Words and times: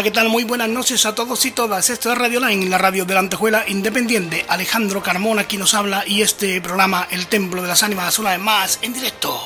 Hola, 0.00 0.04
¿qué 0.08 0.12
tal? 0.12 0.30
Muy 0.30 0.44
buenas 0.44 0.70
noches 0.70 1.04
a 1.04 1.14
todos 1.14 1.44
y 1.44 1.50
todas. 1.50 1.90
Esto 1.90 2.10
es 2.10 2.16
Radio 2.16 2.40
Line, 2.40 2.70
la 2.70 2.78
radio 2.78 3.04
de 3.04 3.12
la 3.12 3.20
Antejuela 3.20 3.66
Independiente. 3.68 4.46
Alejandro 4.48 5.02
Carmona 5.02 5.42
aquí 5.42 5.58
nos 5.58 5.74
habla 5.74 6.04
y 6.06 6.22
este 6.22 6.58
programa, 6.62 7.06
El 7.10 7.26
Templo 7.26 7.60
de 7.60 7.68
las 7.68 7.82
Ánimas, 7.82 8.18
una 8.18 8.30
vez 8.30 8.38
más 8.38 8.78
en 8.80 8.94
directo. 8.94 9.38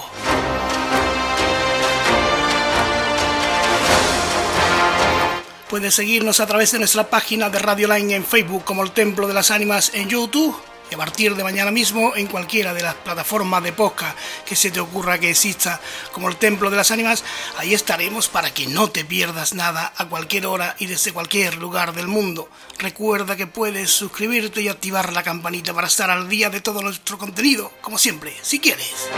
Puedes 5.69 5.93
seguirnos 5.93 6.39
a 6.39 6.47
través 6.47 6.71
de 6.71 6.79
nuestra 6.79 7.11
página 7.11 7.51
de 7.51 7.59
Radio 7.59 7.93
Line 7.93 8.15
en 8.15 8.25
Facebook 8.25 8.63
como 8.63 8.85
El 8.85 8.93
Templo 8.93 9.27
de 9.27 9.35
las 9.35 9.51
Ánimas 9.51 9.91
en 9.93 10.09
YouTube 10.09 10.57
a 10.95 10.97
partir 10.97 11.35
de 11.35 11.43
mañana 11.43 11.73
mismo 11.73 12.15
en 12.15 12.29
cualquiera 12.29 12.73
de 12.73 12.83
las 12.83 12.95
plataformas 12.95 13.63
de 13.65 13.73
podcast 13.73 14.17
que 14.47 14.55
se 14.55 14.71
te 14.71 14.79
ocurra 14.79 15.19
que 15.19 15.31
exista, 15.31 15.81
como 16.13 16.29
el 16.29 16.37
Templo 16.37 16.71
de 16.71 16.77
las 16.77 16.93
Ánimas, 16.93 17.25
ahí 17.59 17.75
estaremos 17.75 18.29
para 18.29 18.55
que 18.55 18.69
no 18.69 18.91
te 18.91 19.05
pierdas 19.05 19.55
nada 19.55 19.93
a 19.97 20.07
cualquier 20.07 20.47
hora 20.47 20.77
y 20.79 20.87
desde 20.87 21.13
cualquier 21.13 21.57
lugar 21.57 21.95
del 21.95 22.07
mundo. 22.07 22.49
Recuerda 22.79 23.35
que 23.37 23.49
puedes 23.49 23.91
suscribirte 23.91 24.63
y 24.63 24.69
activar 24.69 25.13
la 25.13 25.25
campanita 25.25 25.75
para 25.75 25.89
estar 25.89 26.11
al 26.11 26.29
día 26.29 26.49
de 26.49 26.61
todo 26.61 26.81
nuestro 26.81 27.19
contenido, 27.19 27.73
como 27.81 27.99
siempre, 27.99 28.37
si 28.43 28.61
quieres. 28.61 29.09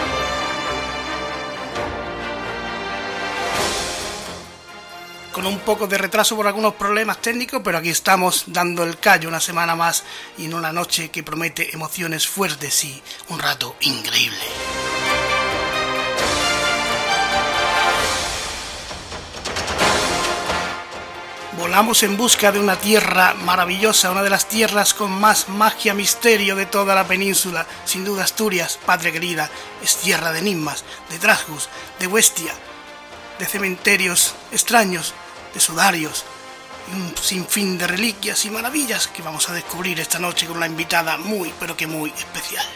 Con 5.36 5.44
un 5.44 5.58
poco 5.58 5.86
de 5.86 5.98
retraso 5.98 6.34
por 6.34 6.46
algunos 6.46 6.76
problemas 6.76 7.20
técnicos, 7.20 7.60
pero 7.62 7.76
aquí 7.76 7.90
estamos 7.90 8.44
dando 8.46 8.84
el 8.84 8.98
callo 8.98 9.28
una 9.28 9.38
semana 9.38 9.76
más 9.76 10.02
y 10.38 10.46
en 10.46 10.54
una 10.54 10.72
noche 10.72 11.10
que 11.10 11.22
promete 11.22 11.74
emociones 11.74 12.26
fuertes 12.26 12.84
y 12.84 13.02
un 13.28 13.38
rato 13.38 13.76
increíble. 13.82 14.40
Volamos 21.58 22.02
en 22.02 22.16
busca 22.16 22.50
de 22.50 22.58
una 22.58 22.76
tierra 22.76 23.34
maravillosa, 23.34 24.10
una 24.10 24.22
de 24.22 24.30
las 24.30 24.48
tierras 24.48 24.94
con 24.94 25.10
más 25.10 25.50
magia, 25.50 25.92
misterio 25.92 26.56
de 26.56 26.64
toda 26.64 26.94
la 26.94 27.06
península. 27.06 27.66
Sin 27.84 28.06
duda 28.06 28.24
Asturias, 28.24 28.78
padre 28.86 29.12
querida, 29.12 29.50
es 29.82 29.96
tierra 29.98 30.32
de 30.32 30.38
enigmas, 30.38 30.82
de 31.10 31.18
trasgos, 31.18 31.68
de 31.98 32.06
huestia, 32.06 32.54
de 33.38 33.44
cementerios 33.44 34.34
extraños, 34.50 35.12
de 35.52 35.60
sudarios 35.60 36.24
y 36.88 36.94
un 36.94 37.14
sinfín 37.16 37.78
de 37.78 37.86
reliquias 37.86 38.44
y 38.44 38.50
maravillas 38.50 39.08
que 39.08 39.22
vamos 39.22 39.48
a 39.48 39.54
descubrir 39.54 39.98
esta 40.00 40.18
noche 40.18 40.46
con 40.46 40.56
una 40.56 40.66
invitada 40.66 41.16
muy, 41.16 41.52
pero 41.58 41.76
que 41.76 41.86
muy 41.86 42.10
especial. 42.10 42.66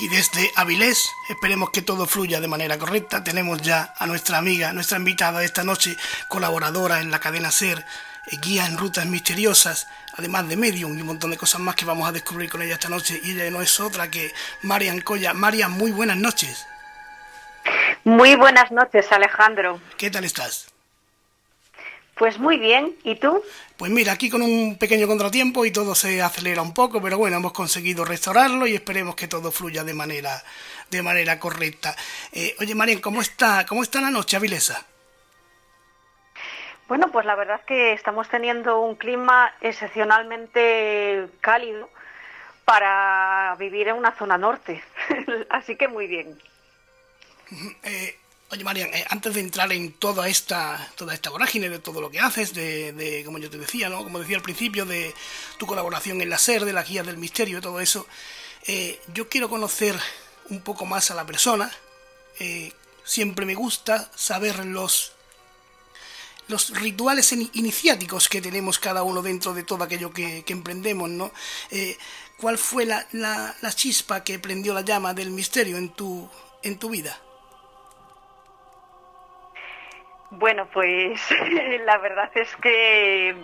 Y 0.00 0.08
desde 0.08 0.52
Avilés 0.54 1.12
esperemos 1.28 1.70
que 1.70 1.82
todo 1.82 2.06
fluya 2.06 2.40
de 2.40 2.48
manera 2.48 2.78
correcta. 2.78 3.24
Tenemos 3.24 3.60
ya 3.62 3.94
a 3.98 4.06
nuestra 4.06 4.38
amiga, 4.38 4.72
nuestra 4.72 4.98
invitada 4.98 5.40
de 5.40 5.46
esta 5.46 5.64
noche, 5.64 5.96
colaboradora 6.28 7.00
en 7.00 7.10
la 7.10 7.18
cadena 7.18 7.50
SER, 7.50 7.78
eh, 7.78 8.36
guía 8.40 8.66
en 8.66 8.78
rutas 8.78 9.06
misteriosas, 9.06 9.88
además 10.16 10.48
de 10.48 10.56
medium 10.56 10.96
y 10.96 11.00
un 11.00 11.06
montón 11.08 11.30
de 11.30 11.36
cosas 11.36 11.60
más 11.60 11.74
que 11.74 11.84
vamos 11.84 12.08
a 12.08 12.12
descubrir 12.12 12.48
con 12.48 12.62
ella 12.62 12.74
esta 12.74 12.88
noche. 12.88 13.20
Y 13.24 13.32
ella 13.32 13.50
no 13.50 13.60
es 13.60 13.80
otra 13.80 14.10
que 14.10 14.32
Marian 14.62 15.00
Colla. 15.00 15.34
Marian, 15.34 15.72
muy 15.72 15.90
buenas 15.90 16.16
noches. 16.16 16.66
Muy 18.04 18.36
buenas 18.36 18.70
noches, 18.70 19.10
Alejandro. 19.10 19.80
¿Qué 19.96 20.10
tal 20.10 20.24
estás? 20.24 20.68
Pues 22.18 22.38
muy 22.40 22.58
bien, 22.58 22.96
¿y 23.04 23.14
tú? 23.14 23.42
Pues 23.76 23.92
mira, 23.92 24.12
aquí 24.12 24.28
con 24.28 24.42
un 24.42 24.76
pequeño 24.76 25.06
contratiempo 25.06 25.64
y 25.64 25.70
todo 25.70 25.94
se 25.94 26.20
acelera 26.20 26.62
un 26.62 26.74
poco, 26.74 27.00
pero 27.00 27.16
bueno, 27.16 27.36
hemos 27.36 27.52
conseguido 27.52 28.04
restaurarlo 28.04 28.66
y 28.66 28.74
esperemos 28.74 29.14
que 29.14 29.28
todo 29.28 29.52
fluya 29.52 29.84
de 29.84 29.94
manera, 29.94 30.42
de 30.90 31.00
manera 31.00 31.38
correcta. 31.38 31.94
Eh, 32.32 32.56
oye, 32.58 32.74
Marian, 32.74 33.00
¿cómo 33.00 33.20
está, 33.20 33.64
¿cómo 33.66 33.84
está 33.84 34.00
la 34.00 34.10
noche, 34.10 34.36
Avilesa? 34.36 34.84
Bueno, 36.88 37.12
pues 37.12 37.24
la 37.24 37.36
verdad 37.36 37.60
es 37.60 37.66
que 37.66 37.92
estamos 37.92 38.28
teniendo 38.28 38.80
un 38.80 38.96
clima 38.96 39.54
excepcionalmente 39.60 41.28
cálido 41.40 41.88
para 42.64 43.54
vivir 43.60 43.88
en 43.88 43.96
una 43.96 44.10
zona 44.16 44.36
norte, 44.36 44.82
así 45.50 45.76
que 45.76 45.86
muy 45.86 46.08
bien. 46.08 46.36
Eh, 47.84 48.18
Oye, 48.50 48.64
Marian, 48.64 48.94
eh, 48.94 49.04
antes 49.10 49.34
de 49.34 49.40
entrar 49.40 49.70
en 49.72 49.92
toda 49.92 50.26
esta, 50.26 50.90
toda 50.96 51.12
esta 51.12 51.28
vorágine 51.28 51.68
de 51.68 51.80
todo 51.80 52.00
lo 52.00 52.10
que 52.10 52.18
haces, 52.18 52.54
de, 52.54 52.94
de, 52.94 53.22
como 53.22 53.36
yo 53.36 53.50
te 53.50 53.58
decía, 53.58 53.90
¿no? 53.90 54.02
Como 54.02 54.20
decía 54.20 54.38
al 54.38 54.42
principio, 54.42 54.86
de 54.86 55.14
tu 55.58 55.66
colaboración 55.66 56.22
en 56.22 56.30
la 56.30 56.38
SER, 56.38 56.64
de 56.64 56.72
la 56.72 56.82
guía 56.82 57.02
del 57.02 57.18
misterio, 57.18 57.60
todo 57.60 57.78
eso, 57.78 58.06
eh, 58.66 59.02
yo 59.12 59.28
quiero 59.28 59.50
conocer 59.50 60.00
un 60.48 60.62
poco 60.62 60.86
más 60.86 61.10
a 61.10 61.14
la 61.14 61.26
persona. 61.26 61.70
Eh, 62.38 62.72
siempre 63.04 63.44
me 63.44 63.54
gusta 63.54 64.10
saber 64.16 64.64
los 64.64 65.12
los 66.46 66.70
rituales 66.70 67.30
iniciáticos 67.32 68.26
que 68.30 68.40
tenemos 68.40 68.78
cada 68.78 69.02
uno 69.02 69.20
dentro 69.20 69.52
de 69.52 69.64
todo 69.64 69.84
aquello 69.84 70.14
que, 70.14 70.42
emprendemos, 70.48 71.10
¿no? 71.10 71.30
¿Cuál 72.38 72.56
fue 72.56 72.86
la, 72.86 73.06
la, 73.12 73.54
la 73.60 73.72
chispa 73.74 74.24
que 74.24 74.38
prendió 74.38 74.72
la 74.72 74.80
llama 74.80 75.12
del 75.12 75.30
misterio 75.30 75.76
en 75.76 75.90
tu, 75.90 76.26
en 76.62 76.78
tu 76.78 76.88
vida? 76.88 77.20
Bueno, 80.30 80.68
pues 80.72 81.20
la 81.84 81.98
verdad 81.98 82.30
es 82.34 82.54
que 82.56 83.34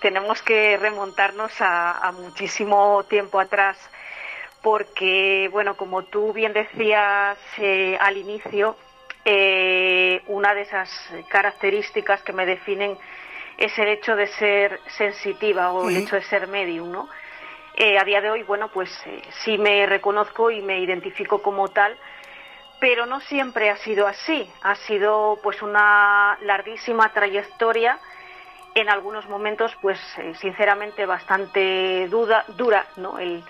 tenemos 0.00 0.42
que 0.42 0.76
remontarnos 0.76 1.52
a, 1.60 2.12
muchísimo 2.12 3.04
tiempo 3.04 3.40
atrás 3.40 3.78
porque, 4.62 5.48
bueno, 5.50 5.76
como 5.76 6.04
tú 6.04 6.32
bien 6.32 6.52
decías 6.52 7.38
eh, 7.58 7.96
al 8.00 8.16
inicio, 8.16 8.76
eh, 9.24 10.22
una 10.26 10.54
de 10.54 10.62
esas 10.62 10.90
características 11.28 12.22
que 12.22 12.32
me 12.32 12.44
definen 12.44 12.98
es 13.56 13.78
el 13.78 13.88
hecho 13.88 14.16
de 14.16 14.26
ser 14.26 14.80
sensitiva 14.88 15.70
o 15.72 15.88
el 15.88 15.98
hecho 15.98 16.16
de 16.16 16.22
ser 16.22 16.48
medium, 16.48 16.90
¿no? 16.90 17.08
Eh, 17.76 17.98
a 17.98 18.04
día 18.04 18.20
de 18.20 18.30
hoy, 18.30 18.42
bueno, 18.42 18.68
pues 18.68 18.90
sí 19.42 19.58
me 19.58 19.86
reconozco 19.86 20.50
y 20.50 20.60
me 20.60 20.80
identifico 20.80 21.42
como 21.42 21.68
tal, 21.68 21.96
pero 22.84 23.06
no 23.06 23.18
siempre 23.22 23.70
ha 23.70 23.78
sido 23.78 24.06
así. 24.06 24.46
Ha 24.62 24.74
sido 24.74 25.38
pues 25.42 25.62
una 25.62 26.36
larguísima 26.42 27.10
trayectoria, 27.14 27.98
en 28.74 28.90
algunos 28.90 29.26
momentos 29.26 29.74
pues 29.80 29.98
eh, 30.18 30.34
sinceramente 30.34 31.06
bastante 31.06 32.06
duda, 32.08 32.44
dura, 32.58 32.84
¿no? 32.96 33.18
El, 33.18 33.42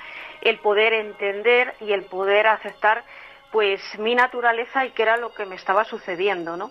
poder 0.62 0.92
entender 0.92 1.74
y 1.80 1.92
el 1.92 2.04
poder 2.04 2.46
aceptar 2.46 3.02
pues 3.50 3.80
mi 3.98 4.14
naturaleza 4.14 4.86
y 4.86 4.92
qué 4.92 5.02
era 5.02 5.16
lo 5.16 5.34
que 5.34 5.46
me 5.46 5.56
estaba 5.56 5.82
sucediendo, 5.82 6.56
¿no? 6.56 6.70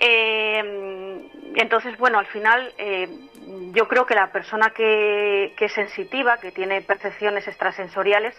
Eh, 0.00 1.28
entonces, 1.54 1.96
bueno, 1.96 2.18
al 2.18 2.26
final 2.26 2.72
eh, 2.76 3.08
yo 3.70 3.86
creo 3.86 4.04
que 4.04 4.16
la 4.16 4.32
persona 4.32 4.70
que, 4.70 5.54
que 5.56 5.66
es 5.66 5.72
sensitiva, 5.74 6.38
que 6.38 6.50
tiene 6.50 6.82
percepciones 6.82 7.46
extrasensoriales, 7.46 8.34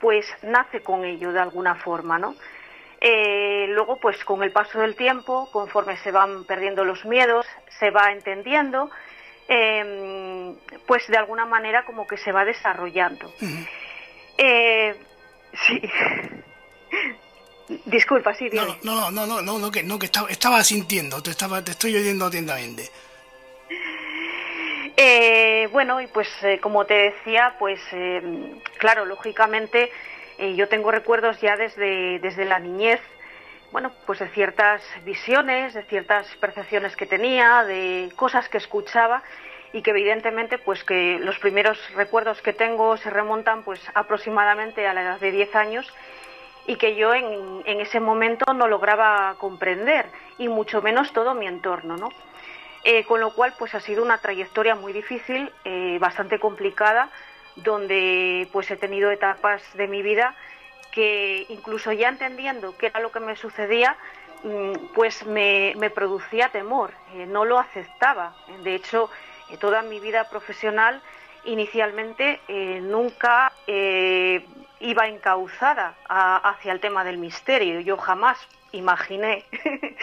pues 0.00 0.26
nace 0.42 0.80
con 0.80 1.04
ello 1.04 1.30
de 1.30 1.38
alguna 1.38 1.76
forma, 1.76 2.18
¿no? 2.18 2.34
Eh, 3.04 3.66
luego, 3.70 3.96
pues 3.96 4.24
con 4.24 4.44
el 4.44 4.52
paso 4.52 4.78
del 4.78 4.94
tiempo, 4.94 5.50
conforme 5.50 5.96
se 5.96 6.12
van 6.12 6.44
perdiendo 6.44 6.84
los 6.84 7.04
miedos, 7.04 7.44
se 7.80 7.90
va 7.90 8.12
entendiendo, 8.12 8.92
em, 9.48 10.54
pues 10.86 11.08
de 11.08 11.16
alguna 11.16 11.44
manera 11.44 11.84
como 11.84 12.06
que 12.06 12.16
se 12.16 12.30
va 12.30 12.44
desarrollando. 12.44 13.34
Eh, 14.38 14.94
sí. 15.66 15.82
Disculpa, 17.86 18.34
sí, 18.34 18.50
no, 18.52 18.66
no, 18.84 19.10
no, 19.10 19.26
no, 19.26 19.42
no, 19.42 19.58
no, 19.58 19.70
que, 19.72 19.82
no, 19.82 19.98
que 19.98 20.06
estaba, 20.06 20.62
sintiendo, 20.62 21.20
te, 21.20 21.30
estaba, 21.32 21.64
te 21.64 21.72
estoy 21.72 21.96
oyendo 21.96 22.26
atentamente. 22.26 22.88
Eh, 24.96 25.68
bueno, 25.72 26.00
y 26.00 26.06
pues 26.06 26.28
como 26.60 26.84
te 26.84 26.94
decía, 26.94 27.56
pues 27.58 27.80
em, 27.90 28.60
claro, 28.78 29.06
lógicamente 29.06 29.90
eh, 30.42 30.56
yo 30.56 30.68
tengo 30.68 30.90
recuerdos 30.90 31.40
ya 31.40 31.56
desde, 31.56 32.18
desde 32.18 32.44
la 32.44 32.58
niñez, 32.58 33.00
bueno, 33.70 33.92
pues 34.06 34.18
de 34.18 34.28
ciertas 34.30 34.82
visiones, 35.04 35.72
de 35.72 35.84
ciertas 35.84 36.26
percepciones 36.40 36.96
que 36.96 37.06
tenía, 37.06 37.62
de 37.62 38.10
cosas 38.16 38.48
que 38.48 38.58
escuchaba 38.58 39.22
y 39.72 39.82
que 39.82 39.90
evidentemente 39.90 40.58
pues 40.58 40.82
que 40.82 41.20
los 41.20 41.38
primeros 41.38 41.78
recuerdos 41.94 42.42
que 42.42 42.52
tengo 42.52 42.96
se 42.96 43.08
remontan 43.08 43.62
pues 43.62 43.80
aproximadamente 43.94 44.84
a 44.84 44.92
la 44.92 45.02
edad 45.02 45.20
de 45.20 45.30
10 45.30 45.54
años 45.54 45.94
y 46.66 46.74
que 46.74 46.96
yo 46.96 47.14
en, 47.14 47.62
en 47.64 47.80
ese 47.80 48.00
momento 48.00 48.52
no 48.52 48.66
lograba 48.66 49.36
comprender 49.38 50.06
y 50.38 50.48
mucho 50.48 50.82
menos 50.82 51.12
todo 51.12 51.34
mi 51.34 51.46
entorno, 51.46 51.96
¿no? 51.96 52.08
Eh, 52.84 53.04
con 53.04 53.20
lo 53.20 53.32
cual, 53.32 53.54
pues 53.58 53.76
ha 53.76 53.80
sido 53.80 54.02
una 54.02 54.18
trayectoria 54.18 54.74
muy 54.74 54.92
difícil, 54.92 55.52
eh, 55.64 55.98
bastante 56.00 56.40
complicada, 56.40 57.10
donde 57.56 58.48
pues 58.52 58.70
he 58.70 58.76
tenido 58.76 59.10
etapas 59.10 59.62
de 59.74 59.86
mi 59.88 60.02
vida 60.02 60.34
que 60.90 61.46
incluso 61.48 61.92
ya 61.92 62.08
entendiendo 62.08 62.76
qué 62.76 62.86
era 62.86 63.00
lo 63.00 63.10
que 63.10 63.20
me 63.20 63.36
sucedía, 63.36 63.96
mm, 64.42 64.92
pues 64.94 65.24
me, 65.24 65.74
producía 65.94 66.50
temor, 66.50 66.92
eh, 67.14 67.26
no 67.26 67.44
lo 67.44 67.58
aceptaba. 67.58 68.34
De 68.62 68.74
hecho, 68.74 69.08
toda 69.60 69.82
mi 69.82 70.00
vida 70.00 70.28
profesional 70.28 71.00
inicialmente 71.44 72.40
nunca 72.82 73.52
iba 73.66 75.08
encauzada 75.08 75.94
hacia 76.08 76.72
el 76.72 76.80
tema 76.80 77.04
del 77.04 77.18
misterio. 77.18 77.80
Yo 77.80 77.96
jamás 77.96 78.38
imaginé 78.72 79.44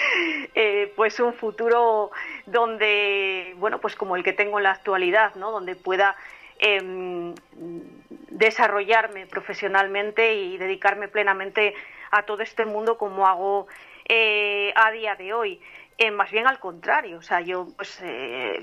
eh, 0.56 0.94
pues 0.96 1.20
un 1.20 1.34
futuro 1.34 2.12
donde 2.46 3.54
bueno 3.58 3.80
pues 3.80 3.96
como 3.96 4.16
el 4.16 4.24
que 4.24 4.34
tengo 4.34 4.60
en 4.60 4.64
la 4.64 4.72
actualidad 4.72 5.36
no 5.36 5.52
donde 5.52 5.76
pueda 5.76 6.16
em, 6.60 7.34
desarrollarme 8.30 9.26
profesionalmente 9.28 10.36
y 10.36 10.58
dedicarme 10.58 11.08
plenamente 11.08 11.74
a 12.12 12.24
todo 12.24 12.44
este 12.44 12.66
mundo 12.66 12.98
como 12.98 13.28
hago 13.28 13.68
eh, 14.08 14.72
a 14.76 14.92
día 14.92 15.16
de 15.16 15.34
hoy. 15.34 15.62
Eh, 16.02 16.12
más 16.12 16.32
bien 16.32 16.48
al 16.48 16.60
contrario, 16.60 17.18
o 17.18 17.22
sea, 17.22 17.42
yo 17.42 17.68
pues 17.76 18.00
eh, 18.02 18.62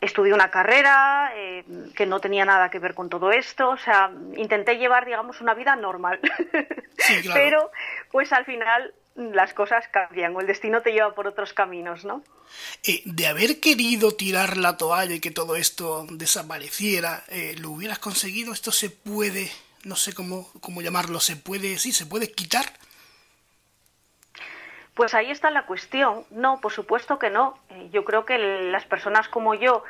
estudié 0.00 0.32
una 0.32 0.52
carrera 0.52 1.32
eh, 1.34 1.64
que 1.96 2.06
no 2.06 2.20
tenía 2.20 2.44
nada 2.44 2.70
que 2.70 2.78
ver 2.78 2.94
con 2.94 3.08
todo 3.08 3.32
esto, 3.32 3.70
o 3.70 3.76
sea, 3.76 4.12
intenté 4.36 4.78
llevar, 4.78 5.04
digamos, 5.04 5.40
una 5.40 5.54
vida 5.54 5.74
normal, 5.74 6.20
pero 7.34 7.72
pues 8.12 8.32
al 8.32 8.44
final 8.44 8.94
las 9.16 9.54
cosas 9.54 9.86
cambian 9.88 10.34
o 10.36 10.40
el 10.40 10.46
destino 10.46 10.82
te 10.82 10.92
lleva 10.92 11.14
por 11.14 11.26
otros 11.26 11.52
caminos, 11.52 12.04
¿no? 12.04 12.22
de 13.04 13.26
haber 13.26 13.58
querido 13.58 14.12
tirar 14.12 14.56
la 14.56 14.76
toalla 14.76 15.14
y 15.14 15.20
que 15.20 15.32
todo 15.32 15.56
esto 15.56 16.06
desapareciera, 16.10 17.24
¿lo 17.58 17.70
hubieras 17.70 17.98
conseguido? 17.98 18.52
¿Esto 18.52 18.70
se 18.70 18.88
puede, 18.88 19.50
no 19.82 19.96
sé 19.96 20.14
cómo, 20.14 20.48
cómo 20.60 20.80
llamarlo, 20.80 21.18
se 21.18 21.36
puede, 21.36 21.78
sí, 21.78 21.92
se 21.92 22.06
puede 22.06 22.30
quitar? 22.30 22.66
Pues 24.96 25.12
ahí 25.12 25.30
está 25.30 25.50
la 25.50 25.66
cuestión. 25.66 26.24
No, 26.30 26.58
por 26.62 26.72
supuesto 26.72 27.18
que 27.18 27.28
no. 27.28 27.58
Eh, 27.68 27.90
yo 27.92 28.02
creo 28.06 28.24
que 28.24 28.38
las 28.38 28.86
personas 28.86 29.28
como 29.28 29.54
yo, 29.54 29.84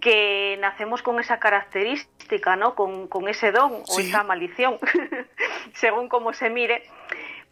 que 0.00 0.58
nacemos 0.60 1.00
con 1.00 1.20
esa 1.20 1.38
característica, 1.38 2.56
¿no? 2.56 2.74
Con, 2.74 3.28
ese 3.28 3.52
don 3.52 3.84
o 3.86 4.00
esa 4.00 4.24
maldición, 4.24 4.80
según 5.74 6.08
cómo 6.08 6.32
se 6.32 6.50
mire, 6.50 6.82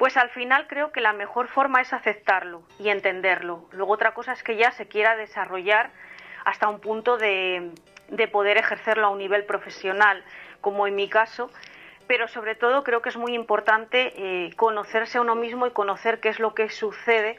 pues 0.00 0.16
al 0.16 0.30
final 0.30 0.66
creo 0.66 0.92
que 0.92 1.02
la 1.02 1.12
mejor 1.12 1.48
forma 1.48 1.82
es 1.82 1.92
aceptarlo 1.92 2.62
y 2.78 2.88
entenderlo. 2.88 3.68
Luego 3.70 3.92
otra 3.92 4.14
cosa 4.14 4.32
es 4.32 4.42
que 4.42 4.56
ya 4.56 4.72
se 4.72 4.88
quiera 4.88 5.14
desarrollar 5.14 5.90
hasta 6.46 6.68
un 6.68 6.80
punto 6.80 7.18
de, 7.18 7.70
de 8.08 8.26
poder 8.26 8.56
ejercerlo 8.56 9.08
a 9.08 9.10
un 9.10 9.18
nivel 9.18 9.44
profesional, 9.44 10.24
como 10.62 10.86
en 10.86 10.94
mi 10.96 11.10
caso, 11.10 11.50
pero 12.06 12.28
sobre 12.28 12.54
todo 12.54 12.82
creo 12.82 13.02
que 13.02 13.10
es 13.10 13.18
muy 13.18 13.34
importante 13.34 14.14
eh, 14.16 14.54
conocerse 14.56 15.18
a 15.18 15.20
uno 15.20 15.34
mismo 15.34 15.66
y 15.66 15.72
conocer 15.72 16.18
qué 16.18 16.30
es 16.30 16.40
lo 16.40 16.54
que 16.54 16.70
sucede 16.70 17.38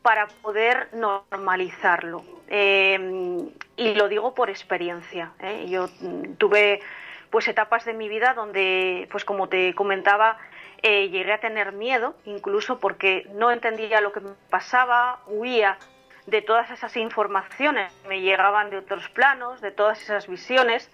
para 0.00 0.28
poder 0.28 0.88
normalizarlo. 0.94 2.24
Eh, 2.48 3.50
y 3.76 3.94
lo 3.96 4.08
digo 4.08 4.34
por 4.34 4.48
experiencia. 4.48 5.32
¿eh? 5.40 5.66
Yo 5.68 5.90
tuve 6.38 6.80
pues 7.28 7.46
etapas 7.48 7.84
de 7.84 7.92
mi 7.92 8.08
vida 8.08 8.32
donde, 8.32 9.06
pues 9.10 9.26
como 9.26 9.50
te 9.50 9.74
comentaba, 9.74 10.38
llegué 10.82 11.32
a 11.32 11.40
tener 11.40 11.72
miedo, 11.72 12.14
incluso 12.24 12.78
porque 12.78 13.26
no 13.34 13.50
entendía 13.50 14.00
lo 14.00 14.12
que 14.12 14.20
me 14.20 14.32
pasaba, 14.50 15.20
huía 15.26 15.78
de 16.26 16.42
todas 16.42 16.70
esas 16.70 16.96
informaciones 16.96 17.92
que 18.02 18.08
me 18.08 18.20
llegaban 18.20 18.70
de 18.70 18.78
otros 18.78 19.08
planos, 19.08 19.60
de 19.60 19.70
todas 19.70 20.00
esas 20.02 20.28
visiones. 20.28 20.90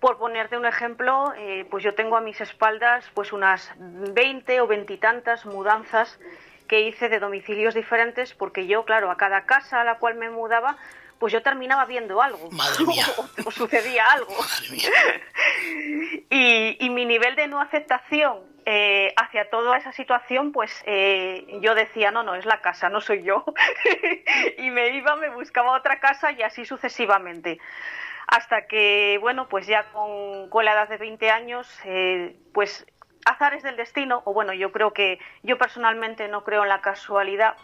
Por 0.00 0.18
ponerte 0.18 0.56
un 0.56 0.66
ejemplo, 0.66 1.32
eh, 1.36 1.66
pues 1.70 1.82
yo 1.82 1.94
tengo 1.94 2.16
a 2.16 2.20
mis 2.20 2.40
espaldas 2.40 3.10
pues 3.14 3.32
unas 3.32 3.72
20 3.78 4.60
o 4.60 4.66
veintitantas 4.66 5.46
mudanzas 5.46 6.18
que 6.68 6.82
hice 6.82 7.08
de 7.08 7.18
domicilios 7.18 7.74
diferentes 7.74 8.34
porque 8.34 8.66
yo, 8.66 8.84
claro, 8.84 9.10
a 9.10 9.16
cada 9.16 9.44
casa 9.44 9.80
a 9.80 9.84
la 9.84 9.98
cual 9.98 10.14
me 10.14 10.30
mudaba, 10.30 10.76
pues 11.20 11.32
yo 11.32 11.42
terminaba 11.42 11.84
viendo 11.84 12.20
algo. 12.20 12.50
Madre 12.50 12.84
mía. 12.88 13.06
O, 13.44 13.50
sucedía 13.52 14.04
algo. 14.06 14.34
Madre 14.38 14.70
mía. 14.70 14.90
Y, 16.32 16.90
mi 16.90 17.04
nivel 17.04 17.36
de 17.36 17.46
no 17.46 17.60
aceptación 17.60 18.38
eh, 18.64 19.12
hacia 19.16 19.48
toda 19.50 19.76
esa 19.76 19.92
situación, 19.92 20.50
pues 20.52 20.82
eh, 20.86 21.46
yo 21.60 21.74
decía, 21.74 22.10
no, 22.10 22.22
no, 22.22 22.34
es 22.34 22.46
la 22.46 22.60
casa, 22.60 22.88
no 22.88 23.00
soy 23.00 23.22
yo. 23.22 23.44
y 24.58 24.70
me 24.70 24.88
iba, 24.88 25.14
me 25.16 25.28
buscaba 25.28 25.76
otra 25.76 26.00
casa 26.00 26.32
y 26.32 26.42
así 26.42 26.64
sucesivamente 26.64 27.58
hasta 28.26 28.66
que, 28.66 29.18
bueno, 29.20 29.48
pues 29.48 29.66
ya 29.66 29.90
con, 29.90 30.64
la 30.64 30.72
edad 30.72 30.88
de 30.88 30.98
20 30.98 31.30
años, 31.30 31.68
eh, 31.84 32.36
pues 32.54 32.86
azares 33.24 33.64
del 33.64 33.76
destino, 33.76 34.22
o 34.24 34.32
bueno, 34.32 34.52
yo 34.52 34.70
creo 34.70 34.92
que 34.92 35.18
yo 35.42 35.58
personalmente 35.58 36.28
no 36.28 36.44
creo 36.44 36.62
en 36.62 36.68
la 36.68 36.80
casualidad, 36.80 37.56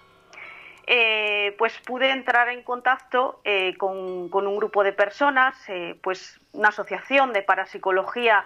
eh, 0.87 1.55
pues 1.59 1.77
pude 1.81 2.11
entrar 2.11 2.49
en 2.49 2.63
contacto 2.63 3.41
eh, 3.45 3.77
con, 3.77 4.31
un 4.33 4.57
grupo 4.57 4.85
de 4.85 4.93
personas, 4.93 5.57
pues 6.03 6.41
una 6.53 6.69
asociación 6.69 7.33
de 7.33 7.43
parapsicología 7.43 8.45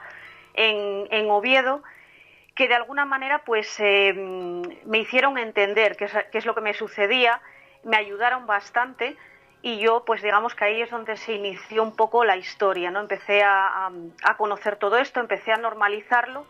en, 0.54 1.06
en 1.10 1.30
Oviedo, 1.30 1.82
que 2.54 2.68
de 2.68 2.74
alguna 2.74 3.04
manera 3.04 3.44
pues 3.44 3.78
me 3.80 4.98
hicieron 4.98 5.38
entender 5.38 5.96
qué 5.96 6.38
es 6.38 6.46
lo 6.46 6.54
que 6.54 6.60
me 6.60 6.74
sucedía, 6.74 7.40
me 7.84 7.96
ayudaron 7.96 8.46
bastante 8.46 9.16
y 9.62 9.78
yo 9.78 10.04
pues 10.04 10.22
digamos 10.22 10.54
que 10.54 10.64
ahí 10.64 10.80
es 10.80 10.90
donde 10.90 11.16
se 11.16 11.34
inició 11.34 11.82
un 11.82 11.94
poco 11.94 12.24
la 12.24 12.36
historia, 12.36 12.90
¿no? 12.90 13.00
Empecé 13.00 13.42
a, 13.42 13.90
conocer 14.38 14.76
todo 14.76 14.96
esto, 14.96 15.20
empecé 15.20 15.52
a 15.52 15.56
normalizarlo 15.56 16.46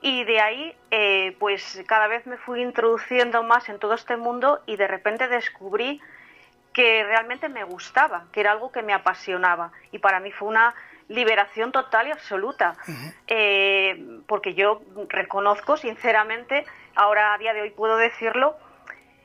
y 0.00 0.24
de 0.24 0.40
ahí 0.40 0.76
eh, 0.90 1.36
pues 1.38 1.82
cada 1.86 2.06
vez 2.06 2.26
me 2.26 2.36
fui 2.36 2.62
introduciendo 2.62 3.42
más 3.42 3.68
en 3.68 3.78
todo 3.78 3.94
este 3.94 4.16
mundo 4.16 4.62
y 4.66 4.76
de 4.76 4.86
repente 4.86 5.28
descubrí 5.28 6.00
que 6.72 7.04
realmente 7.04 7.48
me 7.48 7.64
gustaba, 7.64 8.26
que 8.32 8.40
era 8.40 8.52
algo 8.52 8.70
que 8.70 8.82
me 8.82 8.92
apasionaba. 8.92 9.72
Y 9.92 9.98
para 9.98 10.20
mí 10.20 10.30
fue 10.30 10.48
una 10.48 10.74
liberación 11.08 11.72
total 11.72 12.08
y 12.08 12.10
absoluta, 12.10 12.76
eh, 13.28 14.20
porque 14.26 14.54
yo 14.54 14.82
reconozco 15.08 15.76
sinceramente, 15.76 16.66
ahora 16.94 17.32
a 17.32 17.38
día 17.38 17.54
de 17.54 17.62
hoy 17.62 17.70
puedo 17.70 17.96
decirlo, 17.96 18.56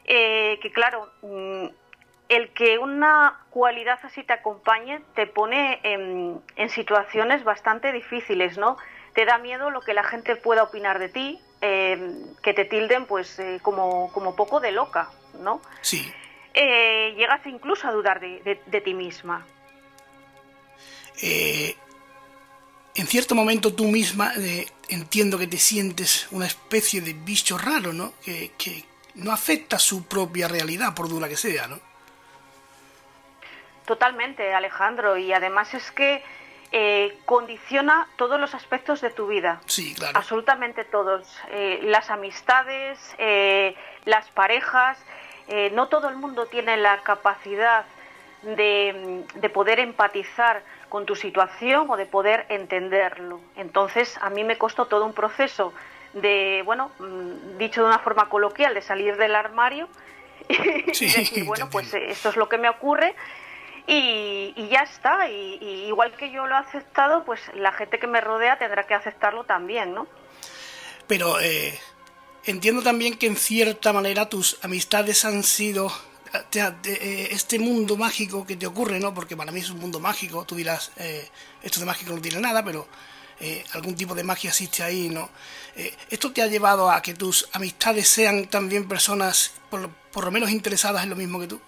eh, 0.05 0.59
que 0.61 0.71
claro, 0.71 1.11
mm, 1.21 1.67
el 2.29 2.53
que 2.53 2.77
una 2.77 3.41
cualidad 3.49 3.99
así 4.03 4.23
te 4.23 4.31
acompañe 4.31 5.01
te 5.15 5.27
pone 5.27 5.81
en, 5.83 6.41
situaciones 6.69 7.43
bastante 7.43 7.91
difíciles, 7.91 8.57
¿no? 8.57 8.77
Te 9.13 9.25
da 9.25 9.37
miedo 9.37 9.69
lo 9.69 9.81
que 9.81 9.93
la 9.93 10.03
gente 10.03 10.35
pueda 10.35 10.63
opinar 10.63 10.99
de 10.99 11.09
ti, 11.09 11.39
eh, 11.61 11.99
que 12.41 12.53
te 12.53 12.65
tilden 12.65 13.05
pues 13.05 13.37
eh, 13.39 13.59
como, 13.61 14.11
como, 14.13 14.35
poco 14.35 14.59
de 14.59 14.71
loca, 14.71 15.09
¿no? 15.39 15.61
Sí. 15.81 16.11
Eh, 16.53 17.13
llegas 17.17 17.45
incluso 17.45 17.87
a 17.87 17.91
dudar 17.91 18.19
de, 18.19 18.81
ti 18.83 18.93
misma. 18.93 19.45
en 21.21 23.07
cierto 23.07 23.35
momento 23.35 23.73
tú 23.73 23.85
misma 23.85 24.33
entiendo 24.89 25.37
que 25.37 25.47
te 25.47 25.57
sientes 25.57 26.27
una 26.31 26.45
especie 26.47 27.01
de 27.01 27.13
bicho 27.13 27.57
raro, 27.57 27.93
¿no? 27.93 28.13
Que, 28.23 28.51
que 28.57 28.83
no 29.15 29.31
afecta 29.31 29.77
su 29.77 30.05
propia 30.05 30.47
realidad, 30.47 30.93
por 30.93 31.09
dura 31.09 31.29
que 31.29 31.37
sea, 31.37 31.67
¿no? 31.67 31.79
Totalmente, 33.85 34.53
Alejandro. 34.53 35.17
Y 35.17 35.33
además 35.33 35.73
es 35.73 35.91
que 35.91 36.23
eh, 36.71 37.17
condiciona 37.25 38.07
todos 38.15 38.39
los 38.39 38.55
aspectos 38.55 39.01
de 39.01 39.09
tu 39.09 39.27
vida. 39.27 39.61
Sí, 39.65 39.93
claro. 39.93 40.17
Absolutamente 40.17 40.85
todos. 40.85 41.27
Eh, 41.49 41.79
las 41.83 42.09
amistades, 42.09 42.97
eh, 43.17 43.75
las 44.05 44.29
parejas. 44.29 44.97
no 45.73 45.87
todo 45.89 46.07
el 46.07 46.15
mundo 46.15 46.45
tiene 46.45 46.77
la 46.77 47.03
capacidad 47.03 47.83
de, 48.43 49.25
de, 49.35 49.49
poder 49.49 49.79
empatizar 49.79 50.63
con 50.87 51.05
tu 51.05 51.15
situación 51.15 51.89
o 51.89 51.97
de 51.97 52.05
poder 52.05 52.45
entenderlo. 52.47 53.41
Entonces, 53.57 54.17
a 54.21 54.29
mí 54.29 54.45
me 54.45 54.57
costó 54.57 54.85
todo 54.85 55.05
un 55.05 55.13
proceso 55.13 55.73
de, 56.13 56.61
bueno, 56.65 56.91
mm, 56.99 57.57
dicho 57.57 57.81
de 57.81 57.87
una 57.87 57.99
forma 57.99 58.29
coloquial, 58.29 58.73
de 58.73 58.81
salir 58.81 59.17
del 59.17 59.35
armario 59.35 59.89
y 60.49 60.55
decir, 60.55 61.43
bueno, 61.45 61.69
pues 61.69 61.93
esto 61.93 62.29
es 62.29 62.37
lo 62.37 62.47
que 62.47 62.57
me 62.57 62.69
ocurre 62.69 63.13
y, 63.87 64.67
ya 64.69 64.81
está. 64.81 65.29
Y, 65.29 65.85
igual 65.87 66.15
que 66.15 66.31
yo 66.31 66.45
lo 66.47 66.55
he 66.55 66.57
aceptado, 66.57 67.23
pues 67.23 67.39
la 67.55 67.71
gente 67.71 67.99
que 67.99 68.07
me 68.07 68.21
rodea 68.21 68.57
tendrá 68.57 68.85
que 68.85 68.93
aceptarlo 68.93 69.43
también, 69.43 69.93
¿no? 69.93 70.07
Pero 71.07 71.39
eh, 71.39 71.77
entiendo 72.45 72.81
también 72.81 73.17
que 73.17 73.27
en 73.27 73.35
cierta 73.35 73.91
manera 73.93 74.29
tus 74.29 74.57
amistades 74.63 75.25
han 75.25 75.43
sido 75.43 75.91
eh, 76.53 77.27
este 77.31 77.59
mundo 77.59 77.97
mágico 77.97 78.45
que 78.45 78.55
te 78.55 78.67
ocurre, 78.67 78.99
¿no? 78.99 79.13
Porque 79.13 79.35
para 79.35 79.51
mí 79.51 79.59
es 79.59 79.69
un 79.69 79.79
mundo 79.79 79.99
mágico. 79.99 80.45
Tú 80.45 80.55
dirás, 80.55 80.91
eh, 80.97 81.27
esto 81.61 81.79
de 81.79 81.85
mágico 81.85 82.13
no 82.13 82.21
tiene 82.21 82.39
nada, 82.39 82.63
pero 82.63 82.87
algún 83.73 83.95
tipo 83.95 84.13
de 84.13 84.23
magia 84.23 84.51
existe 84.51 84.83
ahí, 84.83 85.09
¿no? 85.09 85.27
¿Esto 86.11 86.31
te 86.31 86.43
ha 86.43 86.45
llevado 86.45 86.91
a 86.91 87.01
que 87.01 87.15
tus 87.15 87.49
amistades 87.53 88.07
sean 88.07 88.45
también 88.45 88.87
personas 88.87 89.53
por 90.11 90.23
lo 90.23 90.31
menos 90.31 90.51
interesadas 90.51 91.01
en 91.01 91.09
lo 91.09 91.15
mismo 91.15 91.39
que 91.39 91.47
tú? 91.47 91.59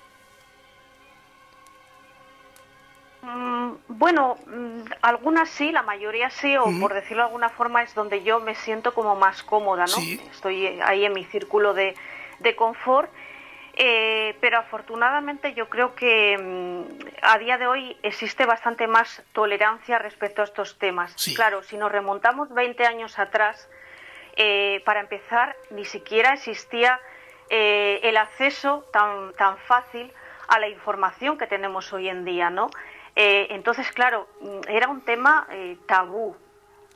Bueno, 3.88 4.38
mm, 4.48 4.82
algunas 5.02 5.50
sí, 5.50 5.72
la 5.72 5.82
mayoría 5.84 6.30
sí, 6.30 6.58
o 6.58 6.66
por 6.80 6.94
decirlo 6.94 7.24
de 7.24 7.28
alguna 7.28 7.50
forma 7.50 7.82
es 7.84 7.94
donde 7.96 8.24
yo 8.24 8.40
me 8.40 8.56
siento 8.56 8.94
como 8.94 9.16
más 9.16 9.44
cómoda, 9.44 9.86
¿no? 9.86 9.98
Estoy 10.32 10.80
ahí 10.84 11.06
en 11.06 11.14
mi 11.14 11.24
círculo 11.26 11.74
de, 11.74 11.96
de 12.40 12.56
confort. 12.56 13.10
Eh, 13.76 14.38
pero 14.40 14.60
afortunadamente 14.60 15.56
yo 15.56 15.68
creo 15.68 15.96
que 15.96 16.38
mm, 16.38 17.08
a 17.24 17.40
día 17.40 17.58
de 17.58 17.66
hoy 17.66 17.98
existe 18.04 18.46
bastante 18.46 18.86
más 18.86 19.24
tolerancia 19.34 19.98
respecto 19.98 20.42
a 20.42 20.46
estos 20.46 20.78
temas. 20.78 21.16
Claro, 21.36 21.64
si 21.64 21.78
nos 21.78 21.92
remontamos 21.92 22.54
20 22.54 22.86
años 22.86 23.18
atrás, 23.18 23.68
eh, 24.36 24.84
para 24.86 25.00
empezar, 25.00 25.56
ni 25.72 25.86
siquiera 25.86 26.34
existía 26.34 27.00
eh, 27.50 28.00
el 28.04 28.18
acceso 28.18 28.86
tan, 28.92 29.34
tan 29.34 29.58
fácil 29.58 30.12
a 30.48 30.60
la 30.60 30.68
información 30.68 31.38
que 31.38 31.48
tenemos 31.48 31.92
hoy 31.94 32.10
en 32.10 32.26
día, 32.26 32.52
¿no? 32.52 32.70
Entonces, 33.16 33.92
claro, 33.92 34.28
mm, 34.42 34.60
era 34.68 34.88
un 34.90 35.02
tema 35.02 35.48
tabú, 35.86 36.36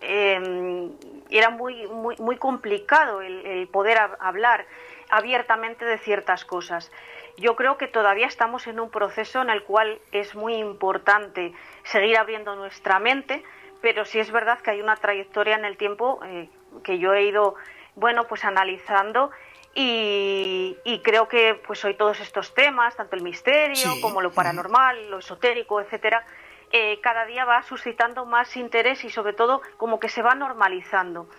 em, 0.02 0.92
era 1.30 1.50
muy, 1.50 1.88
muy, 1.88 2.16
muy 2.18 2.38
complicado 2.38 3.22
el, 3.22 3.68
poder 3.72 3.98
hablar 4.20 4.66
abiertamente 5.10 5.86
de 5.86 5.98
ciertas 5.98 6.46
cosas. 6.46 6.92
Yo 7.38 7.56
creo 7.56 7.78
que 7.78 7.88
todavía 7.88 8.28
estamos 8.28 8.68
en 8.68 8.80
un 8.80 8.90
proceso 8.90 9.42
en 9.42 9.50
el 9.50 9.64
cual 9.64 10.00
es 10.12 10.36
muy 10.36 10.56
importante 10.56 11.54
seguir 11.84 12.18
abriendo 12.18 12.56
nuestra 12.56 13.00
mente, 13.00 13.44
pero 13.82 14.06
sí 14.06 14.20
es 14.20 14.32
verdad 14.32 14.60
que 14.60 14.72
hay 14.72 14.82
una 14.82 14.96
trayectoria 14.96 15.56
en 15.56 15.66
el 15.66 15.78
tiempo 15.78 16.20
eh, 16.26 16.50
que 16.84 16.98
yo 16.98 17.14
he 17.14 17.24
ido, 17.24 17.56
bueno, 17.96 18.26
pues 18.28 18.44
analizando 18.44 19.32
y, 19.80 21.02
creo 21.04 21.28
que 21.28 21.54
pues 21.66 21.86
hoy 21.86 21.94
todos 21.94 22.20
estos 22.20 22.54
temas, 22.54 22.96
tanto 22.96 23.16
el 23.16 23.22
misterio 23.22 24.02
como 24.02 24.22
lo 24.22 24.32
paranormal, 24.32 25.10
lo 25.10 25.20
esotérico, 25.20 25.80
etcétera, 25.80 26.26
eh, 26.72 27.00
cada 27.02 27.26
día 27.26 27.46
va 27.46 27.62
suscitando 27.64 28.26
más 28.26 28.58
interés 28.58 29.04
y 29.04 29.10
sobre 29.10 29.34
todo 29.34 29.62
como 29.78 30.00
que 30.00 30.10
se 30.10 30.22
va 30.22 30.34
normalizando. 30.36 31.30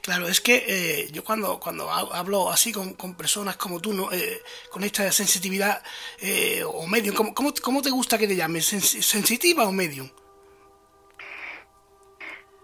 Claro, 0.00 0.28
es 0.28 0.40
que 0.40 0.64
eh, 0.66 1.08
yo 1.12 1.24
cuando, 1.24 1.58
cuando 1.58 1.90
hablo 1.90 2.50
así 2.50 2.72
con, 2.72 2.94
personas 3.14 3.56
como 3.56 3.80
tú, 3.80 3.92
¿no? 3.92 4.12
Eh, 4.12 4.42
con 4.70 4.84
esta 4.84 5.10
sensitividad 5.12 5.82
eh, 6.20 6.62
o 6.64 6.86
medium, 6.86 7.14
¿cómo, 7.14 7.34
¿cómo, 7.34 7.82
te 7.82 7.90
gusta 7.90 8.18
que 8.18 8.28
te 8.28 8.36
llames? 8.36 8.66
¿Sensitiva 8.66 9.64
o 9.64 9.72
medium? 9.72 10.08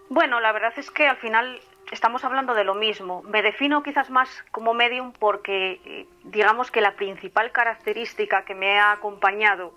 Bueno, 0.09 0.39
la 0.39 0.51
verdad 0.51 0.73
es 0.77 0.89
que 0.91 1.07
al 1.07 1.17
final 1.17 1.61
estamos 1.91 2.23
hablando 2.23 2.53
de 2.53 2.63
lo 2.63 2.75
mismo. 2.75 3.23
Me 3.23 3.41
defino 3.41 3.83
quizás 3.83 4.09
más 4.09 4.29
como 4.51 4.73
medium 4.73 5.11
porque 5.11 6.07
digamos 6.23 6.71
que 6.71 6.81
la 6.81 6.95
principal 6.95 7.51
característica 7.51 8.43
que 8.45 8.55
me 8.55 8.79
ha 8.79 8.91
acompañado 8.91 9.73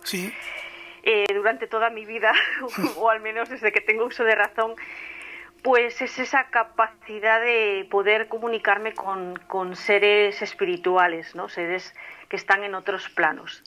durante 1.34 1.66
toda 1.66 1.90
mi 1.90 2.06
vida, 2.06 2.32
o 2.96 3.10
al 3.10 3.20
menos 3.20 3.48
desde 3.48 3.72
que 3.72 3.80
tengo 3.80 4.06
uso 4.06 4.24
de 4.24 4.34
razón, 4.34 4.74
pues 5.62 6.02
es 6.02 6.18
esa 6.18 6.48
capacidad 6.50 7.40
de 7.40 7.86
poder 7.90 8.28
comunicarme 8.28 8.94
con, 8.94 9.76
seres 9.76 10.42
espirituales, 10.42 11.34
¿no? 11.34 11.48
Seres 11.48 11.94
que 12.28 12.36
están 12.36 12.64
en 12.64 12.74
otros 12.74 13.08
planos. 13.10 13.62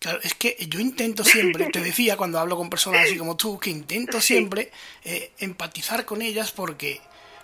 Claro, 0.00 0.18
es 0.22 0.34
que 0.34 0.56
yo 0.68 0.80
intento 0.80 1.24
siempre, 1.24 1.66
te 1.66 1.80
decía 1.80 2.16
cuando 2.16 2.40
hablo 2.40 2.56
con 2.56 2.70
personas 2.70 3.02
así 3.04 3.18
como 3.18 3.36
tú, 3.36 3.58
que 3.58 3.70
intento 3.70 4.20
siempre 4.20 4.72
eh, 5.04 5.32
empatizar 5.38 6.06
con 6.06 6.22
ellas 6.22 6.50
porque, 6.52 7.00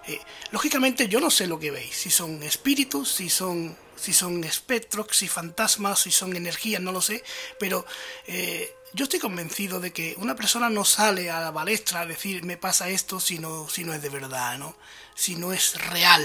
eh, 0.09 0.19
lógicamente, 0.51 1.07
yo 1.07 1.21
no 1.21 1.31
sé 1.31 1.47
lo 1.47 1.61
que 1.61 1.71
veis, 1.71 1.95
si 1.95 2.11
son 2.11 2.43
espíritus, 2.43 3.13
si 3.13 3.29
son, 3.29 3.77
si 3.95 4.15
son 4.15 4.43
espectros, 4.43 5.09
si 5.13 5.29
fantasmas, 5.29 6.01
si 6.01 6.11
son 6.11 6.35
energías, 6.35 6.81
no 6.81 6.93
lo 6.93 7.03
sé, 7.03 7.23
pero 7.61 7.85
eh, 8.27 8.75
yo 8.95 9.05
estoy 9.05 9.21
convencido 9.21 9.79
de 9.79 9.93
que 9.93 10.15
una 10.17 10.35
persona 10.35 10.71
no 10.71 10.87
sale 10.87 11.31
a 11.31 11.41
la 11.41 11.51
balestra 11.51 12.01
a 12.01 12.07
decir 12.07 12.43
me 12.45 12.57
pasa 12.57 12.89
esto 12.89 13.21
si 13.21 13.39
no, 13.39 13.69
si 13.69 13.85
no 13.85 13.93
es 13.93 14.01
de 14.01 14.09
verdad, 14.09 14.57
¿no? 14.57 14.75
Si 15.15 15.37
no 15.37 15.53
es 15.53 15.79
real. 15.91 16.25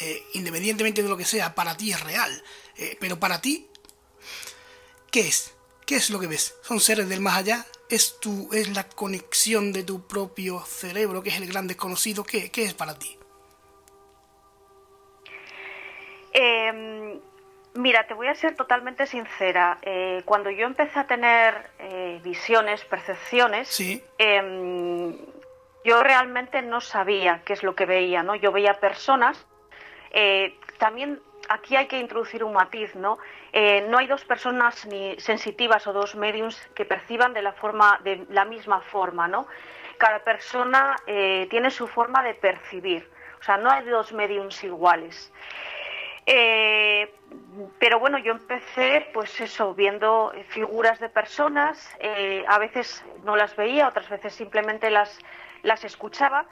Eh, 0.00 0.22
independientemente 0.34 1.02
de 1.02 1.08
lo 1.08 1.16
que 1.16 1.24
sea, 1.24 1.54
para 1.54 1.76
ti 1.76 1.92
es 1.92 2.00
real. 2.00 2.44
Eh, 2.76 2.98
pero 3.00 3.18
para 3.18 3.40
ti, 3.40 3.66
¿qué 5.10 5.28
es? 5.28 5.51
¿Qué 5.86 5.96
es 5.96 6.10
lo 6.10 6.20
que 6.20 6.26
ves? 6.26 6.58
¿Son 6.62 6.80
seres 6.80 7.08
del 7.08 7.20
más 7.20 7.36
allá? 7.36 7.66
¿Es, 7.88 8.18
tu, 8.20 8.48
es 8.52 8.74
la 8.74 8.88
conexión 8.88 9.72
de 9.72 9.82
tu 9.82 10.06
propio 10.06 10.60
cerebro, 10.60 11.22
que 11.22 11.30
es 11.30 11.36
el 11.36 11.46
gran 11.46 11.66
desconocido? 11.66 12.24
¿Qué, 12.24 12.50
qué 12.50 12.64
es 12.64 12.74
para 12.74 12.98
ti? 12.98 13.18
Eh, 16.32 17.20
Mira, 17.74 18.06
te 18.06 18.12
voy 18.12 18.26
a 18.28 18.34
ser 18.34 18.54
totalmente 18.54 19.06
sincera. 19.06 19.78
Eh, 19.80 20.22
cuando 20.26 20.50
yo 20.50 20.66
empecé 20.66 20.98
a 20.98 21.06
tener 21.06 21.70
eh, 21.78 22.20
visiones, 22.22 22.84
percepciones, 22.84 23.80
em, 24.18 25.16
yo 25.82 26.02
realmente 26.02 26.60
no 26.60 26.82
sabía 26.82 27.40
qué 27.46 27.54
es 27.54 27.62
lo 27.62 27.74
que 27.74 27.86
veía, 27.86 28.22
¿no? 28.22 28.34
Yo 28.34 28.52
veía 28.52 28.74
personas. 28.74 29.42
Eh, 30.10 30.58
también 30.78 31.20
aquí 31.48 31.76
hay 31.76 31.86
que 31.86 31.98
introducir 31.98 32.44
un 32.44 32.52
matiz, 32.52 32.94
¿no? 32.94 33.18
no 33.88 33.98
hay 33.98 34.06
dos 34.06 34.24
personas 34.24 34.86
ni 34.86 35.18
sensitivas 35.18 35.86
o 35.86 35.92
dos 35.92 36.14
mediums 36.14 36.56
que 36.74 36.84
perciban 36.84 37.34
de 37.34 37.42
la 37.42 37.52
forma, 37.52 38.00
de 38.02 38.26
la 38.30 38.44
misma 38.44 38.80
forma, 38.80 39.28
¿no? 39.28 39.46
Cada 39.98 40.20
persona 40.20 40.96
tiene 41.04 41.70
su 41.70 41.86
forma 41.86 42.22
de 42.22 42.34
percibir. 42.34 43.08
O 43.40 43.44
sea, 43.44 43.56
no 43.58 43.70
hay 43.70 43.84
dos 43.84 44.12
mediums 44.12 44.62
iguales. 44.62 45.32
Eh, 46.26 47.12
pero 47.78 47.98
bueno, 47.98 48.18
yo 48.18 48.32
empecé, 48.32 49.08
pues 49.12 49.40
eso, 49.40 49.74
viendo 49.74 50.32
figuras 50.48 51.00
de 51.00 51.08
personas, 51.08 51.90
eh, 51.98 52.44
a 52.46 52.58
veces 52.58 53.04
no 53.24 53.34
las 53.36 53.56
veía, 53.56 53.88
otras 53.88 54.08
veces 54.08 54.32
simplemente 54.32 54.90
las, 54.90 55.18
las 55.62 55.84
escuchaba. 55.84 56.46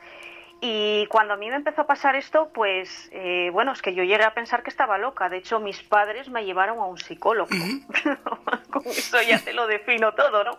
Y 0.63 1.07
cuando 1.07 1.35
a 1.35 1.37
mí 1.37 1.49
me 1.49 1.57
empezó 1.57 1.83
a 1.83 1.87
pasar 1.87 2.17
esto, 2.17 2.51
pues 2.53 3.09
eh, 3.13 3.49
bueno, 3.53 3.73
es 3.73 3.81
que 3.81 3.95
yo 3.95 4.05
llegué 4.05 4.25
a 4.25 4.35
pensar 4.35 4.63
que 4.63 4.69
estaba 4.69 4.99
loca. 4.99 5.31
De 5.31 5.39
hecho, 5.39 5.59
mis 5.59 5.83
padres 5.83 6.29
me 6.29 6.45
llevaron 6.45 6.79
a 6.79 6.85
un 6.85 6.99
psicólogo. 6.99 7.49
Con 8.71 8.87
eso 8.87 9.23
ya 9.23 9.39
te 9.43 9.55
lo 9.55 9.67
defino 9.67 10.13
todo, 10.13 10.45
¿no? 10.45 10.59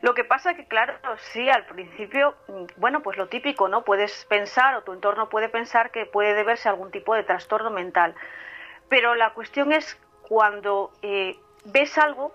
Lo 0.00 0.14
que 0.14 0.24
pasa 0.24 0.54
que, 0.54 0.66
claro, 0.66 0.94
sí, 1.32 1.48
al 1.48 1.64
principio, 1.66 2.34
bueno, 2.76 3.02
pues 3.02 3.16
lo 3.16 3.28
típico, 3.28 3.68
¿no? 3.68 3.84
Puedes 3.84 4.24
pensar 4.24 4.74
o 4.74 4.82
tu 4.82 4.92
entorno 4.92 5.28
puede 5.28 5.48
pensar 5.48 5.92
que 5.92 6.04
puede 6.06 6.34
deberse 6.34 6.68
a 6.68 6.72
algún 6.72 6.90
tipo 6.90 7.14
de 7.14 7.22
trastorno 7.22 7.70
mental. 7.70 8.16
Pero 8.88 9.14
la 9.14 9.32
cuestión 9.32 9.72
es 9.72 9.96
cuando 10.22 10.90
eh, 11.02 11.38
ves 11.66 11.96
algo 11.98 12.34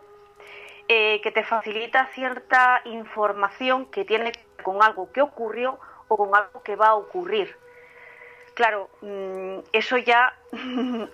eh, 0.88 1.20
que 1.22 1.32
te 1.32 1.44
facilita 1.44 2.06
cierta 2.14 2.82
información 2.86 3.88
que 3.88 4.06
tiene 4.06 4.32
con 4.64 4.82
algo 4.82 5.12
que 5.12 5.22
ocurrió 5.22 5.78
o 6.08 6.18
con 6.18 6.36
algo 6.36 6.62
que 6.64 6.76
va 6.76 6.88
a 6.90 6.96
ocurrir. 6.96 7.56
Claro, 8.54 8.90
mm, 9.02 9.60
eso 9.72 9.98
ya 9.98 10.34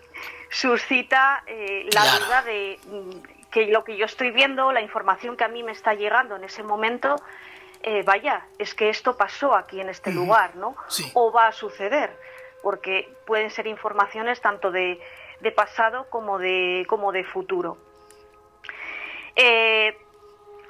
suscita 0.49 1.43
eh, 1.47 1.89
la 1.93 2.05
duda 2.05 2.41
de 2.43 2.79
mm, 2.85 3.49
que 3.51 3.67
lo 3.67 3.83
que 3.83 3.97
yo 3.97 4.05
estoy 4.05 4.31
viendo, 4.31 4.71
la 4.71 4.81
información 4.81 5.37
que 5.37 5.43
a 5.43 5.47
mí 5.47 5.61
me 5.61 5.71
está 5.71 5.93
llegando 5.93 6.35
en 6.35 6.43
ese 6.43 6.63
momento, 6.63 7.15
eh, 7.83 8.01
vaya, 8.03 8.47
es 8.57 8.73
que 8.73 8.89
esto 8.89 9.17
pasó 9.17 9.53
aquí 9.55 9.81
en 9.81 9.89
este 9.89 10.11
lugar, 10.11 10.55
¿no? 10.55 10.75
O 11.13 11.33
va 11.33 11.47
a 11.47 11.51
suceder, 11.51 12.17
porque 12.61 13.13
pueden 13.25 13.51
ser 13.51 13.67
informaciones 13.67 14.39
tanto 14.39 14.71
de, 14.71 14.99
pasado 15.53 16.09
como 16.09 16.39
de, 16.39 16.85
como 16.87 17.11
de 17.11 17.25
futuro. 17.25 17.77
Eh, 19.35 19.97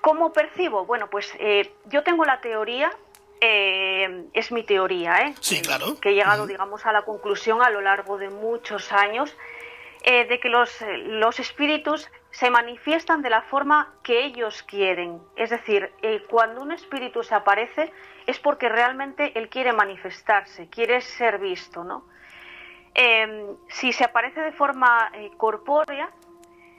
¿Cómo 0.01 0.33
percibo? 0.33 0.85
Bueno, 0.85 1.07
pues 1.07 1.31
eh, 1.39 1.71
yo 1.85 2.03
tengo 2.03 2.25
la 2.25 2.41
teoría, 2.41 2.91
es 3.45 4.51
mi 4.51 4.63
teoría, 4.63 5.27
¿eh? 5.27 5.35
Sí, 5.39 5.61
claro. 5.61 5.99
Que 5.99 6.09
he 6.09 6.13
llegado, 6.13 6.47
digamos, 6.47 6.85
a 6.85 6.91
la 6.91 7.03
conclusión 7.03 7.61
a 7.61 7.69
lo 7.69 7.81
largo 7.81 8.17
de 8.17 8.29
muchos 8.29 8.91
años 8.91 9.35
de 10.05 10.39
que 10.41 10.49
los, 10.49 10.69
los 11.05 11.39
espíritus 11.39 12.09
se 12.33 12.49
manifiestan 12.49 13.21
de 13.21 13.29
la 13.29 13.43
forma 13.43 13.93
que 14.03 14.25
ellos 14.25 14.63
quieren. 14.63 15.21
Es 15.35 15.51
decir, 15.51 15.91
eh, 16.01 16.25
cuando 16.27 16.61
un 16.61 16.71
espíritu 16.71 17.23
se 17.23 17.35
aparece 17.35 17.93
es 18.25 18.39
porque 18.39 18.69
realmente 18.69 19.37
él 19.37 19.49
quiere 19.49 19.71
manifestarse, 19.71 20.67
quiere 20.67 20.99
ser 21.01 21.37
visto, 21.37 21.83
¿no? 21.83 22.05
Si 23.69 23.91
se 23.91 24.03
aparece 24.03 24.41
de 24.41 24.51
forma 24.51 25.11
eh, 25.13 25.31
corpórea, 25.37 26.11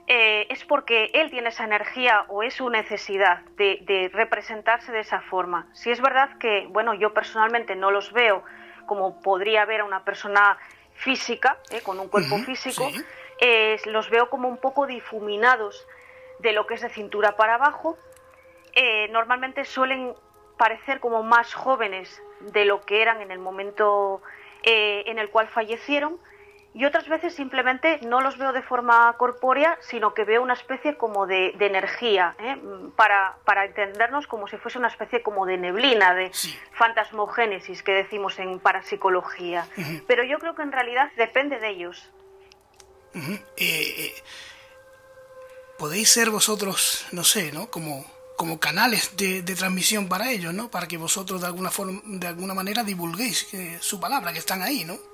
eh, 0.06 0.46
es 0.50 0.64
porque 0.64 1.10
él 1.14 1.30
tiene 1.30 1.48
esa 1.48 1.64
energía 1.64 2.26
o 2.28 2.42
es 2.42 2.54
su 2.54 2.68
necesidad 2.68 3.40
de, 3.56 3.78
de, 3.82 4.10
representarse 4.12 4.92
de 4.92 5.00
esa 5.00 5.20
forma. 5.22 5.68
Si 5.72 5.90
es 5.90 6.00
verdad 6.00 6.36
que, 6.38 6.66
bueno, 6.68 6.94
yo 6.94 7.14
personalmente 7.14 7.74
no 7.74 7.90
los 7.90 8.12
veo 8.12 8.42
como 8.86 9.20
podría 9.22 9.64
ver 9.64 9.80
a 9.80 9.84
una 9.84 10.04
persona 10.04 10.58
física, 10.94 11.58
con 11.82 11.98
un 11.98 12.08
cuerpo 12.08 12.36
físico, 12.38 12.88
los 13.86 14.10
veo 14.10 14.30
como 14.30 14.48
un 14.48 14.58
poco 14.58 14.86
difuminados 14.86 15.86
de 16.38 16.52
lo 16.52 16.66
que 16.66 16.74
es 16.74 16.82
de 16.82 16.90
cintura 16.90 17.36
para 17.36 17.54
abajo. 17.54 17.96
Eh, 18.74 19.08
normalmente 19.08 19.64
suelen 19.64 20.14
parecer 20.56 21.00
como 21.00 21.22
más 21.22 21.54
jóvenes 21.54 22.22
de 22.40 22.64
lo 22.64 22.80
que 22.82 23.02
eran 23.02 23.20
en 23.22 23.30
el 23.30 23.38
momento 23.38 24.22
eh, 24.62 25.04
en 25.06 25.18
el 25.18 25.30
cual 25.30 25.48
fallecieron 25.48 26.18
y 26.74 26.84
otras 26.84 27.08
veces 27.08 27.34
simplemente 27.34 28.00
no 28.02 28.20
los 28.20 28.36
veo 28.36 28.52
de 28.52 28.60
forma 28.60 29.14
corpórea, 29.16 29.78
sino 29.80 30.12
que 30.12 30.24
veo 30.24 30.42
una 30.42 30.54
especie 30.54 30.96
como 30.96 31.24
de, 31.26 31.54
energía, 31.60 32.34
¿eh? 32.40 32.56
para, 32.96 33.38
para, 33.44 33.64
entendernos 33.64 34.26
como 34.26 34.48
si 34.48 34.56
fuese 34.56 34.78
una 34.78 34.88
especie 34.88 35.22
como 35.22 35.46
de 35.46 35.56
neblina, 35.56 36.14
de 36.14 36.32
fantasmogénesis 36.72 37.84
que 37.84 37.92
decimos 37.92 38.40
en 38.40 38.58
parapsicología. 38.58 39.68
Pero 40.08 40.24
yo 40.24 40.38
creo 40.40 40.56
que 40.56 40.62
en 40.62 40.72
realidad 40.72 41.12
depende 41.16 41.60
de 41.60 41.68
ellos. 41.70 42.10
Eh, 43.14 43.40
eh, 43.56 44.14
podéis 45.78 46.08
ser 46.08 46.30
vosotros, 46.30 47.06
no 47.12 47.22
sé, 47.22 47.52
¿no? 47.52 47.70
Como, 47.70 48.04
como 48.36 48.58
canales 48.58 49.16
de, 49.16 49.42
transmisión 49.42 50.08
para 50.08 50.32
ellos, 50.32 50.52
¿no? 50.52 50.72
Para 50.72 50.88
que 50.88 50.96
vosotros 50.96 51.40
de 51.40 51.46
alguna 51.46 51.70
forma, 51.70 52.02
de 52.04 52.26
alguna 52.26 52.52
manera 52.52 52.82
divulguéis 52.82 53.46
su 53.78 54.00
palabra, 54.00 54.32
que 54.32 54.40
están 54.40 54.60
ahí, 54.60 54.84
¿no? 54.84 55.13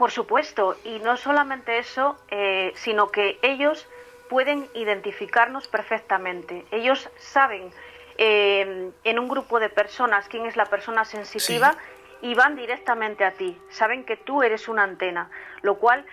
Por 0.00 0.12
supuesto, 0.12 0.78
y 0.82 0.98
no 1.00 1.18
solamente 1.18 1.76
eso, 1.76 2.18
eh, 2.30 2.72
sino 2.74 3.10
que 3.10 3.38
ellos 3.42 3.86
pueden 4.30 4.66
identificarnos 4.72 5.68
perfectamente. 5.68 6.64
Ellos 6.70 7.10
saben 7.18 7.70
eh, 8.16 8.92
en 9.04 9.18
un 9.18 9.28
grupo 9.28 9.60
de 9.60 9.68
personas 9.68 10.26
quién 10.28 10.46
es 10.46 10.56
la 10.56 10.64
persona 10.64 11.04
sensitiva 11.04 11.76
y 12.22 12.32
van 12.32 12.56
directamente 12.56 13.26
a 13.26 13.32
ti. 13.32 13.60
Saben 13.68 14.04
que 14.04 14.16
tú 14.16 14.42
eres 14.42 14.68
una 14.68 14.84
antena, 14.84 15.28
lo 15.60 15.74
cual 15.74 16.06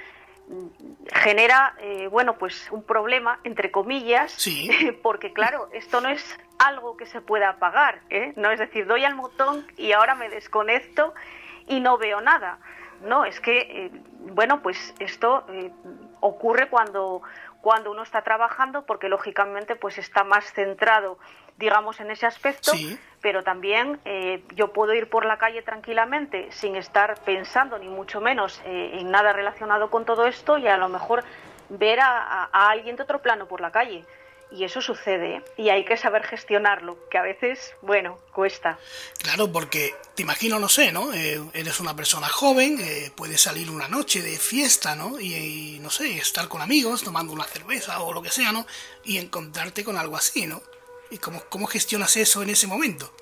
mm, 0.49 0.67
genera, 1.13 1.73
eh, 1.79 2.09
bueno, 2.11 2.37
pues 2.37 2.69
un 2.71 2.83
problema, 2.83 3.39
entre 3.45 3.71
comillas, 3.71 4.35
porque 5.01 5.31
claro, 5.31 5.69
esto 5.71 6.01
no 6.01 6.09
es 6.09 6.37
algo 6.59 6.97
que 6.97 7.05
se 7.05 7.21
pueda 7.21 7.51
apagar, 7.51 8.01
No 8.35 8.51
es 8.51 8.59
decir, 8.59 8.85
doy 8.85 9.05
al 9.05 9.15
botón 9.15 9.65
y 9.77 9.93
ahora 9.93 10.13
me 10.13 10.27
desconecto 10.27 11.13
y 11.69 11.79
no 11.79 11.97
veo 11.97 12.19
nada 12.19 12.59
no, 13.01 13.25
es 13.25 13.39
que, 13.39 13.59
eh, 13.59 13.91
bueno, 14.33 14.61
pues 14.61 14.93
esto 14.99 15.45
eh, 15.49 15.71
ocurre 16.19 16.69
cuando, 16.69 17.21
cuando 17.61 17.91
uno 17.91 18.03
está 18.03 18.21
trabajando 18.21 18.85
porque 18.85 19.09
lógicamente 19.09 19.75
pues 19.75 19.97
está 19.97 20.23
más 20.23 20.51
centrado, 20.53 21.17
digamos, 21.57 21.99
en 21.99 22.11
ese 22.11 22.25
aspecto, 22.25 22.71
pero 23.21 23.43
también 23.43 23.99
eh, 24.05 24.43
yo 24.55 24.73
puedo 24.73 24.93
ir 24.93 25.09
por 25.09 25.25
la 25.25 25.37
calle 25.37 25.61
tranquilamente 25.61 26.51
sin 26.51 26.75
estar 26.75 27.19
pensando 27.21 27.79
ni 27.79 27.87
mucho 27.87 28.21
menos 28.21 28.61
en 28.65 29.09
nada 29.09 29.33
relacionado 29.33 29.89
con 29.89 30.05
todo 30.05 30.27
esto 30.27 30.57
y 30.57 30.67
a 30.67 30.77
lo 30.77 30.87
mejor 30.87 31.23
ver 31.69 31.99
a 31.99 32.43
alguien 32.69 32.95
de 32.95 33.03
otro 33.03 33.21
plano 33.21 33.47
por 33.47 33.59
la 33.59 33.71
calle. 33.71 34.05
Y 34.49 34.63
eso 34.63 34.81
sucede 34.81 35.43
y 35.57 35.69
hay 35.69 35.83
que 35.83 35.97
saber 35.97 36.23
gestionarlo, 36.23 36.97
que 37.09 37.17
a 37.17 37.21
veces, 37.21 37.73
bueno, 37.81 38.17
cuesta. 38.33 38.79
Claro, 39.19 39.51
porque 39.51 39.93
te 40.15 40.23
imagino, 40.23 40.57
no 40.57 40.69
sé, 40.69 40.93
¿no? 40.93 41.13
Eh, 41.13 41.41
eres 41.53 41.81
una 41.81 41.95
persona 41.95 42.29
joven, 42.29 42.79
eh, 42.79 43.11
puedes 43.13 43.41
salir 43.41 43.69
una 43.69 43.89
noche 43.89 44.21
de 44.21 44.37
fiesta, 44.37 44.95
¿no? 44.95 45.19
Y, 45.19 45.79
no 45.81 45.89
sé, 45.89 46.17
estar 46.17 46.47
con 46.47 46.61
amigos, 46.61 47.03
tomando 47.03 47.33
una 47.33 47.43
cerveza 47.43 48.01
o 48.01 48.13
lo 48.13 48.21
que 48.21 48.31
sea, 48.31 48.53
¿no? 48.53 48.65
Y 49.03 49.17
encontrarte 49.17 49.83
con 49.83 49.97
algo 49.97 50.15
así, 50.15 50.47
¿no? 50.47 50.61
¿Y 51.11 51.17
cómo, 51.17 51.43
cómo 51.49 51.67
gestionas 51.67 52.15
eso 52.15 52.41
en 52.41 52.49
ese 52.49 52.67
momento? 52.67 53.13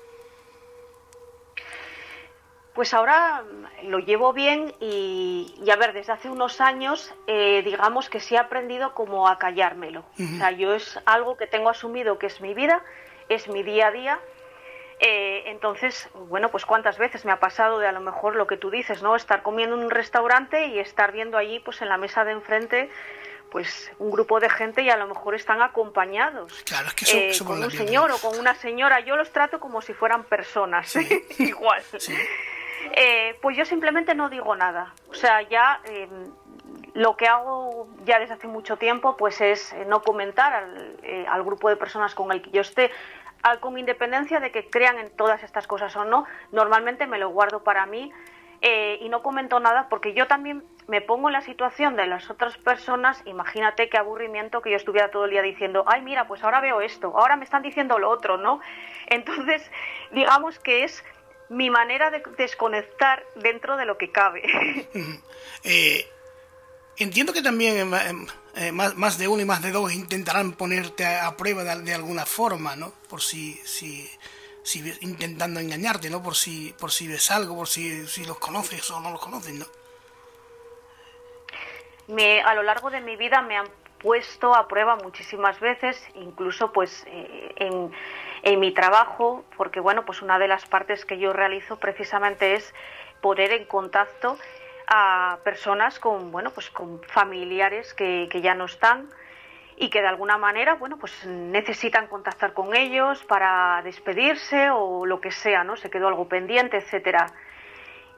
Pues 2.76 2.92
ahora 2.92 3.42
lo 3.84 4.00
llevo 4.00 4.34
bien 4.34 4.74
y, 4.80 5.50
a 5.72 5.76
ver, 5.76 5.94
desde 5.94 6.12
hace 6.12 6.28
unos 6.28 6.60
años, 6.60 7.12
eh, 7.26 7.62
digamos 7.64 8.10
que 8.10 8.20
sí 8.20 8.34
he 8.34 8.38
aprendido 8.38 8.92
como 8.92 9.28
a 9.28 9.38
callármelo. 9.38 10.04
O 10.20 10.36
sea, 10.36 10.50
yo 10.50 10.74
es 10.74 11.00
algo 11.06 11.38
que 11.38 11.46
tengo 11.46 11.70
asumido 11.70 12.18
que 12.18 12.26
es 12.26 12.42
mi 12.42 12.52
vida, 12.52 12.82
es 13.30 13.48
mi 13.48 13.62
día 13.62 13.86
a 13.86 13.90
día. 13.92 14.20
Eh, 15.00 15.44
entonces, 15.46 16.10
bueno, 16.28 16.50
pues 16.50 16.66
cuántas 16.66 16.98
veces 16.98 17.24
me 17.24 17.32
ha 17.32 17.40
pasado 17.40 17.78
de 17.78 17.86
a 17.86 17.92
lo 17.92 18.00
mejor 18.00 18.36
lo 18.36 18.46
que 18.46 18.58
tú 18.58 18.70
dices, 18.70 19.02
¿no? 19.02 19.16
Estar 19.16 19.42
comiendo 19.42 19.74
en 19.74 19.84
un 19.84 19.90
restaurante 19.90 20.66
y 20.66 20.78
estar 20.78 21.12
viendo 21.12 21.38
allí, 21.38 21.60
pues 21.60 21.80
en 21.80 21.88
la 21.88 21.96
mesa 21.96 22.26
de 22.26 22.32
enfrente, 22.32 22.90
pues 23.50 23.90
un 23.98 24.10
grupo 24.10 24.38
de 24.38 24.50
gente 24.50 24.82
y 24.82 24.90
a 24.90 24.98
lo 24.98 25.06
mejor 25.06 25.34
están 25.34 25.62
acompañados. 25.62 26.62
Claro, 26.64 26.88
es 26.88 26.94
que 26.94 27.30
eh, 27.30 27.38
con 27.42 27.62
un 27.62 27.70
señor 27.70 28.10
o 28.10 28.18
con 28.18 28.38
una 28.38 28.54
señora. 28.54 29.00
Yo 29.00 29.16
los 29.16 29.32
trato 29.32 29.60
como 29.60 29.80
si 29.80 29.94
fueran 29.94 30.24
personas, 30.24 30.94
igual. 31.38 31.82
Sí. 31.96 32.14
Eh, 32.92 33.38
pues 33.42 33.56
yo 33.56 33.64
simplemente 33.64 34.14
no 34.14 34.28
digo 34.28 34.54
nada. 34.56 34.94
O 35.10 35.14
sea, 35.14 35.42
ya 35.42 35.80
em, 35.84 36.30
lo 36.94 37.16
que 37.16 37.26
hago 37.26 37.88
ya 38.04 38.18
desde 38.18 38.34
hace 38.34 38.46
mucho 38.46 38.76
tiempo 38.76 39.16
pues 39.16 39.40
es 39.40 39.72
eh, 39.72 39.84
no 39.86 40.02
comentar 40.02 40.68
eh, 41.02 41.26
al, 41.28 41.42
grupo 41.42 41.68
de 41.68 41.76
personas 41.76 42.14
con 42.14 42.32
el 42.32 42.42
que 42.42 42.50
yo 42.50 42.60
esté, 42.60 42.90
con 43.60 43.78
independencia 43.78 44.40
de 44.40 44.50
que 44.50 44.68
crean 44.68 44.98
en 44.98 45.10
todas 45.10 45.44
estas 45.44 45.68
cosas 45.68 45.94
o 45.94 46.04
no, 46.04 46.24
normalmente 46.50 47.06
me 47.06 47.16
lo 47.16 47.28
guardo 47.28 47.62
para 47.62 47.86
mí 47.86 48.10
y 48.60 49.08
no 49.08 49.22
comento 49.22 49.60
nada 49.60 49.88
porque 49.88 50.14
yo 50.14 50.26
también 50.26 50.64
me 50.88 51.00
pongo 51.00 51.28
en 51.28 51.34
la 51.34 51.42
situación 51.42 51.94
de 51.94 52.06
las 52.06 52.30
otras 52.30 52.56
personas, 52.58 53.22
imagínate 53.24 53.88
qué 53.88 53.98
aburrimiento 53.98 54.62
que 54.62 54.70
yo 54.70 54.76
estuviera 54.76 55.10
todo 55.10 55.24
el 55.24 55.30
día 55.30 55.42
diciendo, 55.42 55.84
ay 55.86 56.02
mira, 56.02 56.26
pues 56.26 56.42
ahora 56.42 56.60
veo 56.60 56.80
esto, 56.80 57.12
ahora 57.16 57.36
me 57.36 57.44
están 57.44 57.62
diciendo 57.62 57.98
lo 57.98 58.10
otro, 58.10 58.36
¿no? 58.36 58.60
Entonces, 59.06 59.70
digamos 60.12 60.58
que 60.58 60.84
es 60.84 61.04
mi 61.48 61.70
manera 61.70 62.10
de 62.10 62.22
desconectar 62.36 63.24
dentro 63.36 63.76
de 63.76 63.84
lo 63.84 63.98
que 63.98 64.10
cabe. 64.10 64.42
Eh, 65.68 66.08
entiendo 66.96 67.32
que 67.32 67.42
también 67.42 67.92
eh, 68.54 68.72
más, 68.72 69.18
de 69.18 69.26
uno 69.26 69.42
y 69.42 69.44
más 69.44 69.62
de 69.62 69.72
dos 69.72 69.92
intentarán 69.92 70.52
ponerte 70.52 71.04
a, 71.04 71.36
prueba 71.36 71.64
de, 71.64 71.94
alguna 71.94 72.24
forma, 72.24 72.76
¿no? 72.76 72.92
Por 73.08 73.20
si, 73.20 73.54
si, 73.64 74.08
si, 74.62 74.96
intentando 75.00 75.58
engañarte, 75.58 76.08
¿no? 76.08 76.22
Por 76.22 76.36
si, 76.36 76.72
por 76.78 76.92
si 76.92 77.08
ves 77.08 77.32
algo, 77.32 77.56
por 77.56 77.66
si, 77.66 78.06
si 78.06 78.24
los 78.24 78.38
conoces 78.38 78.88
o 78.92 79.00
no 79.00 79.10
los 79.10 79.20
conoces, 79.20 79.54
¿no? 79.54 79.66
Me, 82.06 82.40
a 82.42 82.54
lo 82.54 82.62
largo 82.62 82.90
de 82.90 83.00
mi 83.00 83.16
vida 83.16 83.42
me 83.42 83.56
han 83.56 83.66
puesto 83.98 84.54
a 84.54 84.68
prueba 84.68 84.96
muchísimas 84.96 85.58
veces, 85.58 86.00
incluso 86.14 86.72
pues 86.72 87.04
eh, 87.08 87.54
en 87.56 87.90
en 88.46 88.60
mi 88.60 88.70
trabajo, 88.70 89.44
porque 89.56 89.80
bueno, 89.80 90.04
pues 90.04 90.22
una 90.22 90.38
de 90.38 90.46
las 90.46 90.64
partes 90.66 91.04
que 91.04 91.18
yo 91.18 91.32
realizo 91.32 91.80
precisamente 91.80 92.54
es 92.54 92.72
poner 93.20 93.50
en 93.50 93.64
contacto 93.64 94.38
a 94.86 95.38
personas 95.42 95.98
con, 95.98 96.30
bueno, 96.30 96.52
pues 96.52 96.70
con 96.70 97.02
familiares 97.02 97.92
que, 97.92 98.28
ya 98.40 98.54
no 98.54 98.66
están 98.66 99.08
y 99.76 99.90
que 99.90 100.00
de 100.00 100.06
alguna 100.06 100.38
manera, 100.38 100.74
bueno, 100.74 100.96
pues 100.96 101.26
necesitan 101.26 102.06
contactar 102.06 102.52
con 102.52 102.76
ellos 102.76 103.24
para 103.24 103.82
despedirse 103.82 104.70
o 104.70 105.06
lo 105.06 105.20
que 105.20 105.32
sea, 105.32 105.64
¿no? 105.64 105.76
Se 105.76 105.90
quedó 105.90 106.06
algo 106.06 106.28
pendiente, 106.28 106.76
etcétera. 106.76 107.26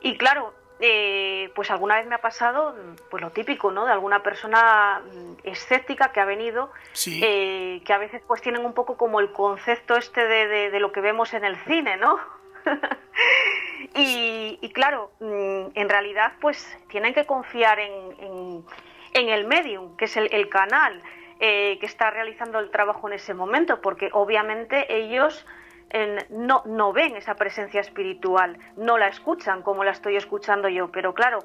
Y 0.02 0.18
claro, 0.18 0.52
eh, 0.80 1.50
pues 1.56 1.70
alguna 1.72 1.96
vez 1.96 2.06
me 2.06 2.14
ha 2.14 2.20
pasado, 2.20 2.76
pues 3.10 3.20
lo 3.20 3.30
típico, 3.30 3.72
¿no? 3.72 3.84
De 3.84 3.92
alguna 3.92 4.22
persona 4.22 5.00
mm, 5.00 5.32
escéptica 5.42 6.12
que 6.12 6.20
ha 6.20 6.24
venido, 6.24 6.70
eh, 7.06 7.82
que 7.84 7.92
a 7.92 7.98
veces 7.98 8.22
pues 8.26 8.42
tienen 8.42 8.64
un 8.64 8.74
poco 8.74 8.96
como 8.96 9.18
el 9.18 9.32
concepto 9.32 9.96
este 9.96 10.26
de, 10.26 10.78
lo 10.78 10.92
que 10.92 11.00
vemos 11.00 11.34
en 11.34 11.44
el 11.44 11.56
cine, 11.64 11.96
¿no? 11.96 12.18
y, 13.94 14.70
claro, 14.72 15.10
mm, 15.18 15.70
en 15.74 15.88
realidad 15.88 16.34
pues 16.40 16.78
tienen 16.88 17.12
que 17.12 17.26
confiar 17.26 17.80
en, 17.80 18.64
el 19.14 19.46
medium, 19.46 19.96
que 19.96 20.04
es 20.04 20.16
el, 20.16 20.48
canal 20.48 21.02
eh, 21.40 21.76
que 21.80 21.86
está 21.86 22.10
realizando 22.12 22.60
el 22.60 22.70
trabajo 22.70 23.08
en 23.08 23.14
ese 23.14 23.34
momento, 23.34 23.80
porque 23.80 24.10
obviamente 24.12 24.86
ellos 24.94 25.44
no, 26.30 26.62
no 26.66 26.92
ven 26.92 27.16
esa 27.16 27.34
presencia 27.34 27.80
espiritual, 27.80 28.58
no 28.76 28.98
la 28.98 29.08
escuchan 29.08 29.62
como 29.62 29.84
la 29.84 29.92
estoy 29.92 30.16
escuchando 30.16 30.68
yo, 30.68 30.90
pero 30.90 31.14
claro, 31.14 31.40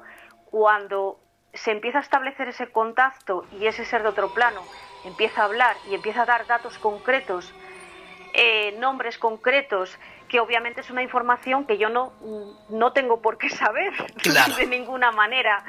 cuando 0.50 1.18
se 1.52 1.70
empieza 1.70 1.98
a 1.98 2.02
establecer 2.02 2.48
ese 2.48 2.66
contacto 2.66 3.46
y 3.52 3.66
ese 3.66 3.84
ser 3.84 4.02
de 4.02 4.08
otro 4.08 4.34
plano 4.34 4.60
empieza 5.04 5.42
a 5.42 5.44
hablar 5.44 5.76
y 5.88 5.94
empieza 5.94 6.22
a 6.22 6.26
dar 6.26 6.46
datos 6.46 6.78
concretos, 6.78 7.54
eh, 8.32 8.74
nombres 8.78 9.18
concretos, 9.18 9.96
que 10.28 10.40
obviamente 10.40 10.80
es 10.80 10.90
una 10.90 11.02
información 11.02 11.64
que 11.64 11.78
yo 11.78 11.88
no, 11.88 12.12
no 12.68 12.92
tengo 12.92 13.22
por 13.22 13.38
qué 13.38 13.48
saber 13.50 13.92
de 14.58 14.66
ninguna 14.66 15.12
manera. 15.12 15.64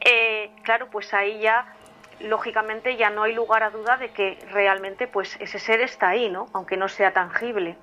Eh, 0.00 0.50
claro, 0.62 0.88
pues 0.90 1.12
ahí 1.12 1.40
ya 1.40 1.74
lógicamente 2.20 2.96
ya 2.96 3.10
no 3.10 3.24
hay 3.24 3.34
lugar 3.34 3.62
a 3.62 3.70
duda 3.70 3.96
de 3.96 4.10
que 4.10 4.38
realmente 4.50 5.06
pues 5.08 5.36
ese 5.40 5.58
ser 5.58 5.80
está 5.80 6.08
ahí, 6.08 6.30
¿no? 6.30 6.46
Aunque 6.52 6.76
no 6.76 6.88
sea 6.88 7.12
tangible. 7.12 7.76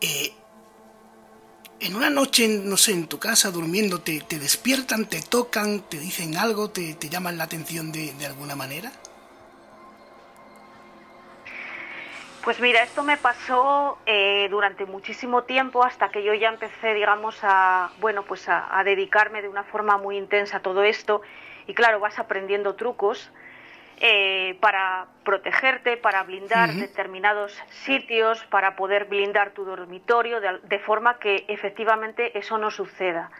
Eh, 0.00 0.32
en 1.80 1.96
una 1.96 2.08
noche, 2.08 2.48
no 2.48 2.76
sé, 2.76 2.92
en 2.92 3.08
tu 3.08 3.18
casa 3.18 3.50
durmiendo, 3.50 4.00
te, 4.00 4.20
despiertan, 4.30 5.06
te 5.06 5.20
tocan, 5.20 5.80
te 5.80 5.98
dicen 5.98 6.36
algo, 6.36 6.70
te, 6.70 6.96
llaman 7.10 7.36
la 7.36 7.44
atención 7.44 7.92
de, 7.92 8.14
alguna 8.24 8.56
manera? 8.56 8.90
Pues 12.42 12.60
mira, 12.60 12.82
esto 12.82 13.02
me 13.02 13.16
pasó 13.16 13.98
eh, 14.06 14.48
durante 14.50 14.86
muchísimo 14.86 15.44
tiempo 15.44 15.84
hasta 15.84 16.10
que 16.10 16.22
yo 16.22 16.34
ya 16.34 16.48
empecé, 16.48 16.94
digamos, 16.94 17.38
a 17.42 17.90
bueno, 18.00 18.22
pues 18.24 18.48
a, 18.48 18.82
dedicarme 18.84 19.42
de 19.42 19.48
una 19.48 19.64
forma 19.64 19.98
muy 19.98 20.16
intensa 20.16 20.58
a 20.58 20.60
todo 20.60 20.84
esto. 20.84 21.22
Y 21.66 21.74
claro, 21.74 22.00
vas 22.00 22.18
aprendiendo 22.18 22.74
trucos 22.74 23.30
eh, 24.00 24.56
para 24.60 25.06
protegerte, 25.24 25.96
para 25.96 26.22
blindar 26.22 26.72
determinados 26.72 27.52
sitios, 27.70 28.44
para 28.46 28.76
poder 28.76 29.06
blindar 29.06 29.52
tu 29.52 29.64
dormitorio, 29.64 30.40
de, 30.40 30.78
forma 30.80 31.18
que 31.18 31.44
efectivamente 31.48 32.36
eso 32.38 32.58
no 32.58 32.70
suceda. 32.70 33.30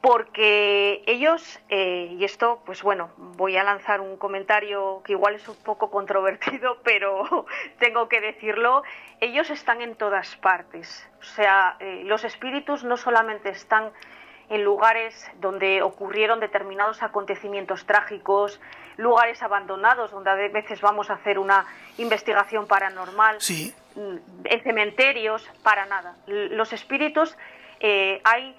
porque 0.00 1.02
ellos, 1.06 1.60
eh, 1.68 2.16
y 2.18 2.24
esto, 2.24 2.62
pues 2.64 2.82
bueno, 2.82 3.10
voy 3.16 3.58
a 3.58 3.64
lanzar 3.64 4.00
un 4.00 4.16
comentario 4.16 5.02
que 5.04 5.12
igual 5.12 5.34
es 5.34 5.46
un 5.46 5.56
poco 5.56 5.90
controvertido, 5.90 6.78
pero 6.84 7.44
tengo 7.78 8.08
que 8.08 8.22
decirlo, 8.22 8.82
ellos 9.20 9.50
están 9.50 9.82
en 9.82 9.94
todas 9.96 10.36
partes. 10.36 11.06
O 11.20 11.24
sea, 11.24 11.76
eh, 11.80 12.02
los 12.06 12.24
espíritus 12.24 12.82
no 12.82 12.96
solamente 12.96 13.50
están 13.50 13.92
en 14.50 14.64
lugares 14.64 15.30
donde 15.40 15.80
ocurrieron 15.80 16.40
determinados 16.40 17.02
acontecimientos 17.02 17.86
trágicos, 17.86 18.60
lugares 18.96 19.42
abandonados 19.42 20.10
donde 20.10 20.30
a 20.30 20.34
veces 20.34 20.80
vamos 20.80 21.08
a 21.08 21.14
hacer 21.14 21.38
una 21.38 21.64
investigación 21.96 22.66
paranormal, 22.66 23.40
sí. 23.40 23.74
Mm, 23.94 24.16
en 24.44 24.62
cementerios, 24.62 25.48
para 25.62 25.86
nada. 25.86 26.16
Los 26.26 26.72
espíritus 26.72 27.36
eh, 27.78 28.20
hay 28.24 28.54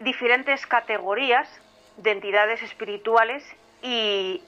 diferentes 0.00 0.66
categorías 0.66 1.48
de 1.98 2.10
entidades 2.10 2.62
espirituales 2.62 3.44
y, 3.82 4.42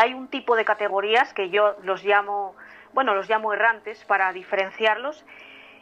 hay 0.00 0.14
un 0.14 0.28
tipo 0.28 0.56
de 0.56 0.64
categorías 0.64 1.34
que 1.34 1.50
yo 1.50 1.76
los 1.82 2.04
llamo, 2.04 2.54
bueno, 2.94 3.14
los 3.14 3.28
llamo 3.28 3.52
errantes 3.52 4.02
para 4.04 4.32
diferenciarlos 4.32 5.24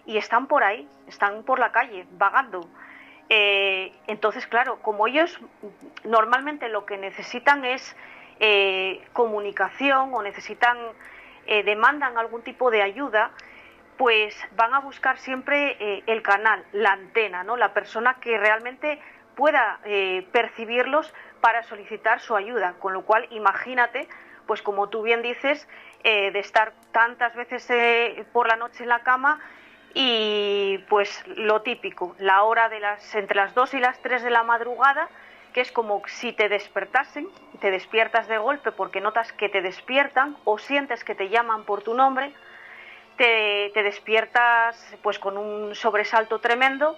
y 0.07 0.17
están 0.17 0.47
por 0.47 0.65
ahí, 0.65 0.89
están 1.07 1.45
por 1.45 1.59
la 1.59 1.71
calle, 1.71 2.07
vagando. 2.13 2.69
Eh, 3.29 3.93
entonces, 4.07 4.47
claro, 4.47 4.79
como 4.83 5.07
ellos 5.07 5.39
normalmente 6.05 6.69
lo 6.69 6.87
que 6.87 6.97
necesitan 6.97 7.65
es 7.65 7.97
eh, 8.39 9.05
comunicación 9.13 10.15
o 10.15 10.23
necesitan, 10.23 10.79
eh, 11.47 11.65
demandan 11.65 12.19
algún 12.19 12.43
tipo 12.43 12.71
de 12.71 12.83
ayuda, 12.83 13.31
pues 13.97 14.37
van 14.55 14.75
a 14.75 14.81
buscar 14.81 15.17
siempre 15.19 16.03
el 16.07 16.21
canal, 16.23 16.63
la 16.73 16.93
antena, 16.93 17.45
¿no? 17.45 17.57
La 17.57 17.73
persona 17.73 18.19
que 18.21 18.37
realmente 18.37 19.01
pueda 19.35 19.81
percibirlos 20.33 21.15
para 21.41 21.63
solicitar 21.63 22.21
su 22.21 22.37
ayuda. 22.37 22.75
Con 22.79 22.93
lo 22.93 23.07
cual, 23.07 23.27
imagínate, 23.31 24.07
pues 24.47 24.61
como 24.61 24.91
tú 24.91 25.01
bien 25.01 25.23
dices, 25.23 25.67
de 26.03 26.39
estar 26.39 26.75
tantas 26.93 27.35
veces 27.37 27.67
por 28.35 28.49
la 28.49 28.57
noche 28.57 28.83
en 28.83 28.91
la 28.91 28.99
cama 28.99 29.41
y 29.95 30.79
pues 30.89 31.25
lo 31.27 31.63
típico, 31.63 32.15
la 32.19 32.43
hora 32.43 32.69
de 32.69 32.81
las 32.81 33.15
entre 33.15 33.37
las 33.37 33.55
2 33.55 33.75
y 33.75 33.81
las 33.81 33.99
3 34.01 34.23
de 34.23 34.31
la 34.31 34.43
madrugada, 34.43 35.09
que 35.53 35.61
es 35.61 35.73
como 35.73 36.03
si 36.07 36.33
te 36.33 36.49
despertasen, 36.49 37.29
te 37.61 37.71
despiertas 37.71 38.29
de 38.29 38.39
golpe 38.39 38.73
porque 38.73 39.01
notas 39.01 39.33
que 39.33 39.49
te 39.49 39.63
despiertan 39.63 40.37
o 40.45 40.59
sientes 40.59 41.03
que 41.05 41.15
te 41.15 41.29
llaman 41.29 41.65
por 41.65 41.83
tu 41.83 41.95
nombre 41.95 42.33
te, 43.17 43.83
despiertas 43.83 44.97
pues 45.03 45.19
con 45.19 45.37
un 45.37 45.75
sobresalto 45.75 46.39
tremendo, 46.41 46.97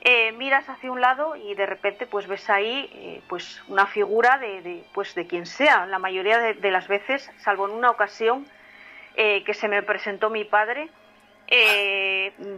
eh, 0.00 0.32
miras 0.32 0.68
hacia 0.68 0.92
un 0.92 1.00
lado 1.00 1.34
y 1.36 1.54
de 1.54 1.66
repente 1.66 2.06
pues 2.06 2.26
ves 2.26 2.48
ahí 2.48 2.90
eh, 2.92 3.22
pues 3.28 3.62
una 3.68 3.86
figura 3.86 4.38
de, 4.38 4.84
pues 4.94 5.14
de 5.14 5.26
quien 5.26 5.46
sea. 5.46 5.86
La 5.86 5.98
mayoría 5.98 6.38
de, 6.38 6.70
las 6.70 6.88
veces, 6.88 7.30
salvo 7.38 7.68
en 7.68 7.74
una 7.74 7.90
ocasión 7.90 8.46
eh, 9.16 9.42
que 9.44 9.54
se 9.54 9.68
me 9.68 9.82
presentó 9.82 10.30
mi 10.30 10.44
padre, 10.44 10.88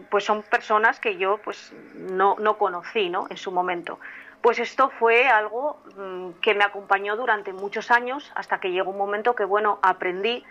pues 0.09 0.25
son 0.25 0.43
personas 0.43 0.99
que 0.99 1.17
yo 1.17 1.39
pues 1.39 1.73
no, 1.95 2.37
no 2.41 2.59
conocí 2.59 3.09
¿no? 3.09 3.27
en 3.31 3.37
su 3.37 3.53
momento. 3.53 4.01
Pues 4.43 4.59
esto 4.59 4.91
fue 4.99 5.29
algo 5.29 5.83
mm, 5.97 6.41
que 6.41 6.55
me 6.55 6.65
acompañó 6.65 7.17
durante 7.17 7.53
muchos 7.53 7.91
años 7.91 8.33
hasta 8.35 8.59
que 8.59 8.71
llegó 8.71 8.91
un 8.91 8.99
momento 8.99 9.35
que 9.35 9.45
bueno 9.45 9.79
aprendí 9.83 10.45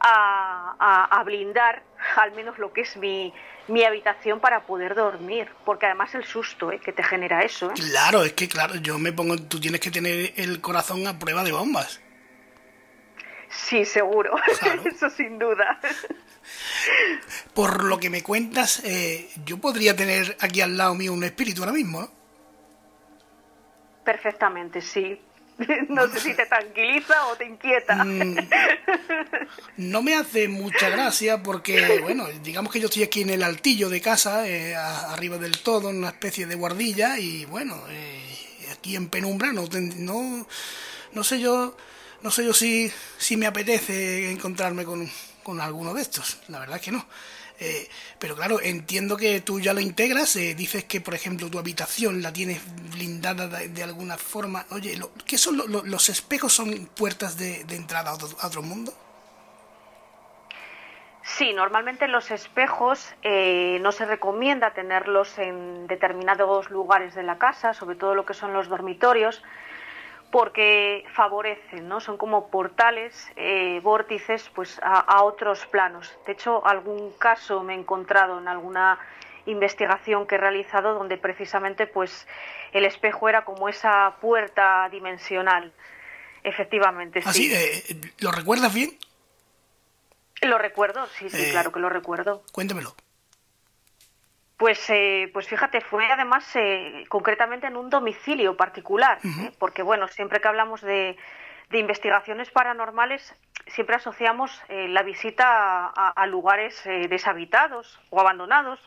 a, 0.00 1.22
blindar 1.24 1.82
al 2.16 2.32
menos 2.32 2.58
lo 2.58 2.72
que 2.72 2.82
es 2.82 2.96
mi, 2.96 3.32
mi, 3.68 3.84
habitación 3.84 4.40
para 4.40 4.66
poder 4.66 4.94
dormir, 4.94 5.48
porque 5.64 5.86
además 5.86 6.14
el 6.14 6.24
susto 6.24 6.72
¿eh? 6.72 6.80
que 6.80 6.92
te 6.92 7.02
genera 7.02 7.42
eso. 7.42 7.70
¿eh? 7.70 7.74
Claro, 7.74 8.22
es 8.24 8.32
que 8.32 8.48
claro, 8.48 8.76
yo 8.76 8.98
me 8.98 9.12
pongo, 9.12 9.36
tú 9.36 9.60
tienes 9.60 9.80
que 9.80 9.90
tener 9.90 10.32
el 10.36 10.60
corazón 10.60 11.06
a 11.06 11.18
prueba 11.18 11.44
de 11.44 11.52
bombas. 11.52 12.00
Sí, 13.48 13.84
seguro, 13.84 14.34
eso 14.84 15.10
sin 15.10 15.38
duda. 15.38 15.80
Por 17.54 17.84
lo 17.84 17.98
que 17.98 18.10
me 18.10 18.22
cuentas, 18.22 18.82
eh, 18.84 19.28
yo 19.44 19.58
podría 19.58 19.94
tener 19.96 20.36
aquí 20.40 20.60
al 20.60 20.76
lado 20.76 20.94
mío 20.94 21.12
un 21.12 21.24
espíritu 21.24 21.62
ahora 21.62 21.72
mismo, 21.72 22.00
¿no? 22.00 22.10
Perfectamente, 24.04 24.80
sí. 24.80 25.20
no 25.88 26.08
sé 26.08 26.20
si 26.20 26.34
te 26.34 26.46
tranquiliza 26.46 27.26
o 27.26 27.36
te 27.36 27.44
inquieta. 27.44 28.04
Mm, 28.04 28.36
no 29.76 30.02
me 30.02 30.14
hace 30.14 30.48
mucha 30.48 30.88
gracia 30.88 31.42
porque, 31.42 32.00
bueno, 32.00 32.26
digamos 32.42 32.72
que 32.72 32.80
yo 32.80 32.86
estoy 32.86 33.02
aquí 33.02 33.22
en 33.22 33.30
el 33.30 33.42
altillo 33.42 33.88
de 33.88 34.00
casa, 34.00 34.48
eh, 34.48 34.74
arriba 34.74 35.38
del 35.38 35.58
todo, 35.58 35.90
en 35.90 35.98
una 35.98 36.08
especie 36.08 36.46
de 36.46 36.54
guardilla, 36.54 37.18
y 37.18 37.44
bueno, 37.44 37.76
eh, 37.90 38.22
aquí 38.72 38.96
en 38.96 39.08
penumbra 39.08 39.52
no, 39.52 39.64
no, 39.96 40.46
no 41.12 41.24
sé 41.24 41.40
yo, 41.40 41.76
no 42.22 42.30
sé 42.30 42.44
yo 42.44 42.54
si, 42.54 42.90
si 43.18 43.36
me 43.36 43.46
apetece 43.46 44.30
encontrarme 44.30 44.84
con, 44.84 45.10
con 45.42 45.60
alguno 45.60 45.94
de 45.94 46.02
estos, 46.02 46.38
la 46.48 46.58
verdad 46.58 46.76
es 46.76 46.82
que 46.82 46.92
no. 46.92 47.06
Eh, 47.62 47.86
pero 48.18 48.34
claro, 48.34 48.58
entiendo 48.62 49.18
que 49.18 49.42
tú 49.42 49.60
ya 49.60 49.74
lo 49.74 49.80
integras, 49.80 50.34
eh, 50.36 50.54
dices 50.54 50.84
que, 50.84 51.02
por 51.02 51.14
ejemplo, 51.14 51.50
tu 51.50 51.58
habitación 51.58 52.22
la 52.22 52.32
tienes 52.32 52.62
blindada 52.90 53.46
de, 53.48 53.82
alguna 53.82 54.16
forma. 54.16 54.64
Oye, 54.70 54.98
¿qué 55.26 55.36
son 55.36 55.60
los 55.68 56.08
espejos? 56.08 56.54
¿Son 56.54 56.86
puertas 56.86 57.36
de, 57.36 57.60
entrada 57.68 58.12
a 58.12 58.46
otro, 58.46 58.62
mundo? 58.62 58.94
Sí, 61.22 61.52
normalmente 61.52 62.08
los 62.08 62.30
espejos 62.30 63.14
eh, 63.22 63.78
no 63.82 63.92
se 63.92 64.06
recomienda 64.06 64.72
tenerlos 64.72 65.38
en 65.38 65.86
determinados 65.86 66.70
lugares 66.70 67.14
de 67.14 67.22
la 67.22 67.36
casa, 67.36 67.74
sobre 67.74 67.96
todo 67.96 68.14
lo 68.14 68.24
que 68.24 68.32
son 68.32 68.54
los 68.54 68.68
dormitorios, 68.68 69.42
porque 70.30 71.04
favorecen, 71.14 71.88
¿no? 71.88 72.00
Son 72.00 72.16
como 72.16 72.48
portales, 72.48 73.26
eh, 73.36 73.80
vórtices, 73.82 74.48
pues 74.54 74.78
a, 74.82 75.22
otros 75.24 75.66
planos. 75.66 76.12
De 76.26 76.32
hecho, 76.32 76.64
algún 76.66 77.12
caso 77.18 77.62
me 77.62 77.74
he 77.74 77.78
encontrado 77.78 78.38
en 78.38 78.48
alguna 78.48 78.98
investigación 79.46 80.26
que 80.26 80.36
he 80.36 80.38
realizado 80.38 80.94
donde 80.94 81.16
precisamente, 81.16 81.86
pues, 81.86 82.26
el 82.72 82.84
espejo 82.84 83.28
era 83.28 83.44
como 83.44 83.68
esa 83.68 84.16
puerta 84.20 84.88
dimensional. 84.90 85.72
Efectivamente, 86.42 87.20
¿Ah, 87.24 87.32
sí. 87.32 87.52
Eh, 87.52 88.12
¿Lo 88.20 88.30
recuerdas 88.30 88.72
bien? 88.72 88.96
Lo 90.42 90.56
recuerdo, 90.56 91.06
sí, 91.18 91.28
sí, 91.28 91.36
eh, 91.36 91.50
claro 91.50 91.70
que 91.72 91.80
lo 91.80 91.90
recuerdo. 91.90 92.42
Cuéntemelo. 92.52 92.94
Pues, 94.60 94.90
eh, 94.90 95.30
pues 95.32 95.48
fíjate, 95.48 95.80
fue 95.80 96.04
además 96.12 96.44
eh, 96.54 97.06
concretamente 97.08 97.66
en 97.66 97.78
un 97.78 97.88
domicilio 97.88 98.58
particular, 98.58 99.18
¿eh? 99.24 99.52
porque 99.58 99.82
bueno, 99.82 100.06
siempre 100.06 100.38
que 100.38 100.48
hablamos 100.48 100.82
de, 100.82 101.16
investigaciones 101.72 102.50
paranormales, 102.50 103.34
siempre 103.68 103.96
asociamos 103.96 104.60
la 104.68 105.02
visita 105.02 105.86
a, 105.86 106.26
lugares 106.26 106.82
deshabitados 106.84 107.98
o 108.10 108.20
abandonados. 108.20 108.80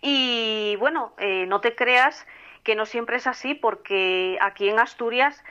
Y 0.00 0.76
bueno, 0.76 1.14
no 1.48 1.60
te 1.60 1.74
creas 1.74 2.26
que 2.62 2.76
no 2.76 2.86
siempre 2.86 3.16
es 3.16 3.26
así, 3.26 3.54
porque 3.54 4.38
aquí 4.40 4.68
en 4.68 4.78
Asturias, 4.78 5.44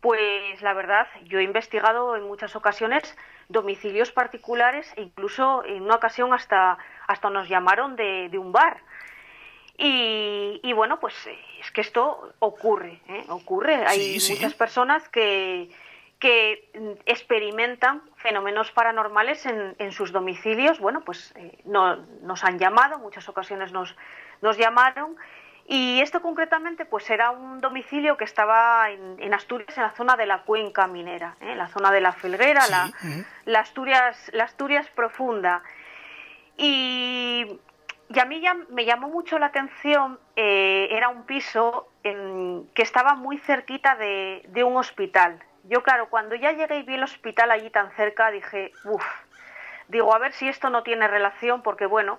pues 0.00 0.60
la 0.60 0.74
verdad, 0.74 1.06
yo 1.22 1.38
he 1.38 1.44
investigado 1.44 2.16
en 2.16 2.24
muchas 2.24 2.56
ocasiones 2.56 3.16
domicilios 3.48 4.12
particulares 4.12 4.92
e 4.96 5.02
incluso 5.02 5.64
en 5.64 5.82
una 5.82 5.96
ocasión 5.96 6.32
hasta, 6.32 6.78
hasta 7.06 7.30
nos 7.30 7.48
llamaron 7.48 7.96
de, 7.96 8.30
un 8.38 8.52
bar. 8.52 8.78
Y, 9.80 10.72
bueno, 10.72 10.98
pues 10.98 11.14
es 11.60 11.70
que 11.70 11.80
esto 11.80 12.34
ocurre, 12.40 13.00
¿eh? 13.08 13.24
ocurre. 13.28 13.86
Hay 13.86 14.18
muchas 14.28 14.54
personas 14.54 15.08
que, 15.08 15.70
que 16.18 16.68
experimentan 17.06 18.02
fenómenos 18.16 18.72
paranormales 18.72 19.46
en, 19.46 19.76
en 19.78 19.92
sus 19.92 20.10
domicilios. 20.10 20.80
Bueno, 20.80 21.02
pues 21.04 21.32
eh, 21.36 21.58
no, 21.64 21.96
nos 22.22 22.42
han 22.42 22.58
llamado, 22.58 22.98
muchas 22.98 23.28
ocasiones 23.28 23.72
nos, 23.72 23.94
nos 24.42 24.58
llamaron 24.58 25.16
y 25.70 26.00
esto 26.00 26.22
concretamente 26.22 26.86
pues 26.86 27.10
era 27.10 27.30
un 27.30 27.60
domicilio 27.60 28.16
que 28.16 28.24
estaba 28.24 28.88
en, 28.90 29.34
Asturias, 29.34 29.76
en 29.76 29.82
la 29.82 29.90
zona 29.90 30.16
de 30.16 30.24
la 30.24 30.42
cuenca 30.44 30.86
minera, 30.86 31.36
¿eh? 31.42 31.54
la 31.54 31.68
zona 31.68 31.90
de 31.90 32.00
la 32.00 32.12
Felguera, 32.12 32.62
la, 33.44 33.60
Asturias, 33.60 34.30
la 34.32 34.44
Asturias 34.44 34.88
profunda. 34.94 35.62
Y, 36.56 37.60
a 38.18 38.24
mí 38.24 38.40
ya 38.40 38.54
me 38.70 38.86
llamó 38.86 39.10
mucho 39.10 39.38
la 39.38 39.46
atención, 39.46 40.18
eh, 40.36 40.88
era 40.90 41.10
un 41.10 41.24
piso 41.24 41.88
que 42.02 42.82
estaba 42.82 43.14
muy 43.14 43.36
cerquita 43.36 43.94
de, 43.96 44.46
de 44.48 44.64
un 44.64 44.78
hospital. 44.78 45.38
Yo 45.64 45.82
claro, 45.82 46.08
cuando 46.08 46.34
ya 46.34 46.52
llegué 46.52 46.78
y 46.78 46.82
vi 46.84 46.94
el 46.94 47.02
hospital 47.02 47.50
allí 47.50 47.68
tan 47.68 47.90
cerca, 47.90 48.30
dije, 48.30 48.72
uff, 48.84 49.04
digo, 49.88 50.14
a 50.14 50.18
ver 50.18 50.32
si 50.32 50.48
esto 50.48 50.70
no 50.70 50.82
tiene 50.82 51.08
relación, 51.08 51.60
porque 51.60 51.84
bueno, 51.84 52.18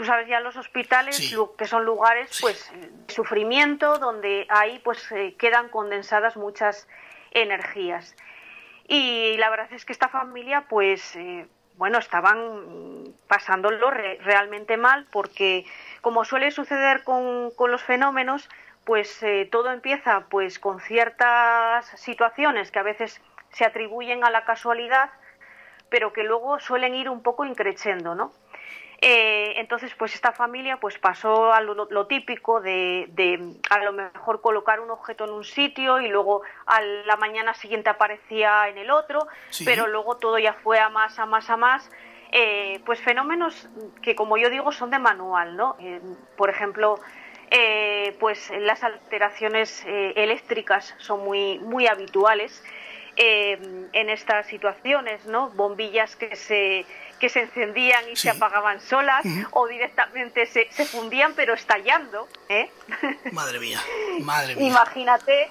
tú 0.00 0.06
sabes 0.06 0.26
ya 0.28 0.40
los 0.40 0.56
hospitales 0.56 1.36
que 1.58 1.66
son 1.66 1.84
lugares 1.84 2.38
pues 2.40 2.72
de 2.72 3.12
sufrimiento 3.12 3.98
donde 3.98 4.46
ahí 4.48 4.78
pues 4.78 5.12
eh, 5.12 5.34
quedan 5.38 5.68
condensadas 5.68 6.38
muchas 6.38 6.88
energías. 7.32 8.16
Y 8.88 9.36
la 9.36 9.50
verdad 9.50 9.70
es 9.74 9.84
que 9.84 9.92
esta 9.92 10.08
familia 10.08 10.64
pues 10.70 11.14
eh, 11.16 11.46
bueno 11.76 11.98
estaban 11.98 13.12
pasándolo 13.28 13.90
realmente 13.90 14.78
mal 14.78 15.06
porque 15.12 15.66
como 16.00 16.24
suele 16.24 16.50
suceder 16.50 17.04
con, 17.04 17.50
con 17.50 17.70
los 17.70 17.82
fenómenos 17.82 18.48
pues 18.84 19.22
eh, 19.22 19.46
todo 19.52 19.70
empieza 19.70 20.24
pues 20.30 20.58
con 20.58 20.80
ciertas 20.80 21.84
situaciones 22.00 22.70
que 22.70 22.78
a 22.78 22.84
veces 22.84 23.20
se 23.52 23.66
atribuyen 23.66 24.24
a 24.24 24.30
la 24.30 24.46
casualidad, 24.46 25.10
pero 25.90 26.14
que 26.14 26.22
luego 26.22 26.58
suelen 26.58 26.94
ir 26.94 27.10
un 27.10 27.22
poco 27.22 27.44
increciendo, 27.44 28.14
¿no? 28.14 28.32
Eh, 29.02 29.54
entonces, 29.56 29.94
pues 29.94 30.14
esta 30.14 30.32
familia 30.32 30.76
pues 30.76 30.98
pasó 30.98 31.54
a 31.54 31.62
lo, 31.62 32.06
típico 32.06 32.60
de, 32.60 33.08
a 33.70 33.78
lo 33.78 33.92
mejor 33.92 34.42
colocar 34.42 34.80
un 34.80 34.90
objeto 34.90 35.24
en 35.24 35.30
un 35.30 35.44
sitio 35.44 36.00
y 36.00 36.08
luego 36.08 36.42
a 36.66 36.82
la 36.82 37.16
mañana 37.16 37.54
siguiente 37.54 37.88
aparecía 37.88 38.68
en 38.68 38.76
el 38.76 38.90
otro, 38.90 39.26
pero 39.64 39.86
luego 39.86 40.18
todo 40.18 40.38
ya 40.38 40.52
fue 40.52 40.78
a 40.78 40.90
más, 40.90 41.18
a 41.18 41.24
más, 41.24 41.48
a 41.48 41.56
más. 41.56 41.90
Eh, 42.32 42.80
pues 42.84 43.00
fenómenos 43.00 43.70
que, 44.02 44.14
como 44.14 44.36
yo 44.36 44.50
digo, 44.50 44.70
son 44.70 44.90
de 44.90 44.98
manual, 44.98 45.56
¿no? 45.56 45.76
Eh, 45.80 46.00
por 46.36 46.50
ejemplo, 46.50 47.00
pues 48.20 48.52
las 48.60 48.84
alteraciones 48.84 49.82
eléctricas 49.86 50.94
son 50.98 51.24
muy, 51.24 51.58
muy 51.58 51.88
habituales 51.88 52.62
en 53.16 54.08
estas 54.08 54.46
situaciones, 54.46 55.26
¿no? 55.26 55.50
Bombillas 55.50 56.14
que 56.14 56.36
se 56.36 56.86
que 57.20 57.28
se 57.28 57.42
encendían 57.42 58.08
y 58.10 58.16
se 58.16 58.30
apagaban 58.30 58.80
solas 58.80 59.24
o 59.52 59.68
directamente 59.68 60.46
se, 60.46 60.68
se, 60.72 60.86
fundían 60.86 61.34
pero 61.34 61.54
estallando. 61.54 62.26
¿eh? 62.48 62.70
Madre 63.32 63.60
mía, 63.60 63.80
madre 64.22 64.56
mía. 64.56 64.66
Imagínate 64.66 65.50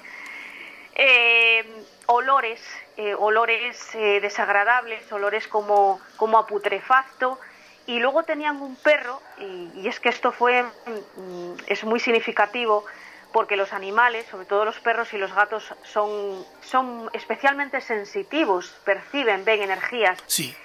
eh, 0.95 1.63
olores, 2.07 2.59
eh, 2.97 3.13
olores 3.13 3.91
desagradables, 3.93 5.09
olores 5.11 5.47
como, 5.47 6.01
como 6.17 6.37
a 6.39 6.47
putrefacto. 6.47 7.39
Y 7.85 7.99
luego 7.99 8.23
tenían 8.23 8.61
un 8.61 8.75
perro, 8.75 9.19
y, 9.39 9.87
es 9.87 9.99
que 9.99 10.09
esto 10.09 10.31
fue, 10.31 10.61
mm, 10.63 11.53
es 11.65 11.83
muy 11.83 11.99
significativo, 11.99 12.85
porque 13.31 13.55
los 13.55 13.73
animales, 13.73 14.27
sobre 14.29 14.45
todo 14.45 14.63
los 14.63 14.79
perros 14.79 15.11
y 15.13 15.17
los 15.17 15.33
gatos, 15.33 15.73
son, 15.83 16.45
son 16.61 17.09
especialmente 17.13 17.81
sensitivos, 17.81 18.75
perciben, 18.83 19.43
ven 19.43 19.63
energías. 19.63 20.19
Sí 20.27 20.55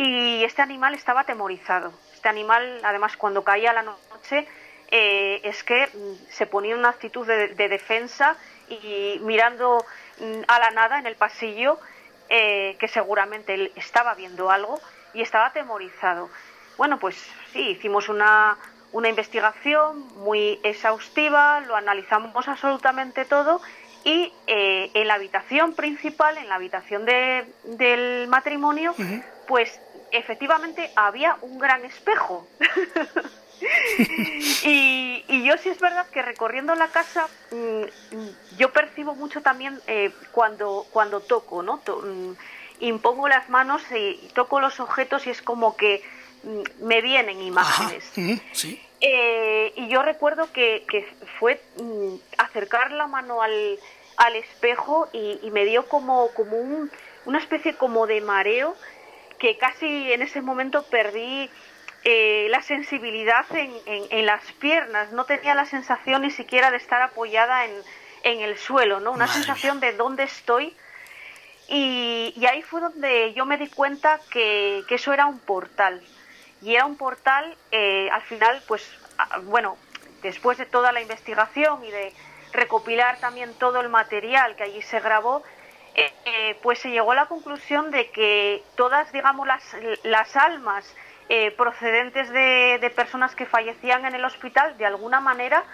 y 0.00 0.44
este 0.44 0.62
animal 0.62 0.94
estaba 0.94 1.20
atemorizado. 1.20 1.92
Este 2.14 2.28
animal, 2.30 2.80
además, 2.82 3.18
cuando 3.18 3.44
caía 3.44 3.74
la 3.74 3.82
noche, 3.82 4.48
eh, 4.90 5.42
es 5.44 5.62
que 5.62 5.88
mm, 5.88 6.30
se 6.30 6.46
ponía 6.46 6.72
en 6.72 6.78
una 6.78 6.88
actitud 6.88 7.26
de, 7.26 7.68
defensa 7.68 8.34
y 8.70 9.20
mirando 9.20 9.84
mm, 10.18 10.42
a 10.48 10.58
la 10.58 10.70
nada 10.70 10.98
en 10.98 11.06
el 11.06 11.16
pasillo, 11.16 11.78
eh, 12.30 12.76
que 12.80 12.88
seguramente 12.88 13.52
él 13.52 13.72
estaba 13.76 14.14
viendo 14.14 14.50
algo 14.50 14.80
y 15.12 15.20
estaba 15.20 15.46
atemorizado. 15.46 16.30
Bueno, 16.78 16.98
pues 16.98 17.16
sí, 17.52 17.68
hicimos 17.68 18.08
una, 18.08 18.56
una 18.92 19.10
investigación 19.10 20.08
muy 20.16 20.60
exhaustiva, 20.62 21.60
lo 21.60 21.76
analizamos 21.76 22.48
absolutamente 22.48 23.26
todo 23.26 23.60
y 24.04 24.32
eh, 24.46 24.90
en 24.94 25.08
la 25.08 25.14
habitación 25.14 25.74
principal, 25.74 26.38
en 26.38 26.48
la 26.48 26.54
habitación 26.54 27.04
del 27.04 28.28
matrimonio, 28.28 28.94
pues 29.46 29.78
efectivamente 30.12 30.90
había 30.96 31.36
un 31.42 31.58
gran 31.58 31.84
espejo. 31.84 32.46
y, 34.64 35.44
yo 35.44 35.56
sí 35.58 35.68
es 35.68 35.80
verdad 35.80 36.06
que 36.10 36.22
recorriendo 36.22 36.74
la 36.74 36.88
casa 36.88 37.28
mm, 37.50 38.56
yo 38.56 38.72
percibo 38.72 39.14
mucho 39.14 39.42
también 39.42 39.80
eh, 39.86 40.10
cuando, 40.32 40.86
cuando 40.92 41.20
toco, 41.20 41.62
¿no? 41.62 41.80
Mm, 41.86 42.32
impongo 42.80 43.28
las 43.28 43.48
manos 43.48 43.82
y 43.90 44.30
toco 44.34 44.60
los 44.60 44.80
objetos 44.80 45.26
y 45.26 45.30
es 45.30 45.42
como 45.42 45.76
que 45.76 46.02
mm, 46.42 46.84
me 46.84 47.00
vienen 47.00 47.40
imágenes. 47.40 48.10
Eh, 49.02 49.72
y 49.76 49.88
yo 49.88 50.02
recuerdo 50.02 50.52
que, 50.52 50.84
fue 51.38 51.60
acercar 52.36 52.92
la 52.92 53.06
mano 53.06 53.42
al, 53.42 53.78
al 54.16 54.36
espejo 54.36 55.08
y, 55.12 55.50
me 55.50 55.64
dio 55.64 55.88
como, 55.88 56.28
como 56.34 56.58
un, 56.58 56.90
una 57.24 57.38
especie 57.38 57.76
como 57.76 58.06
de 58.06 58.20
mareo 58.20 58.76
que 59.40 59.56
casi 59.56 60.12
en 60.12 60.22
ese 60.22 60.42
momento 60.42 60.84
perdí 60.84 61.50
eh, 62.04 62.46
la 62.50 62.62
sensibilidad 62.62 63.44
en, 63.56 63.72
en, 63.86 64.26
las 64.26 64.42
piernas, 64.52 65.12
no 65.12 65.24
tenía 65.24 65.54
la 65.54 65.64
sensación 65.64 66.22
ni 66.22 66.30
siquiera 66.30 66.70
de 66.70 66.76
estar 66.76 67.02
apoyada 67.02 67.64
en, 67.64 67.72
en 68.22 68.40
el 68.40 68.56
suelo, 68.58 69.00
¿no? 69.00 69.10
Una 69.12 69.26
sensación 69.26 69.80
de 69.80 69.94
dónde 69.94 70.24
estoy. 70.24 70.76
Y, 71.68 72.34
y, 72.36 72.46
ahí 72.46 72.62
fue 72.62 72.80
donde 72.80 73.32
yo 73.32 73.46
me 73.46 73.56
di 73.56 73.68
cuenta 73.68 74.20
que, 74.30 74.82
que, 74.88 74.96
eso 74.96 75.12
era 75.12 75.26
un 75.26 75.38
portal. 75.38 76.02
Y 76.62 76.74
era 76.74 76.84
un 76.84 76.96
portal, 76.96 77.56
eh, 77.70 78.10
al 78.10 78.22
final, 78.22 78.62
pues, 78.68 78.90
bueno, 79.44 79.78
después 80.22 80.58
de 80.58 80.66
toda 80.66 80.92
la 80.92 81.00
investigación 81.00 81.82
y 81.84 81.90
de 81.90 82.12
recopilar 82.52 83.18
también 83.20 83.54
todo 83.54 83.80
el 83.80 83.88
material 83.88 84.56
que 84.56 84.64
allí 84.64 84.82
se 84.82 85.00
grabó, 85.00 85.42
eh, 85.94 86.12
eh, 86.24 86.56
pues 86.62 86.78
se 86.78 86.90
llegó 86.90 87.12
a 87.12 87.14
la 87.14 87.26
conclusión 87.26 87.90
de 87.90 88.10
que 88.10 88.62
todas, 88.76 89.10
digamos, 89.12 89.46
las, 89.46 89.62
las 90.04 90.36
almas 90.36 90.94
eh, 91.28 91.50
procedentes 91.52 92.28
de, 92.30 92.92
personas 92.94 93.34
que 93.34 93.46
fallecían 93.46 94.04
en 94.04 94.14
el 94.14 94.24
hospital, 94.24 94.76
de 94.78 94.86
alguna 94.86 95.20
manera, 95.20 95.64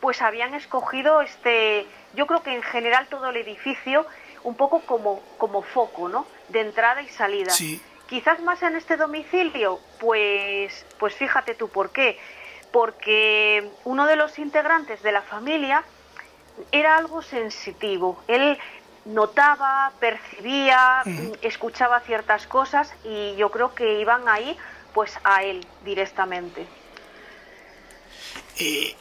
pues 0.00 0.22
habían 0.22 0.54
escogido 0.54 1.20
este, 1.20 1.86
yo 2.14 2.26
creo 2.26 2.42
que 2.42 2.54
en 2.54 2.62
general 2.62 3.06
todo 3.08 3.30
el 3.30 3.36
edificio, 3.36 4.06
un 4.42 4.56
poco 4.56 4.80
como, 4.80 5.22
como 5.36 5.62
foco, 5.62 6.08
¿no? 6.08 6.26
De 6.48 6.60
entrada 6.60 7.02
y 7.02 7.08
salida. 7.08 7.52
Quizás 8.08 8.40
más 8.40 8.62
en 8.62 8.76
este 8.76 8.96
domicilio, 8.96 9.78
pues, 10.00 10.86
pues 10.98 11.14
fíjate 11.14 11.54
tú 11.54 11.68
por 11.68 11.92
qué. 11.92 12.18
Porque 12.72 13.68
uno 13.84 14.06
de 14.06 14.16
los 14.16 14.38
integrantes 14.38 15.02
de 15.02 15.12
la 15.12 15.22
familia 15.22 15.84
era 16.72 16.96
algo 16.96 17.22
sensitivo. 17.22 18.22
Él 18.28 18.58
notaba, 19.04 19.92
percibía, 19.98 21.02
escuchaba 21.42 22.00
ciertas 22.00 22.46
cosas 22.46 22.92
y 23.04 23.34
yo 23.36 23.50
creo 23.50 23.74
que 23.74 24.00
iban 24.00 24.28
ahí 24.28 24.56
pues 24.92 25.12
a 25.24 25.42
él 25.42 25.66
directamente. 25.84 26.66
Eh, 28.58 28.94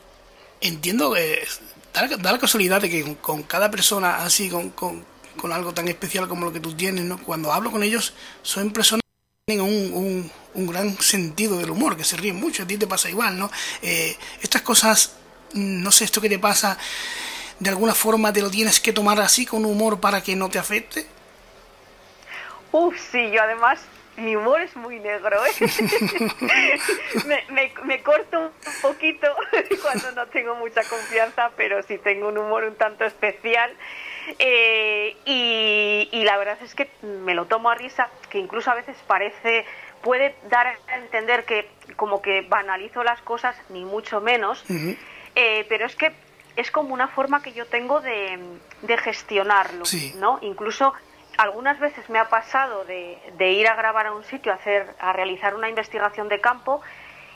entiendo 0.62 1.14
que 1.14 1.46
da, 1.94 2.32
la 2.32 2.40
casualidad 2.40 2.82
de 2.82 2.90
que 2.90 3.16
con, 3.18 3.44
cada 3.44 3.70
persona 3.70 4.24
así, 4.24 4.50
con, 4.50 4.70
con, 4.70 5.06
algo 5.52 5.74
tan 5.74 5.88
especial 5.88 6.28
como 6.28 6.46
lo 6.46 6.54
que 6.54 6.60
tú 6.60 6.74
tienes, 6.74 7.04
¿no? 7.06 7.22
cuando 7.22 7.52
hablo 7.52 7.72
con 7.72 7.84
ellos 7.84 8.14
son 8.42 8.72
personas 8.72 9.02
que 9.02 9.56
tienen 9.56 9.66
un, 9.66 10.32
un, 10.54 10.68
gran 10.68 11.00
sentido 11.02 11.58
del 11.58 11.72
humor, 11.72 11.98
que 11.98 12.04
se 12.04 12.18
ríen 12.18 12.36
mucho, 12.36 12.64
a 12.64 12.68
ti 12.68 12.78
te 12.78 12.88
pasa 12.88 13.10
igual, 13.10 13.40
¿no? 13.40 13.50
Eh, 13.82 14.18
estas 14.42 14.62
cosas, 14.62 15.14
no 15.54 15.92
sé, 15.92 16.04
esto 16.06 16.22
que 16.22 16.30
te 16.30 16.40
pasa 16.40 16.78
de 17.60 17.70
alguna 17.70 17.94
forma 17.94 18.32
te 18.34 18.42
lo 18.42 18.50
tienes 18.50 18.80
que 18.80 18.94
tomar 18.94 19.20
así 19.20 19.46
con 19.46 19.66
humor 19.66 20.00
para 20.00 20.22
que 20.22 20.36
no 20.36 20.50
te 20.50 20.60
afecte? 20.60 21.06
Uf, 22.72 22.96
sí, 23.12 23.32
yo 23.32 23.42
además 23.42 23.80
mi 24.20 24.36
humor 24.36 24.62
es 24.62 24.76
muy 24.76 25.00
negro, 25.00 25.38
¿eh? 25.46 25.52
me, 27.50 27.72
me, 27.84 28.04
corto 28.04 28.40
un 28.40 28.82
poquito 28.82 29.28
cuando 29.82 30.12
no 30.12 30.28
tengo 30.28 30.56
mucha 30.56 30.84
confianza, 30.84 31.52
pero 31.56 31.82
sí 31.84 31.98
tengo 31.98 32.28
un 32.28 32.38
humor 32.38 32.66
un 32.66 32.76
tanto 32.76 33.06
especial. 33.06 33.72
Eh, 34.38 35.16
y, 35.26 36.10
y, 36.12 36.24
la 36.24 36.38
verdad 36.38 36.58
es 36.62 36.76
que 36.76 36.90
me 37.02 37.34
lo 37.34 37.46
tomo 37.46 37.70
a 37.70 37.76
risa, 37.76 38.10
que 38.30 38.38
incluso 38.38 38.70
a 38.70 38.76
veces 38.76 38.96
parece, 39.08 39.66
puede 40.02 40.36
dar 40.50 40.68
a 40.68 40.98
entender 40.98 41.46
que 41.46 41.68
como 41.96 42.22
que 42.22 42.42
banalizo 42.42 43.04
las 43.04 43.22
cosas, 43.22 43.56
ni 43.70 43.86
mucho 43.86 44.22
menos, 44.22 44.64
eh, 45.36 45.66
pero 45.68 45.86
es 45.86 45.96
que 45.96 46.12
es 46.60 46.72
como 46.72 46.94
una 46.94 47.08
forma 47.08 47.42
que 47.42 47.54
yo 47.54 47.66
tengo 47.66 48.02
de, 48.02 48.38
gestionarlo, 49.02 49.84
¿no? 50.18 50.40
Incluso 50.42 50.94
algunas 51.38 51.80
veces 51.80 52.10
me 52.10 52.20
ha 52.20 52.28
pasado 52.28 52.84
de, 52.84 53.18
de, 53.38 53.52
ir 53.52 53.68
a 53.70 53.76
grabar 53.76 54.08
a 54.08 54.12
un 54.12 54.26
sitio, 54.26 54.52
a, 54.52 54.56
hacer, 54.56 54.94
a 55.00 55.14
realizar 55.14 55.56
una 55.56 55.70
investigación 55.70 56.28
de 56.28 56.42
campo 56.42 56.82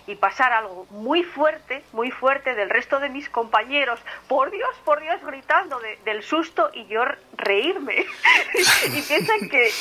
y 0.07 0.15
pasar 0.15 0.51
algo 0.53 0.85
muy 0.89 1.23
fuerte, 1.23 1.83
muy 1.93 2.11
fuerte 2.11 2.55
del 2.55 2.69
resto 2.69 2.99
de 2.99 3.09
mis 3.09 3.29
compañeros, 3.29 3.99
por 4.27 4.51
Dios, 4.51 4.69
por 4.83 5.01
Dios, 5.01 5.21
gritando 5.25 5.79
del 6.05 6.23
susto 6.23 6.69
y 6.73 6.85
yo 6.87 7.03
reírme. 7.37 7.95
y 8.93 9.01
piensan 9.01 9.49
que, 9.49 9.71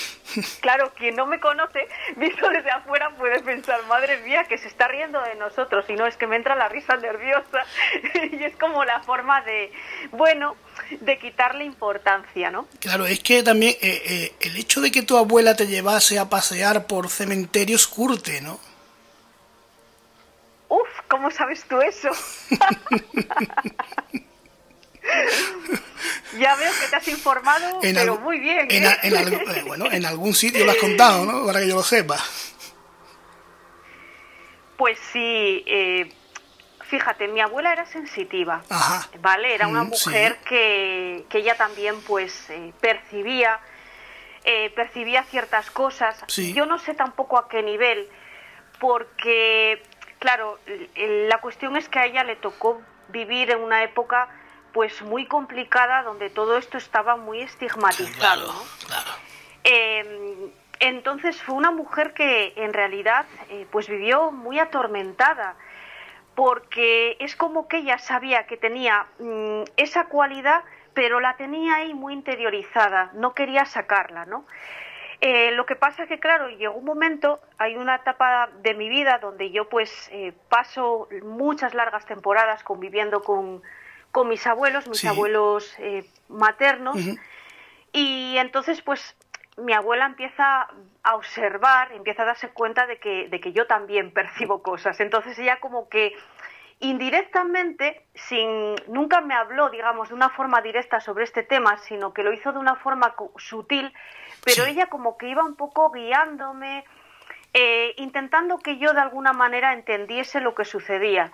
claro, 0.60 0.92
quien 0.96 1.16
no 1.16 1.26
me 1.26 1.40
conoce, 1.40 1.88
visto 2.16 2.48
desde 2.48 2.70
afuera, 2.70 3.10
puede 3.16 3.40
pensar, 3.40 3.84
madre 3.86 4.18
mía, 4.22 4.44
que 4.44 4.58
se 4.58 4.68
está 4.68 4.88
riendo 4.88 5.20
de 5.22 5.34
nosotros, 5.34 5.84
y 5.88 5.94
no 5.94 6.06
es 6.06 6.16
que 6.16 6.26
me 6.26 6.36
entra 6.36 6.54
la 6.54 6.68
risa 6.68 6.96
nerviosa. 6.96 7.64
y 8.32 8.44
es 8.44 8.56
como 8.56 8.84
la 8.84 9.00
forma 9.00 9.42
de, 9.42 9.72
bueno, 10.12 10.56
de 11.00 11.18
quitarle 11.18 11.64
importancia, 11.64 12.50
¿no? 12.50 12.66
Claro, 12.80 13.06
es 13.06 13.20
que 13.20 13.42
también 13.42 13.74
eh, 13.80 14.02
eh, 14.04 14.34
el 14.40 14.56
hecho 14.56 14.80
de 14.80 14.90
que 14.90 15.02
tu 15.02 15.16
abuela 15.16 15.56
te 15.56 15.66
llevase 15.66 16.18
a 16.18 16.28
pasear 16.28 16.86
por 16.86 17.08
cementerios 17.08 17.86
curte, 17.86 18.40
¿no? 18.40 18.60
Uf, 20.72 20.88
¿cómo 21.06 21.30
sabes 21.30 21.64
tú 21.64 21.82
eso? 21.82 22.08
ya 26.38 26.56
veo 26.56 26.72
que 26.80 26.86
te 26.88 26.96
has 26.96 27.08
informado, 27.08 27.78
pero 27.82 28.18
muy 28.20 28.40
bien. 28.40 28.68
En, 28.70 28.84
¿eh? 28.86 28.98
eh, 29.02 29.64
bueno, 29.66 29.92
en 29.92 30.06
algún 30.06 30.32
sitio 30.32 30.64
lo 30.64 30.70
has 30.70 30.78
contado, 30.78 31.26
¿no? 31.26 31.44
Para 31.44 31.60
que 31.60 31.68
yo 31.68 31.74
lo 31.74 31.82
sepa. 31.82 32.16
Pues 34.78 34.98
sí, 35.12 35.62
eh, 35.66 36.10
fíjate, 36.88 37.28
mi 37.28 37.42
abuela 37.42 37.70
era 37.74 37.84
sensitiva, 37.84 38.62
¿vale? 39.20 39.54
Era 39.54 39.68
una 39.68 39.84
mm, 39.84 39.88
mujer 39.88 40.38
que, 40.48 41.26
que, 41.28 41.40
ella 41.40 41.54
también 41.58 42.00
pues 42.00 42.48
eh, 42.48 42.72
percibía, 42.80 43.60
eh, 44.44 44.70
percibía 44.74 45.22
ciertas 45.24 45.70
cosas. 45.70 46.24
Yo 46.54 46.64
no 46.64 46.78
sé 46.78 46.94
tampoco 46.94 47.36
a 47.36 47.46
qué 47.46 47.62
nivel, 47.62 48.08
porque, 48.80 49.82
claro, 50.22 50.60
la 50.94 51.38
cuestión 51.38 51.76
es 51.76 51.88
que 51.88 51.98
a 51.98 52.06
ella 52.06 52.22
le 52.22 52.36
tocó 52.36 52.80
vivir 53.08 53.50
en 53.50 53.58
una 53.58 53.82
época 53.82 54.28
pues 54.72 55.02
muy 55.02 55.26
complicada 55.26 56.04
donde 56.04 56.30
todo 56.30 56.56
esto 56.56 56.78
estaba 56.78 57.16
muy 57.16 57.40
estigmatizado. 57.40 58.54
Em, 59.64 60.52
entonces 60.78 61.42
fue 61.42 61.56
una 61.56 61.72
mujer 61.72 62.14
que 62.14 62.52
en 62.54 62.72
realidad 62.72 63.26
eh, 63.50 63.66
pues 63.72 63.88
vivió 63.88 64.30
muy 64.30 64.60
atormentada 64.60 65.56
porque 66.36 67.16
es 67.18 67.34
como 67.34 67.66
que 67.66 67.78
ella 67.78 67.98
sabía 67.98 68.46
que 68.46 68.56
tenía 68.56 69.06
mm, 69.18 69.64
esa 69.76 70.06
cualidad 70.06 70.62
pero 70.94 71.18
la 71.20 71.36
tenía 71.36 71.76
ahí 71.76 71.94
muy 71.94 72.12
interiorizada, 72.12 73.10
no 73.14 73.34
quería 73.34 73.64
sacarla, 73.64 74.26
¿no? 74.26 74.44
Eh, 75.24 75.52
lo 75.52 75.66
que 75.66 75.76
pasa 75.76 76.02
es 76.02 76.08
que, 76.08 76.18
claro, 76.18 76.48
llegó 76.48 76.74
un 76.74 76.84
momento, 76.84 77.40
hay 77.56 77.76
una 77.76 77.94
etapa 77.94 78.50
de 78.60 78.74
mi 78.74 78.88
vida 78.88 79.18
donde 79.18 79.52
yo 79.52 79.68
pues 79.68 80.08
eh, 80.10 80.32
paso 80.48 81.08
muchas 81.22 81.74
largas 81.74 82.04
temporadas 82.06 82.64
conviviendo 82.64 83.22
con, 83.22 83.62
con 84.10 84.26
mis 84.28 84.44
abuelos, 84.48 84.88
mis 84.88 85.04
abuelos 85.04 85.76
eh, 85.78 86.04
maternos, 86.28 86.96
y 87.92 88.36
entonces 88.36 88.82
pues 88.82 89.16
mi 89.56 89.72
abuela 89.72 90.06
empieza 90.06 90.66
a 91.04 91.14
observar, 91.14 91.92
empieza 91.92 92.24
a 92.24 92.26
darse 92.26 92.48
cuenta 92.48 92.88
de 92.88 92.98
que, 92.98 93.28
de 93.28 93.40
que 93.40 93.52
yo 93.52 93.68
también 93.68 94.10
percibo 94.14 94.60
cosas. 94.60 94.98
Entonces 94.98 95.38
ella 95.38 95.60
como 95.60 95.88
que 95.88 96.16
indirectamente, 96.80 98.04
sin, 98.12 98.74
nunca 98.88 99.20
me 99.20 99.34
habló, 99.34 99.70
digamos, 99.70 100.08
de 100.08 100.16
una 100.16 100.30
forma 100.30 100.60
directa 100.62 100.98
sobre 100.98 101.22
este 101.22 101.44
tema, 101.44 101.76
sino 101.76 102.12
que 102.12 102.24
lo 102.24 102.32
hizo 102.32 102.52
de 102.52 102.58
una 102.58 102.74
forma 102.74 103.14
sutil, 103.36 103.94
pero 104.44 104.64
ella 104.64 104.86
como 104.86 105.16
que 105.16 105.28
iba 105.28 105.44
un 105.44 105.56
poco 105.56 105.90
guiándome, 105.90 106.84
eh, 107.54 107.94
intentando 107.96 108.58
que 108.58 108.78
yo 108.78 108.92
de 108.92 109.00
alguna 109.00 109.32
manera 109.32 109.72
entendiese 109.72 110.40
lo 110.40 110.54
que 110.54 110.64
sucedía. 110.64 111.32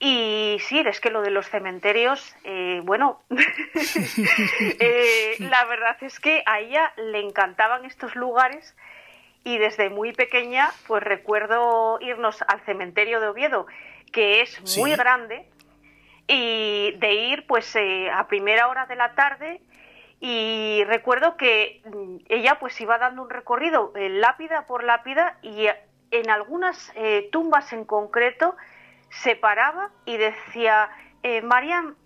Y 0.00 0.58
sí, 0.60 0.78
es 0.78 1.00
que 1.00 1.10
lo 1.10 1.22
de 1.22 1.30
los 1.30 1.48
cementerios, 1.48 2.36
eh, 2.44 2.80
bueno, 2.84 3.20
eh, 4.78 5.36
la 5.40 5.64
verdad 5.64 5.96
es 6.02 6.20
que 6.20 6.44
a 6.46 6.60
ella 6.60 6.92
le 6.96 7.20
encantaban 7.20 7.84
estos 7.84 8.14
lugares 8.14 8.76
y 9.42 9.58
desde 9.58 9.90
muy 9.90 10.12
pequeña 10.12 10.70
pues 10.86 11.02
recuerdo 11.02 11.98
irnos 12.00 12.42
al 12.42 12.60
cementerio 12.60 13.18
de 13.20 13.28
Oviedo, 13.28 13.66
que 14.12 14.40
es 14.42 14.78
muy 14.78 14.94
grande, 14.94 15.48
y 16.28 16.92
de 16.98 17.14
ir 17.14 17.46
pues 17.46 17.74
eh, 17.74 18.10
a 18.10 18.28
primera 18.28 18.68
hora 18.68 18.86
de 18.86 18.94
la 18.94 19.14
tarde 19.14 19.60
y 20.20 20.84
recuerdo 20.84 21.36
que 21.36 21.82
mm, 21.84 22.16
ella 22.28 22.58
pues 22.58 22.80
iba 22.80 22.98
dando 22.98 23.22
un 23.22 23.30
recorrido 23.30 23.92
lápida 23.94 24.66
por 24.66 24.84
lápida 24.84 25.38
y 25.42 25.66
en 26.10 26.30
algunas 26.30 26.92
tumbas 27.30 27.72
en 27.72 27.84
concreto 27.84 28.56
se 29.10 29.36
paraba 29.36 29.90
y 30.04 30.16
decía, 30.16 30.90
eh, 31.22 31.42
Marian, 31.42 31.96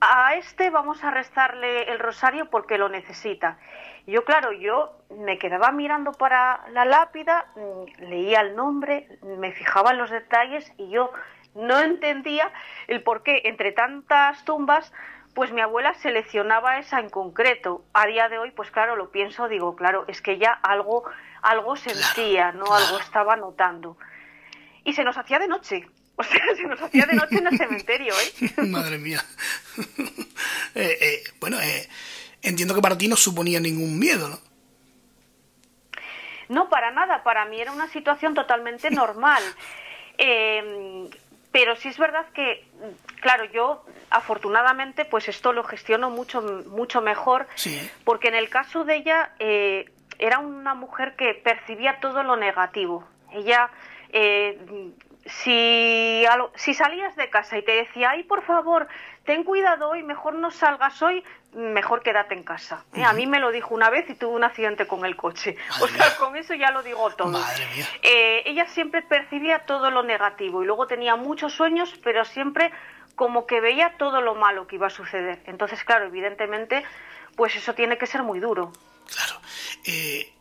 a 0.00 0.34
este 0.34 0.70
vamos 0.70 1.04
a 1.04 1.10
rezarle 1.10 1.90
el 1.92 1.98
rosario 1.98 2.48
porque 2.48 2.78
lo 2.78 2.88
necesita. 2.88 3.58
Yo, 4.06 4.24
claro, 4.24 4.52
yo 4.52 4.96
me 5.10 5.38
quedaba 5.38 5.70
mirando 5.72 6.12
para 6.12 6.64
la 6.70 6.84
lápida, 6.84 7.46
mm, 7.54 8.04
leía 8.08 8.40
el 8.40 8.56
nombre, 8.56 9.18
me 9.22 9.52
fijaba 9.52 9.90
en 9.90 9.98
los 9.98 10.10
detalles 10.10 10.72
y 10.78 10.88
yo 10.90 11.12
no 11.54 11.78
entendía 11.80 12.50
el 12.86 13.02
por 13.02 13.22
qué 13.22 13.42
entre 13.44 13.72
tantas 13.72 14.44
tumbas 14.44 14.92
pues 15.40 15.52
mi 15.52 15.62
abuela 15.62 15.94
seleccionaba 16.02 16.78
esa 16.78 17.00
en 17.00 17.08
concreto. 17.08 17.82
A 17.94 18.04
día 18.06 18.28
de 18.28 18.36
hoy, 18.36 18.50
pues 18.50 18.70
claro, 18.70 18.94
lo 18.94 19.10
pienso, 19.10 19.48
digo, 19.48 19.74
claro, 19.74 20.04
es 20.06 20.20
que 20.20 20.36
ya 20.36 20.52
algo, 20.52 21.04
algo 21.40 21.76
sentía, 21.76 22.52
¿no? 22.52 22.66
Algo 22.70 22.98
estaba 22.98 23.36
notando. 23.36 23.96
Y 24.84 24.92
se 24.92 25.02
nos 25.02 25.16
hacía 25.16 25.38
de 25.38 25.48
noche. 25.48 25.88
O 26.16 26.22
sea, 26.22 26.42
se 26.54 26.64
nos 26.64 26.82
hacía 26.82 27.06
de 27.06 27.14
noche 27.14 27.38
en 27.38 27.46
el 27.46 27.56
cementerio, 27.56 28.12
¿eh? 28.12 28.50
Madre 28.66 28.98
mía. 28.98 29.24
Eh, 30.74 30.98
eh, 31.00 31.24
bueno, 31.40 31.58
eh, 31.58 31.88
entiendo 32.42 32.74
que 32.74 32.82
para 32.82 32.98
ti 32.98 33.08
no 33.08 33.16
suponía 33.16 33.58
ningún 33.60 33.98
miedo, 33.98 34.28
¿no? 34.28 34.38
No, 36.50 36.68
para 36.68 36.90
nada. 36.90 37.22
Para 37.22 37.46
mí 37.46 37.58
era 37.58 37.72
una 37.72 37.88
situación 37.88 38.34
totalmente 38.34 38.90
normal. 38.90 39.42
Pero 41.52 41.76
sí 41.76 41.88
es 41.88 41.98
verdad 41.98 42.26
que, 42.32 42.66
claro, 43.20 43.44
yo 43.46 43.84
afortunadamente, 44.10 45.04
pues 45.04 45.28
esto 45.28 45.52
lo 45.52 45.64
gestiono 45.64 46.10
mucho, 46.10 46.42
mucho 46.66 47.00
mejor, 47.00 47.46
porque 48.04 48.28
en 48.28 48.34
el 48.34 48.48
caso 48.48 48.84
de 48.84 48.96
ella 48.96 49.32
era 50.18 50.38
una 50.38 50.74
mujer 50.74 51.16
que 51.16 51.34
percibía 51.34 51.98
todo 52.00 52.22
lo 52.22 52.36
negativo. 52.36 53.06
Ella 53.32 53.70
si, 55.26 56.24
si 56.54 56.74
salías 56.74 57.14
de 57.16 57.30
casa 57.30 57.58
y 57.58 57.62
te 57.62 57.72
decía, 57.72 58.10
ay, 58.10 58.22
por 58.24 58.42
favor, 58.42 58.88
ten 59.30 59.44
cuidado 59.44 59.90
hoy, 59.90 60.02
mejor 60.02 60.34
no 60.34 60.50
salgas 60.50 61.00
hoy, 61.02 61.22
mejor 61.52 62.02
quédate 62.02 62.34
en 62.34 62.42
casa. 62.42 62.84
¿eh? 62.92 63.04
A 63.04 63.12
mí 63.12 63.28
me 63.28 63.38
lo 63.38 63.52
dijo 63.52 63.72
una 63.76 63.88
vez 63.88 64.10
y 64.10 64.16
tuve 64.16 64.34
un 64.34 64.42
accidente 64.42 64.88
con 64.88 65.04
el 65.04 65.14
coche. 65.14 65.56
o 65.80 65.86
sea, 65.86 66.16
con 66.16 66.34
eso 66.34 66.52
ya 66.54 66.72
lo 66.72 66.82
digo 66.82 67.08
todo. 67.10 67.40
Eh, 68.02 68.42
ella 68.44 68.66
siempre 68.66 69.02
percibía 69.02 69.60
todo 69.66 69.92
lo 69.92 70.02
negativo 70.02 70.64
y 70.64 70.66
luego 70.66 70.88
tenía 70.88 71.14
muchos 71.14 71.52
sueños, 71.52 71.94
pero 72.02 72.24
siempre 72.24 72.72
como 73.14 73.46
que 73.46 73.60
veía 73.60 73.94
todo 73.98 74.20
lo 74.20 74.34
malo 74.34 74.66
que 74.66 74.74
iba 74.74 74.88
a 74.88 74.90
suceder. 74.90 75.40
Entonces, 75.46 75.84
claro, 75.84 76.06
evidentemente, 76.06 76.82
pues 77.36 77.54
eso 77.54 77.72
tiene 77.72 77.98
que 77.98 78.08
ser 78.08 78.24
muy 78.24 78.40
duro. 78.40 78.72
Claro. 79.06 79.40
Eh, 79.86 80.34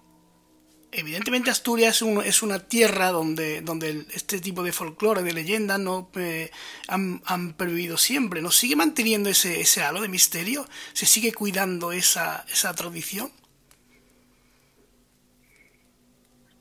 evidentemente 0.91 1.49
Asturias 1.49 2.04
es, 2.25 2.43
una 2.43 2.60
tierra 2.60 3.12
donde, 3.12 3.62
donde 3.62 4.06
este 4.13 4.39
tipo 4.39 4.63
de 4.63 4.71
folclore, 4.71 5.23
de 5.23 5.34
leyendas, 5.34 5.80
no 5.80 6.10
eh, 6.15 6.52
han, 6.88 7.21
han, 7.25 7.54
pervivido 7.54 7.97
siempre. 7.97 8.41
¿No 8.41 8.52
sigue 8.52 8.75
manteniendo 8.75 9.30
ese, 9.30 9.62
ese 9.62 9.84
halo 9.84 10.02
de 10.02 10.08
misterio? 10.08 10.67
¿Se 10.93 11.06
sigue 11.06 11.34
cuidando 11.34 11.91
esa, 11.91 12.45
esa 12.49 12.73
tradición? 12.73 13.32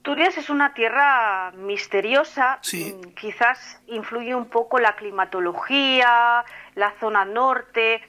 Asturias 0.09 0.39
es 0.39 0.49
una 0.49 0.73
tierra 0.73 1.51
misteriosa, 1.51 2.61
mm, 2.73 3.11
quizás 3.11 3.79
influye 3.89 4.35
un 4.35 4.49
poco 4.49 4.79
la 4.79 4.97
climatología, 4.97 6.47
la 6.77 6.95
zona 6.99 7.27
norte, 7.27 8.01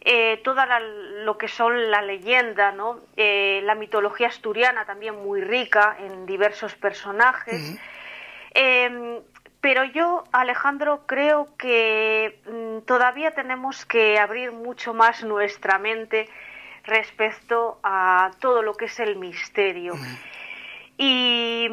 eh, 0.00 0.40
toda 0.44 0.80
lo 0.80 1.38
que 1.38 1.48
son 1.48 1.90
la 1.90 2.02
leyenda, 2.02 2.72
¿no? 2.72 3.00
Eh, 3.16 3.60
la 3.64 3.74
mitología 3.74 4.28
asturiana 4.28 4.84
también 4.84 5.16
muy 5.16 5.40
rica 5.40 5.96
en 5.98 6.24
diversos 6.26 6.74
personajes. 6.76 7.78
Em, 8.54 9.20
pero 9.60 9.84
yo, 9.84 10.24
Alejandro, 10.32 11.04
creo 11.06 11.48
que 11.56 12.40
mm, 12.46 12.86
todavía 12.86 13.32
tenemos 13.32 13.84
que 13.86 14.18
abrir 14.18 14.52
mucho 14.52 14.94
más 14.94 15.24
nuestra 15.24 15.78
mente 15.78 16.28
respecto 16.84 17.80
a 17.82 18.30
todo 18.40 18.62
lo 18.62 18.74
que 18.74 18.86
es 18.86 19.00
el 19.00 19.16
misterio. 19.16 19.94
Y 20.96 21.68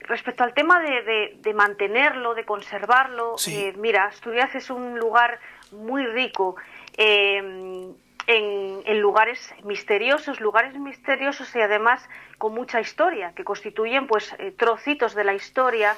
respecto 0.00 0.44
al 0.44 0.54
tema 0.54 0.80
de, 0.80 1.52
mantenerlo, 1.54 2.34
de 2.34 2.44
conservarlo, 2.44 3.36
eh, 3.48 3.74
mira, 3.76 4.06
Asturias 4.06 4.54
es 4.54 4.70
un 4.70 4.98
lugar 4.98 5.38
muy 5.72 6.04
rico 6.06 6.56
Em, 7.02 7.94
en, 8.26 9.00
lugares 9.00 9.40
misteriosos, 9.64 10.38
lugares 10.38 10.74
misteriosos 10.78 11.48
y 11.56 11.60
además 11.60 12.02
con 12.36 12.52
mucha 12.52 12.78
historia, 12.78 13.32
que 13.34 13.42
constituyen 13.42 14.06
pues 14.06 14.34
eh, 14.38 14.52
trocitos 14.54 15.14
de 15.14 15.24
la 15.24 15.32
historia. 15.32 15.96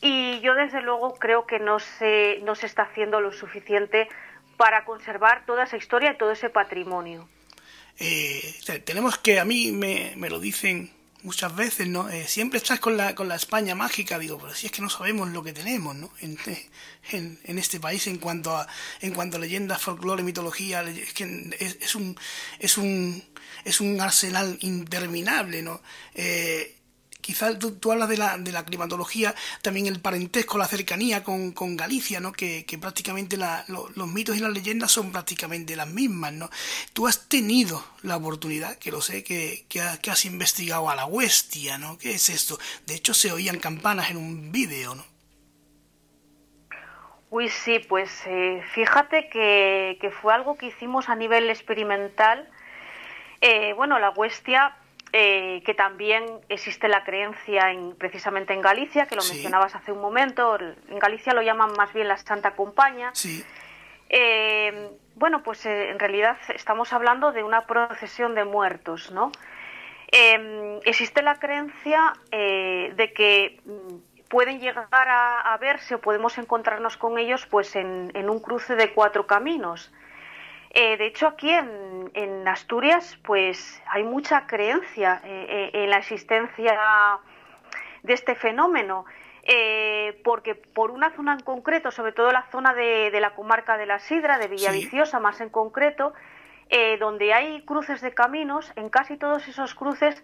Y 0.00 0.38
yo 0.40 0.54
desde 0.54 0.82
luego 0.82 1.14
creo 1.16 1.46
que 1.46 1.58
no 1.58 1.80
se, 1.80 2.38
no 2.44 2.54
se 2.54 2.66
está 2.66 2.82
haciendo 2.82 3.20
lo 3.20 3.32
suficiente 3.32 4.08
para 4.56 4.84
conservar 4.84 5.44
toda 5.46 5.64
esa 5.64 5.76
historia 5.76 6.12
y 6.12 6.16
todo 6.16 6.30
ese 6.30 6.48
patrimonio. 6.48 7.28
Eh, 7.98 8.54
tenemos 8.84 9.18
que, 9.18 9.40
a 9.40 9.44
mí 9.44 9.72
me, 9.72 10.12
me 10.16 10.30
lo 10.30 10.38
dicen 10.38 10.92
muchas 11.22 11.54
veces, 11.54 11.88
¿no? 11.88 12.08
Eh, 12.08 12.26
siempre 12.26 12.58
estás 12.58 12.80
con 12.80 12.96
la, 12.96 13.14
con 13.14 13.28
la 13.28 13.36
España 13.36 13.74
mágica, 13.74 14.18
digo, 14.18 14.38
pero 14.38 14.54
si 14.54 14.66
es 14.66 14.72
que 14.72 14.82
no 14.82 14.90
sabemos 14.90 15.28
lo 15.30 15.42
que 15.42 15.52
tenemos, 15.52 15.94
¿no? 15.94 16.10
En, 16.20 16.38
en, 17.12 17.58
este 17.58 17.80
país 17.80 18.06
en 18.06 18.18
cuanto 18.18 18.56
a, 18.56 18.66
en 19.00 19.12
cuanto 19.12 19.36
a 19.36 19.40
leyendas, 19.40 19.82
folclore, 19.82 20.22
mitología, 20.22 20.82
es 20.82 21.12
que 21.12 21.56
es, 21.58 21.94
un, 21.94 22.16
es 22.58 22.78
un, 22.78 23.22
es 23.64 23.80
un 23.80 24.00
arsenal 24.00 24.56
interminable, 24.60 25.62
¿no? 25.62 25.82
Eh, 26.14 26.79
quizás 27.20 27.58
tú, 27.58 27.92
hablas 27.92 28.08
de 28.08 28.16
la, 28.16 28.38
de 28.38 28.52
la 28.52 28.64
climatología, 28.64 29.34
también 29.62 29.86
el 29.86 30.00
parentesco, 30.00 30.58
la 30.58 30.66
cercanía 30.66 31.22
con, 31.22 31.52
con 31.52 31.76
Galicia, 31.76 32.20
¿no? 32.20 32.32
Que, 32.32 32.64
que 32.64 32.78
prácticamente 32.78 33.38
los 33.68 34.08
mitos 34.08 34.36
y 34.36 34.40
las 34.40 34.52
leyendas 34.52 34.90
son 34.92 35.12
prácticamente 35.12 35.76
las 35.76 35.88
mismas, 35.88 36.32
¿no? 36.32 36.50
Tú 36.92 37.06
has 37.06 37.28
tenido 37.28 37.84
la 38.02 38.16
oportunidad, 38.16 38.76
que 38.76 38.90
lo 38.90 39.00
sé, 39.00 39.22
que, 39.24 39.64
que, 39.68 39.80
has 39.80 40.24
investigado 40.24 40.90
a 40.90 40.96
la 40.96 41.06
huestia, 41.06 41.78
¿no? 41.78 41.98
¿Qué 41.98 42.12
es 42.12 42.28
esto? 42.28 42.58
De 42.86 42.94
hecho, 42.94 43.14
se 43.14 43.32
oían 43.32 43.58
campanas 43.58 44.10
en 44.10 44.16
un 44.16 44.52
vídeo, 44.52 44.94
¿no? 44.94 45.04
Uy, 47.30 47.48
sí, 47.48 47.78
pues 47.78 48.10
eh, 48.26 48.60
fíjate 48.72 49.28
que, 49.28 49.98
que, 50.00 50.10
fue 50.10 50.34
algo 50.34 50.56
que 50.56 50.66
hicimos 50.66 51.08
a 51.08 51.14
nivel 51.14 51.48
experimental. 51.48 52.48
Eh, 53.40 53.72
bueno, 53.74 54.00
la 54.00 54.10
huestia, 54.10 54.76
eh, 55.12 55.62
que 55.64 55.74
también 55.74 56.24
existe 56.48 56.88
la 56.88 57.04
creencia 57.04 57.70
en, 57.70 57.96
precisamente 57.96 58.52
en 58.52 58.60
Galicia, 58.60 59.06
que 59.06 59.16
lo 59.16 59.22
mencionabas 59.22 59.74
hace 59.74 59.92
un 59.92 60.00
momento, 60.00 60.58
en 60.58 60.98
Galicia 60.98 61.32
lo 61.34 61.42
llaman 61.42 61.72
más 61.76 61.92
bien 61.92 62.08
la 62.08 62.16
Santa 62.16 62.52
Compaña. 62.52 63.10
Sí. 63.14 63.44
bueno, 65.14 65.42
pues 65.42 65.66
en 65.66 65.98
realidad 65.98 66.36
estamos 66.54 66.92
hablando 66.92 67.32
de 67.32 67.42
una 67.42 67.66
procesión 67.66 68.34
de 68.34 68.44
muertos, 68.44 69.10
¿no? 69.10 69.32
existe 70.84 71.22
la 71.22 71.38
creencia 71.38 72.14
de 72.32 73.12
que 73.14 73.60
pueden 74.30 74.60
llegar 74.60 74.86
a, 74.92 75.58
verse 75.60 75.96
o 75.96 76.00
podemos 76.00 76.38
encontrarnos 76.38 76.96
con 76.96 77.18
ellos 77.18 77.46
pues 77.46 77.74
en, 77.74 78.12
un 78.14 78.38
cruce 78.38 78.76
de 78.76 78.94
cuatro 78.94 79.26
caminos. 79.26 79.92
Eh, 80.72 80.96
de 80.96 81.06
hecho, 81.06 81.26
aquí 81.26 81.50
en, 81.50 82.46
Asturias 82.46 83.18
pues 83.22 83.80
hay 83.86 84.02
mucha 84.02 84.46
creencia 84.46 85.20
eh, 85.24 85.70
eh, 85.72 85.84
en 85.84 85.90
la 85.90 85.98
existencia 85.98 86.78
de 88.02 88.12
este 88.12 88.34
fenómeno. 88.34 89.04
porque 90.24 90.54
por 90.54 90.90
una 90.90 91.10
zona 91.10 91.32
en 91.32 91.40
concreto, 91.40 91.90
sobre 91.90 92.12
todo 92.12 92.30
la 92.30 92.44
zona 92.50 92.74
de, 92.74 93.20
la 93.20 93.34
comarca 93.34 93.76
de 93.76 93.86
la 93.86 93.98
Sidra, 93.98 94.38
de 94.38 94.48
Villaviciosa 94.48 95.18
más 95.18 95.40
en 95.40 95.48
concreto, 95.50 96.12
donde 96.98 97.32
hay 97.32 97.64
cruces 97.64 98.00
de 98.00 98.12
caminos, 98.12 98.72
en 98.76 98.90
casi 98.90 99.16
todos 99.16 99.48
esos 99.48 99.74
cruces 99.74 100.22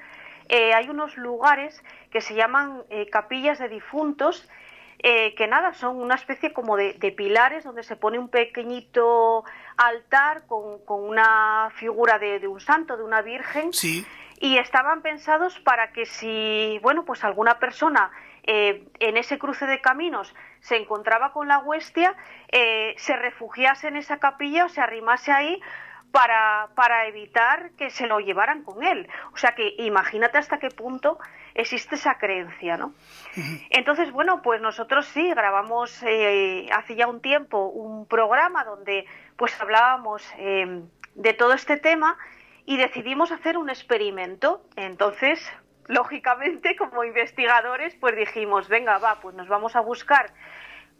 hay 0.48 0.88
unos 0.88 1.16
lugares 1.16 1.82
que 2.10 2.20
se 2.20 2.34
llaman 2.34 2.82
capillas 3.10 3.58
de 3.58 3.68
difuntos, 3.68 4.48
eh, 4.98 5.34
que 5.34 5.46
nada, 5.46 5.74
son 5.74 5.96
una 5.96 6.14
especie 6.14 6.52
como 6.52 6.76
de, 6.76 6.94
pilares 7.16 7.64
donde 7.64 7.82
se 7.82 7.96
pone 7.96 8.18
un 8.18 8.28
pequeñito 8.28 9.44
altar 9.76 10.46
con, 10.46 10.80
una 10.88 11.70
figura 11.76 12.18
de, 12.18 12.46
un 12.48 12.60
santo, 12.60 12.96
de 12.96 13.04
una 13.04 13.22
virgen. 13.22 13.70
Y 14.38 14.58
estaban 14.58 15.00
pensados 15.00 15.58
para 15.60 15.92
que 15.92 16.04
si, 16.04 16.78
bueno, 16.82 17.04
pues 17.04 17.24
alguna 17.24 17.58
persona 17.58 18.10
en 18.42 19.16
ese 19.16 19.38
cruce 19.38 19.66
de 19.66 19.80
caminos 19.80 20.32
se 20.60 20.76
encontraba 20.76 21.32
con 21.32 21.48
la 21.48 21.58
huestia, 21.58 22.14
se 22.50 23.16
refugiase 23.16 23.88
en 23.88 23.96
esa 23.96 24.18
capilla 24.18 24.66
o 24.66 24.68
se 24.68 24.80
arrimase 24.80 25.32
ahí 25.32 25.60
para, 26.16 26.68
para 26.74 27.06
evitar 27.06 27.72
que 27.72 27.90
se 27.90 28.06
lo 28.06 28.20
llevaran 28.20 28.62
con 28.62 28.82
él. 28.82 29.08
O 29.32 29.36
sea 29.36 29.54
que 29.54 29.74
imagínate 29.78 30.38
hasta 30.38 30.58
qué 30.58 30.68
punto 30.68 31.18
existe 31.56 31.94
esa 31.94 32.18
creencia, 32.18 32.76
¿no? 32.76 32.92
Entonces, 33.70 34.12
bueno, 34.12 34.42
pues 34.42 34.60
nosotros 34.60 35.06
sí 35.06 35.28
grabamos 35.30 36.02
eh, 36.02 36.68
hace 36.72 36.94
ya 36.94 37.06
un 37.06 37.20
tiempo 37.20 37.66
un 37.68 38.06
programa 38.06 38.64
donde 38.64 39.06
pues 39.36 39.58
hablábamos 39.60 40.22
em, 40.36 40.88
de 41.14 41.32
todo 41.32 41.54
este 41.54 41.78
tema 41.78 42.18
y 42.66 42.76
decidimos 42.76 43.32
hacer 43.32 43.56
un 43.56 43.70
experimento. 43.70 44.62
Entonces, 44.76 45.40
lógicamente, 45.86 46.76
como 46.76 47.04
investigadores, 47.04 47.94
pues 47.96 48.14
dijimos, 48.16 48.68
venga, 48.68 48.98
va, 48.98 49.20
pues 49.20 49.34
nos 49.34 49.48
vamos 49.48 49.76
a 49.76 49.80
buscar 49.80 50.32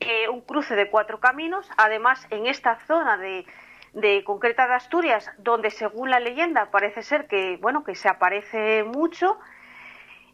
eh, 0.00 0.28
un 0.30 0.40
cruce 0.40 0.74
de 0.74 0.88
cuatro 0.90 1.20
caminos. 1.20 1.68
Además, 1.76 2.26
en 2.30 2.46
esta 2.46 2.78
zona 2.86 3.18
de 3.18 3.44
de 3.92 4.24
concreta 4.24 4.66
de 4.66 4.74
Asturias, 4.74 5.30
donde 5.38 5.70
según 5.70 6.10
la 6.10 6.20
leyenda 6.20 6.70
parece 6.70 7.02
ser 7.02 7.26
que 7.26 7.56
bueno 7.62 7.82
que 7.82 7.94
se 7.94 8.10
aparece 8.10 8.84
mucho 8.84 9.38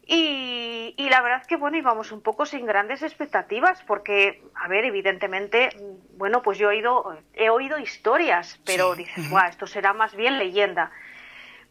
y, 0.05 1.09
la 1.09 1.21
verdad 1.21 1.45
que 1.45 1.57
bueno 1.57 1.77
íbamos 1.77 2.11
un 2.11 2.21
poco 2.21 2.45
sin 2.45 2.65
grandes 2.65 3.03
expectativas 3.03 3.83
porque 3.83 4.41
a 4.55 4.67
ver 4.67 4.83
evidentemente 4.85 5.69
bueno 6.17 6.41
pues 6.41 6.57
yo 6.57 6.71
he 6.71 6.77
oído 6.77 7.17
he 7.33 7.49
oído 7.49 7.77
historias 7.77 8.59
pero 8.65 8.95
dices 8.95 9.29
guau 9.29 9.47
esto 9.47 9.67
será 9.67 9.93
más 9.93 10.15
bien 10.15 10.39
leyenda 10.39 10.91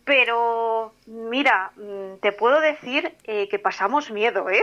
pero 0.05 0.95
mira 1.07 1.73
mm, 1.77 2.21
te 2.21 2.31
puedo 2.33 2.61
decir 2.61 3.17
eh, 3.25 3.49
que 3.49 3.59
pasamos 3.59 4.11
miedo 4.13 4.49
eh 4.49 4.63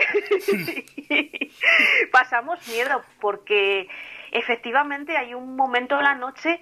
pasamos 2.11 2.65
miedo 2.69 3.03
porque 3.19 3.89
efectivamente 4.31 5.17
hay 5.17 5.33
un 5.33 5.55
momento 5.57 5.97
en 5.97 6.03
la 6.03 6.15
noche 6.15 6.61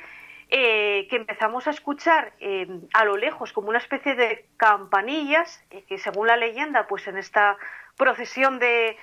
eh, 0.49 1.07
que 1.09 1.17
empezamos 1.17 1.67
a 1.67 1.71
escuchar 1.71 2.31
eh, 2.39 2.67
a 2.93 3.03
lo 3.03 3.17
lejos 3.17 3.51
como 3.51 3.67
una 3.67 3.79
especie 3.79 4.15
de 4.15 4.45
campanillas, 4.55 5.61
eh, 5.71 5.83
que 5.89 5.97
según 5.97 6.27
la 6.27 6.37
leyenda, 6.37 6.87
pues 6.87 7.05
en 7.07 7.17
esta 7.17 7.57
procesión 7.97 8.57
de, 8.57 8.97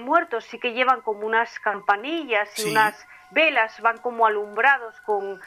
muertos 0.00 0.44
sí 0.46 0.58
que 0.58 0.72
llevan 0.72 1.02
como 1.02 1.24
unas 1.24 1.60
campanillas 1.60 2.50
y 2.58 2.72
unas 2.72 3.06
velas, 3.30 3.80
van 3.80 3.98
como 3.98 4.26
alumbrados 4.26 5.00
con, 5.02 5.40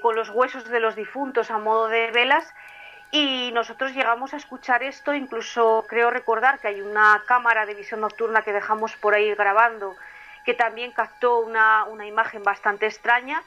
con 0.00 0.16
los 0.16 0.30
huesos 0.30 0.64
de 0.64 0.80
los 0.80 0.96
difuntos 0.96 1.50
a 1.50 1.58
modo 1.58 1.88
de 1.88 2.10
velas. 2.10 2.54
Y 3.10 3.50
nosotros 3.52 3.92
llegamos 3.92 4.32
a 4.32 4.38
escuchar 4.38 4.82
esto, 4.82 5.12
incluso 5.12 5.84
creo 5.86 6.08
recordar 6.10 6.60
que 6.60 6.68
hay 6.68 6.80
una 6.80 7.22
cámara 7.26 7.66
de 7.66 7.74
visión 7.74 8.00
nocturna 8.00 8.40
que 8.40 8.54
dejamos 8.54 8.96
por 8.96 9.12
ahí 9.12 9.34
grabando, 9.34 9.94
que 10.46 10.54
también 10.54 10.92
captó 10.92 11.40
una, 11.40 11.84
una 11.84 12.06
imagen 12.06 12.42
bastante 12.42 12.86
extraña 12.86 13.42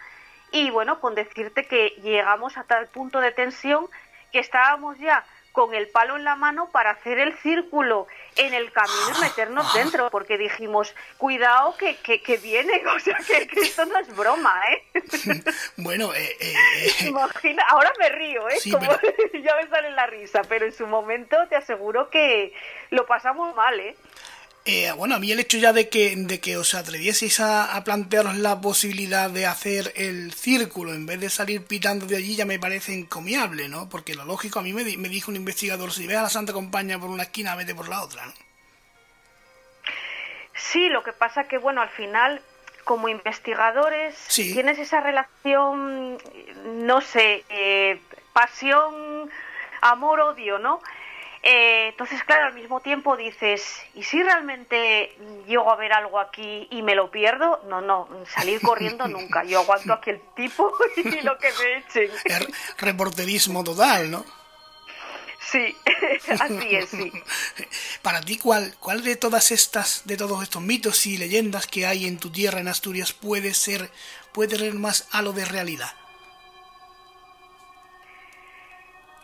y 0.51 0.69
bueno, 0.69 0.99
con 0.99 1.15
decirte 1.15 1.65
que 1.65 1.89
llegamos 2.01 2.57
a 2.57 2.63
tal 2.63 2.87
punto 2.87 3.19
de 3.19 3.31
tensión 3.31 3.87
que 4.31 4.39
estábamos 4.39 4.97
ya 4.99 5.25
con 5.51 5.73
el 5.73 5.87
palo 5.89 6.15
en 6.15 6.23
la 6.23 6.35
mano 6.35 6.69
para 6.71 6.91
hacer 6.91 7.19
el 7.19 7.37
círculo 7.39 8.07
en 8.37 8.53
el 8.53 8.71
camino 8.71 9.17
y 9.17 9.21
meternos 9.21 9.73
dentro, 9.73 10.09
porque 10.09 10.37
dijimos, 10.37 10.95
cuidado 11.17 11.75
que, 11.77 11.97
que, 11.97 12.37
viene, 12.37 12.81
o 12.95 12.99
sea, 12.99 13.17
que, 13.17 13.47
esto 13.59 13.85
no 13.85 13.99
es 13.99 14.15
broma, 14.15 14.61
¿eh? 14.71 15.43
Bueno, 15.77 16.13
eh, 16.13 16.37
eh, 16.39 17.07
Imagina, 17.07 17.63
ahora 17.67 17.91
me 17.99 18.09
río, 18.09 18.47
¿eh? 18.49 18.57
Como, 18.71 18.89
ya 19.43 19.55
me 19.57 19.67
sale 19.67 19.91
la 19.91 20.07
risa, 20.07 20.41
pero 20.47 20.65
en 20.65 20.71
su 20.71 20.87
momento 20.87 21.35
te 21.49 21.55
aseguro 21.55 22.09
que 22.09 22.53
lo 22.89 23.05
pasamos 23.05 23.55
mal, 23.55 23.79
¿eh? 23.79 23.95
Eh, 24.63 24.91
bueno, 24.95 25.15
a 25.15 25.19
mí 25.19 25.31
el 25.31 25.39
hecho 25.39 25.57
ya 25.57 25.73
de 25.73 25.89
que, 25.89 26.13
de 26.15 26.39
que 26.39 26.55
os 26.55 26.75
atrevieseis 26.75 27.39
a, 27.39 27.75
a, 27.75 27.83
plantearos 27.83 28.37
la 28.37 28.61
posibilidad 28.61 29.27
de 29.27 29.47
hacer 29.47 29.91
el 29.95 30.33
círculo 30.33 30.93
en 30.93 31.07
vez 31.07 31.19
de 31.19 31.31
salir 31.31 31.65
pitando 31.65 32.05
de 32.05 32.17
allí 32.17 32.35
ya 32.35 32.45
me 32.45 32.59
parece 32.59 32.93
encomiable, 32.93 33.69
¿no? 33.69 33.89
Porque 33.89 34.13
lo 34.13 34.23
lógico, 34.23 34.59
a 34.59 34.61
mí 34.61 34.71
me, 34.71 34.83
me 34.97 35.09
dijo 35.09 35.31
un 35.31 35.37
investigador, 35.37 35.91
si 35.91 36.05
ve 36.05 36.15
a 36.15 36.21
la 36.21 36.29
Santa 36.29 36.53
Compañía 36.53 36.99
por 36.99 37.09
una 37.09 37.23
esquina, 37.23 37.55
vete 37.55 37.73
por 37.73 37.89
la 37.89 38.03
otra, 38.03 38.27
¿no? 38.27 38.33
Sí, 40.53 40.89
lo 40.89 41.01
que 41.01 41.13
pasa 41.13 41.45
que, 41.45 41.57
bueno, 41.57 41.81
al 41.81 41.89
final, 41.89 42.39
como 42.83 43.09
investigadores, 43.09 44.15
tienes 44.27 44.77
esa 44.77 45.01
relación, 45.01 46.19
no 46.85 47.01
sé, 47.01 47.43
eh, 47.49 47.99
pasión, 48.31 49.31
amor, 49.81 50.19
odio, 50.19 50.59
¿no? 50.59 50.81
Eh, 51.43 51.89
entonces, 51.89 52.23
claro, 52.23 52.47
al 52.47 52.53
mismo 52.53 52.81
tiempo 52.81 53.17
dices, 53.17 53.81
¿y 53.95 54.03
si 54.03 54.21
realmente 54.21 55.15
llego 55.47 55.71
a 55.71 55.75
ver 55.75 55.91
algo 55.93 56.19
aquí 56.19 56.67
y 56.69 56.83
me 56.83 56.93
lo 56.93 57.09
pierdo? 57.09 57.63
No, 57.67 57.81
no, 57.81 58.07
salir 58.27 58.61
corriendo 58.61 59.07
nunca. 59.07 59.43
Yo 59.43 59.61
aguanto 59.61 59.93
aquí 59.93 60.11
el 60.11 60.21
tipo 60.35 60.71
y 60.97 61.21
lo 61.21 61.37
que 61.39 61.49
me 61.59 61.77
echen. 61.77 62.11
reporterismo 62.77 63.63
total, 63.63 64.11
¿no? 64.11 64.25
Sí, 65.51 65.75
así 66.39 66.75
es, 66.75 66.89
sí. 66.89 67.11
Para 68.03 68.21
ti, 68.21 68.37
¿cuál, 68.37 68.75
¿cuál 68.79 69.03
de 69.03 69.15
todas 69.15 69.51
estas, 69.51 70.03
de 70.05 70.15
todos 70.15 70.43
estos 70.43 70.61
mitos 70.61 71.05
y 71.07 71.17
leyendas 71.17 71.65
que 71.65 71.87
hay 71.87 72.05
en 72.05 72.19
tu 72.19 72.29
tierra, 72.29 72.59
en 72.59 72.67
Asturias, 72.67 73.13
puede 73.13 73.53
ser, 73.53 73.89
puede 74.31 74.57
tener 74.57 74.73
más 74.75 75.07
halo 75.11 75.33
de 75.33 75.45
realidad? 75.45 75.91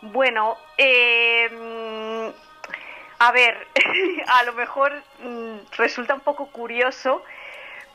Bueno, 0.00 0.56
eh, 0.76 2.32
a 3.18 3.32
ver, 3.32 3.66
a 4.26 4.42
lo 4.44 4.52
mejor 4.52 4.92
mm, 5.22 5.56
resulta 5.76 6.14
un 6.14 6.20
poco 6.20 6.46
curioso, 6.46 7.22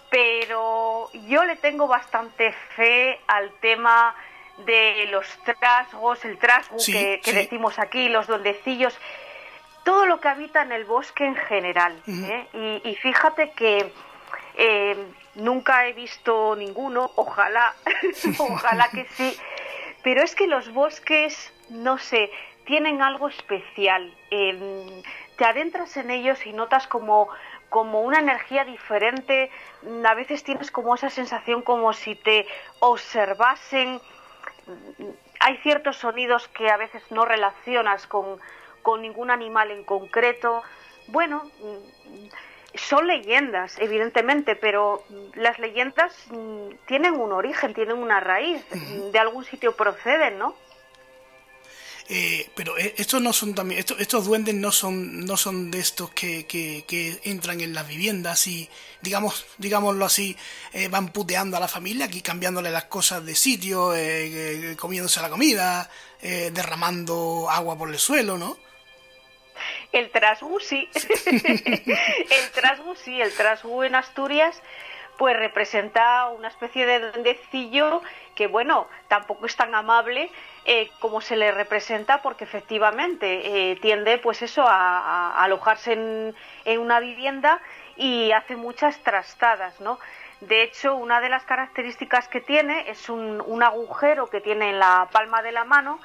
pero 0.09 1.09
yo 1.27 1.43
le 1.45 1.55
tengo 1.55 1.87
bastante 1.87 2.53
fe 2.75 3.19
al 3.27 3.51
tema 3.61 4.15
de 4.65 5.07
los 5.09 5.25
trasgos, 5.59 6.23
el 6.25 6.37
trasgo 6.37 6.77
que, 6.85 7.19
decimos 7.25 7.79
aquí, 7.79 8.09
los 8.09 8.27
duendecillos, 8.27 8.95
todo 9.83 10.05
lo 10.05 10.19
que 10.19 10.27
habita 10.27 10.61
en 10.61 10.71
el 10.71 10.85
bosque 10.85 11.25
en 11.25 11.35
general. 11.35 11.99
¿eh? 12.07 12.81
y, 12.83 12.95
fíjate 12.95 13.51
que 13.51 13.91
eh, 14.55 14.95
nunca 15.35 15.87
he 15.87 15.93
visto 15.93 16.55
ninguno, 16.55 17.11
ojalá, 17.15 17.73
ojalá 18.37 18.89
que 18.89 19.07
sí, 19.15 19.35
pero 20.03 20.21
es 20.21 20.35
que 20.35 20.47
los 20.47 20.71
bosques 20.73 21.51
no 21.73 21.97
sé, 21.97 22.31
tienen 22.65 23.01
algo 23.01 23.27
especial. 23.27 24.13
Em, 24.29 25.01
te 25.37 25.45
adentras 25.45 25.97
en 25.97 26.11
ellos 26.11 26.45
y 26.45 26.53
notas 26.53 26.87
como, 26.87 27.29
como 27.69 28.01
una 28.01 28.19
energía 28.19 28.63
diferente. 28.63 29.49
A 30.05 30.13
veces 30.13 30.43
tienes 30.43 30.71
como 30.71 30.95
esa 30.95 31.09
sensación 31.09 31.61
como 31.61 31.91
si 31.93 32.15
te 32.15 32.45
observasen. 32.79 33.99
Hay 35.39 35.57
ciertos 35.57 35.97
sonidos 35.97 36.47
que 36.49 36.69
a 36.69 36.77
veces 36.77 37.03
no 37.11 37.25
relacionas 37.25 38.07
con, 38.07 38.39
con 38.81 39.01
ningún 39.01 39.31
animal 39.31 39.71
en 39.71 39.83
concreto. 39.83 40.61
Bueno, 41.07 41.43
son 42.75 43.07
leyendas, 43.07 43.77
evidentemente, 43.79 44.55
pero 44.55 45.03
las 45.35 45.59
leyendas 45.59 46.15
mm, 46.29 46.69
tienen 46.87 47.15
un 47.15 47.31
origen, 47.31 47.73
tienen 47.73 47.97
una 47.97 48.19
raíz, 48.19 48.65
de 49.11 49.19
algún 49.19 49.43
sitio 49.43 49.75
proceden, 49.75 50.39
¿no? 50.39 50.55
Eh, 52.09 52.49
pero 52.53 52.77
eh, 52.77 52.93
estos 52.97 53.21
no 53.21 53.31
son 53.31 53.55
también 53.55 53.79
estos, 53.79 53.97
estos 54.01 54.25
duendes 54.25 54.53
no 54.55 54.73
son 54.73 55.21
no 55.25 55.37
son 55.37 55.71
de 55.71 55.79
estos 55.79 56.09
que, 56.09 56.45
que, 56.45 57.21
entran 57.23 57.61
en 57.61 57.73
las 57.73 57.87
viviendas 57.87 58.45
y 58.47 58.69
digamos 59.01 59.45
digámoslo 59.57 60.03
así 60.03 60.35
eh, 60.73 60.89
van 60.89 61.13
puteando 61.13 61.55
a 61.55 61.61
la 61.61 61.69
familia 61.69 62.07
aquí 62.07 62.21
cambiándole 62.21 62.71
las 62.71 62.85
cosas 62.85 63.25
de 63.25 63.35
sitio 63.35 63.93
comiéndose 64.77 65.21
la 65.21 65.29
comida 65.29 65.89
derramando 66.21 67.47
agua 67.49 67.77
por 67.77 67.89
el 67.89 67.97
suelo 67.97 68.37
no 68.37 68.57
el 69.93 70.09
trasgu 70.11 70.59
sí. 70.59 70.89
El 71.25 72.51
trasgu 72.53 72.95
sí 72.95 73.21
el 73.21 73.33
trasgu 73.33 73.83
en 73.83 73.95
Asturias 73.95 74.61
pues 75.17 75.37
representa 75.37 76.27
una 76.29 76.49
especie 76.49 76.85
de 76.85 76.99
duendecillo 76.99 78.01
que 78.35 78.47
bueno 78.47 78.89
tampoco 79.07 79.45
es 79.45 79.55
tan 79.55 79.73
amable 79.73 80.29
eh, 80.65 80.89
como 80.99 81.19
se 81.19 81.35
le 81.35 81.51
representa 81.51 82.21
porque 82.21 82.45
efectivamente 82.45 83.71
eh, 83.71 83.75
tiende 83.81 84.17
pues 84.17 84.41
eso 84.41 84.63
a, 84.65 85.43
alojarse 85.43 85.91
en, 85.91 86.79
una 86.79 87.01
vivienda 87.01 87.59
y 87.97 88.31
hace 88.31 88.55
muchas 88.55 88.97
trastadas, 88.99 89.81
¿no? 89.81 89.99
De 90.39 90.63
hecho, 90.63 90.95
una 90.95 91.19
de 91.19 91.29
las 91.29 91.43
características 91.43 92.29
que 92.29 92.39
tiene 92.39 92.89
es 92.89 93.09
un, 93.09 93.61
agujero 93.61 94.27
que 94.27 94.39
tiene 94.39 94.69
en 94.69 94.79
la 94.79 95.09
palma 95.11 95.41
de 95.41 95.51
la 95.51 95.65
mano 95.65 95.99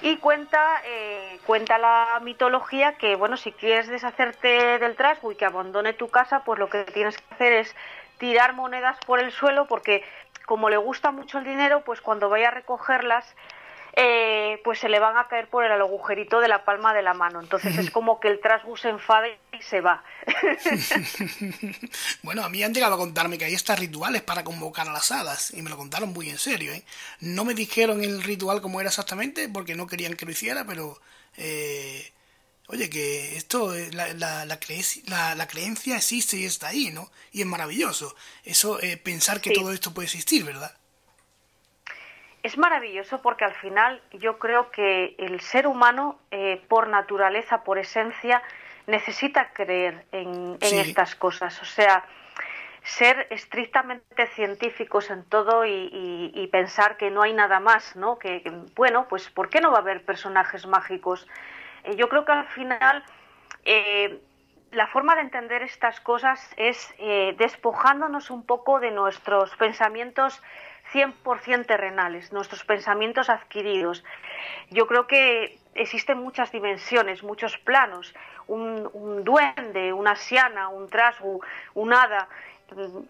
y 0.00 0.16
cuenta, 0.16 0.80
eh, 0.84 1.38
cuenta 1.46 1.78
la 1.78 2.20
mitología 2.22 2.94
que, 2.94 3.16
bueno, 3.16 3.36
si 3.36 3.50
quieres 3.52 3.88
deshacerte 3.88 4.78
del 4.78 4.96
trasgo 4.96 5.32
y 5.32 5.36
que 5.36 5.44
abandone 5.44 5.92
tu 5.92 6.08
casa, 6.08 6.42
pues 6.44 6.58
lo 6.58 6.68
que 6.68 6.84
tienes 6.84 7.18
que 7.18 7.34
hacer 7.34 7.52
es 7.52 7.76
tirar 8.18 8.54
monedas 8.54 8.96
por 9.06 9.20
el 9.20 9.32
suelo 9.32 9.66
porque 9.66 10.04
como 10.46 10.70
le 10.70 10.76
gusta 10.76 11.10
mucho 11.10 11.38
el 11.38 11.44
dinero, 11.44 11.82
pues 11.84 12.00
cuando 12.00 12.28
vaya 12.28 12.48
a 12.48 12.52
recogerlas 12.52 13.34
eh, 13.96 14.60
pues 14.64 14.80
se 14.80 14.88
le 14.88 14.98
van 14.98 15.16
a 15.16 15.28
caer 15.28 15.48
por 15.48 15.64
el 15.64 15.70
agujerito 15.70 16.40
de 16.40 16.48
la 16.48 16.64
palma 16.64 16.92
de 16.92 17.02
la 17.02 17.14
mano. 17.14 17.40
Entonces 17.40 17.78
es 17.78 17.90
como 17.90 18.18
que 18.18 18.28
el 18.28 18.40
trasbus 18.40 18.80
se 18.80 18.88
enfade 18.88 19.38
y 19.52 19.62
se 19.62 19.80
va. 19.80 20.02
bueno, 22.22 22.44
a 22.44 22.48
mí 22.48 22.62
han 22.64 22.74
llegado 22.74 22.94
a 22.94 22.98
contarme 22.98 23.38
que 23.38 23.44
hay 23.44 23.54
estas 23.54 23.78
rituales 23.78 24.22
para 24.22 24.42
convocar 24.42 24.88
a 24.88 24.92
las 24.92 25.12
hadas 25.12 25.52
y 25.54 25.62
me 25.62 25.70
lo 25.70 25.76
contaron 25.76 26.12
muy 26.12 26.28
en 26.28 26.38
serio. 26.38 26.72
¿eh? 26.72 26.82
No 27.20 27.44
me 27.44 27.54
dijeron 27.54 28.02
el 28.02 28.22
ritual 28.24 28.60
cómo 28.60 28.80
era 28.80 28.88
exactamente 28.88 29.48
porque 29.48 29.76
no 29.76 29.86
querían 29.86 30.14
que 30.14 30.26
lo 30.26 30.32
hiciera, 30.32 30.64
pero... 30.64 31.00
Eh, 31.36 32.12
oye, 32.68 32.88
que 32.88 33.36
esto, 33.36 33.74
eh, 33.74 33.90
la, 33.92 34.14
la, 34.14 34.44
la, 34.44 34.58
creencia 34.58 35.96
existe 35.96 36.36
y 36.36 36.44
está 36.44 36.68
ahí, 36.68 36.90
¿no? 36.90 37.10
Y 37.30 37.40
es 37.40 37.46
maravilloso. 37.46 38.16
Eso, 38.44 38.78
pensar 39.02 39.40
que 39.40 39.50
todo 39.50 39.72
esto 39.72 39.92
puede 39.92 40.06
existir, 40.06 40.44
¿verdad? 40.44 40.74
Es 42.44 42.58
maravilloso 42.58 43.22
porque 43.22 43.46
al 43.46 43.54
final 43.54 44.02
yo 44.12 44.38
creo 44.38 44.70
que 44.70 45.16
el 45.18 45.40
ser 45.40 45.66
humano, 45.66 46.18
eh, 46.30 46.62
por 46.68 46.88
naturaleza, 46.88 47.64
por 47.64 47.78
esencia, 47.78 48.42
necesita 48.86 49.50
creer 49.54 50.04
en, 50.12 50.58
estas 50.60 51.16
cosas. 51.16 51.62
O 51.62 51.64
sea, 51.64 52.04
ser 52.82 53.28
estrictamente 53.30 54.26
científicos 54.34 55.10
en 55.10 55.24
todo 55.24 55.64
y, 55.64 56.48
pensar 56.52 56.98
que 56.98 57.10
no 57.10 57.22
hay 57.22 57.32
nada 57.32 57.60
más, 57.60 57.96
¿no? 57.96 58.18
Que, 58.18 58.42
bueno, 58.76 59.06
pues 59.08 59.30
¿por 59.30 59.48
qué 59.48 59.62
no 59.62 59.70
va 59.70 59.78
a 59.78 59.80
haber 59.80 60.04
personajes 60.04 60.66
mágicos? 60.66 61.26
Eh, 61.82 61.96
yo 61.96 62.10
creo 62.10 62.26
que 62.26 62.32
al 62.32 62.46
final 62.48 63.02
eh, 63.64 64.20
la 64.70 64.86
forma 64.88 65.14
de 65.14 65.22
entender 65.22 65.62
estas 65.62 65.98
cosas 66.02 66.52
es 66.58 66.94
despojándonos 67.38 68.28
un 68.28 68.44
poco 68.44 68.80
de 68.80 68.90
nuestros 68.90 69.56
pensamientos 69.56 70.42
100% 70.94 71.66
terrenales, 71.66 72.32
nuestros 72.32 72.64
pensamientos 72.64 73.28
adquiridos. 73.28 74.04
Yo 74.70 74.86
creo 74.86 75.06
que 75.06 75.58
existen 75.74 76.18
muchas 76.18 76.52
dimensiones, 76.52 77.22
muchos 77.22 77.58
planos. 77.58 78.14
Un, 78.46 79.24
duende, 79.24 79.92
una 79.92 80.14
siana, 80.14 80.68
un 80.68 80.88
trasgu, 80.88 81.40
un 81.74 81.92
hada, 81.92 82.28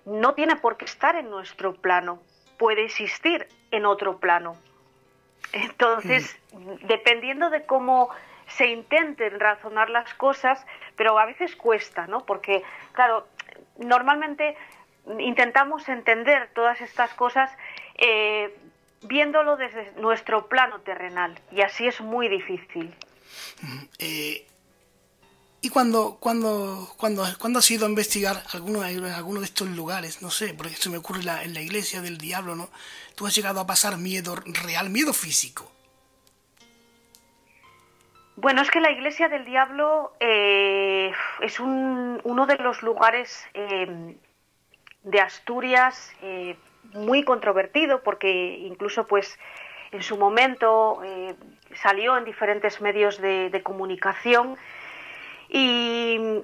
no 0.06 0.34
tiene 0.34 0.56
por 0.56 0.76
qué 0.76 0.84
estar 0.84 1.16
en 1.16 1.28
nuestro 1.28 1.74
plano, 1.74 2.22
puede 2.58 2.84
existir 2.84 3.48
en 3.70 3.84
otro 3.84 4.18
plano. 4.18 4.56
Entonces, 5.52 6.40
mm. 6.52 6.86
dependiendo 6.86 7.50
de 7.50 7.66
cómo 7.66 8.10
se 8.46 8.68
intenten 8.68 9.40
razonar 9.40 9.90
las 9.90 10.14
cosas, 10.14 10.64
pero 10.96 11.18
a 11.18 11.26
veces 11.26 11.56
cuesta, 11.56 12.06
¿no? 12.06 12.24
Porque, 12.24 12.62
claro, 12.92 13.26
normalmente 13.78 14.56
intentamos 15.18 15.88
entender 15.88 16.48
todas 16.54 16.80
estas 16.80 17.12
cosas 17.14 17.50
eh, 17.96 18.56
viéndolo 19.02 19.56
desde 19.56 19.92
nuestro 20.00 20.48
plano 20.48 20.80
terrenal 20.80 21.38
y 21.50 21.62
así 21.62 21.86
es 21.86 22.00
muy 22.00 22.28
difícil. 22.28 22.94
Eh, 23.98 24.46
¿Y 25.60 25.70
cuando, 25.70 26.18
cuando, 26.20 26.92
cuando, 26.98 27.24
cuando 27.38 27.58
has 27.58 27.70
ido 27.70 27.86
a 27.86 27.88
investigar 27.88 28.42
alguno, 28.52 28.82
alguno 28.82 29.40
de 29.40 29.46
estos 29.46 29.68
lugares? 29.68 30.20
No 30.20 30.30
sé, 30.30 30.52
porque 30.52 30.74
se 30.74 30.90
me 30.90 30.98
ocurre 30.98 31.20
en 31.42 31.54
la 31.54 31.62
iglesia 31.62 32.02
del 32.02 32.18
diablo, 32.18 32.54
¿no? 32.54 32.68
¿Tú 33.14 33.26
has 33.26 33.34
llegado 33.34 33.60
a 33.60 33.66
pasar 33.66 33.96
miedo 33.96 34.36
real, 34.44 34.90
miedo 34.90 35.14
físico? 35.14 35.70
Bueno, 38.36 38.60
es 38.60 38.70
que 38.70 38.80
la 38.80 38.90
iglesia 38.90 39.28
del 39.28 39.44
diablo 39.44 40.12
eh, 40.20 41.12
es 41.40 41.60
un, 41.60 42.20
uno 42.24 42.46
de 42.46 42.56
los 42.58 42.82
lugares 42.82 43.46
de 45.04 45.20
Asturias 45.20 46.12
eh, 46.20 46.56
muy 46.94 47.24
controvertido 47.24 48.02
porque 48.02 48.58
incluso 48.60 49.06
pues 49.06 49.38
en 49.92 50.02
su 50.02 50.16
momento 50.16 51.00
eh, 51.04 51.34
salió 51.74 52.16
en 52.16 52.24
diferentes 52.24 52.80
medios 52.80 53.20
de, 53.20 53.60
comunicación 53.62 54.56
y, 55.48 56.42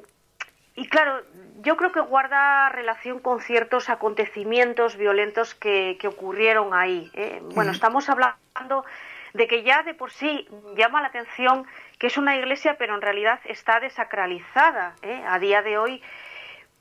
claro, 0.88 1.22
yo 1.62 1.76
creo 1.76 1.90
que 1.90 2.00
guarda 2.00 2.68
relación 2.68 3.18
con 3.18 3.40
ciertos 3.40 3.88
acontecimientos 3.88 4.96
violentos 4.96 5.54
que, 5.54 5.98
ocurrieron 6.06 6.74
ahí. 6.74 7.10
¿eh? 7.14 7.40
Bueno, 7.54 7.72
estamos 7.72 8.08
hablando 8.08 8.84
de 9.32 9.46
que 9.46 9.62
ya 9.62 9.82
de 9.82 9.94
por 9.94 10.12
sí 10.12 10.48
llama 10.76 11.00
la 11.00 11.08
atención 11.08 11.66
que 11.98 12.06
es 12.06 12.16
una 12.16 12.36
iglesia, 12.36 12.76
pero 12.78 12.94
en 12.94 13.02
realidad 13.02 13.40
está 13.44 13.80
desacralizada. 13.80 14.94
A 15.26 15.38
día 15.38 15.62
de 15.62 15.78
hoy 15.78 16.02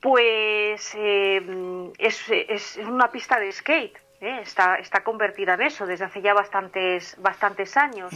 pues 0.00 0.94
eh, 0.96 1.92
es, 1.98 2.78
una 2.78 3.10
pista 3.10 3.38
de 3.38 3.52
skate, 3.52 3.96
¿eh? 4.20 4.40
está, 4.42 4.76
está 4.76 5.04
convertida 5.04 5.54
en 5.54 5.62
eso 5.62 5.86
desde 5.86 6.06
hace 6.06 6.22
ya 6.22 6.32
bastantes, 6.34 7.16
bastantes 7.20 7.76
años. 7.76 8.12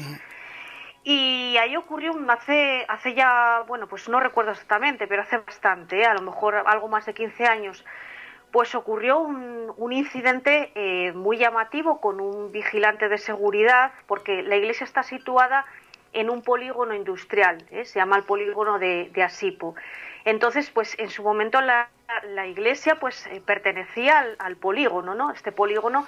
Y 1.03 1.57
ahí 1.59 1.77
ocurrió 1.77 2.13
hace, 2.29 2.87
hace 2.89 3.13
ya, 3.13 3.63
bueno, 3.67 3.87
pues 3.87 4.09
no 4.09 4.21
recuerdo 4.21 4.53
exactamente, 4.53 5.07
pero 5.07 5.23
hace 5.23 5.37
bastante, 5.37 6.01
¿eh? 6.01 6.07
a 6.07 6.15
lo 6.15 6.23
mejor 6.23 6.55
algo 6.67 6.89
más 6.89 7.05
de 7.05 7.13
15 7.13 7.45
años, 7.45 7.85
pues 8.51 8.75
ocurrió 8.75 9.19
un, 9.19 9.71
un 9.77 9.93
incidente 9.93 11.13
muy 11.15 11.37
llamativo 11.37 12.01
con 12.01 12.21
un 12.21 12.53
vigilante 12.53 13.09
de 13.09 13.19
seguridad, 13.19 13.93
porque 14.07 14.43
la 14.43 14.57
iglesia 14.57 14.85
está 14.85 15.03
situada 15.03 15.67
en 16.13 16.31
un 16.31 16.41
polígono 16.41 16.95
industrial, 16.95 17.67
se 17.69 17.99
llama 17.99 18.17
el 18.17 18.23
polígono 18.23 18.79
de, 18.79 19.11
de 19.13 19.23
Asipo. 19.25 19.75
Entonces, 20.25 20.71
pues 20.71 20.99
en 20.99 21.11
su 21.11 21.23
momento 21.23 21.61
la, 21.61 21.89
iglesia 22.47 22.97
pues 22.97 23.27
eh, 23.27 23.43
pertenecía 23.45 24.25
al, 24.39 24.57
polígono, 24.57 25.15
¿no? 25.15 25.31
Este 25.33 25.53
polígono, 25.53 26.07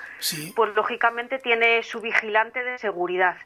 pues 0.55 0.75
lógicamente 0.75 1.39
tiene 1.39 1.83
su 1.83 2.01
vigilante 2.01 2.63
de 2.63 2.79
seguridad. 2.79 3.37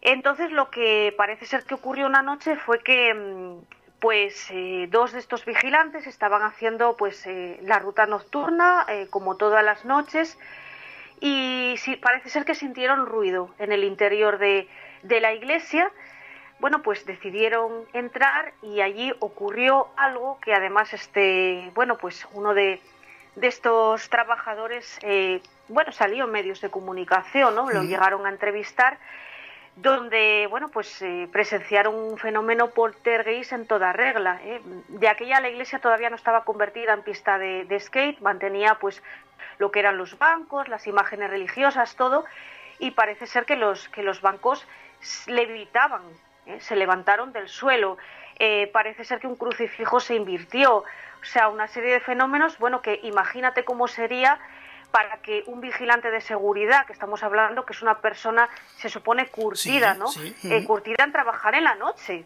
Entonces, 0.00 0.50
lo 0.50 0.70
que 0.70 1.14
parece 1.16 1.46
ser 1.46 1.64
que 1.64 1.74
ocurrió 1.74 2.06
una 2.06 2.22
noche 2.22 2.56
fue 2.56 2.80
que 2.80 3.14
mm, 3.14 3.58
pues 4.00 4.48
eh, 4.50 4.88
dos 4.90 5.12
de 5.12 5.20
estos 5.20 5.44
vigilantes 5.44 6.08
estaban 6.08 6.42
haciendo 6.42 6.96
pues 6.96 7.24
eh, 7.26 7.58
la 7.62 7.78
ruta 7.78 8.06
nocturna 8.06 8.84
como 9.10 9.36
todas 9.36 9.64
las 9.64 9.84
noches 9.84 10.36
y 11.20 11.76
sí, 11.78 11.94
parece 11.94 12.30
ser 12.30 12.44
que 12.44 12.56
sintieron 12.56 13.06
ruido 13.06 13.54
en 13.60 13.70
el 13.70 13.84
interior 13.84 14.38
de, 14.38 14.68
de 15.04 15.20
la 15.20 15.32
iglesia 15.32 15.92
bueno, 16.62 16.80
pues 16.80 17.04
decidieron 17.04 17.86
entrar 17.92 18.52
y 18.62 18.82
allí 18.82 19.12
ocurrió 19.18 19.88
algo 19.96 20.38
que 20.40 20.54
además 20.54 20.94
este, 20.94 21.72
bueno, 21.74 21.98
pues 21.98 22.24
uno 22.34 22.54
de, 22.54 22.80
estos 23.40 24.08
trabajadores, 24.08 24.96
eh, 25.02 25.42
bueno, 25.66 25.90
salió 25.90 26.24
en 26.24 26.30
medios 26.30 26.60
de 26.60 26.70
comunicación, 26.70 27.56
¿no? 27.56 27.68
Lo 27.68 27.82
llegaron 27.82 28.26
a 28.26 28.28
entrevistar, 28.28 28.98
donde, 29.74 30.46
bueno, 30.50 30.68
pues 30.68 31.02
eh, 31.02 31.28
presenciaron 31.32 31.96
un 31.96 32.16
fenómeno 32.16 32.70
poltergeist 32.70 33.54
en 33.54 33.66
toda 33.66 33.92
regla. 33.92 34.38
¿eh? 34.44 34.60
De 34.86 35.08
aquella 35.08 35.40
la 35.40 35.50
iglesia 35.50 35.80
todavía 35.80 36.10
no 36.10 36.16
estaba 36.16 36.44
convertida 36.44 36.92
en 36.92 37.02
pista 37.02 37.38
de, 37.38 37.64
de 37.64 37.80
skate, 37.80 38.20
mantenía 38.20 38.76
pues 38.76 39.02
lo 39.58 39.72
que 39.72 39.80
eran 39.80 39.96
los 39.98 40.16
bancos, 40.16 40.68
las 40.68 40.86
imágenes 40.86 41.28
religiosas, 41.28 41.96
todo, 41.96 42.24
y 42.78 42.92
parece 42.92 43.26
ser 43.26 43.46
que 43.46 43.56
los, 43.56 43.88
que 43.88 44.04
los 44.04 44.20
bancos 44.20 44.64
levitaban 45.26 46.02
¿eh? 46.46 46.60
se 46.60 46.76
levantaron 46.76 47.32
del 47.32 47.48
suelo. 47.48 47.98
parece 48.72 49.04
ser 49.04 49.20
que 49.20 49.26
un 49.26 49.36
crucifijo 49.36 50.00
se 50.00 50.14
invirtió. 50.14 50.78
O 50.78 51.24
sea, 51.24 51.48
una 51.48 51.68
serie 51.68 51.92
de 51.92 52.00
fenómenos, 52.00 52.58
bueno, 52.58 52.82
que 52.82 52.98
imagínate 53.04 53.64
cómo 53.64 53.86
sería 53.86 54.40
para 54.90 55.18
que 55.18 55.44
un 55.46 55.60
vigilante 55.60 56.10
de 56.10 56.20
seguridad, 56.20 56.84
que 56.84 56.92
estamos 56.92 57.22
hablando, 57.22 57.64
que 57.64 57.72
es 57.72 57.80
una 57.80 58.00
persona, 58.00 58.48
se 58.76 58.88
supone 58.90 59.26
curtida, 59.28 59.94
¿no? 59.94 60.06
curtida 60.66 61.04
en 61.04 61.12
trabajar 61.12 61.54
en 61.54 61.64
la 61.64 61.76
noche. 61.76 62.24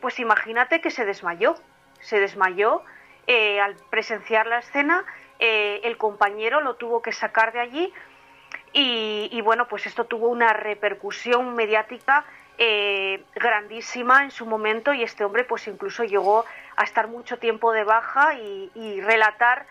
pues 0.00 0.18
imagínate 0.18 0.80
que 0.80 0.90
se 0.90 1.04
desmayó. 1.04 1.54
Se 2.00 2.18
desmayó 2.18 2.82
al 3.28 3.76
presenciar 3.90 4.46
la 4.46 4.58
escena 4.58 5.04
eh, 5.38 5.80
el 5.84 5.98
compañero 5.98 6.60
lo 6.60 6.76
tuvo 6.76 7.02
que 7.02 7.12
sacar 7.12 7.52
de 7.52 7.60
allí 7.60 7.92
y, 8.78 9.40
bueno, 9.40 9.68
pues 9.68 9.86
esto 9.86 10.04
tuvo 10.04 10.28
una 10.28 10.52
repercusión 10.52 11.54
mediática 11.54 12.26
eh, 12.58 13.22
grandísima 13.34 14.24
en 14.24 14.30
su 14.30 14.46
momento 14.46 14.92
y 14.92 15.02
este 15.02 15.24
hombre 15.24 15.44
pues 15.44 15.66
incluso 15.68 16.04
llegó 16.04 16.44
a 16.76 16.84
estar 16.84 17.08
mucho 17.08 17.38
tiempo 17.38 17.72
de 17.72 17.84
baja 17.84 18.34
y, 18.34 19.00
relatar 19.00 19.66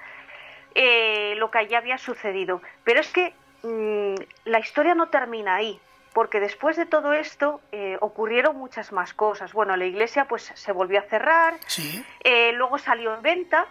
eh, 0.73 1.35
lo 1.37 1.51
que 1.51 1.59
allí 1.59 1.75
había 1.75 1.97
sucedido. 1.97 2.61
Pero 2.83 2.99
es 2.99 3.11
que 3.11 3.33
mm, 3.63 4.15
la 4.45 4.59
historia 4.59 4.95
no 4.95 5.09
termina 5.09 5.55
ahí, 5.55 5.79
porque 6.13 6.39
después 6.39 6.77
de 6.77 6.85
todo 6.85 7.13
esto 7.13 7.59
ocurrieron 7.99 8.55
muchas 8.55 8.91
más 8.91 9.13
cosas. 9.13 9.51
Bueno, 9.51 9.75
la 9.75 9.85
iglesia 9.85 10.27
pues 10.27 10.51
se 10.53 10.71
volvió 10.71 10.99
a 10.99 11.03
cerrar, 11.03 11.55
luego 12.53 12.77
salió 12.77 13.15
en 13.15 13.21
venta 13.21 13.67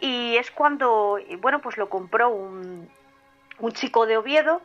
y 0.00 0.36
es 0.36 0.50
cuando, 0.50 1.18
bueno, 1.38 1.60
pues 1.60 1.78
lo 1.78 1.88
compró 1.88 2.28
un, 2.28 2.90
un 3.58 3.72
chico 3.72 4.06
de 4.06 4.16
Oviedo 4.16 4.60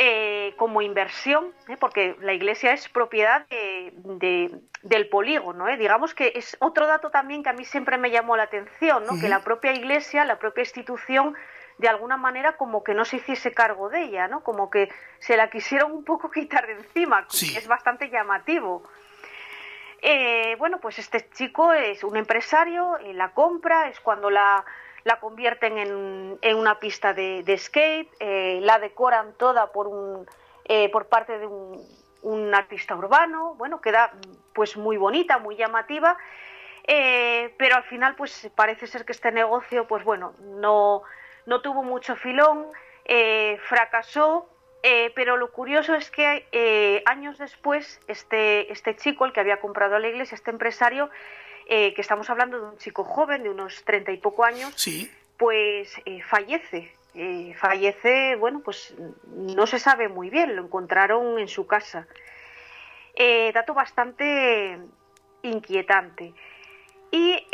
eh, 0.00 0.54
como 0.56 0.80
inversión, 0.80 1.52
¿eh? 1.66 1.76
porque 1.76 2.14
la 2.20 2.32
iglesia 2.32 2.72
es 2.72 2.88
propiedad 2.88 3.48
de, 3.48 4.52
del 4.82 5.08
polígono. 5.08 5.66
¿eh? 5.66 5.76
Digamos 5.76 6.14
que 6.14 6.34
es 6.36 6.56
otro 6.60 6.86
dato 6.86 7.10
también 7.10 7.42
que 7.42 7.48
a 7.48 7.52
mí 7.52 7.64
siempre 7.64 7.98
me 7.98 8.12
llamó 8.12 8.36
la 8.36 8.44
atención, 8.44 9.04
¿no? 9.04 9.20
que 9.20 9.28
la 9.28 9.40
propia 9.42 9.72
iglesia, 9.72 10.24
la 10.24 10.38
propia 10.38 10.62
institución, 10.62 11.34
de 11.78 11.88
alguna 11.88 12.16
manera 12.16 12.56
como 12.56 12.84
que 12.84 12.94
no 12.94 13.04
se 13.04 13.16
hiciese 13.16 13.52
cargo 13.52 13.88
de 13.88 14.04
ella, 14.04 14.28
¿no? 14.28 14.44
como 14.44 14.70
que 14.70 14.88
se 15.18 15.36
la 15.36 15.50
quisieron 15.50 15.90
un 15.90 16.04
poco 16.04 16.30
quitar 16.30 16.68
de 16.68 16.74
encima, 16.74 17.26
es 17.32 17.66
bastante 17.66 18.08
llamativo. 18.08 18.84
Eh, 20.00 20.54
bueno, 20.60 20.78
pues 20.78 21.00
este 21.00 21.28
chico 21.30 21.72
es 21.72 22.04
un 22.04 22.16
empresario, 22.16 22.98
la 23.14 23.32
compra, 23.32 23.88
es 23.88 23.98
cuando 23.98 24.30
la, 24.30 24.64
la 25.08 25.18
convierten 25.18 25.76
en, 25.78 26.38
en, 26.40 26.56
una 26.56 26.78
pista 26.78 27.12
de, 27.12 27.56
skate, 27.58 28.08
eh, 28.20 28.60
la 28.62 28.78
decoran 28.78 29.32
toda 29.32 29.72
por, 29.72 29.88
un, 29.88 30.26
por 30.92 31.06
parte 31.06 31.38
de 31.38 31.46
un, 31.46 32.54
artista 32.54 32.94
urbano, 32.94 33.54
bueno, 33.56 33.80
queda 33.80 34.12
pues 34.52 34.76
muy 34.76 34.96
bonita, 34.96 35.38
muy 35.38 35.56
llamativa, 35.56 36.16
pero 36.86 37.76
al 37.76 37.84
final 37.84 38.14
pues 38.16 38.50
parece 38.54 38.86
ser 38.86 39.04
que 39.04 39.12
este 39.12 39.32
negocio 39.32 39.86
pues 39.86 40.04
bueno, 40.04 40.34
no, 40.40 41.02
no 41.46 41.60
tuvo 41.62 41.82
mucho 41.82 42.14
filón, 42.16 42.66
fracasó, 43.68 44.46
eh, 44.82 45.10
pero 45.14 45.36
lo 45.36 45.50
curioso 45.50 45.94
es 45.94 46.10
que 46.10 46.46
eh, 46.52 47.02
años 47.06 47.38
después, 47.38 48.00
este, 48.06 48.72
este 48.72 48.94
chico, 48.96 49.24
el 49.24 49.32
que 49.32 49.40
había 49.40 49.60
comprado 49.60 49.98
la 49.98 50.08
iglesia, 50.08 50.36
este 50.36 50.50
empresario, 50.50 51.10
eh, 51.68 51.94
que 51.94 52.00
estamos 52.00 52.28
hablando 52.30 52.58
de 52.58 52.66
un 52.70 52.78
chico 52.78 53.04
joven, 53.04 53.42
de 53.42 53.50
unos 53.50 53.84
treinta 53.84 54.10
y 54.10 54.16
poco 54.16 54.44
años, 54.44 54.74
pues 55.36 55.94
fallece. 56.26 56.92
fallece, 57.56 58.36
bueno, 58.36 58.60
pues 58.64 58.94
no 59.26 59.66
se 59.66 59.78
sabe 59.78 60.08
muy 60.08 60.30
bien, 60.30 60.56
lo 60.56 60.64
encontraron 60.64 61.38
en 61.38 61.48
su 61.48 61.66
casa. 61.66 62.08
dato 63.54 63.74
bastante 63.74 64.78
inquietante. 65.42 66.34
Y 67.10 67.46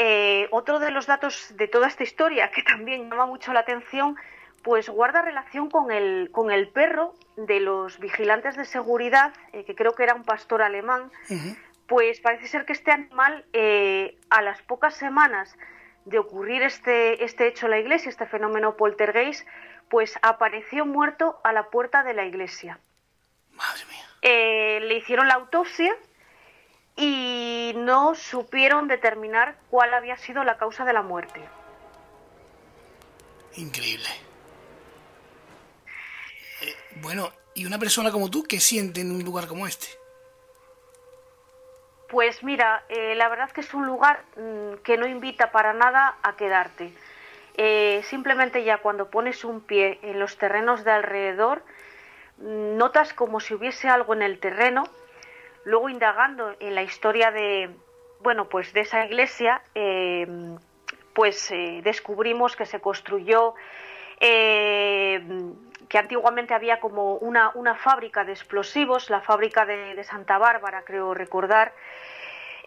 otro 0.50 0.78
de 0.78 0.90
los 0.90 1.06
datos 1.06 1.54
de 1.56 1.68
toda 1.68 1.88
esta 1.88 2.02
historia 2.04 2.50
que 2.50 2.62
también 2.62 3.10
llama 3.10 3.26
mucho 3.26 3.52
la 3.52 3.60
atención 3.60 4.16
pues 4.64 4.88
guarda 4.88 5.20
relación 5.20 5.70
con 5.70 5.92
el, 5.92 6.30
con 6.32 6.50
el 6.50 6.68
perro 6.68 7.14
de 7.36 7.60
los 7.60 7.98
vigilantes 7.98 8.56
de 8.56 8.64
seguridad, 8.64 9.34
eh, 9.52 9.64
que 9.64 9.74
creo 9.74 9.94
que 9.94 10.02
era 10.02 10.14
un 10.14 10.24
pastor 10.24 10.62
alemán, 10.62 11.12
pues 11.86 12.20
parece 12.20 12.48
ser 12.48 12.64
que 12.64 12.72
este 12.72 12.90
animal 12.90 13.44
eh, 13.52 14.18
a 14.30 14.42
las 14.42 14.62
pocas 14.62 14.94
semanas 14.94 15.54
de 16.04 16.18
ocurrir 16.18 16.62
este, 16.62 17.24
este 17.24 17.48
hecho 17.48 17.66
en 17.66 17.70
la 17.70 17.78
iglesia, 17.78 18.08
este 18.08 18.26
fenómeno 18.26 18.76
poltergeist, 18.76 19.46
pues 19.90 20.18
apareció 20.22 20.86
muerto 20.86 21.40
a 21.44 21.52
la 21.52 21.70
puerta 21.70 22.02
de 22.02 22.14
la 22.14 22.24
iglesia. 22.24 22.80
Madre 23.52 23.84
mía. 23.86 24.04
Eh, 24.22 24.80
le 24.82 24.96
hicieron 24.96 25.28
la 25.28 25.34
autopsia 25.34 25.94
y 26.96 27.72
no 27.76 28.14
supieron 28.14 28.88
determinar 28.88 29.56
cuál 29.70 29.94
había 29.94 30.16
sido 30.16 30.44
la 30.44 30.56
causa 30.56 30.84
de 30.84 30.92
la 30.92 31.02
muerte. 31.02 31.40
Increíble. 33.56 34.08
Bueno, 36.96 37.32
¿y 37.54 37.66
una 37.66 37.78
persona 37.78 38.10
como 38.10 38.30
tú 38.30 38.44
qué 38.44 38.60
siente 38.60 39.00
en 39.00 39.12
un 39.12 39.22
lugar 39.22 39.46
como 39.46 39.66
este? 39.66 39.88
Pues 42.14 42.44
mira, 42.44 42.84
eh, 42.90 43.16
la 43.16 43.28
verdad 43.28 43.50
que 43.50 43.60
es 43.60 43.74
un 43.74 43.86
lugar 43.86 44.22
mm, 44.36 44.74
que 44.84 44.96
no 44.96 45.04
invita 45.04 45.50
para 45.50 45.72
nada 45.72 46.14
a 46.22 46.36
quedarte. 46.36 46.92
Eh, 47.56 48.02
simplemente 48.04 48.62
ya 48.62 48.78
cuando 48.78 49.10
pones 49.10 49.44
un 49.44 49.60
pie 49.60 49.98
en 50.00 50.20
los 50.20 50.38
terrenos 50.38 50.84
de 50.84 50.92
alrededor, 50.92 51.64
mm, 52.38 52.76
notas 52.76 53.12
como 53.14 53.40
si 53.40 53.54
hubiese 53.54 53.88
algo 53.88 54.14
en 54.14 54.22
el 54.22 54.38
terreno. 54.38 54.84
Luego 55.64 55.88
indagando 55.88 56.54
en 56.60 56.76
la 56.76 56.84
historia 56.84 57.32
de, 57.32 57.70
bueno, 58.20 58.48
pues 58.48 58.72
de 58.72 58.82
esa 58.82 59.04
iglesia, 59.04 59.60
eh, 59.74 60.28
pues 61.14 61.52
descubrimos 61.82 62.54
que 62.54 62.64
se 62.64 62.78
construyó 62.80 63.54
que 65.88 65.98
antiguamente 65.98 66.54
había 66.54 66.80
como 66.80 67.14
una, 67.16 67.50
una 67.54 67.74
fábrica 67.74 68.24
de 68.24 68.32
explosivos, 68.32 69.10
la 69.10 69.20
fábrica 69.20 69.66
de, 69.66 70.02
Santa 70.04 70.38
Bárbara, 70.38 70.82
creo 70.84 71.14
recordar, 71.14 71.72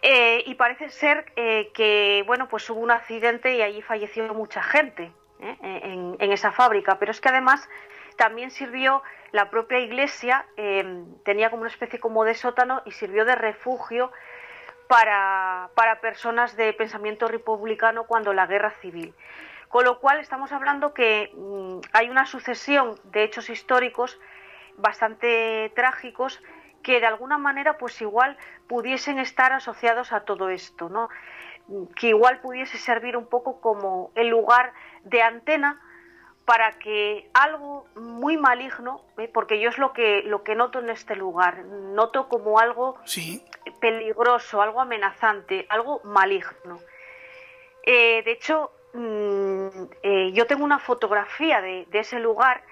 eh, 0.02 0.42
y 0.46 0.54
parece 0.54 0.90
ser 0.90 1.32
eh, 1.34 1.70
que 1.74 2.22
bueno 2.26 2.48
pues 2.48 2.70
hubo 2.70 2.80
un 2.80 2.92
accidente 2.92 3.56
y 3.56 3.62
allí 3.62 3.82
falleció 3.82 4.32
mucha 4.32 4.62
gente 4.62 5.10
eh, 5.40 5.56
en, 5.60 6.16
en, 6.18 6.32
esa 6.32 6.52
fábrica. 6.52 6.98
Pero 6.98 7.10
es 7.10 7.20
que 7.20 7.28
además 7.28 7.68
también 8.16 8.50
sirvió 8.50 9.02
la 9.32 9.50
propia 9.50 9.78
iglesia 9.78 10.46
tenía 11.22 11.50
como 11.50 11.62
una 11.62 11.70
especie 11.70 12.00
como 12.00 12.24
de 12.24 12.34
sótano 12.34 12.82
y 12.86 12.92
sirvió 12.92 13.24
de 13.24 13.34
refugio 13.34 14.10
para, 14.88 15.68
para 15.74 16.00
personas 16.00 16.56
de 16.56 16.72
pensamiento 16.72 17.28
republicano 17.28 18.04
cuando 18.04 18.32
la 18.32 18.46
guerra 18.46 18.70
civil 18.80 19.14
con 19.68 19.84
lo 19.84 20.00
cual 20.00 20.18
estamos 20.18 20.52
hablando 20.52 20.94
que 20.94 21.30
mm, 21.34 21.80
hay 21.92 22.10
una 22.10 22.26
sucesión 22.26 22.98
de 23.04 23.24
hechos 23.24 23.50
históricos 23.50 24.18
bastante 24.76 25.72
trágicos 25.74 26.42
que 26.82 27.00
de 27.00 27.06
alguna 27.06 27.38
manera 27.38 27.76
pues 27.78 28.00
igual 28.00 28.36
pudiesen 28.66 29.18
estar 29.18 29.52
asociados 29.52 30.12
a 30.12 30.20
todo 30.20 30.48
esto, 30.48 30.88
¿no? 30.88 31.08
que 31.96 32.08
igual 32.08 32.40
pudiese 32.40 32.78
servir 32.78 33.16
un 33.16 33.26
poco 33.26 33.60
como 33.60 34.10
el 34.14 34.28
lugar 34.28 34.72
de 35.04 35.22
antena 35.22 35.80
para 36.44 36.78
que 36.78 37.28
algo 37.34 37.86
muy 37.94 38.38
maligno, 38.38 39.02
¿eh? 39.18 39.28
porque 39.28 39.60
yo 39.60 39.68
es 39.68 39.76
lo 39.76 39.92
que, 39.92 40.22
lo 40.22 40.42
que 40.44 40.54
noto 40.54 40.78
en 40.78 40.88
este 40.88 41.14
lugar, 41.14 41.58
noto 41.66 42.28
como 42.28 42.58
algo 42.58 42.96
peligroso, 43.80 44.62
algo 44.62 44.80
amenazante, 44.80 45.66
algo 45.68 46.00
maligno. 46.04 46.78
Eh, 47.84 48.22
de 48.22 48.32
hecho, 48.32 48.72
Mm, 48.92 49.68
eh, 50.02 50.32
yo 50.32 50.46
tengo 50.46 50.64
una 50.64 50.78
fotografía 50.78 51.60
de, 51.60 51.86
ese 51.92 52.18
lugar 52.20 52.62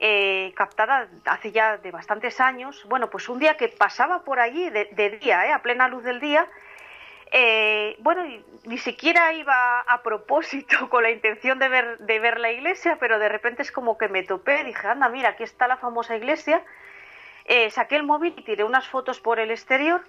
eh, 0.00 0.52
captada 0.54 1.08
hace 1.24 1.52
ya 1.52 1.78
de 1.78 1.90
bastantes 1.90 2.40
años. 2.40 2.84
Bueno, 2.88 3.08
pues 3.10 3.28
un 3.28 3.38
día 3.38 3.56
que 3.56 3.68
pasaba 3.68 4.22
por 4.24 4.40
allí 4.40 4.68
de, 4.70 5.18
día, 5.20 5.46
eh, 5.46 5.52
a 5.52 5.62
plena 5.62 5.88
luz 5.88 6.04
del 6.04 6.20
día, 6.20 6.46
bueno, 8.00 8.24
ni 8.64 8.76
siquiera 8.76 9.32
iba 9.32 9.80
a 9.80 10.02
propósito 10.02 10.88
con 10.90 11.02
la 11.02 11.10
intención 11.10 11.58
de 11.58 11.68
ver, 11.68 11.98
de 11.98 12.18
ver 12.20 12.38
la 12.38 12.50
iglesia, 12.50 12.98
pero 13.00 13.18
de 13.18 13.28
repente 13.28 13.62
es 13.62 13.72
como 13.72 13.96
que 13.96 14.08
me 14.08 14.22
topé, 14.22 14.64
dije, 14.64 14.86
anda, 14.86 15.08
mira, 15.08 15.30
aquí 15.30 15.42
está 15.42 15.66
la 15.68 15.78
famosa 15.78 16.16
iglesia. 16.16 16.62
saqué 17.70 17.96
el 17.96 18.02
móvil 18.02 18.34
y 18.36 18.42
tiré 18.44 18.64
unas 18.64 18.86
fotos 18.88 19.20
por 19.20 19.40
el 19.40 19.50
exterior, 19.50 20.02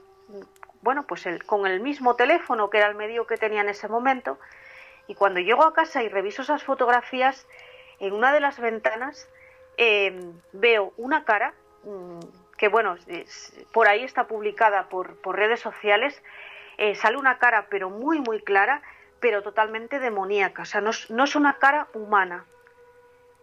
bueno, 0.82 1.04
pues 1.08 1.26
con 1.46 1.66
el 1.66 1.80
mismo 1.80 2.16
teléfono 2.16 2.70
que 2.70 2.78
era 2.80 2.88
el 2.88 2.96
medio 2.96 3.26
que 3.26 3.38
tenía 3.38 3.62
en 3.62 3.70
ese 3.70 3.88
momento. 3.88 4.38
Y 5.08 5.16
cuando 5.16 5.40
llego 5.40 5.64
a 5.64 5.74
casa 5.74 6.04
y 6.04 6.10
reviso 6.10 6.42
esas 6.42 6.64
fotografías, 6.64 7.48
en 8.00 8.14
una 8.14 8.34
de 8.34 8.40
las 8.40 8.60
ventanas 8.60 9.30
em, 9.78 10.34
veo 10.52 10.94
una 10.98 11.26
cara 11.26 11.54
mm, 11.84 12.20
que, 12.58 12.68
bueno, 12.68 12.96
por 13.72 13.88
ahí 13.88 14.04
está 14.04 14.28
publicada 14.28 14.90
por, 14.90 15.18
redes 15.36 15.60
sociales. 15.60 16.22
Eh, 16.78 16.96
sale 16.96 17.18
una 17.18 17.38
cara, 17.38 17.68
pero 17.70 17.90
muy, 17.90 18.20
muy 18.20 18.42
clara, 18.42 18.82
pero 19.20 19.42
totalmente 19.42 20.00
demoníaca. 20.00 20.64
O 20.64 20.66
sea, 20.66 20.82
no 20.82 20.92
es, 20.92 21.36
una 21.36 21.58
cara 21.60 21.88
humana. 21.94 22.46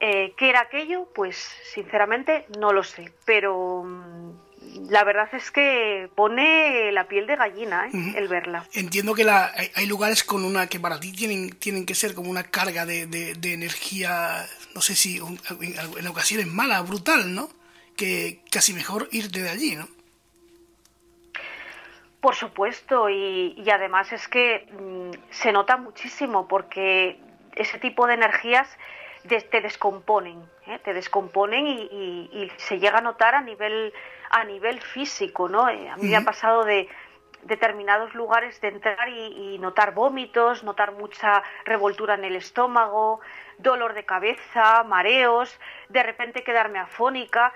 Eh, 0.00 0.32
¿Qué 0.36 0.48
era 0.48 0.60
aquello? 0.60 1.06
Pues 1.14 1.36
sinceramente 1.36 2.46
no 2.58 2.72
lo 2.72 2.82
sé. 2.82 3.12
Pero 3.26 3.82
mm, 3.84 4.32
la 4.88 5.04
verdad 5.04 5.28
es 5.32 5.50
que 5.50 6.10
pone 6.14 6.92
la 6.92 7.08
piel 7.08 7.26
de 7.26 7.36
gallina 7.36 7.88
¿eh? 7.88 8.14
el 8.16 8.28
verla. 8.28 8.66
Entiendo 8.72 9.14
que 9.14 9.24
la, 9.24 9.52
hay, 9.74 9.86
lugares 9.86 10.24
con 10.24 10.44
una 10.44 10.66
que 10.66 10.80
para 10.80 11.00
ti 11.00 11.12
tienen, 11.12 11.50
tienen 11.50 11.86
que 11.86 11.94
ser 11.94 12.14
como 12.14 12.30
una 12.30 12.44
carga 12.44 12.86
de, 12.86 13.06
de, 13.06 13.52
energía, 13.52 14.46
no 14.74 14.80
sé 14.80 14.94
si 14.94 15.18
en, 15.18 16.06
ocasiones 16.06 16.46
mala, 16.46 16.80
brutal, 16.82 17.34
¿no? 17.34 17.48
Que 17.96 18.40
casi 18.50 18.72
mejor 18.72 19.08
irte 19.12 19.42
de 19.42 19.50
allí, 19.50 19.76
¿no? 19.76 19.88
Por 22.20 22.34
supuesto, 22.34 23.08
y, 23.08 23.54
y 23.56 23.70
además 23.70 24.12
es 24.12 24.28
que 24.28 24.68
mm, 24.72 25.32
se 25.32 25.52
nota 25.52 25.76
muchísimo 25.78 26.46
porque 26.48 27.18
ese 27.56 27.78
tipo 27.78 28.06
de 28.06 28.14
energías 28.14 28.68
te 29.22 29.60
descomponen, 29.60 30.42
¿eh? 30.66 30.78
te 30.84 30.94
descomponen 30.94 31.66
y, 31.66 32.50
se 32.56 32.78
llega 32.78 32.98
a 32.98 33.02
notar 33.02 33.34
a 33.34 33.40
nivel, 33.40 33.92
a 34.30 34.44
nivel 34.44 34.80
físico, 34.80 35.48
¿no? 35.48 35.68
Eh, 35.68 35.88
a 35.88 35.96
mí 35.96 36.08
me 36.08 36.16
ha 36.16 36.24
pasado 36.24 36.64
de 36.64 36.88
determinados 37.42 38.14
lugares 38.14 38.60
de 38.60 38.68
entrar 38.68 39.08
y, 39.08 39.58
notar 39.58 39.94
vómitos, 39.94 40.62
notar 40.62 40.92
mucha 40.92 41.42
revoltura 41.64 42.14
en 42.14 42.24
el 42.24 42.36
estómago, 42.36 43.20
dolor 43.58 43.94
de 43.94 44.04
cabeza, 44.04 44.82
mareos, 44.84 45.58
de 45.88 46.02
repente 46.02 46.44
quedarme 46.44 46.78
afónica. 46.78 47.52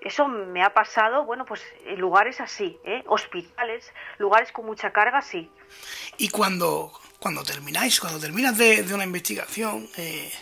Eso 0.00 0.26
me 0.26 0.62
ha 0.62 0.74
pasado, 0.74 1.24
bueno, 1.24 1.44
pues 1.44 1.62
en 1.84 2.00
lugares 2.00 2.40
así, 2.40 2.78
¿eh? 2.84 3.04
hospitales, 3.06 3.92
lugares 4.18 4.50
con 4.50 4.66
mucha 4.66 4.92
carga, 4.92 5.22
sí. 5.22 5.50
Y 6.16 6.30
cuando, 6.30 6.92
cuando 7.20 7.44
termináis, 7.44 8.00
cuando 8.00 8.18
terminas 8.18 8.58
de, 8.58 8.82
de 8.82 8.94
una 8.94 9.04
investigación, 9.04 9.88
eh, 9.96 10.32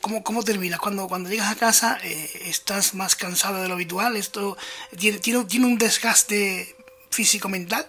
¿Cómo, 0.00 0.24
¿Cómo 0.24 0.42
terminas? 0.42 0.80
Cuando, 0.80 1.08
cuando 1.08 1.28
llegas 1.28 1.52
a 1.52 1.58
casa, 1.58 1.98
eh, 2.02 2.30
¿estás 2.46 2.94
más 2.94 3.16
cansado 3.16 3.60
de 3.60 3.68
lo 3.68 3.74
habitual? 3.74 4.16
¿Esto 4.16 4.56
tiene, 4.98 5.18
tiene, 5.18 5.66
un 5.66 5.76
desgaste 5.76 6.74
físico-mental? 7.10 7.84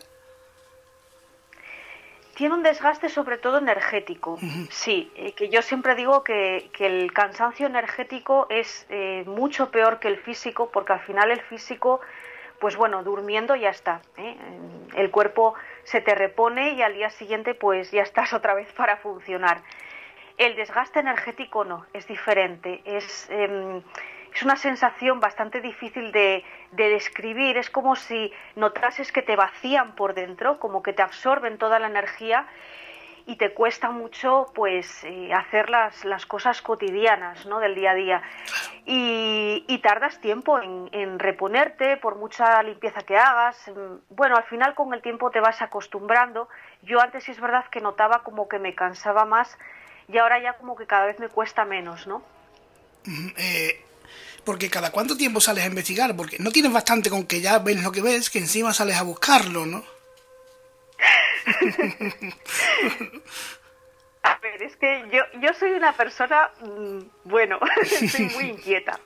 Tiene 2.35 2.55
un 2.55 2.63
desgaste 2.63 3.07
sobre 3.07 3.37
todo 3.37 3.59
energético, 3.59 4.39
sí, 4.71 5.11
eh, 5.15 5.33
que 5.33 5.49
yo 5.49 5.61
siempre 5.61 5.95
digo 5.95 6.23
que, 6.23 6.69
que 6.73 6.87
el 6.87 7.13
cansancio 7.13 7.67
energético 7.67 8.47
es 8.49 8.85
eh, 8.89 9.23
mucho 9.27 9.69
peor 9.69 9.99
que 9.99 10.07
el 10.07 10.17
físico, 10.17 10.69
porque 10.71 10.93
al 10.93 11.01
final 11.01 11.29
el 11.29 11.41
físico, 11.41 12.01
pues 12.59 12.75
bueno, 12.75 13.03
durmiendo 13.03 13.55
ya 13.55 13.69
está, 13.69 14.01
el 14.95 15.11
cuerpo 15.11 15.53
se 15.83 16.01
te 16.01 16.15
repone 16.15 16.73
y 16.73 16.81
al 16.81 16.95
día 16.95 17.09
siguiente 17.11 17.53
pues 17.53 17.91
ya 17.91 18.01
estás 18.01 18.33
otra 18.39 18.53
vez 18.53 18.71
para 18.73 18.97
funcionar. 18.97 19.61
El 20.37 20.55
desgaste 20.55 20.99
energético 20.99 21.63
no, 21.63 21.85
es 21.93 22.07
diferente. 22.07 22.81
Es, 22.85 23.29
em, 23.29 23.81
es 24.33 24.43
una 24.43 24.55
sensación 24.55 25.19
bastante 25.19 25.61
difícil 25.61 26.11
de, 26.11 26.43
describir. 26.71 27.57
Es 27.57 27.69
como 27.69 27.95
si 27.95 28.31
notases 28.55 29.11
que 29.11 29.21
te 29.21 29.35
vacían 29.35 29.93
por 29.95 30.13
dentro, 30.13 30.59
como 30.59 30.81
que 30.81 30.93
te 30.93 31.01
absorben 31.01 31.57
toda 31.57 31.79
la 31.79 31.87
energía 31.87 32.47
y 33.27 33.35
te 33.35 33.53
cuesta 33.53 33.91
mucho 33.91 34.47
pues 34.55 35.03
eh, 35.03 35.31
hacer 35.33 35.69
las, 35.69 36.05
las, 36.05 36.25
cosas 36.25 36.61
cotidianas 36.61 37.45
¿no? 37.45 37.59
del 37.59 37.75
día 37.75 37.91
a 37.91 37.93
día 37.93 38.21
y, 38.85 39.79
tardas 39.83 40.19
tiempo 40.21 40.59
en, 40.59 40.89
en, 40.91 41.19
reponerte 41.19 41.97
por 41.97 42.15
mucha 42.15 42.61
limpieza 42.63 43.01
que 43.01 43.17
hagas 43.17 43.71
bueno 44.09 44.35
al 44.37 44.43
final 44.43 44.73
con 44.73 44.93
el 44.93 45.01
tiempo 45.01 45.29
te 45.29 45.39
vas 45.39 45.61
acostumbrando 45.61 46.49
yo 46.81 46.99
antes 46.99 47.23
sí 47.23 47.31
es 47.31 47.39
verdad 47.39 47.65
que 47.71 47.79
notaba 47.79 48.23
como 48.23 48.47
que 48.47 48.59
me 48.59 48.73
cansaba 48.73 49.25
más 49.25 49.57
y 50.11 50.17
ahora 50.17 50.41
ya 50.41 50.53
como 50.53 50.75
que 50.75 50.85
cada 50.85 51.05
vez 51.05 51.19
me 51.19 51.29
cuesta 51.29 51.65
menos, 51.65 52.07
¿no? 52.07 52.23
Eh, 53.37 53.83
porque 54.43 54.69
cada 54.69 54.91
cuánto 54.91 55.15
tiempo 55.15 55.39
sales 55.39 55.63
a 55.63 55.67
investigar, 55.67 56.15
porque 56.15 56.37
no 56.39 56.51
tienes 56.51 56.73
bastante 56.73 57.09
con 57.09 57.25
que 57.25 57.41
ya 57.41 57.59
ves 57.59 57.81
lo 57.83 57.91
que 57.91 58.01
ves, 58.01 58.29
que 58.29 58.39
encima 58.39 58.73
sales 58.73 58.97
a 58.97 59.03
buscarlo, 59.03 59.65
¿no? 59.65 59.83
a 64.23 64.37
ver, 64.39 64.61
es 64.61 64.75
que 64.75 65.05
yo, 65.11 65.23
yo 65.39 65.53
soy 65.53 65.71
una 65.71 65.93
persona, 65.93 66.51
mm, 66.61 66.99
bueno, 67.25 67.59
soy 68.09 68.25
muy 68.25 68.43
inquieta. 68.51 68.99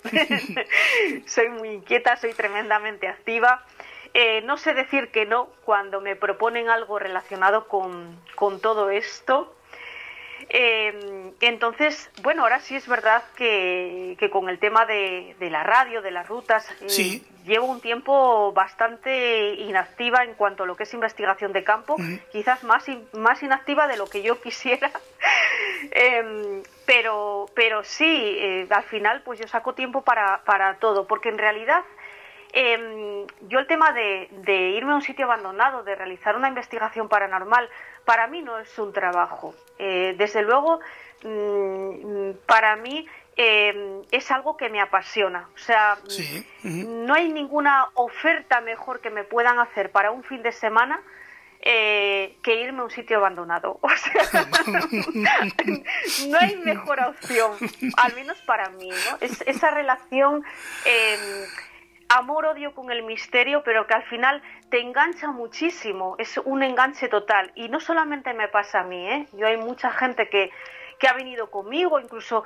soy 1.25 1.49
muy 1.49 1.69
inquieta, 1.69 2.17
soy 2.17 2.33
tremendamente 2.33 3.07
activa. 3.07 3.63
Eh, 4.13 4.41
no 4.41 4.57
sé 4.57 4.73
decir 4.73 5.09
que 5.11 5.25
no 5.25 5.47
cuando 5.65 5.99
me 5.99 6.15
proponen 6.15 6.69
algo 6.69 6.99
relacionado 6.99 7.67
con, 7.67 8.17
con 8.35 8.61
todo 8.61 8.89
esto. 8.89 9.54
Eh, 10.49 11.31
entonces, 11.41 12.09
bueno, 12.21 12.43
ahora 12.43 12.59
sí 12.59 12.75
es 12.75 12.87
verdad 12.87 13.23
que, 13.35 14.17
con 14.31 14.49
el 14.49 14.59
tema 14.59 14.85
de, 14.85 15.35
la 15.39 15.63
radio, 15.63 16.01
de 16.01 16.11
las 16.11 16.27
rutas, 16.27 16.67
eh, 16.81 17.21
llevo 17.45 17.67
un 17.67 17.81
tiempo 17.81 18.51
bastante 18.53 19.53
inactiva 19.55 20.23
en 20.23 20.33
cuanto 20.33 20.63
a 20.63 20.65
lo 20.65 20.75
que 20.75 20.83
es 20.83 20.93
investigación 20.93 21.53
de 21.53 21.63
campo, 21.63 21.97
quizás 22.31 22.63
más, 22.63 22.85
más 23.13 23.43
inactiva 23.43 23.87
de 23.87 23.97
lo 23.97 24.07
que 24.07 24.21
yo 24.21 24.39
quisiera. 24.41 24.91
Em, 25.91 26.63
pero, 26.85 27.47
pero 27.53 27.83
sí, 27.83 28.05
eh, 28.05 28.67
al 28.69 28.83
final 28.83 29.21
pues 29.21 29.39
yo 29.39 29.47
saco 29.47 29.73
tiempo 29.73 30.03
para, 30.03 30.43
para 30.45 30.75
todo, 30.75 31.07
porque 31.07 31.29
en 31.29 31.37
realidad 31.37 31.83
em, 32.55 33.27
yo 33.47 33.59
el 33.59 33.67
tema 33.67 33.91
de, 33.91 34.29
de, 34.31 34.69
irme 34.71 34.93
a 34.93 34.95
un 34.95 35.01
sitio 35.01 35.25
abandonado, 35.25 35.83
de 35.83 35.93
realizar 35.93 36.35
una 36.35 36.47
investigación 36.47 37.09
paranormal, 37.09 37.69
para 38.05 38.27
mí 38.27 38.41
no 38.41 38.57
es 38.57 38.79
un 38.79 38.93
trabajo. 38.93 39.53
Eh, 39.77 40.15
desde 40.17 40.41
luego, 40.41 40.79
mm, 41.23 42.31
para 42.45 42.75
mí 42.77 43.05
eh, 43.35 44.01
es 44.11 44.31
algo 44.31 44.55
que 44.55 44.69
me 44.69 44.79
apasiona. 44.79 45.49
O 45.53 45.57
sea, 45.57 45.97
no 46.63 47.13
hay 47.13 47.29
ninguna 47.29 47.89
oferta 47.95 48.61
mejor 48.61 49.01
que 49.01 49.09
me 49.09 49.23
puedan 49.23 49.59
hacer 49.59 49.91
para 49.91 50.11
un 50.11 50.23
fin 50.23 50.41
de 50.41 50.53
semana 50.53 51.01
eh, 51.67 52.37
que 52.43 52.61
irme 52.61 52.81
a 52.81 52.83
un 52.83 52.91
sitio 52.91 53.17
abandonado. 53.17 53.79
O 53.83 53.89
sea, 53.89 54.45
no 56.27 56.37
hay 56.39 56.55
mejor 56.57 56.99
opción, 57.01 57.51
al 57.97 58.13
menos 58.15 58.37
para 58.41 58.69
mí, 58.69 58.89
¿no? 58.89 59.17
Es, 59.19 59.41
esa 59.47 59.71
relación 59.71 60.43
amor-odio 62.09 62.73
con 62.73 62.91
el 62.91 63.03
misterio, 63.03 63.63
pero 63.63 63.87
que 63.87 63.93
al 63.93 64.03
final 64.03 64.41
te 64.69 64.79
engancha 64.79 65.31
muchísimo, 65.31 66.15
es 66.17 66.37
un 66.37 66.63
enganche 66.63 67.07
total. 67.07 67.51
Y 67.55 67.69
no 67.69 67.79
solamente 67.79 68.33
me 68.33 68.47
pasa 68.47 68.81
a 68.81 68.83
mí, 68.83 69.09
¿eh? 69.09 69.27
yo 69.33 69.47
hay 69.47 69.57
mucha 69.57 69.91
gente 69.91 70.29
que, 70.29 70.51
que 70.99 71.07
ha 71.07 71.13
venido 71.13 71.49
conmigo, 71.49 71.99
incluso 71.99 72.43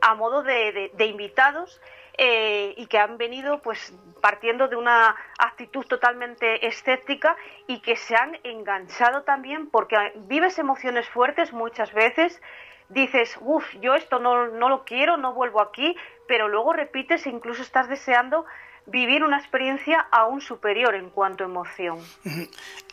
a 0.00 0.14
modo 0.14 0.42
de, 0.42 0.90
invitados, 0.98 1.80
eh, 2.18 2.72
y 2.76 2.86
que 2.86 2.98
han 2.98 3.18
venido 3.18 3.60
pues 3.60 3.94
partiendo 4.22 4.68
de 4.68 4.76
una 4.76 5.14
actitud 5.38 5.84
totalmente 5.84 6.66
escéptica 6.66 7.36
y 7.66 7.80
que 7.80 7.96
se 7.96 8.16
han 8.16 8.38
enganchado 8.42 9.22
también 9.24 9.68
porque 9.68 9.96
vives 10.26 10.58
emociones 10.58 11.06
fuertes 11.10 11.52
muchas 11.52 11.92
veces 11.92 12.40
dices, 12.88 13.36
uff, 13.40 13.64
yo 13.80 13.94
esto 13.94 14.18
no, 14.18 14.46
no, 14.48 14.68
lo 14.68 14.84
quiero, 14.84 15.16
no 15.16 15.34
vuelvo 15.34 15.60
aquí, 15.60 15.96
pero 16.28 16.48
luego 16.48 16.72
repites 16.72 17.26
e 17.26 17.30
incluso 17.30 17.62
estás 17.62 17.88
deseando 17.88 18.46
vivir 18.86 19.24
una 19.24 19.38
experiencia 19.38 20.06
aún 20.12 20.40
superior 20.40 20.94
en 20.94 21.10
cuanto 21.10 21.44
a 21.44 21.46
emoción. 21.46 21.98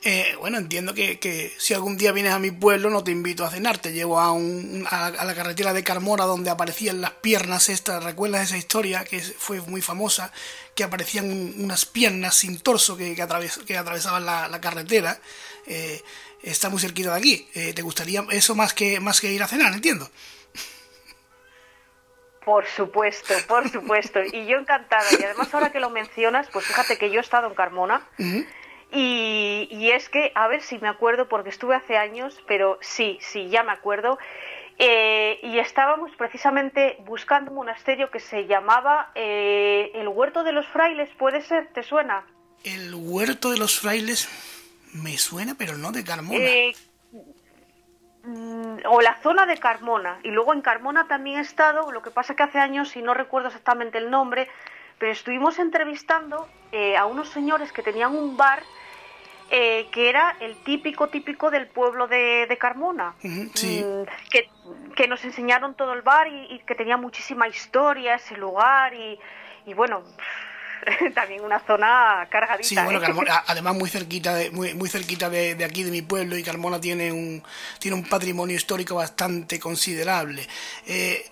Eh, 0.01 0.35
bueno, 0.39 0.57
entiendo 0.57 0.93
que, 0.93 1.53
si 1.57 1.73
algún 1.73 1.97
día 1.97 2.11
vienes 2.11 2.33
a 2.33 2.39
mi 2.39 2.51
pueblo 2.51 2.89
no 2.89 3.03
te 3.03 3.11
invito 3.11 3.45
a 3.45 3.51
cenar, 3.51 3.77
te 3.77 3.93
llevo 3.93 4.19
a, 4.19 4.31
un, 4.31 4.85
a, 4.89 5.11
la 5.11 5.35
carretera 5.35 5.71
de 5.71 5.83
Carmona 5.83 6.25
donde 6.25 6.49
aparecían 6.49 6.99
las 6.99 7.11
piernas 7.11 7.69
estas, 7.69 8.03
¿recuerdas 8.03 8.47
esa 8.47 8.57
historia 8.57 9.05
que 9.05 9.21
fue 9.21 9.61
muy 9.61 9.81
famosa? 9.81 10.31
Que 10.75 10.83
aparecían 10.83 11.53
unas 11.57 11.85
piernas 11.85 12.35
sin 12.35 12.59
torso 12.59 12.97
que, 12.97 13.15
que, 13.15 13.21
atravesaban 13.21 14.25
la, 14.25 14.59
carretera. 14.61 15.19
Eh, 15.67 16.01
está 16.41 16.69
muy 16.69 16.81
cerquita 16.81 17.11
de 17.11 17.19
aquí. 17.19 17.47
Eh, 17.53 17.73
¿Te 17.73 17.81
gustaría 17.83 18.25
eso 18.31 18.55
más 18.55 18.73
que, 18.73 18.99
más 18.99 19.21
que 19.21 19.31
ir 19.31 19.43
a 19.43 19.47
cenar, 19.47 19.71
entiendo? 19.73 20.09
Por 22.45 22.65
supuesto, 22.65 23.33
por 23.47 23.69
supuesto. 23.69 24.19
Y 24.21 24.45
yo 24.45 24.57
encantada. 24.57 25.05
Y 25.19 25.23
además 25.23 25.53
ahora 25.53 25.71
que 25.71 25.79
lo 25.79 25.89
mencionas, 25.89 26.47
pues 26.51 26.65
fíjate 26.65 26.97
que 26.97 27.09
yo 27.09 27.19
he 27.19 27.21
estado 27.21 27.47
en 27.47 27.53
Carmona. 27.53 28.07
y, 28.91 29.67
y, 29.71 29.91
es 29.91 30.09
que, 30.09 30.31
a 30.35 30.47
ver 30.47 30.61
si 30.61 30.77
me 30.79 30.87
acuerdo, 30.87 31.27
porque 31.29 31.49
estuve 31.49 31.75
hace 31.75 31.97
años, 31.97 32.41
pero 32.47 32.77
sí, 32.81 33.17
sí, 33.21 33.49
ya 33.49 33.63
me 33.63 33.71
acuerdo. 33.71 34.17
Eh, 34.79 35.39
y 35.43 35.59
estábamos 35.59 36.11
precisamente 36.17 36.97
buscando 37.05 37.51
un 37.51 37.57
monasterio 37.57 38.09
que 38.09 38.19
se 38.19 38.47
llamaba 38.47 39.11
eh, 39.13 39.91
el 39.93 40.07
Huerto 40.07 40.43
de 40.43 40.51
los 40.51 40.67
Frailes, 40.67 41.09
¿puede 41.17 41.41
ser? 41.41 41.71
¿Te 41.73 41.83
suena? 41.83 42.25
El 42.63 42.93
Huerto 42.95 43.51
de 43.51 43.57
los 43.57 43.79
Frailes 43.79 44.27
me 44.93 45.17
suena, 45.17 45.55
pero 45.55 45.77
no 45.77 45.91
de 45.91 46.03
Carmona. 46.03 46.39
Eh, 46.39 46.73
o 48.85 49.01
la 49.01 49.15
zona 49.21 49.45
de 49.45 49.57
Carmona. 49.57 50.19
Y 50.23 50.31
luego 50.31 50.53
en 50.53 50.61
Carmona 50.61 51.07
también 51.07 51.37
he 51.37 51.41
estado, 51.41 51.91
lo 51.91 52.01
que 52.01 52.11
pasa 52.11 52.35
que 52.35 52.43
hace 52.43 52.59
años, 52.59 52.95
y 52.95 53.01
no 53.01 53.13
recuerdo 53.13 53.47
exactamente 53.47 53.97
el 53.97 54.09
nombre, 54.09 54.47
pero 54.99 55.11
estuvimos 55.11 55.59
entrevistando 55.59 56.47
eh, 56.71 56.97
a 56.97 57.05
unos 57.05 57.29
señores 57.29 57.71
que 57.71 57.83
tenían 57.83 58.15
un 58.15 58.37
bar 58.37 58.63
eh, 59.49 59.87
que 59.91 60.09
era 60.09 60.35
el 60.39 60.55
típico, 60.63 61.09
típico 61.09 61.51
del 61.51 61.67
pueblo 61.67 62.07
de, 62.07 62.57
Carmona. 62.59 63.13
Mm, 63.21 63.47
que, 63.49 64.49
que, 64.95 65.07
nos 65.07 65.23
enseñaron 65.25 65.75
todo 65.75 65.93
el 65.93 66.01
bar 66.01 66.27
y, 66.27 66.59
que 66.65 66.73
tenía 66.75 66.97
muchísima 66.97 67.47
historia 67.47 68.15
ese 68.15 68.37
lugar 68.37 68.93
y, 68.93 69.19
y 69.65 69.73
bueno 69.73 70.03
también 71.15 71.43
una 71.43 71.59
zona 71.59 72.27
cargadita. 72.29 72.67
Sí, 72.67 72.75
bueno, 72.75 73.01
¿eh? 73.01 73.25
además 73.47 73.75
muy 73.75 73.89
cerquita, 73.89 74.35
de, 74.35 74.51
muy, 74.51 74.73
muy 74.73 74.89
cerquita 74.89 75.29
de, 75.29 75.63
aquí, 75.63 75.83
de 75.83 75.91
mi 75.91 76.01
pueblo, 76.01 76.37
y 76.37 76.43
Carmona 76.43 76.79
tiene 76.79 77.11
un, 77.11 77.43
tiene 77.79 77.95
un 77.95 78.07
patrimonio 78.07 78.55
histórico 78.55 78.95
bastante 78.95 79.59
considerable. 79.59 80.47
Eh, 80.85 81.25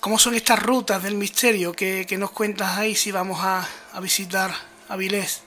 ¿Cómo 0.00 0.18
son 0.18 0.34
estas 0.34 0.62
rutas 0.62 1.02
del 1.02 1.14
misterio 1.14 1.72
que, 1.72 2.06
nos 2.18 2.30
cuentas 2.30 2.78
ahí 2.78 2.94
si 2.94 3.12
vamos 3.12 3.40
a, 3.42 3.66
a 3.92 4.00
visitar 4.00 4.50
Avilés? 4.88 5.44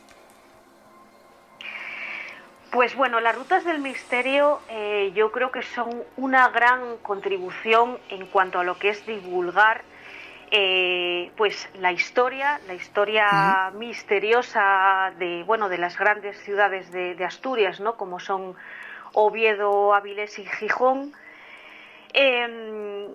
Pues 2.73 2.95
bueno, 2.95 3.19
las 3.19 3.35
rutas 3.35 3.65
del 3.65 3.79
misterio 3.81 4.59
eh, 4.67 5.11
yo 5.13 5.31
creo 5.31 5.51
que 5.51 5.61
son 5.61 6.03
una 6.17 6.49
gran 6.49 6.97
contribución 7.03 7.99
en 8.09 8.25
cuanto 8.25 8.59
a 8.59 8.63
lo 8.63 8.79
que 8.79 8.89
es 8.89 9.05
divulgar 9.05 9.83
eh, 10.55 11.31
pues 11.35 11.67
la 11.79 11.91
historia, 11.91 12.61
la 12.67 12.75
historia 12.75 13.71
misteriosa 13.73 15.11
de 15.17 15.41
bueno 15.45 15.67
de 15.67 15.79
las 15.79 15.97
grandes 15.97 16.37
ciudades 16.43 16.91
de, 16.91 17.25
Asturias, 17.25 17.79
¿no? 17.79 17.97
Como 17.97 18.19
son 18.19 18.55
Oviedo, 19.13 19.95
Avilés 19.95 20.37
y 20.37 20.45
Gijón. 20.45 21.11
Em, 22.13 23.07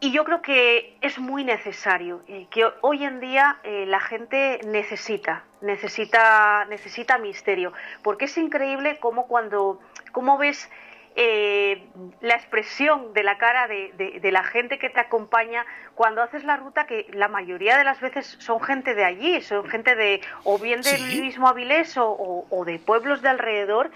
y 0.00 0.10
yo 0.10 0.24
creo 0.24 0.42
que 0.42 0.96
es 1.00 1.20
muy 1.20 1.44
necesario, 1.44 2.22
eh, 2.26 2.48
que 2.50 2.68
hoy 2.80 3.04
en 3.04 3.20
día 3.20 3.58
eh, 3.62 3.86
la 3.86 4.00
gente 4.00 4.58
necesita, 4.66 5.44
necesita, 5.60 6.64
necesita 6.64 7.18
misterio, 7.18 7.72
porque 8.02 8.24
es 8.24 8.36
increíble 8.36 8.98
cómo 8.98 9.28
cuando, 9.28 9.78
cómo 10.10 10.38
ves 10.38 10.68
eh, 11.16 11.86
la 12.20 12.34
expresión 12.34 13.12
de 13.12 13.22
la 13.22 13.38
cara 13.38 13.66
de, 13.66 14.20
la 14.30 14.44
gente 14.44 14.78
que 14.78 14.90
te 14.90 15.00
acompaña 15.00 15.64
cuando 15.94 16.22
haces 16.22 16.44
la 16.44 16.56
ruta, 16.56 16.86
que 16.86 17.06
la 17.12 17.28
mayoría 17.28 17.76
de 17.76 17.84
las 17.84 18.00
veces 18.00 18.36
son 18.38 18.60
gente 18.60 18.94
de 18.94 19.04
allí, 19.04 19.40
son 19.40 19.66
gente 19.68 19.96
de 19.96 20.20
o 20.44 20.58
bien 20.58 20.82
del 20.82 21.20
mismo 21.20 21.48
Avilés 21.48 21.96
o, 21.96 22.46
o 22.48 22.64
de 22.64 22.78
pueblos 22.78 23.22
de 23.22 23.28
alrededor, 23.28 23.90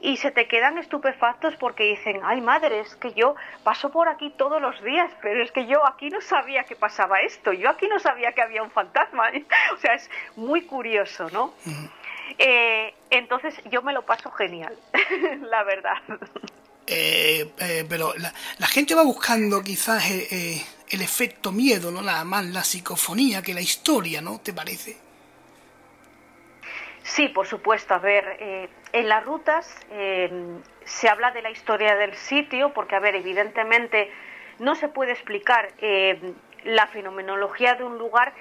y 0.00 0.16
se 0.18 0.30
te 0.30 0.46
quedan 0.46 0.78
estupefactos 0.78 1.56
porque 1.56 1.84
dicen, 1.84 2.20
ay 2.24 2.40
madre, 2.40 2.80
es 2.80 2.96
que 2.96 3.12
yo 3.12 3.34
paso 3.62 3.90
por 3.90 4.08
aquí 4.08 4.30
todos 4.30 4.60
los 4.60 4.82
días, 4.82 5.10
pero 5.22 5.42
es 5.42 5.50
que 5.52 5.66
yo 5.66 5.86
aquí 5.86 6.10
no 6.10 6.20
sabía 6.20 6.64
que 6.64 6.76
pasaba 6.76 7.20
esto, 7.20 7.52
yo 7.52 7.70
aquí 7.70 7.88
no 7.88 7.98
sabía 7.98 8.32
que 8.32 8.42
había 8.42 8.62
un 8.62 8.70
fantasma. 8.70 9.30
o 9.74 9.76
sea, 9.78 9.94
es 9.94 10.10
muy 10.36 10.62
curioso, 10.62 11.28
¿no? 11.30 11.54
Eh, 12.38 12.94
entonces 13.10 13.54
yo 13.70 13.82
me 13.82 13.92
lo 13.92 14.02
paso 14.02 14.30
genial, 14.32 14.76
la 15.42 15.62
verdad. 15.64 15.96
Eh, 16.86 17.50
eh, 17.58 17.84
pero 17.88 18.14
la, 18.16 18.66
gente 18.66 18.94
va 18.94 19.02
buscando 19.02 19.62
quizás 19.62 20.08
el 20.10 21.02
efecto 21.02 21.50
miedo, 21.52 21.90
¿no? 21.90 22.02
La, 22.02 22.24
más 22.24 22.44
la 22.46 22.62
psicofonía 22.62 23.42
que 23.42 23.54
la 23.54 23.60
historia, 23.60 24.20
¿no? 24.20 24.40
¿Te 24.40 24.52
parece? 24.52 25.06
Sí, 27.06 27.28
por 27.28 27.46
supuesto. 27.46 27.94
A 27.94 27.98
ver, 27.98 28.36
eh, 28.40 28.68
en 28.92 29.08
las 29.08 29.24
rutas 29.24 29.86
eh, 29.90 30.28
se 30.84 31.08
habla 31.08 31.30
de 31.30 31.40
la 31.40 31.50
historia 31.50 31.94
del 31.94 32.14
sitio, 32.14 32.72
porque, 32.72 32.96
a 32.96 33.00
ver, 33.00 33.14
evidentemente 33.14 34.10
no 34.58 34.74
se 34.74 34.88
puede 34.88 35.12
explicar 35.12 35.70
eh, 35.78 36.34
la 36.64 36.88
fenomenología 36.88 37.74
de 37.74 37.84
un 37.84 37.96
lugar 37.96 38.34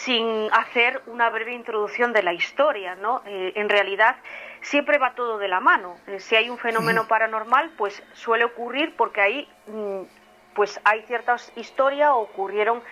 sin 0.00 0.48
hacer 0.52 1.02
una 1.06 1.30
breve 1.30 1.52
introducción 1.52 2.12
de 2.12 2.22
la 2.22 2.32
historia, 2.32 2.94
¿no? 2.94 3.22
en 3.26 3.68
realidad 3.68 4.16
siempre 4.60 4.98
va 4.98 5.14
todo 5.14 5.38
de 5.38 5.48
la 5.48 5.60
mano. 5.60 5.96
si 6.18 6.34
hay 6.34 6.50
un 6.50 6.58
fenómeno 6.58 7.06
paranormal, 7.06 7.70
pues 7.76 8.02
suele 8.14 8.44
ocurrir 8.44 8.94
porque 8.96 9.20
ahí 9.20 9.48
mm, 9.66 10.02
pues 10.54 10.80
hay 10.84 11.02
cierta 11.02 11.36
historia 11.56 12.14
o 12.14 12.22
ocurrieron 12.22 12.82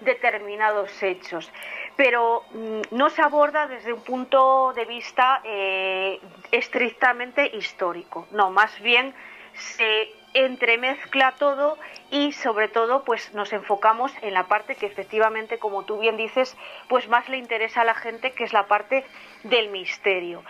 determinados 0.00 1.02
hechos 1.02 1.50
pero 1.96 2.44
mm, 2.52 2.80
no 2.90 3.10
se 3.10 3.22
aborda 3.22 3.66
desde 3.66 3.92
un 3.92 4.02
punto 4.02 4.72
de 4.74 4.84
vista 4.84 5.40
eh, 5.44 6.20
estrictamente 6.50 7.56
histórico, 7.56 8.26
no, 8.32 8.50
más 8.50 8.80
bien 8.80 9.14
se 9.54 10.08
entremezcla 10.34 11.32
todo 11.38 11.78
y 12.10 12.32
sobre 12.32 12.68
todo 12.68 13.04
pues 13.04 13.32
nos 13.34 13.52
enfocamos 13.52 14.12
en 14.22 14.34
la 14.34 14.44
parte 14.44 14.74
que 14.74 14.86
efectivamente 14.86 15.58
como 15.58 15.84
tú 15.84 15.98
bien 15.98 16.16
dices 16.16 16.56
pues 16.88 17.08
más 17.08 17.28
le 17.28 17.38
interesa 17.38 17.82
a 17.82 17.84
la 17.84 17.94
gente 17.94 18.32
que 18.32 18.44
es 18.44 18.52
la 18.52 18.66
parte 18.66 19.04
del 19.44 19.70
misterio 19.70 20.42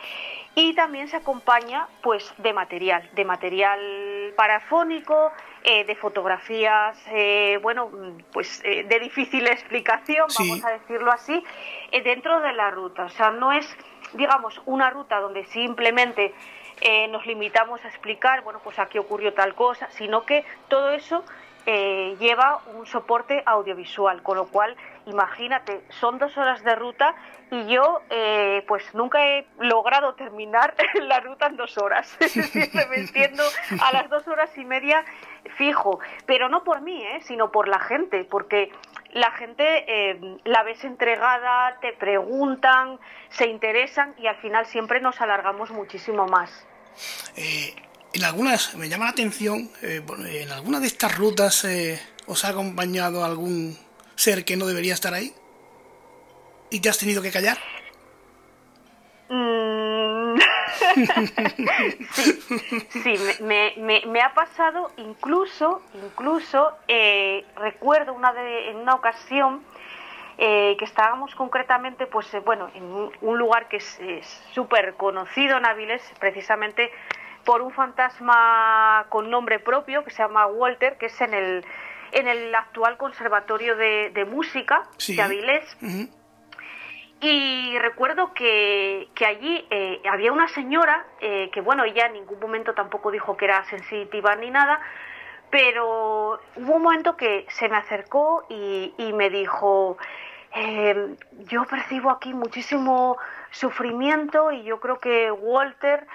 y 0.55 0.75
también 0.75 1.09
se 1.09 1.17
acompaña 1.17 1.87
pues 2.03 2.33
de 2.39 2.53
material 2.53 3.09
de 3.15 3.25
material 3.25 4.33
parafónico 4.37 5.33
eh, 5.67 5.87
de 5.87 5.97
fotografías, 5.97 7.03
eh, 7.11 7.59
bueno, 7.63 7.91
pues 8.35 8.61
eh, 8.67 8.85
de 8.85 9.01
difícil 9.01 9.47
explicación, 9.47 10.27
vamos 10.39 10.63
a 10.63 10.73
decirlo 10.73 11.11
así, 11.11 11.43
dentro 12.05 12.39
de 12.43 12.53
la 12.53 12.71
ruta. 12.71 13.05
O 13.05 13.09
sea, 13.09 13.31
no 13.31 13.51
es, 13.51 13.67
digamos, 14.13 14.61
una 14.67 14.91
ruta 14.91 15.21
donde 15.21 15.47
simplemente 15.47 16.35
nos 17.09 17.27
limitamos 17.27 17.85
a 17.85 17.89
explicar, 17.89 18.43
bueno, 18.43 18.61
pues 18.63 18.79
aquí 18.79 18.99
ocurrió 18.99 19.33
tal 19.33 19.55
cosa, 19.55 19.89
sino 19.91 20.25
que 20.27 20.45
todo 20.69 20.91
eso 20.91 21.25
lleva 21.67 22.61
un 22.75 22.87
soporte 22.87 23.43
audiovisual, 23.47 24.23
con 24.23 24.37
lo 24.37 24.49
cual, 24.49 24.77
imagínate, 25.07 25.81
son 25.89 26.19
dos 26.19 26.37
horas 26.37 26.63
de 26.63 26.75
ruta 26.75 27.15
y 27.51 27.67
yo 27.67 28.01
eh, 28.11 28.65
pues 28.67 28.95
nunca 28.95 29.25
he 29.25 29.47
logrado 29.59 30.15
terminar 30.15 30.75
la 30.95 31.21
ruta 31.21 31.47
en 31.47 31.57
dos 31.57 31.79
horas. 31.79 32.17
Siempre 32.27 32.87
me 32.87 32.97
entiendo 32.97 33.43
a 33.81 33.93
las 33.93 34.11
dos 34.11 34.27
horas 34.29 34.57
y 34.57 34.65
media 34.65 35.05
fijo, 35.57 36.01
pero 36.27 36.49
no 36.49 36.65
por 36.65 36.81
mí, 36.81 37.03
¿eh? 37.03 37.21
sino 37.23 37.51
por 37.51 37.69
la 37.69 37.79
gente, 37.79 38.25
porque 38.25 38.73
la 39.13 39.31
gente 39.33 39.65
eh, 39.87 40.39
la 40.45 40.63
ves 40.65 40.85
entregada, 40.85 41.79
te 41.81 41.93
preguntan, 41.93 42.99
se 43.29 43.47
interesan 43.47 44.15
y 44.19 44.27
al 44.27 44.37
final 44.37 44.67
siempre 44.67 45.01
nos 45.01 45.21
alargamos 45.21 45.71
muchísimo 45.71 46.27
más. 46.27 46.67
En 47.37 48.25
algunas, 48.25 48.75
me 48.77 48.89
llama 48.89 49.07
la 49.07 49.11
atención, 49.13 49.71
en 49.83 50.51
alguna 50.51 50.81
de 50.81 50.87
estas 50.87 51.17
rutas 51.17 51.67
os 52.27 52.45
ha 52.45 52.49
acompañado 52.49 53.25
algún 53.25 53.77
ser 54.17 54.45
que 54.45 54.57
no 54.57 54.67
debería 54.67 54.95
estar 54.95 55.15
ahí. 55.15 55.35
¿Y 56.71 56.81
te 56.81 56.89
has 56.89 56.99
tenido 56.99 57.23
que 57.23 57.31
callar? 57.31 57.59
Mm. 59.29 60.39
sí, 62.93 63.15
me, 63.41 64.23
ha 64.23 64.35
pasado 64.35 64.93
incluso, 64.97 65.83
incluso, 65.95 66.73
eh, 66.89 67.45
recuerdo 67.57 68.13
una 68.13 68.33
de, 68.33 68.71
en 68.71 68.77
una 68.79 68.95
ocasión 68.95 69.63
eh, 70.39 70.77
que 70.79 70.85
estábamos 70.85 71.35
concretamente, 71.35 72.07
pues 72.07 72.33
eh, 72.35 72.41
bueno, 72.41 72.71
en 72.75 72.85
un, 72.85 73.39
lugar 73.39 73.69
que 73.69 73.77
es 73.77 74.45
súper 74.53 74.95
conocido 74.95 75.59
en 75.59 75.67
Avilés, 75.67 76.03
precisamente 76.19 76.91
por 77.45 77.63
un 77.63 77.73
fantasma 77.73 79.07
con 79.11 79.31
nombre 79.31 79.59
propio 79.59 80.03
que 80.05 80.11
se 80.11 80.23
llama 80.23 80.47
Walter, 80.47 80.97
que 80.99 81.07
es 81.07 81.21
en 81.21 81.35
el, 81.35 81.65
en 82.13 82.29
el 82.29 82.55
actual 82.55 82.97
Conservatorio 82.97 83.77
de, 83.77 84.27
Música 84.29 84.83
de 85.07 85.23
Avilés. 85.23 85.77
Y 87.21 87.79
recuerdo 87.79 88.35
que, 88.35 89.09
allí 89.27 89.67
eh, 89.71 90.03
había 90.11 90.31
una 90.31 90.47
señora 90.49 91.07
eh, 91.21 91.49
que, 91.53 91.63
bueno, 91.63 91.85
ella 91.85 92.07
en 92.07 92.15
ningún 92.15 92.39
momento 92.39 92.75
tampoco 92.75 93.11
dijo 93.11 93.35
que 93.37 93.47
era 93.47 93.65
sensitiva 93.65 94.37
ni 94.37 94.51
nada, 94.51 94.79
pero 95.49 96.39
hubo 96.57 96.75
un 96.75 96.83
momento 96.83 97.17
que 97.17 97.47
se 97.49 97.71
me 97.71 97.77
acercó 97.77 98.45
y, 98.51 99.13
me 99.15 99.31
dijo, 99.31 99.97
em, 100.55 101.17
yo 101.49 101.65
percibo 101.65 102.11
aquí 102.11 102.33
muchísimo 102.33 103.17
sufrimiento 103.51 104.53
y 104.53 104.63
yo 104.65 104.81
creo 104.81 104.99
que 104.99 105.31
Walter 105.31 106.07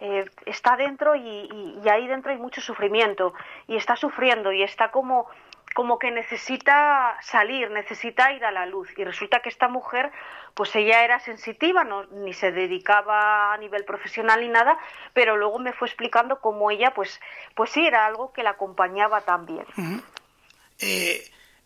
eh, 0.00 0.24
está 0.46 0.76
dentro 0.76 1.16
y, 1.16 1.80
ahí 1.90 2.06
dentro 2.06 2.30
hay 2.30 2.38
mucho 2.38 2.60
sufrimiento 2.60 3.34
y 3.66 3.76
está 3.76 3.96
sufriendo 3.96 4.52
y 4.52 4.62
está 4.62 4.90
como 4.90 5.28
como 5.74 5.98
que 5.98 6.10
necesita 6.10 7.16
salir, 7.22 7.70
necesita 7.70 8.32
ir 8.32 8.44
a 8.44 8.50
la 8.50 8.66
luz. 8.66 8.88
Y 8.96 9.04
resulta 9.04 9.40
que 9.40 9.48
esta 9.48 9.68
mujer, 9.68 10.10
pues 10.54 10.74
ella 10.74 11.04
era 11.04 11.20
sensitiva, 11.20 11.84
no, 11.84 12.04
ni 12.06 12.32
se 12.32 12.50
dedicaba 12.50 13.52
a 13.52 13.58
nivel 13.58 13.84
profesional 13.84 14.40
ni 14.40 14.48
nada, 14.48 14.76
pero 15.12 15.36
luego 15.36 15.60
me 15.60 15.72
fue 15.72 15.86
explicando 15.86 16.40
cómo 16.40 16.72
ella, 16.72 16.94
pues, 16.94 17.20
pues 17.54 17.70
sí, 17.70 17.86
era 17.86 18.06
algo 18.06 18.32
que 18.32 18.42
la 18.42 18.50
acompañaba 18.50 19.20
también. 19.20 19.66
Eh, 20.80 21.22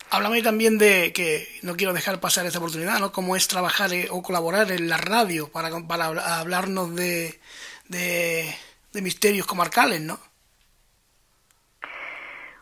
háblame 0.09 0.41
también 0.41 0.77
de 0.77 1.11
que 1.13 1.47
no 1.61 1.75
quiero 1.75 1.93
dejar 1.93 2.19
pasar 2.19 2.45
esta 2.45 2.59
oportunidad, 2.59 2.99
¿no? 2.99 3.11
Cómo 3.11 3.35
es 3.35 3.47
trabajar 3.47 3.93
eh, 3.93 4.07
o 4.09 4.21
colaborar 4.21 4.71
en 4.71 4.89
la 4.89 4.97
radio 4.97 5.51
para, 5.51 5.69
para 5.87 6.05
hablarnos 6.39 6.95
de, 6.95 7.39
de, 7.87 8.55
de 8.91 9.01
misterios 9.01 9.45
comarcales, 9.45 10.01
¿no? 10.01 10.19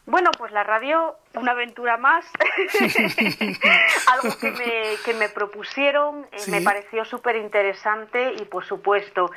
Bueno, 0.05 0.31
pues 0.37 0.51
la 0.51 0.63
radio, 0.63 1.15
una 1.35 1.51
aventura 1.51 1.95
más, 1.95 2.25
algo 4.07 4.37
que 4.39 4.51
me, 4.51 4.97
que 5.05 5.13
me 5.13 5.29
propusieron, 5.29 6.27
eh, 6.31 6.49
me 6.49 6.61
pareció 6.61 7.05
súper 7.05 7.35
interesante 7.37 8.33
y 8.33 8.45
por 8.45 8.65
supuesto, 8.65 9.31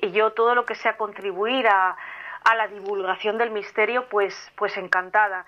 y 0.00 0.12
yo 0.12 0.32
todo 0.32 0.54
lo 0.54 0.64
que 0.64 0.76
sea 0.76 0.96
contribuir 0.96 1.66
a, 1.66 1.96
a 2.44 2.54
la 2.54 2.68
divulgación 2.68 3.38
del 3.38 3.50
misterio, 3.50 4.08
pues, 4.08 4.34
pues 4.54 4.76
encantada. 4.76 5.44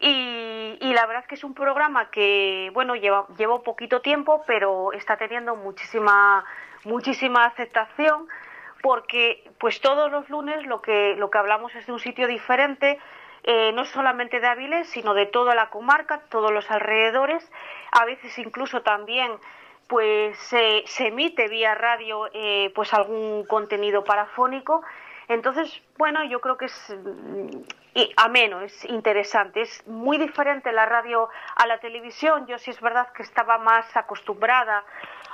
Y, 0.00 0.78
la 0.80 1.06
verdad 1.06 1.26
que 1.26 1.36
es 1.36 1.44
un 1.44 1.54
programa 1.54 2.10
que, 2.10 2.70
bueno, 2.72 2.96
lleva, 2.96 3.26
lleva 3.36 3.62
poquito 3.62 4.00
tiempo, 4.00 4.42
pero 4.46 4.92
está 4.92 5.16
teniendo 5.16 5.54
muchísima, 5.54 6.44
muchísima 6.84 7.44
aceptación 7.44 8.26
porque 8.82 9.44
pues 9.58 9.80
todos 9.80 10.10
los 10.10 10.28
lunes 10.28 10.64
lo 10.66 10.80
que, 10.82 11.14
lo 11.16 11.30
que 11.30 11.38
hablamos 11.38 11.74
es 11.74 11.86
de 11.86 11.92
un 11.92 11.98
sitio 11.98 12.26
diferente, 12.26 12.98
eh, 13.44 13.72
no 13.72 13.84
solamente 13.84 14.40
de 14.40 14.46
Avilés, 14.46 14.88
sino 14.88 15.14
de 15.14 15.26
toda 15.26 15.54
la 15.54 15.70
comarca, 15.70 16.22
todos 16.28 16.52
los 16.52 16.70
alrededores, 16.70 17.50
a 17.92 18.04
veces 18.04 18.38
incluso 18.38 18.82
también 18.82 19.32
pues 19.88 20.36
se, 20.38 20.84
emite 20.98 21.48
vía 21.48 21.74
radio 21.74 22.28
eh, 22.34 22.70
pues 22.74 22.92
algún 22.92 23.46
contenido 23.46 24.04
parafónico. 24.04 24.82
Entonces, 25.28 25.82
bueno, 25.96 26.24
yo 26.24 26.40
creo 26.40 26.58
que 26.58 26.66
es 26.66 26.96
mm, 28.06 28.12
ameno, 28.16 28.60
es 28.60 28.84
interesante. 28.84 29.62
Es 29.62 29.86
muy 29.86 30.18
diferente 30.18 30.72
la 30.72 30.86
radio 30.86 31.28
a 31.56 31.66
la 31.66 31.78
televisión. 31.80 32.46
Yo 32.46 32.58
sí 32.58 32.70
es 32.70 32.80
verdad 32.80 33.08
que 33.14 33.22
estaba 33.22 33.58
más 33.58 33.84
acostumbrada 33.96 34.84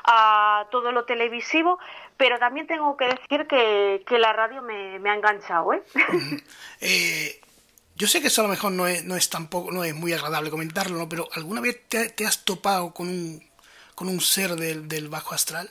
a 0.05 0.67
todo 0.71 0.93
lo 0.93 1.05
televisivo, 1.05 1.79
pero 2.17 2.39
también 2.39 2.67
tengo 2.67 2.97
que 2.97 3.07
decir 3.07 3.47
que, 3.47 4.19
la 4.19 4.33
radio 4.33 4.63
me, 4.63 5.11
ha 5.11 5.15
enganchado. 5.15 5.73
¿eh? 5.73 5.83
¿eh? 6.81 7.41
yo 7.97 8.07
sé 8.07 8.21
que 8.21 8.29
eso 8.29 8.43
a 8.43 8.45
lo 8.45 8.51
mejor 8.51 8.73
no 8.73 8.87
es, 8.87 9.05
no 9.05 9.17
es 9.17 9.31
tampoco, 9.31 9.71
no 9.73 9.85
es 9.85 9.95
muy 9.95 10.13
agradable 10.13 10.51
comentarlo, 10.51 10.99
¿no? 10.99 11.09
pero 11.09 11.29
¿alguna 11.35 11.61
vez 11.61 11.81
te, 11.89 12.27
has 12.27 12.45
topado 12.45 12.93
con 12.93 13.09
un, 13.09 13.43
con 13.95 14.09
un 14.09 14.21
ser 14.21 14.57
del, 14.57 14.89
del 14.89 15.09
bajo 15.09 15.35
astral? 15.35 15.71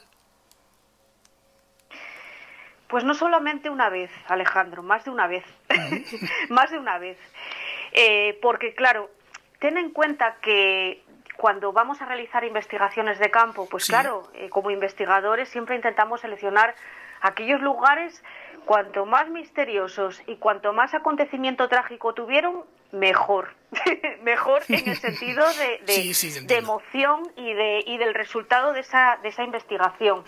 Pues 2.93 3.05
no 3.05 3.15
solamente 3.15 3.71
una 3.71 3.89
vez, 3.89 4.11
Alejandro, 4.27 4.83
más 4.83 5.03
de 5.03 5.09
una 5.09 5.25
vez. 5.25 5.43
más 6.49 6.69
de 6.69 6.77
una 6.77 6.99
vez. 6.99 7.17
Eh, 7.91 8.37
porque, 8.39 8.75
claro, 8.75 9.09
ten 9.57 9.79
en 9.79 9.89
cuenta 9.89 10.35
que 10.43 11.01
cuando 11.35 11.73
vamos 11.73 12.03
a 12.03 12.05
realizar 12.05 12.43
investigaciones 12.43 13.17
de 13.17 13.31
campo, 13.31 13.67
pues 13.67 13.87
claro, 13.87 14.29
eh, 14.35 14.47
como 14.49 14.69
investigadores 14.69 15.49
siempre 15.49 15.75
intentamos 15.75 16.21
seleccionar 16.21 16.75
aquellos 17.19 17.61
lugares 17.61 18.23
cuanto 18.63 19.07
más 19.07 19.27
misteriosos 19.27 20.21
y 20.27 20.35
cuanto 20.35 20.71
más 20.71 20.93
acontecimiento 20.93 21.67
trágico 21.69 22.13
tuvieron, 22.13 22.63
mejor. 22.91 23.55
mejor 24.21 24.61
en 24.69 24.87
el 24.87 24.97
sentido 24.97 25.43
de, 25.87 26.45
emoción 26.55 27.23
y, 27.37 27.53
de, 27.53 27.83
y 27.87 27.97
del 27.97 28.13
resultado 28.13 28.71
de 28.71 28.81
esa, 28.81 29.17
de 29.23 29.29
esa 29.29 29.43
investigación. 29.43 30.23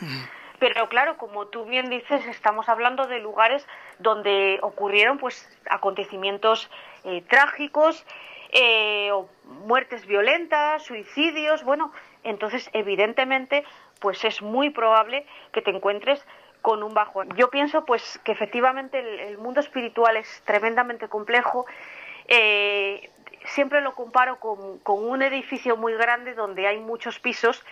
Pero 0.60 0.88
claro, 0.90 1.18
como 1.18 1.48
tú 1.48 1.66
bien 1.66 1.90
dices, 1.90 2.26
estamos 2.28 2.70
hablando 2.70 3.08
de 3.08 3.20
lugares 3.20 3.68
donde 4.00 4.60
ocurrieron 4.62 5.18
pues 5.18 5.50
acontecimientos 5.70 6.70
eh, 7.04 7.22
trágicos, 7.28 8.06
eh, 8.52 9.12
o 9.12 9.28
muertes 9.44 10.06
violentas, 10.06 10.84
suicidios, 10.84 11.64
bueno, 11.64 11.92
entonces 12.24 12.70
evidentemente 12.74 13.66
pues 14.00 14.24
es 14.24 14.42
muy 14.42 14.70
probable 14.70 15.26
que 15.52 15.62
te 15.62 15.72
encuentres 15.72 16.26
con 16.62 16.82
un 16.84 16.94
bajo. 16.94 17.24
Yo 17.36 17.50
pienso 17.50 17.86
pues 17.86 18.20
que 18.24 18.32
efectivamente 18.32 19.28
el, 19.28 19.38
mundo 19.38 19.60
espiritual 19.60 20.18
es 20.18 20.42
tremendamente 20.46 21.08
complejo. 21.08 21.66
Eh, 22.28 23.10
siempre 23.46 23.82
lo 23.82 23.94
comparo 23.94 24.40
con, 24.40 24.80
un 24.86 25.22
edificio 25.22 25.78
muy 25.78 25.94
grande 25.94 26.34
donde 26.34 26.68
hay 26.68 26.80
muchos 26.80 27.20
pisos 27.20 27.64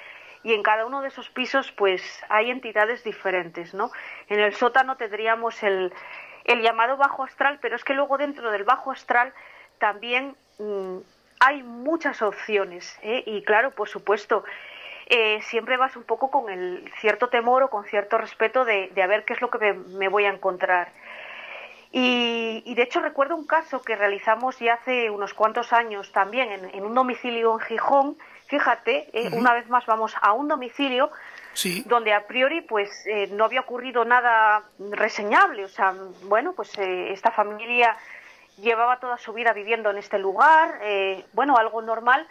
y 0.44 0.54
en 0.54 0.64
cada 0.64 0.86
uno 0.86 1.02
de 1.02 1.08
esos 1.08 1.30
pisos 1.30 1.72
pues 1.72 2.24
hay 2.30 2.52
entidades 2.52 3.04
diferentes, 3.04 3.74
¿no? 3.74 3.92
En 4.30 4.40
el 4.40 4.54
sótano 4.54 4.98
tendríamos 4.98 5.62
el, 5.64 5.94
el 6.46 6.62
llamado 6.62 6.98
bajo 6.98 7.24
astral, 7.24 7.60
pero 7.62 7.76
es 7.76 7.84
que 7.84 7.94
luego 7.94 8.18
dentro 8.18 8.52
del 8.52 8.64
bajo 8.64 8.92
astral 8.92 9.34
también 9.80 10.36
mm, 10.60 10.98
hay 11.40 11.64
muchas 11.64 12.22
opciones 12.22 12.98
¿eh? 13.02 13.24
y 13.26 13.44
claro, 13.44 13.72
por 13.72 13.90
supuesto, 13.90 14.44
eh, 15.08 15.42
siempre 15.42 15.76
vas 15.78 15.96
un 15.98 16.04
poco 16.04 16.32
con 16.32 16.50
el 16.50 16.90
cierto 17.02 17.28
temor 17.28 17.64
o 17.64 17.70
con 17.70 17.84
cierto 17.86 18.18
respeto 18.18 18.64
de, 18.64 18.90
a 19.02 19.08
ver 19.08 19.26
qué 19.26 19.34
es 19.34 19.42
lo 19.42 19.50
que 19.50 19.74
me, 19.74 20.08
voy 20.08 20.26
a 20.26 20.30
encontrar. 20.30 20.92
Y, 21.92 22.74
de 22.74 22.82
hecho 22.82 23.02
recuerdo 23.02 23.36
un 23.36 23.46
caso 23.46 23.82
que 23.82 23.96
realizamos 23.96 24.58
ya 24.60 24.76
hace 24.76 25.10
unos 25.10 25.34
cuantos 25.34 25.74
años 25.74 26.12
también 26.12 26.50
en, 26.74 26.84
un 26.84 26.96
domicilio 26.96 27.54
en 27.54 27.60
Gijón. 27.60 28.18
Fíjate, 28.54 29.10
eh, 29.14 29.32
una 29.34 29.52
vez 29.56 29.68
más 29.68 29.84
vamos 29.88 30.14
a 30.22 30.32
un 30.34 30.48
domicilio 30.48 31.10
donde 31.86 32.14
a 32.14 32.28
priori 32.28 32.62
pues 32.62 32.88
eh, 33.08 33.26
no 33.32 33.46
había 33.46 33.62
ocurrido 33.62 34.06
nada 34.06 34.62
reseñable. 34.92 35.66
O 35.66 35.70
sea, 35.70 35.96
bueno, 36.26 36.54
pues 36.54 36.72
esta 36.78 37.32
familia 37.32 37.98
llevaba 38.62 39.00
toda 39.00 39.18
su 39.18 39.34
vida 39.34 39.54
viviendo 39.54 39.90
en 39.90 39.98
este 39.98 40.20
lugar, 40.20 40.80
bueno, 41.34 41.58
algo 41.58 41.82
normal, 41.82 42.28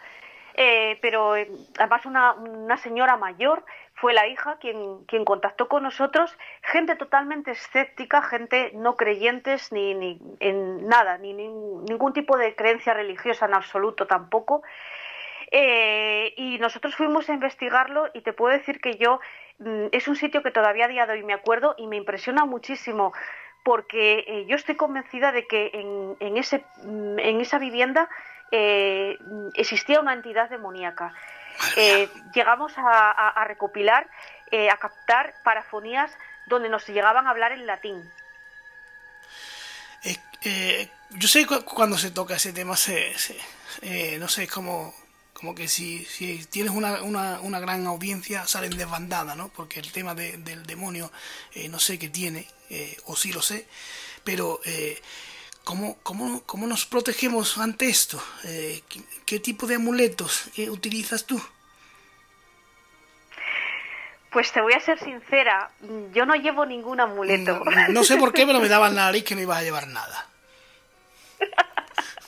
eh, 0.55 0.99
pero 1.01 1.35
eh, 1.35 1.51
además 1.79 2.05
una, 2.05 2.33
una, 2.35 2.77
señora 2.77 3.17
mayor 3.17 3.65
fue 3.95 4.13
la 4.13 4.27
hija 4.27 4.59
quien, 4.61 5.05
quien 5.07 5.25
contactó 5.25 5.67
con 5.67 5.83
nosotros, 5.83 6.37
gente 6.63 6.95
totalmente 6.97 7.53
escéptica, 7.53 8.21
gente 8.23 8.73
no 8.75 8.97
creyentes 8.97 9.73
ni, 9.73 9.95
ni 9.95 10.21
en 10.41 10.87
nada, 10.89 11.17
ni, 11.17 11.33
ningún 11.33 12.13
tipo 12.13 12.37
de 12.37 12.55
creencia 12.55 12.93
religiosa 12.93 13.47
en 13.47 13.55
absoluto 13.55 14.07
tampoco. 14.07 14.63
Eh, 15.55 16.33
y 16.37 16.59
nosotros 16.59 16.97
fuimos 16.97 17.29
a 17.29 17.35
investigarlo 17.35 18.09
y 18.15 18.23
te 18.23 18.33
puedo 18.33 18.57
decir 18.57 18.81
que 18.81 18.97
yo 18.97 19.21
mm, 19.59 19.89
es 19.93 20.09
un 20.09 20.17
sitio 20.17 20.43
que 20.43 20.51
todavía 20.51 20.87
a 20.87 20.89
día 20.89 21.07
de 21.07 21.13
hoy 21.13 21.25
me 21.25 21.35
acuerdo 21.35 21.75
y 21.77 21.87
me 21.87 21.97
impresiona 21.97 22.47
muchísimo 22.47 23.13
porque 23.63 24.45
yo 24.49 24.57
estoy 24.57 24.75
convencida 24.75 25.31
de 25.31 25.47
que 25.47 25.71
en, 25.75 26.17
en, 26.21 26.37
ese, 26.37 26.65
mm, 26.85 27.19
en 27.19 27.41
esa 27.41 27.59
vivienda 27.59 28.09
eh, 28.55 29.19
existía 29.55 29.99
una 29.99 30.13
entidad 30.13 30.51
demoníaca. 30.51 31.15
Eh, 31.77 32.09
llegamos 32.35 32.73
a, 32.77 33.45
recopilar, 33.47 34.07
eh, 34.51 34.69
a 34.69 34.77
captar 34.77 35.35
parafonías 35.43 36.13
donde 36.47 36.69
nos 36.69 36.87
llegaban 36.87 37.27
a 37.27 37.31
hablar 37.31 37.53
en 37.53 37.67
latín. 37.67 38.11
yo 41.11 41.29
sé 41.29 41.47
cuando 41.47 41.97
se 41.97 42.11
toca 42.11 42.35
ese 42.35 42.53
tema, 42.53 42.77
se, 42.77 43.15
no 44.19 44.29
sé, 44.29 44.47
como, 44.49 44.95
como 45.43 45.55
que 45.55 45.69
si, 45.69 46.07
si 46.07 46.47
tienes 46.47 46.73
una, 46.73 47.03
una, 47.03 47.41
una, 47.41 47.61
gran 47.61 47.87
audiencia 47.87 48.47
salen 48.47 48.79
desbandada, 48.79 49.35
¿no? 49.35 49.51
Porque 49.51 49.81
el 49.81 49.93
tema 49.93 50.15
del 50.15 50.65
demonio 50.65 51.13
no 51.69 51.79
sé 51.79 51.99
qué 51.99 52.09
tiene, 52.09 52.49
o 53.05 53.17
sí 53.17 53.33
lo 53.33 53.43
sé, 53.43 53.67
pero 54.25 54.61
¿Cómo, 55.65 55.97
cómo, 56.03 56.43
cómo 56.45 56.67
nos 56.67 56.87
protegemos 56.87 57.57
ante 57.59 57.89
esto? 57.89 58.23
Eh, 58.45 58.83
¿qué, 59.25 59.39
tipo 59.39 59.67
de 59.67 59.77
amuletos 59.77 60.51
eh, 60.57 60.69
utilizas 60.69 61.25
tú? 61.25 61.41
Pues 64.31 64.51
te 64.51 64.61
voy 64.61 64.73
a 64.73 64.81
ser 64.81 64.99
sincera, 64.99 65.71
yo 66.13 66.25
no 66.27 66.35
llevo 66.35 66.65
ningún 66.65 67.01
amuleto. 67.01 67.63
No, 67.91 68.03
sé 68.03 68.17
por 68.17 68.33
qué, 68.33 68.47
pero 68.47 68.61
me 68.61 68.69
daba 68.69 68.89
la 68.89 69.05
nariz 69.05 69.25
que 69.25 69.35
no 69.35 69.43
iba 69.43 69.59
a 69.59 69.63
llevar 69.63 69.87
nada. 69.89 70.27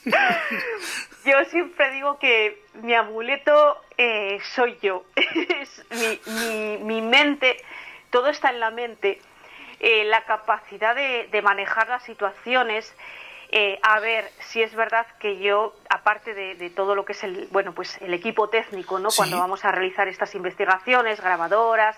yo 1.24 1.44
siempre 1.50 1.90
digo 1.92 2.18
que 2.18 2.62
mi 2.74 2.94
amuleto 2.94 3.80
eh, 3.96 4.38
soy 4.54 4.78
yo. 4.82 5.04
es 5.16 5.84
mi, 6.26 6.78
mi, 6.78 7.00
mente, 7.02 7.56
todo 8.10 8.28
está 8.28 8.50
en 8.50 8.60
la 8.60 8.70
mente. 8.70 9.20
la 9.80 10.24
capacidad 10.24 10.94
de, 10.94 11.28
de 11.30 11.42
manejar 11.42 11.88
las 11.88 12.04
situaciones, 12.04 12.94
eh, 13.56 13.78
a 13.82 14.00
ver 14.00 14.28
si 14.40 14.62
es 14.62 14.74
verdad 14.74 15.06
que 15.20 15.38
yo, 15.38 15.74
aparte 15.88 16.34
de, 16.34 16.70
todo 16.70 16.96
lo 16.96 17.04
que 17.04 17.12
es 17.12 17.22
el, 17.22 17.46
bueno, 17.52 17.72
pues 17.72 17.96
el 18.00 18.12
equipo 18.12 18.48
técnico, 18.48 18.98
¿no? 18.98 19.10
Cuando 19.16 19.38
vamos 19.38 19.64
a 19.64 19.70
realizar 19.70 20.08
estas 20.08 20.34
investigaciones, 20.34 21.20
grabadoras, 21.20 21.96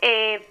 eh, 0.00 0.44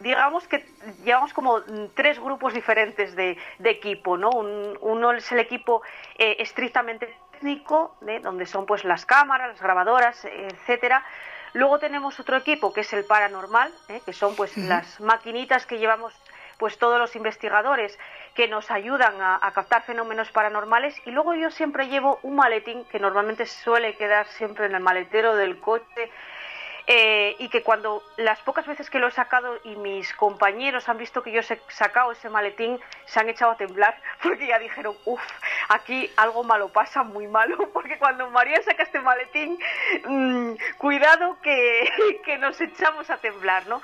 digamos 0.00 0.46
que 0.48 0.66
llevamos 1.04 1.32
como 1.32 1.62
tres 1.94 2.18
grupos 2.18 2.54
diferentes 2.54 3.14
de, 3.16 3.36
equipo, 3.64 4.16
¿no? 4.16 4.30
uno 4.30 5.12
es 5.12 5.30
el 5.32 5.38
equipo 5.38 5.82
eh, 6.18 6.36
estrictamente 6.38 7.16
técnico, 7.32 7.96
donde 8.22 8.46
son 8.46 8.66
pues 8.66 8.84
las 8.84 9.06
cámaras, 9.06 9.48
las 9.48 9.60
grabadoras, 9.60 10.24
etcétera. 10.24 11.04
Luego 11.52 11.78
tenemos 11.78 12.18
otro 12.18 12.36
equipo 12.36 12.72
que 12.72 12.80
es 12.80 12.92
el 12.92 13.04
paranormal, 13.04 13.72
que 14.04 14.12
son 14.12 14.34
pues 14.34 14.56
las 14.56 15.00
maquinitas 15.00 15.66
que 15.66 15.78
llevamos 15.78 16.12
pues 16.58 16.78
todos 16.78 16.98
los 16.98 17.14
investigadores 17.16 17.98
que 18.34 18.48
nos 18.48 18.70
ayudan 18.70 19.14
a, 19.20 19.50
captar 19.54 19.82
fenómenos 19.82 20.30
paranormales 20.30 21.00
y 21.04 21.10
luego 21.10 21.34
yo 21.34 21.50
siempre 21.50 21.88
llevo 21.88 22.18
un 22.22 22.36
maletín 22.36 22.84
que 22.86 22.98
normalmente 22.98 23.46
suele 23.46 23.96
quedar 23.96 24.26
siempre 24.26 24.66
en 24.66 24.74
el 24.74 24.80
maletero 24.80 25.36
del 25.36 25.60
coche 25.60 26.10
eh, 26.86 27.36
y 27.38 27.48
que 27.48 27.62
cuando 27.62 28.02
las 28.18 28.38
pocas 28.40 28.66
veces 28.66 28.90
que 28.90 28.98
lo 28.98 29.08
he 29.08 29.10
sacado 29.10 29.58
y 29.64 29.74
mis 29.76 30.12
compañeros 30.12 30.86
han 30.90 30.98
visto 30.98 31.22
que 31.22 31.32
yo 31.32 31.40
he 31.40 31.60
sacado 31.68 32.12
ese 32.12 32.28
maletín, 32.28 32.78
se 33.06 33.20
han 33.20 33.28
echado 33.30 33.52
a 33.52 33.56
temblar 33.56 33.96
porque 34.22 34.46
ya 34.46 34.58
dijeron, 34.58 34.94
uff, 35.06 35.22
aquí 35.70 36.10
algo 36.16 36.44
malo 36.44 36.68
pasa, 36.68 37.02
muy 37.02 37.26
malo, 37.26 37.56
porque 37.72 37.96
cuando 37.98 38.28
María 38.28 38.60
saca 38.62 38.82
este 38.82 39.00
maletín, 39.00 39.58
mm, 40.04 40.52
cuidado 40.76 41.38
que, 41.42 41.88
que, 42.24 42.36
nos 42.36 42.60
echamos 42.60 43.08
a 43.08 43.16
temblar, 43.16 43.66
¿no? 43.66 43.80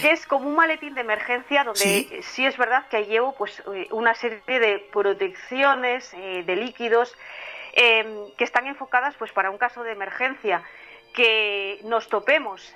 Que 0.00 0.10
es 0.10 0.26
como 0.26 0.48
un 0.48 0.56
maletín 0.56 0.94
de 0.94 1.02
emergencia 1.02 1.62
donde 1.62 2.20
¿Sí? 2.22 2.44
es 2.44 2.56
verdad 2.56 2.84
que 2.88 3.04
llevo 3.04 3.32
pues 3.32 3.62
eh, 3.72 3.86
una 3.92 4.14
serie 4.14 4.40
de 4.58 4.80
protecciones, 4.92 6.12
eh, 6.14 6.42
de 6.44 6.56
líquidos, 6.56 7.16
que 7.72 8.44
están 8.44 8.66
enfocadas 8.66 9.14
pues 9.16 9.30
para 9.30 9.48
un 9.48 9.56
caso 9.56 9.84
de 9.84 9.92
emergencia 9.92 10.64
que 11.12 11.80
nos 11.84 12.08
topemos 12.08 12.74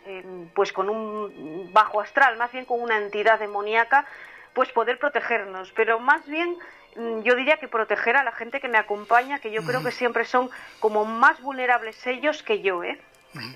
pues 0.55 0.72
con 0.72 0.91
un 0.91 1.70
bajo 1.72 2.01
astral, 2.01 2.37
más 2.37 2.53
bien 2.53 2.64
con 2.64 2.80
una 2.80 2.99
entidad 2.99 3.39
demoníaca, 3.39 4.07
pues 4.55 4.70
poder 4.70 4.99
protegernos, 4.99 5.72
pero 5.72 5.99
más 5.99 6.24
bien 6.26 6.57
mm, 6.97 7.22
yo 7.22 7.35
diría 7.35 7.59
que 7.59 7.68
proteger 7.68 8.16
a 8.16 8.24
la 8.24 8.32
gente 8.32 8.61
que 8.61 8.68
me 8.68 8.78
acompaña, 8.78 9.41
que 9.41 9.51
yo 9.51 9.62
creo 9.64 9.82
que 9.82 9.91
siempre 9.91 10.24
son 10.24 10.49
como 10.80 11.05
más 11.05 11.41
vulnerables 11.43 12.07
ellos 12.07 12.43
que 12.43 12.62
yo, 12.62 12.82
¿eh? 12.82 12.99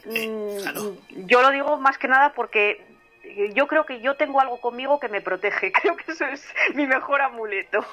eh 0.06 0.28
mm, 0.28 1.26
yo 1.26 1.40
lo 1.40 1.50
digo 1.50 1.78
más 1.78 1.96
que 1.98 2.08
nada 2.08 2.32
porque 2.34 2.84
yo 3.54 3.66
creo 3.66 3.84
que 3.84 4.00
yo 4.00 4.16
tengo 4.16 4.40
algo 4.40 4.60
conmigo 4.60 4.98
que 4.98 5.08
me 5.08 5.20
protege. 5.20 5.70
Creo 5.82 5.96
que 5.96 6.12
eso 6.12 6.24
es 6.24 6.42
mi 6.74 6.86
mejor 6.86 7.20
amuleto. 7.20 7.84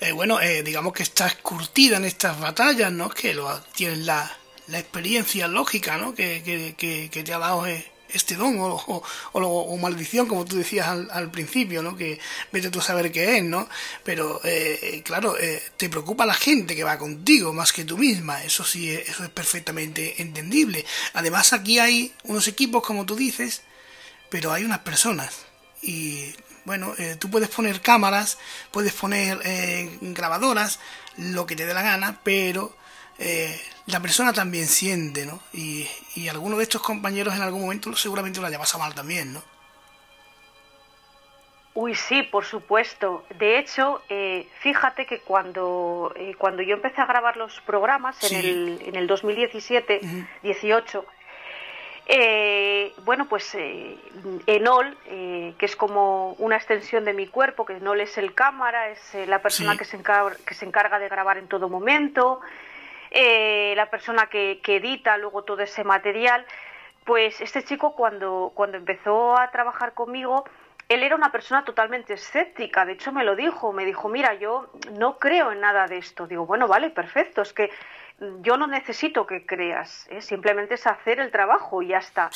Eh, 0.00 0.12
bueno, 0.12 0.40
eh, 0.40 0.62
digamos 0.62 0.92
que 0.92 1.02
estás 1.02 1.34
curtida 1.36 1.98
en 1.98 2.04
estas 2.04 2.40
batallas, 2.40 2.90
¿no? 2.90 3.10
Que 3.10 3.34
lo, 3.34 3.60
tienes 3.76 3.98
la, 3.98 4.30
la 4.68 4.78
experiencia 4.78 5.48
lógica 5.48 5.96
¿no? 5.96 6.14
que, 6.14 6.42
que, 6.76 7.08
que, 7.10 7.22
te 7.22 7.32
ha 7.32 7.38
dado 7.38 7.66
eh, 7.66 7.90
este 8.10 8.36
don 8.36 8.58
o, 8.60 9.02
o, 9.32 9.76
maldición, 9.76 10.26
como 10.26 10.44
tú 10.44 10.56
decías 10.56 10.86
al, 10.86 11.08
al, 11.10 11.30
principio, 11.30 11.82
¿no? 11.82 11.96
que 11.96 12.18
vete 12.52 12.70
tú 12.70 12.78
a 12.78 12.82
saber 12.82 13.10
qué 13.10 13.38
es, 13.38 13.44
¿no? 13.44 13.68
Pero 14.04 14.40
eh, 14.44 15.02
claro, 15.04 15.38
eh, 15.38 15.62
te 15.76 15.88
preocupa 15.88 16.24
la 16.24 16.34
gente 16.34 16.76
que 16.76 16.84
va 16.84 16.98
contigo 16.98 17.52
más 17.52 17.72
que 17.72 17.84
tú 17.84 17.98
misma, 17.98 18.42
eso 18.44 18.64
sí, 18.64 18.90
eso 18.90 19.24
es 19.24 19.30
perfectamente 19.30 20.22
entendible. 20.22 20.84
Además 21.14 21.52
aquí 21.52 21.78
hay 21.78 22.14
unos 22.24 22.48
equipos, 22.48 22.82
como 22.82 23.04
tú 23.04 23.16
dices, 23.16 23.62
pero 24.30 24.52
hay 24.52 24.64
unas 24.64 24.80
personas 24.80 25.46
y 25.82 26.32
bueno, 26.64 26.94
tú 27.18 27.30
puedes 27.30 27.48
poner 27.48 27.80
cámaras, 27.80 28.36
puedes 28.70 28.92
poner 28.92 29.40
grabadoras, 30.02 30.80
lo 31.16 31.46
que 31.46 31.56
te 31.56 31.64
dé 31.64 31.72
la 31.72 31.80
gana, 31.80 32.20
pero 32.22 32.76
eh, 33.18 33.60
la 33.86 34.00
persona 34.00 34.32
también 34.32 34.66
siente, 34.66 35.26
¿no? 35.26 35.40
Y, 35.52 35.88
y 36.14 36.28
alguno 36.28 36.56
de 36.56 36.62
estos 36.62 36.82
compañeros 36.82 37.34
en 37.34 37.42
algún 37.42 37.62
momento 37.62 37.94
seguramente 37.96 38.40
lo 38.40 38.46
haya 38.46 38.58
pasado 38.58 38.84
mal 38.84 38.94
también, 38.94 39.32
¿no? 39.32 39.42
Uy, 41.74 41.94
sí, 41.94 42.22
por 42.22 42.44
supuesto. 42.44 43.24
De 43.38 43.58
hecho, 43.58 44.02
eh, 44.08 44.48
fíjate 44.60 45.06
que 45.06 45.20
cuando, 45.20 46.12
eh, 46.16 46.34
cuando 46.36 46.62
yo 46.62 46.74
empecé 46.74 47.00
a 47.00 47.06
grabar 47.06 47.36
los 47.36 47.60
programas 47.60 48.22
en, 48.30 48.36
el, 48.36 48.82
en 48.86 48.96
el 48.96 49.06
2017, 49.06 50.00
18, 50.42 51.04
bueno, 53.04 53.26
pues 53.28 53.56
Enol, 54.46 54.96
que 55.06 55.66
es 55.66 55.76
como 55.76 56.32
una 56.38 56.56
extensión 56.56 57.04
de 57.04 57.12
mi 57.12 57.28
cuerpo, 57.28 57.64
que 57.64 57.74
Enol 57.74 58.00
es 58.00 58.18
el 58.18 58.34
cámara, 58.34 58.90
es 58.90 59.28
la 59.28 59.40
persona 59.40 59.76
que, 59.76 59.84
se 59.84 59.96
encarga, 59.96 60.36
que 60.44 60.54
se 60.54 60.64
encarga 60.64 60.98
de 60.98 61.08
grabar 61.08 61.38
en 61.38 61.46
todo 61.46 61.68
momento, 61.68 62.40
eh, 63.10 63.74
la 63.76 63.90
persona 63.90 64.26
que, 64.26 64.60
edita 64.66 65.16
luego 65.16 65.44
todo 65.44 65.62
ese 65.62 65.84
material, 65.84 66.44
pues 67.04 67.40
este 67.40 67.64
chico 67.64 67.94
cuando, 67.94 68.52
cuando 68.54 68.76
empezó 68.76 69.38
a 69.38 69.50
trabajar 69.50 69.94
conmigo, 69.94 70.44
él 70.88 71.02
era 71.02 71.16
una 71.16 71.30
persona 71.30 71.64
totalmente 71.64 72.14
escéptica, 72.14 72.84
de 72.86 72.92
hecho 72.92 73.12
me 73.12 73.24
lo 73.24 73.36
dijo, 73.36 73.72
me 73.72 73.84
dijo, 73.84 74.08
mira, 74.08 74.34
yo 74.34 74.70
no 74.98 75.18
creo 75.18 75.52
en 75.52 75.60
nada 75.60 75.86
de 75.86 75.98
esto. 75.98 76.26
Digo, 76.26 76.46
bueno, 76.46 76.66
vale, 76.66 76.90
perfecto, 76.90 77.42
es 77.42 77.52
que 77.52 77.70
yo 78.40 78.56
no 78.56 78.66
necesito 78.66 79.26
que 79.26 79.46
creas, 79.46 80.08
¿eh? 80.10 80.20
simplemente 80.20 80.74
es 80.74 80.86
hacer 80.86 81.20
el 81.20 81.30
trabajo 81.30 81.82
y 81.82 81.88
ya 81.88 81.98
está. 81.98 82.30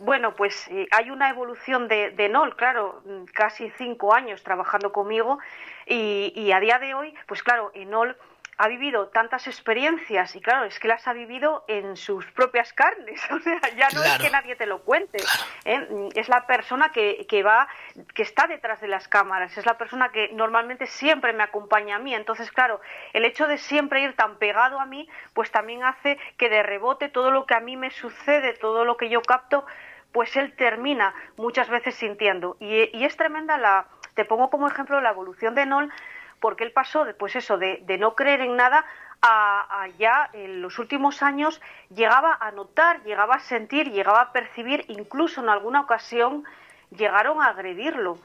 Bueno, 0.00 0.34
pues 0.34 0.68
eh, 0.68 0.86
hay 0.90 1.10
una 1.10 1.30
evolución 1.30 1.88
de, 1.88 2.10
de, 2.10 2.28
Nol, 2.28 2.54
claro, 2.54 3.02
casi 3.32 3.70
cinco 3.78 4.12
años 4.12 4.42
trabajando 4.42 4.92
conmigo 4.92 5.38
y, 5.86 6.32
y 6.36 6.52
a 6.52 6.60
día 6.60 6.78
de 6.78 6.94
hoy, 6.94 7.14
pues 7.26 7.42
claro, 7.42 7.70
Enol 7.74 8.16
ha 8.58 8.68
vivido 8.68 9.08
tantas 9.08 9.46
experiencias 9.46 10.34
y 10.34 10.40
claro, 10.40 10.64
es 10.64 10.78
que 10.78 10.88
las 10.88 11.06
ha 11.06 11.12
vivido 11.12 11.64
en 11.68 11.96
sus 11.96 12.24
propias 12.32 12.72
carnes, 12.72 13.20
o 13.30 13.38
sea, 13.40 13.60
ya 13.76 13.88
no 13.90 14.02
es 14.02 14.18
que 14.18 14.30
nadie 14.30 14.56
te 14.56 14.66
lo 14.66 14.82
cuente, 14.82 15.18
¿eh? 15.64 16.08
es 16.14 16.28
la 16.28 16.46
persona 16.46 16.90
que, 16.90 17.26
que, 17.28 17.42
va, 17.42 17.68
que 18.14 18.22
está 18.22 18.46
detrás 18.46 18.80
de 18.80 18.88
las 18.88 19.08
cámaras, 19.08 19.56
es 19.58 19.66
la 19.66 19.76
persona 19.76 20.10
que 20.10 20.30
normalmente 20.32 20.86
siempre 20.86 21.32
me 21.32 21.42
acompaña 21.42 21.96
a 21.96 21.98
mí, 21.98 22.14
entonces 22.14 22.50
claro, 22.50 22.80
el 23.12 23.24
hecho 23.24 23.46
de 23.46 23.58
siempre 23.58 24.02
ir 24.02 24.16
tan 24.16 24.36
pegado 24.38 24.80
a 24.80 24.86
mí, 24.86 25.08
pues 25.34 25.50
también 25.50 25.84
hace 25.84 26.18
que 26.38 26.48
de 26.48 26.62
rebote 26.62 27.08
todo 27.08 27.30
lo 27.30 27.46
que 27.46 27.54
a 27.54 27.60
mí 27.60 27.76
me 27.76 27.90
sucede, 27.90 28.54
todo 28.54 28.84
lo 28.84 28.96
que 28.96 29.10
yo 29.10 29.20
capto, 29.20 29.66
pues 30.12 30.34
él 30.36 30.56
termina 30.56 31.14
muchas 31.36 31.68
veces 31.68 31.94
sintiendo. 31.94 32.56
Y, 32.58 32.96
y 32.96 33.04
es 33.04 33.16
tremenda 33.18 33.58
la, 33.58 33.86
te 34.14 34.24
pongo 34.24 34.48
como 34.48 34.66
ejemplo 34.66 35.00
la 35.00 35.10
evolución 35.10 35.54
de 35.54 35.66
Nol, 35.66 35.92
porque 36.40 36.64
él 36.64 36.72
pasó, 36.72 37.06
pues 37.18 37.36
eso, 37.36 37.58
de, 37.58 37.82
no 37.98 38.14
creer 38.14 38.40
en 38.40 38.56
nada 38.56 38.84
a, 39.22 39.88
ya 39.98 40.30
en 40.32 40.62
los 40.62 40.78
últimos 40.78 41.22
años 41.22 41.60
llegaba 41.94 42.36
a 42.40 42.50
notar, 42.52 43.02
llegaba 43.02 43.36
a 43.36 43.40
sentir, 43.40 43.90
llegaba 43.90 44.20
a 44.20 44.32
percibir, 44.32 44.84
incluso 44.88 45.40
en 45.40 45.48
alguna 45.48 45.80
ocasión 45.80 46.44
llegaron 46.90 47.42
a 47.42 47.46
agredirlo, 47.48 48.18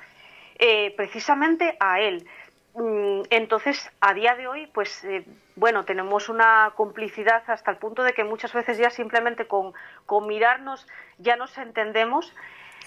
eh, 0.59 0.93
precisamente 0.95 1.77
a 1.79 1.99
él. 1.99 2.27
Mm, 2.73 3.23
entonces, 3.29 3.91
a 3.99 4.13
día 4.13 4.35
de 4.35 4.47
hoy, 4.47 4.67
pues 4.67 5.03
eh, 5.03 5.25
bueno, 5.55 5.83
tenemos 5.83 6.29
una 6.29 6.71
complicidad 6.75 7.43
hasta 7.47 7.71
el 7.71 7.77
punto 7.77 8.03
de 8.03 8.13
que 8.13 8.23
muchas 8.23 8.53
veces 8.53 8.77
ya 8.77 8.89
simplemente 8.89 9.47
con, 9.47 9.73
con 10.05 10.27
mirarnos 10.27 10.87
ya 11.17 11.35
nos 11.35 11.57
entendemos 11.57 12.33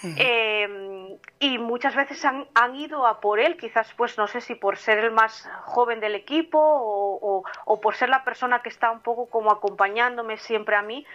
eh, 0.03 1.17
y 1.39 1.57
muchas 1.57 1.95
veces 1.95 2.23
han, 2.25 2.47
han, 2.53 2.75
ido 2.75 3.07
a 3.07 3.19
por 3.21 3.39
él, 3.39 3.57
quizás 3.57 3.93
pues 3.95 4.17
no 4.17 4.27
sé 4.27 4.41
si 4.41 4.55
por 4.55 4.77
ser 4.77 4.99
el 4.99 5.11
más 5.11 5.49
joven 5.63 5.99
del 5.99 6.15
equipo 6.15 6.59
o, 6.59 7.43
o, 7.65 7.81
por 7.81 7.95
ser 7.95 8.09
la 8.09 8.23
persona 8.23 8.61
que 8.61 8.69
está 8.69 8.91
un 8.91 9.01
poco 9.01 9.27
como 9.27 9.51
acompañándome 9.51 10.37
siempre 10.37 10.75
a 10.75 10.81
mí, 10.81 11.05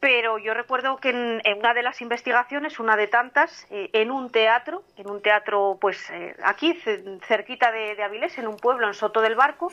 pero 0.00 0.38
yo 0.38 0.54
recuerdo 0.54 0.96
que 0.96 1.10
en, 1.10 1.58
una 1.58 1.74
de 1.74 1.82
las 1.82 2.00
investigaciones, 2.00 2.80
una 2.80 2.96
de 2.96 3.06
tantas, 3.06 3.66
eh, 3.70 3.90
en 3.92 4.10
un 4.10 4.30
teatro, 4.30 4.82
en 4.96 5.10
un 5.10 5.20
teatro 5.20 5.78
pues 5.80 6.10
eh, 6.10 6.34
aquí 6.42 6.74
cerquita 7.26 7.70
de, 7.70 7.94
de, 7.94 8.02
Avilés, 8.02 8.38
en 8.38 8.48
un 8.48 8.56
pueblo, 8.56 8.88
en 8.88 8.94
Soto 8.94 9.20
del 9.20 9.34
Barco, 9.34 9.70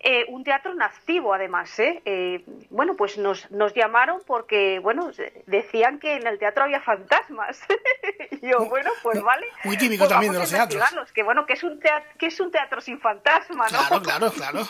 eh, 0.00 0.26
un 0.28 0.44
teatro 0.44 0.74
nativo, 0.74 1.34
además. 1.34 1.76
¿eh? 1.80 2.00
¿eh? 2.04 2.44
bueno, 2.70 2.94
pues 2.94 3.18
nos, 3.18 3.50
nos 3.50 3.74
llamaron 3.74 4.22
porque, 4.26 4.78
bueno, 4.78 5.10
decían 5.46 5.98
que 5.98 6.14
en 6.14 6.26
el 6.26 6.38
teatro 6.38 6.64
había 6.64 6.80
fantasmas. 6.80 7.60
y 8.30 8.48
yo, 8.48 8.66
bueno, 8.66 8.90
pues 9.02 9.20
vale. 9.22 9.46
Muy 9.64 9.76
típico 9.76 10.04
pues 10.04 10.10
también 10.10 10.32
de 10.32 10.38
los 10.38 10.50
teatros. 10.50 11.12
Que 11.12 11.22
bueno, 11.24 11.46
que 11.46 11.54
es 11.54 11.64
un 11.64 11.80
teatro, 11.80 12.08
que 12.16 12.26
es 12.26 12.38
un 12.38 12.52
teatro 12.52 12.80
sin 12.80 13.00
fantasma, 13.00 13.66
¿no? 13.70 13.78
Claro, 13.78 14.02
claro, 14.02 14.30
claro. 14.30 14.68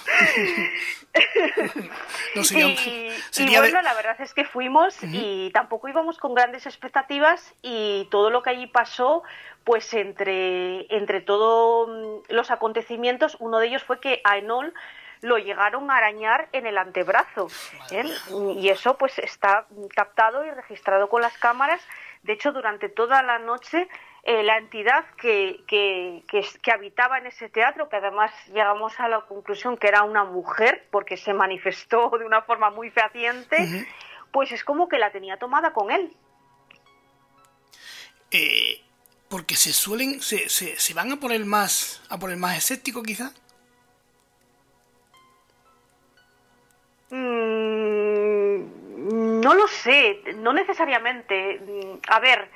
y, 3.38 3.56
bueno, 3.56 3.82
la 3.82 3.94
verdad 3.94 4.20
es 4.20 4.32
que 4.32 4.44
fuimos 4.44 4.96
y 5.02 5.50
tampoco 5.52 5.88
íbamos 5.88 6.18
con 6.18 6.34
grandes 6.34 6.66
expectativas 6.66 7.54
y 7.62 8.08
todo 8.10 8.30
lo 8.30 8.42
que 8.42 8.50
allí 8.50 8.66
pasó 8.66 9.22
pues 9.64 9.92
entre, 9.92 10.86
entre 10.94 11.20
todos 11.20 11.88
mm, 11.88 12.32
los 12.32 12.50
acontecimientos, 12.50 13.36
uno 13.38 13.58
de 13.58 13.66
ellos 13.66 13.82
fue 13.82 14.00
que 14.00 14.22
Aenol 14.24 14.72
lo 15.20 15.38
llegaron 15.38 15.90
a 15.90 15.96
arañar 15.96 16.48
en 16.52 16.66
el 16.66 16.78
antebrazo. 16.78 17.48
¿eh? 17.90 18.04
Y 18.56 18.68
eso 18.68 18.96
pues 18.96 19.18
está 19.18 19.66
captado 19.94 20.44
y 20.44 20.50
registrado 20.50 21.08
con 21.08 21.22
las 21.22 21.36
cámaras. 21.38 21.80
De 22.22 22.32
hecho, 22.32 22.52
durante 22.52 22.88
toda 22.88 23.22
la 23.22 23.38
noche 23.38 23.88
eh, 24.24 24.42
la 24.42 24.58
entidad 24.58 25.06
que, 25.16 25.64
que, 25.66 26.22
que, 26.62 26.70
habitaba 26.70 27.16
en 27.18 27.26
ese 27.26 27.48
teatro, 27.48 27.88
que 27.88 27.96
además 27.96 28.30
llegamos 28.48 28.92
a 28.98 29.08
la 29.08 29.22
conclusión 29.22 29.78
que 29.78 29.88
era 29.88 30.02
una 30.02 30.24
mujer, 30.24 30.86
porque 30.90 31.16
se 31.16 31.32
manifestó 31.32 32.10
de 32.18 32.26
una 32.26 32.42
forma 32.42 32.68
muy 32.68 32.90
fehaciente, 32.90 33.86
pues 34.30 34.52
es 34.52 34.64
como 34.64 34.88
que 34.88 34.98
la 34.98 35.12
tenía 35.12 35.38
tomada 35.38 35.72
con 35.72 35.90
él. 35.90 36.14
Eh, 38.30 38.82
porque 39.30 39.56
se 39.56 39.72
suelen, 39.72 40.20
se, 40.20 40.50
se, 40.50 40.78
se, 40.78 40.94
van 40.94 41.12
a 41.12 41.16
por 41.16 41.32
el 41.32 41.46
más, 41.46 42.02
a 42.10 42.18
por 42.18 42.30
el 42.30 42.36
más 42.36 42.58
escéptico 42.58 43.02
quizá. 43.02 43.32
Mm, 47.10 48.60
no 49.40 49.54
lo 49.54 49.68
sé, 49.68 50.20
no 50.36 50.52
necesariamente. 50.52 51.60
Mm, 51.60 51.98
a 52.08 52.20
ver, 52.20 52.48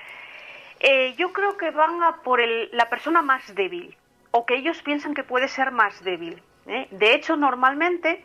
eh, 0.81 1.15
yo 1.17 1.33
creo 1.33 1.57
que 1.57 1.71
van 1.71 2.03
a 2.03 2.23
por 2.23 2.41
el, 2.41 2.69
la 2.73 2.89
persona 2.91 3.23
más 3.23 3.55
débil 3.55 3.97
o 4.31 4.45
que 4.47 4.57
ellos 4.57 4.83
piensan 4.83 5.15
que 5.15 5.25
puede 5.25 5.49
ser 5.49 5.71
más 5.71 6.03
débil. 6.03 6.43
¿eh? 6.67 6.89
De 6.91 7.15
hecho, 7.15 7.37
normalmente, 7.37 8.25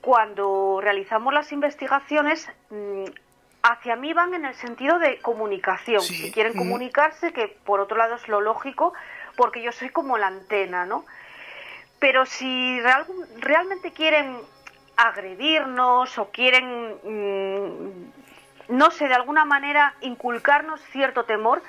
cuando 0.00 0.80
realizamos 0.82 1.32
las 1.32 1.52
investigaciones, 1.52 2.48
mm, 2.70 3.04
hacia 3.62 3.96
mí 3.96 4.12
van 4.12 4.34
en 4.34 4.44
el 4.44 4.54
sentido 4.54 4.98
de 4.98 5.18
comunicación. 5.18 6.00
Si 6.02 6.32
quieren 6.32 6.54
comunicarse, 6.54 7.32
que 7.32 7.48
por 7.48 7.80
otro 7.80 7.96
lado 7.96 8.16
es 8.16 8.28
lo 8.28 8.40
lógico, 8.40 8.92
porque 9.36 9.62
yo 9.62 9.72
soy 9.72 9.88
como 9.88 10.18
la 10.18 10.26
antena, 10.26 10.84
¿no? 10.84 11.04
Pero 12.00 12.26
si 12.26 12.80
realmente 13.38 13.92
quieren 13.92 14.36
agredirnos 15.08 16.16
o 16.18 16.30
quieren, 16.30 16.96
mm, 17.02 18.74
no 18.76 18.90
sé, 18.90 19.08
de 19.08 19.14
alguna 19.14 19.44
manera 19.44 19.94
inculcarnos 20.00 20.80
cierto 20.92 21.24
temor, 21.24 21.62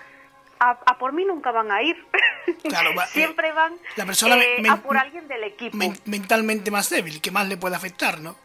a, 0.60 0.98
por 0.98 1.12
mí 1.12 1.26
nunca 1.26 1.52
van 1.52 1.72
a 1.72 1.82
ir. 1.82 1.98
siempre 3.08 3.52
van 3.52 3.74
la 3.96 4.06
persona 4.06 4.38
eh, 4.38 4.64
a 4.70 4.78
por 4.78 4.98
alguien 4.98 5.28
del 5.28 5.44
equipo. 5.44 5.78
mentalmente 6.06 6.72
más 6.72 6.90
débil, 6.90 7.22
que 7.22 7.32
más 7.32 7.48
le 7.48 7.58
puede 7.58 7.76
afectar, 7.76 8.20
¿no? 8.22 8.36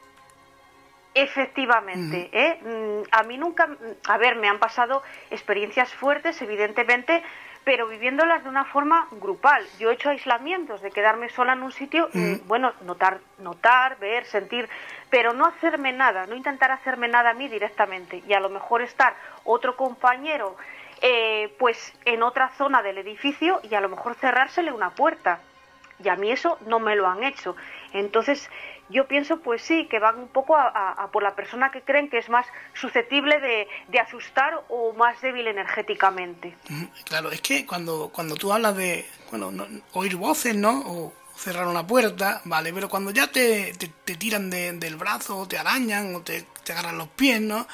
Efectivamente. 1.14 2.30
¿eh? 2.32 2.60
Mm, 2.62 3.08
a 3.10 3.22
mí 3.24 3.38
nunca, 3.38 3.68
a 4.06 4.18
ver, 4.18 4.36
me 4.36 4.48
han 4.48 4.58
pasado 4.58 5.02
experiencias 5.30 5.92
fuertes, 5.92 6.40
evidentemente, 6.42 7.22
pero 7.64 7.86
viviéndolas 7.86 8.42
de 8.42 8.48
una 8.48 8.64
forma 8.64 9.08
grupal. 9.12 9.64
Yo 9.78 9.90
he 9.90 9.94
hecho 9.94 10.10
aislamientos 10.10 10.80
de 10.80 10.90
quedarme 10.90 11.28
sola 11.28 11.52
en 11.52 11.62
un 11.62 11.72
sitio 11.72 12.08
y, 12.14 12.36
bueno, 12.46 12.72
notar, 12.82 13.20
notar, 13.38 13.98
ver, 13.98 14.24
sentir, 14.24 14.68
pero 15.10 15.32
no 15.32 15.46
hacerme 15.46 15.92
nada, 15.92 16.26
no 16.26 16.34
intentar 16.34 16.70
hacerme 16.70 17.08
nada 17.08 17.30
a 17.30 17.34
mí 17.34 17.48
directamente. 17.48 18.22
Y 18.26 18.32
a 18.32 18.40
lo 18.40 18.48
mejor 18.48 18.82
estar 18.82 19.14
otro 19.44 19.76
compañero, 19.76 20.56
eh, 21.02 21.54
pues 21.58 21.94
en 22.04 22.22
otra 22.22 22.48
zona 22.56 22.82
del 22.82 22.98
edificio 22.98 23.60
y 23.62 23.74
a 23.74 23.80
lo 23.80 23.88
mejor 23.88 24.14
cerrársele 24.14 24.72
una 24.72 24.90
puerta. 24.90 25.40
Y 26.02 26.08
a 26.08 26.16
mí 26.16 26.30
eso 26.30 26.58
no 26.66 26.78
me 26.78 26.96
lo 26.96 27.08
han 27.08 27.24
hecho. 27.24 27.56
Entonces, 27.92 28.48
yo 28.90 29.06
pienso, 29.06 29.40
pues 29.40 29.62
sí, 29.62 29.86
que 29.90 29.98
van 29.98 30.18
un 30.18 30.28
poco 30.28 30.56
a, 30.56 31.08
por 31.12 31.22
la 31.22 31.34
persona 31.34 31.70
que 31.70 31.82
creen 31.82 32.08
que 32.08 32.18
es 32.18 32.28
más 32.28 32.46
susceptible 32.74 33.40
de, 33.40 33.98
asustar 34.00 34.62
o 34.68 34.92
más 34.94 35.20
débil 35.20 35.46
energéticamente. 35.46 36.56
Claro, 37.04 37.30
es 37.30 37.40
que 37.40 37.66
cuando, 37.66 38.10
cuando 38.12 38.36
tú 38.36 38.52
hablas 38.52 38.76
de, 38.76 39.06
bueno, 39.30 39.52
oír 39.92 40.16
voces, 40.16 40.54
¿no? 40.54 40.80
O 40.86 41.12
cerrar 41.36 41.66
una 41.66 41.86
puerta, 41.86 42.40
vale, 42.44 42.72
pero 42.72 42.88
cuando 42.88 43.10
ya 43.10 43.28
te, 43.28 43.72
te, 43.74 44.16
tiran 44.16 44.50
del 44.50 44.96
brazo, 44.96 45.38
o 45.38 45.48
te 45.48 45.58
arañan, 45.58 46.14
o 46.14 46.22
te, 46.22 46.46
agarran 46.70 46.98
los 46.98 47.08
pies, 47.08 47.40
¿no? 47.40 47.66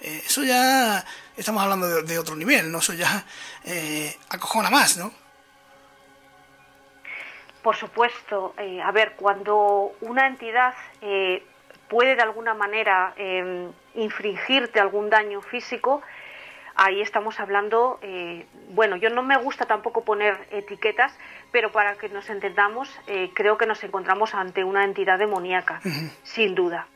Eh, 0.00 0.22
eso 0.24 0.44
ya 0.44 1.04
estamos 1.36 1.62
hablando 1.62 2.02
de, 2.02 2.18
otro 2.18 2.36
nivel, 2.36 2.70
¿no? 2.70 2.78
Eso 2.78 2.92
ya 2.92 3.24
eh, 3.64 4.16
acojona 4.28 4.70
más, 4.70 4.96
¿no? 4.96 5.12
Por 7.62 7.76
supuesto, 7.76 8.54
eh, 8.56 8.80
a 8.80 8.90
ver, 8.92 9.14
cuando 9.16 9.92
una 10.00 10.26
entidad 10.26 10.74
eh, 11.02 11.42
puede 11.88 12.14
de 12.14 12.22
alguna 12.22 12.54
manera 12.54 13.14
em, 13.16 13.70
infringirte 13.94 14.78
algún 14.78 15.10
daño 15.10 15.40
físico, 15.40 16.00
ahí 16.76 17.00
estamos 17.00 17.40
hablando, 17.40 17.98
eh, 18.02 18.46
bueno, 18.70 18.96
yo 18.96 19.10
no 19.10 19.22
me 19.22 19.36
gusta 19.36 19.66
tampoco 19.66 20.04
poner 20.04 20.38
etiquetas, 20.50 21.18
pero 21.50 21.72
para 21.72 21.96
que 21.96 22.08
nos 22.08 22.30
entendamos, 22.30 22.94
creo 23.34 23.56
que 23.56 23.66
nos 23.66 23.82
encontramos 23.82 24.34
ante 24.34 24.62
una 24.62 24.84
entidad 24.84 25.18
demoníaca, 25.18 25.80
sin 26.22 26.54
duda. 26.54 26.86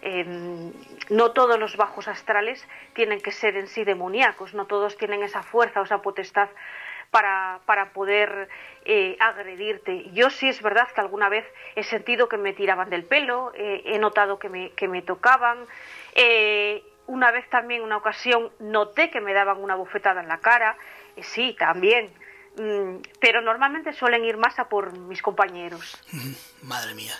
Em, 0.00 0.72
no 1.10 1.32
todos 1.32 1.58
los 1.58 1.76
bajos 1.76 2.06
astrales 2.06 2.66
tienen 2.92 3.20
que 3.20 3.32
ser 3.32 3.56
en 3.56 3.66
sí 3.66 3.84
demoníacos, 3.84 4.54
no 4.54 4.66
todos 4.66 4.96
tienen 4.96 5.22
esa 5.22 5.42
fuerza 5.42 5.80
o 5.80 5.84
esa 5.84 6.02
potestad 6.02 6.48
para, 7.10 7.60
para 7.66 7.92
poder 7.92 8.48
eh, 8.84 9.16
agredirte. 9.20 10.10
Yo 10.12 10.30
sí 10.30 10.48
es 10.48 10.62
verdad 10.62 10.88
que 10.94 11.00
alguna 11.00 11.28
vez 11.28 11.44
he 11.76 11.84
sentido 11.84 12.28
que 12.28 12.36
me 12.36 12.52
tiraban 12.52 12.90
del 12.90 13.04
pelo, 13.04 13.52
eh, 13.54 13.82
he 13.84 13.98
notado 13.98 14.38
que 14.38 14.48
me, 14.48 14.70
que 14.72 14.88
me 14.88 15.02
tocaban. 15.02 15.66
Eh, 16.14 16.82
una 17.06 17.30
vez 17.30 17.48
también, 17.48 17.82
una 17.82 17.96
ocasión, 17.96 18.50
noté 18.58 19.10
que 19.10 19.20
me 19.20 19.32
daban 19.32 19.62
una 19.62 19.74
bofetada 19.74 20.20
en 20.20 20.28
la 20.28 20.38
cara. 20.38 20.76
sí, 21.22 21.56
también. 21.58 22.10
Mm, 22.56 22.96
pero 23.20 23.40
normalmente 23.40 23.92
suelen 23.92 24.24
ir 24.24 24.36
más 24.36 24.58
a 24.58 24.68
por 24.68 24.96
mis 24.98 25.22
compañeros. 25.22 25.96
Madre 26.62 26.94
mía. 26.94 27.14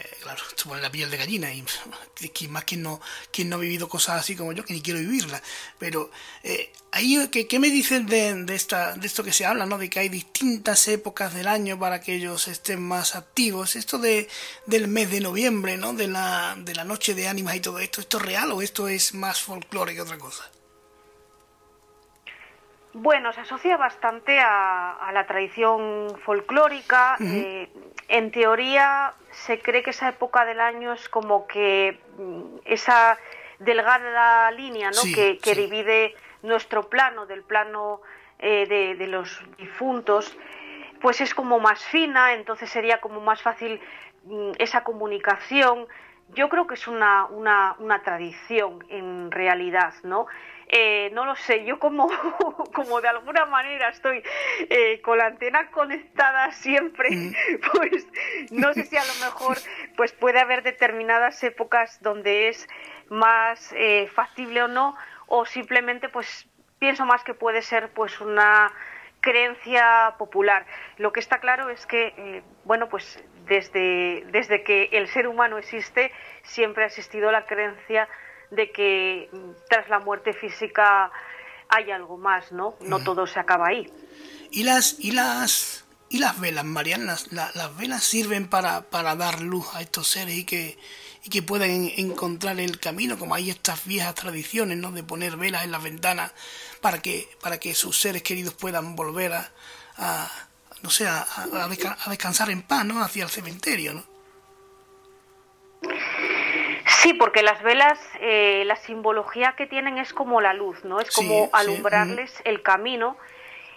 Eh, 0.00 0.16
claro, 0.22 0.42
se 0.56 0.68
pone 0.68 0.80
la 0.80 0.90
piel 0.90 1.10
de 1.10 1.16
gallina 1.18 1.52
y 1.52 1.62
más 2.48 2.64
quien 2.64 2.82
no, 2.82 3.00
quien 3.30 3.48
no 3.48 3.56
ha 3.56 3.58
vivido 3.58 3.88
cosas 3.88 4.20
así 4.20 4.34
como 4.34 4.52
yo, 4.52 4.64
que 4.64 4.72
ni 4.72 4.80
quiero 4.80 5.00
vivirlas. 5.00 5.42
Pero 5.78 6.10
eh, 6.42 6.72
ahí, 6.92 7.28
¿qué, 7.30 7.46
¿qué, 7.46 7.58
me 7.58 7.68
dicen 7.68 8.06
de, 8.06 8.34
de, 8.44 8.54
esta, 8.54 8.94
de 8.94 9.06
esto 9.06 9.22
que 9.22 9.32
se 9.32 9.44
habla, 9.44 9.66
¿no? 9.66 9.76
de 9.78 9.90
que 9.90 10.00
hay 10.00 10.08
distintas 10.08 10.88
épocas 10.88 11.34
del 11.34 11.48
año 11.48 11.78
para 11.78 12.00
que 12.00 12.14
ellos 12.14 12.48
estén 12.48 12.82
más 12.82 13.14
activos? 13.14 13.76
Esto 13.76 13.98
de, 13.98 14.28
del 14.66 14.88
mes 14.88 15.10
de 15.10 15.20
noviembre, 15.20 15.76
¿no? 15.76 15.92
de, 15.92 16.08
la, 16.08 16.56
de 16.56 16.74
la 16.74 16.84
noche 16.84 17.14
de 17.14 17.28
ánimas 17.28 17.56
y 17.56 17.60
todo 17.60 17.78
esto, 17.78 18.00
¿esto 18.00 18.16
es 18.18 18.24
real 18.24 18.52
o 18.52 18.62
esto 18.62 18.88
es 18.88 19.14
más 19.14 19.42
folclore 19.42 19.94
que 19.94 20.00
otra 20.00 20.18
cosa? 20.18 20.50
Bueno, 22.92 23.32
se 23.32 23.42
asocia 23.42 23.76
bastante 23.76 24.40
a, 24.40 25.10
la 25.12 25.24
tradición 25.26 26.18
folclórica. 26.24 27.16
Eh, 27.20 27.70
en 28.08 28.32
teoría, 28.32 29.14
se 29.46 29.60
cree 29.60 29.82
que 29.82 29.90
esa 29.90 30.08
época 30.08 30.44
del 30.44 30.60
año 30.60 30.92
es 30.92 31.08
como 31.08 31.46
que 31.46 31.98
mm, 32.18 32.58
esa 32.64 33.18
delgada 33.58 34.50
línea 34.50 34.90
¿no? 34.90 35.02
que, 35.14 35.54
divide 35.54 36.14
nuestro 36.42 36.88
plano 36.88 37.26
del 37.26 37.42
plano 37.42 38.00
eh, 38.38 38.66
de, 38.98 39.06
los 39.06 39.42
difuntos, 39.58 40.36
pues 41.00 41.20
es 41.20 41.34
como 41.34 41.58
más 41.58 41.82
fina, 41.84 42.34
entonces 42.34 42.70
sería 42.70 43.00
como 43.00 43.20
más 43.20 43.42
fácil 43.42 43.80
mm, 44.24 44.52
esa 44.58 44.84
comunicación. 44.84 45.86
Yo 46.30 46.48
creo 46.48 46.66
que 46.66 46.74
es 46.74 46.86
una, 46.86 47.24
una, 47.26 47.76
una 47.78 48.02
tradición 48.02 48.84
en 48.88 49.30
realidad, 49.30 49.94
¿no? 50.02 50.26
Eh, 50.72 51.10
no 51.14 51.26
lo 51.26 51.34
sé, 51.34 51.64
yo 51.64 51.80
como, 51.80 52.08
como 52.72 53.00
de 53.00 53.08
alguna 53.08 53.44
manera 53.44 53.88
estoy 53.88 54.22
eh, 54.68 55.00
con 55.02 55.18
la 55.18 55.26
antena 55.26 55.68
conectada 55.72 56.52
siempre, 56.52 57.08
pues 57.74 58.06
no 58.52 58.72
sé 58.72 58.84
si 58.84 58.96
a 58.96 59.04
lo 59.04 59.14
mejor 59.26 59.58
pues 59.96 60.12
puede 60.12 60.38
haber 60.38 60.62
determinadas 60.62 61.42
épocas 61.42 62.00
donde 62.02 62.48
es 62.48 62.68
más 63.08 63.72
eh, 63.76 64.08
factible 64.14 64.62
o 64.62 64.68
no, 64.68 64.96
o 65.26 65.44
simplemente 65.44 66.08
pues 66.08 66.48
pienso 66.78 67.04
más 67.04 67.24
que 67.24 67.34
puede 67.34 67.62
ser 67.62 67.88
pues 67.88 68.20
una 68.20 68.72
creencia 69.20 70.14
popular. 70.18 70.66
Lo 70.98 71.12
que 71.12 71.18
está 71.18 71.40
claro 71.40 71.68
es 71.68 71.84
que, 71.84 72.42
bueno, 72.64 72.88
pues 72.88 73.22
desde, 73.46 74.24
desde 74.28 74.62
que 74.62 74.88
el 74.92 75.08
ser 75.08 75.26
humano 75.26 75.58
existe, 75.58 76.12
siempre 76.42 76.84
ha 76.84 76.86
existido 76.86 77.30
la 77.32 77.44
creencia 77.44 78.08
de 78.50 78.70
que 78.72 79.30
tras 79.68 79.88
la 79.88 80.00
muerte 80.00 80.32
física 80.32 81.10
hay 81.68 81.90
algo 81.90 82.18
más, 82.18 82.50
¿no? 82.52 82.74
No 82.80 83.00
todo 83.00 83.26
se 83.26 83.38
acaba 83.38 83.68
ahí. 83.68 83.90
¿Y 84.50 84.64
las, 84.64 84.96
y 84.98 85.12
las, 85.12 85.84
y 86.08 86.18
las 86.18 86.40
velas, 86.40 86.64
Marianas? 86.64 87.32
¿Las, 87.32 87.76
velas 87.76 88.02
sirven 88.02 88.48
para, 88.48 88.82
para, 88.82 89.14
dar 89.14 89.40
luz 89.40 89.66
a 89.74 89.80
estos 89.80 90.08
seres 90.08 90.34
y 90.34 90.44
que, 90.44 90.76
y 91.22 91.30
que 91.30 91.42
puedan 91.42 91.70
encontrar 91.96 92.58
el 92.58 92.80
camino? 92.80 93.18
Como 93.18 93.36
hay 93.36 93.50
estas 93.50 93.86
viejas 93.86 94.16
tradiciones, 94.16 94.76
¿no? 94.78 94.90
De 94.90 95.04
poner 95.04 95.36
velas 95.36 95.64
en 95.64 95.70
las 95.70 95.82
ventanas 95.82 96.32
para 96.80 97.00
que, 97.00 97.28
para 97.40 97.58
que 97.58 97.74
sus 97.74 98.00
seres 98.00 98.22
queridos 98.22 98.54
puedan 98.54 98.96
volver 98.96 99.32
a, 99.34 99.52
a 99.96 100.28
no 100.82 100.90
sé, 100.90 101.06
a, 101.06 101.24
a, 101.52 101.68
descansar 102.08 102.50
en 102.50 102.62
paz, 102.62 102.84
¿no? 102.84 103.02
Hacia 103.02 103.22
el 103.22 103.30
cementerio, 103.30 103.94
¿no? 103.94 104.09
Sí, 107.00 107.14
porque 107.14 107.42
las 107.42 107.62
velas, 107.62 107.98
eh, 108.20 108.62
la 108.66 108.76
simbología 108.76 109.54
que 109.56 109.66
tienen 109.66 109.96
es 109.96 110.12
como 110.12 110.42
la 110.42 110.52
luz, 110.52 110.84
¿no? 110.84 111.00
Es 111.00 111.10
como 111.10 111.48
alumbrarles 111.50 112.42
el 112.44 112.60
camino. 112.60 113.16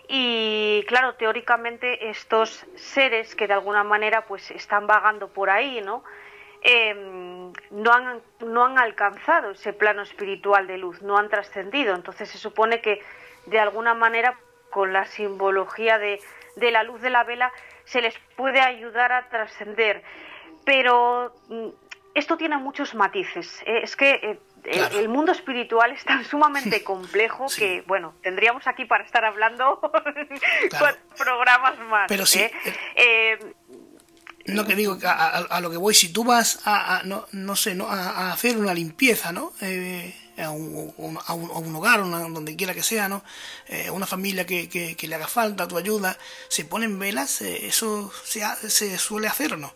Y 0.09 0.83
claro, 0.89 1.15
teóricamente 1.15 2.09
estos 2.09 2.65
seres 2.75 3.33
que 3.35 3.47
de 3.47 3.53
alguna 3.53 3.85
manera 3.85 4.25
pues 4.25 4.51
están 4.51 4.87
vagando 4.87 5.29
por 5.29 5.49
ahí, 5.49 5.79
¿no? 5.79 6.03
Em, 6.61 7.53
no, 7.71 7.93
han, 7.93 8.21
no 8.41 8.65
han 8.65 8.77
alcanzado 8.77 9.51
ese 9.51 9.71
plano 9.71 10.01
espiritual 10.01 10.67
de 10.67 10.77
luz, 10.77 11.01
no 11.01 11.17
han 11.17 11.29
trascendido. 11.29 11.95
Entonces 11.95 12.29
se 12.29 12.37
supone 12.37 12.81
que 12.81 13.01
de 13.45 13.59
alguna 13.59 13.93
manera 13.93 14.37
con 14.69 14.91
la 14.91 15.05
simbología 15.05 15.97
de, 15.97 16.19
de 16.57 16.71
la 16.71 16.83
luz 16.83 16.99
de 16.99 17.09
la 17.09 17.23
vela 17.23 17.53
se 17.85 18.01
les 18.01 18.17
puede 18.35 18.59
ayudar 18.59 19.13
a 19.13 19.29
trascender. 19.29 20.03
Pero 20.65 21.33
mm, 21.47 21.69
esto 22.15 22.37
tiene 22.37 22.57
muchos 22.57 22.95
matices. 22.95 23.47
Eh, 23.65 23.81
es 23.83 23.95
que 23.95 24.39
eh, 24.65 24.89
el, 24.93 25.09
mundo 25.09 25.31
espiritual 25.31 25.91
es 25.91 26.03
tan 26.03 26.23
sumamente 26.29 26.83
complejo 26.83 27.47
que, 27.55 27.83
bueno, 27.87 28.13
tendríamos 28.21 28.67
aquí 28.67 28.85
para 28.85 29.03
estar 29.03 29.25
hablando 29.25 29.79
cuatro 30.79 31.01
programas 31.17 31.79
más. 31.89 32.05
Pero 32.07 32.25
sí. 32.25 32.39
¿eh? 32.95 33.53
no 34.45 34.65
que 34.65 34.75
digo, 34.75 34.97
a, 35.03 35.61
lo 35.61 35.71
que 35.71 35.77
voy, 35.77 35.93
si 35.93 36.11
tú 36.11 36.23
vas 36.23 36.61
a, 36.65 37.01
no, 37.05 37.25
no, 37.31 37.55
sé, 37.55 37.75
¿no? 37.75 37.87
A, 37.87 38.31
hacer 38.31 38.57
una 38.57 38.73
limpieza, 38.73 39.31
¿no? 39.31 39.53
a, 40.37 40.49
un, 40.49 41.17
a, 41.25 41.33
un, 41.33 41.75
hogar, 41.75 42.01
donde 42.01 42.55
quiera 42.57 42.73
que 42.73 42.83
sea, 42.83 43.07
¿no? 43.07 43.23
una 43.93 44.05
familia 44.05 44.45
que, 44.45 44.67
que, 44.67 45.07
le 45.07 45.15
haga 45.15 45.27
falta 45.27 45.65
tu 45.65 45.77
ayuda, 45.77 46.17
se 46.49 46.65
ponen 46.65 46.99
velas, 46.99 47.41
eso 47.41 48.11
se, 48.25 48.43
se 48.69 48.97
suele 48.97 49.27
hacer 49.27 49.57
no. 49.57 49.73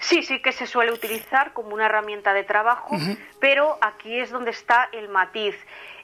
Sí, 0.00 0.22
sí 0.22 0.40
que 0.40 0.52
se 0.52 0.66
suele 0.66 0.92
utilizar 0.92 1.52
como 1.52 1.74
una 1.74 1.86
herramienta 1.86 2.32
de 2.32 2.42
trabajo, 2.42 2.96
pero 3.38 3.76
aquí 3.82 4.18
es 4.18 4.30
donde 4.30 4.50
está 4.50 4.88
el 4.92 5.08
matiz. 5.08 5.54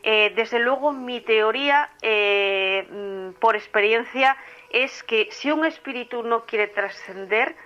Eh, 0.03 0.33
desde 0.37 0.59
luego, 0.59 0.93
mi 0.93 1.21
teoría, 1.21 1.91
eh, 2.03 2.87
mm, 2.91 3.41
por 3.41 3.57
experiencia, 3.57 4.37
es 4.71 5.03
que 5.03 5.29
si 5.33 5.51
un 5.51 5.65
espíritu 5.65 6.23
no 6.23 6.45
quiere 6.45 6.69
trascender, 6.69 7.57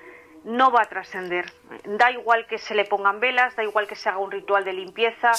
no 0.45 0.71
va 0.71 0.83
a 0.83 0.85
trascender. 0.87 1.53
Da 1.85 2.11
igual 2.13 2.47
que 2.47 2.59
se 2.59 2.75
le 2.75 2.85
pongan 2.85 3.21
velas, 3.21 3.57
da 3.57 3.65
igual 3.65 3.87
que 3.87 3.97
se 3.97 4.09
haga 4.09 4.19
un 4.19 4.31
ritual 4.31 4.65
de 4.65 4.73
limpieza. 4.73 5.33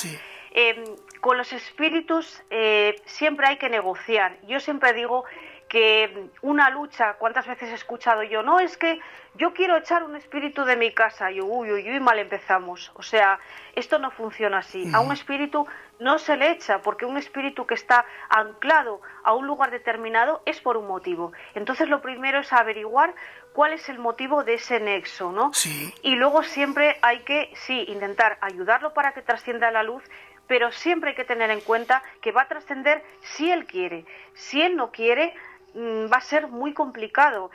Em, 0.51 0.83
con 1.21 1.37
los 1.37 1.53
espíritus 1.53 2.43
eh, 2.49 3.01
siempre 3.05 3.47
hay 3.47 3.57
que 3.57 3.69
negociar. 3.69 4.37
Yo 4.43 4.59
siempre 4.59 4.93
digo 4.93 5.23
porque 5.71 6.27
una 6.41 6.69
lucha, 6.69 7.13
¿cuántas 7.13 7.47
veces 7.47 7.69
he 7.69 7.75
escuchado 7.75 8.23
yo? 8.23 8.43
No, 8.43 8.59
es 8.59 8.75
que 8.75 8.99
yo 9.35 9.53
quiero 9.53 9.77
echar 9.77 10.03
un 10.03 10.17
espíritu 10.17 10.65
de 10.65 10.75
mi 10.75 10.91
casa. 10.91 11.31
Y 11.31 11.37
yo, 11.37 11.45
uy, 11.45 11.71
uy, 11.71 11.89
uy, 11.89 11.99
mal 12.01 12.19
empezamos. 12.19 12.91
O 12.95 13.01
sea, 13.01 13.39
esto 13.73 13.97
no 13.97 14.11
funciona 14.11 14.57
así. 14.57 14.91
A 14.93 14.99
un 14.99 15.13
espíritu 15.13 15.65
no 15.99 16.19
se 16.19 16.35
le 16.35 16.51
echa, 16.51 16.81
porque 16.81 17.05
un 17.05 17.15
espíritu 17.15 17.65
que 17.65 17.75
está 17.75 18.05
anclado 18.27 18.99
a 19.23 19.33
un 19.33 19.47
lugar 19.47 19.71
determinado 19.71 20.41
es 20.45 20.59
por 20.59 20.75
un 20.75 20.87
motivo. 20.87 21.31
Entonces 21.55 21.87
lo 21.87 22.01
primero 22.01 22.39
es 22.39 22.51
averiguar 22.51 23.15
cuál 23.53 23.71
es 23.71 23.87
el 23.87 23.97
motivo 23.97 24.43
de 24.43 24.55
ese 24.55 24.81
nexo, 24.81 25.31
¿no? 25.31 25.53
Sí. 25.53 25.93
Y 26.01 26.15
luego 26.15 26.43
siempre 26.43 26.97
hay 27.01 27.19
que, 27.19 27.49
sí, 27.55 27.85
intentar 27.87 28.37
ayudarlo 28.41 28.93
para 28.93 29.13
que 29.13 29.21
trascienda 29.21 29.71
la 29.71 29.83
luz, 29.83 30.03
pero 30.51 30.69
siempre 30.73 31.11
hay 31.11 31.15
que 31.15 31.23
tener 31.23 31.49
en 31.49 31.61
cuenta 31.61 32.03
que 32.19 32.33
va 32.33 32.41
a 32.41 32.47
trascender 32.49 33.01
si 33.21 33.49
él 33.49 33.65
quiere. 33.65 34.05
Si 34.33 34.61
él 34.61 34.75
no 34.75 34.91
quiere, 34.91 35.33
mm, 35.33 35.50
va 35.75 36.17
a 36.17 36.21
ser 36.21 36.47
muy 36.47 36.73
complicado. 36.73 37.51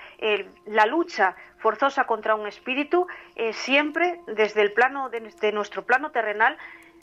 la 0.66 0.86
lucha 0.86 1.36
forzosa 1.59 2.05
contra 2.05 2.34
un 2.34 2.47
espíritu, 2.47 3.06
eh, 3.34 3.52
siempre 3.52 4.20
desde 4.26 4.62
el 4.62 4.72
plano 4.72 5.10
de, 5.10 5.52
nuestro 5.52 5.84
plano 5.84 6.10
terrenal, 6.10 6.56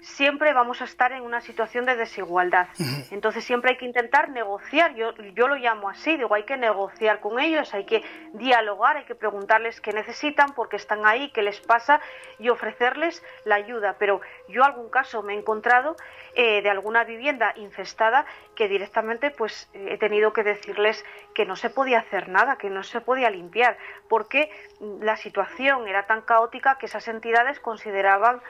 siempre 0.03 0.53
vamos 0.53 0.81
a 0.81 0.83
estar 0.83 1.13
en 1.13 1.23
una 1.23 1.41
situación 1.41 1.85
de 1.85 1.95
desigualdad. 1.95 2.67
Entonces 3.09 3.43
siempre 3.43 3.71
hay 3.71 3.77
que 3.77 3.85
intentar 3.85 4.29
negociar, 4.29 4.95
yo, 4.95 5.13
yo 5.33 5.47
lo 5.47 5.55
llamo 5.55 5.89
así, 5.89 6.17
digo, 6.17 6.35
hay 6.35 6.43
que 6.43 6.57
negociar 6.57 7.21
con 7.21 7.39
ellos, 7.39 7.73
hay 7.73 7.85
que 7.85 8.03
dialogar, 8.33 8.97
hay 8.97 9.05
que 9.05 9.15
preguntarles 9.15 9.79
qué 9.79 9.93
necesitan, 9.93 10.53
por 10.53 10.67
qué 10.67 10.75
están 10.75 11.05
ahí, 11.05 11.31
qué 11.31 11.41
les 11.41 11.59
pasa 11.61 12.01
y 12.37 12.49
ofrecerles 12.49 13.23
la 13.45 13.55
ayuda. 13.55 13.95
Pero 13.97 14.21
yo 14.49 14.63
algún 14.63 14.89
caso 14.89 15.23
me 15.23 15.33
he 15.33 15.37
encontrado 15.37 15.95
eh, 16.35 16.61
de 16.61 16.69
alguna 16.69 17.05
vivienda 17.05 17.53
infestada 17.55 18.25
que 18.55 18.67
directamente 18.67 19.31
pues 19.31 19.69
he 19.73 19.97
tenido 19.97 20.33
que 20.33 20.43
decirles 20.43 21.03
que 21.33 21.45
no 21.45 21.55
se 21.55 21.69
podía 21.69 21.99
hacer 21.99 22.27
nada, 22.27 22.57
que 22.57 22.69
no 22.69 22.83
se 22.83 22.99
podía 22.99 23.29
limpiar, 23.29 23.77
porque 24.09 24.51
la 24.79 25.15
situación 25.15 25.87
era 25.87 26.05
tan 26.07 26.21
caótica 26.21 26.77
que 26.77 26.87
esas 26.87 27.07
entidades 27.07 27.59
consideraban 27.59 28.41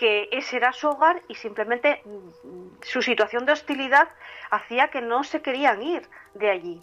que 0.00 0.30
ese 0.32 0.56
era 0.56 0.72
su 0.72 0.88
hogar 0.88 1.22
y 1.28 1.34
simplemente 1.34 2.00
mm, 2.06 2.82
su 2.82 3.02
situación 3.02 3.44
de 3.44 3.52
hostilidad 3.52 4.08
hacía 4.50 4.88
que 4.88 5.02
no 5.02 5.24
se 5.24 5.42
querían 5.42 5.82
ir 5.82 6.08
de 6.32 6.50
allí. 6.50 6.80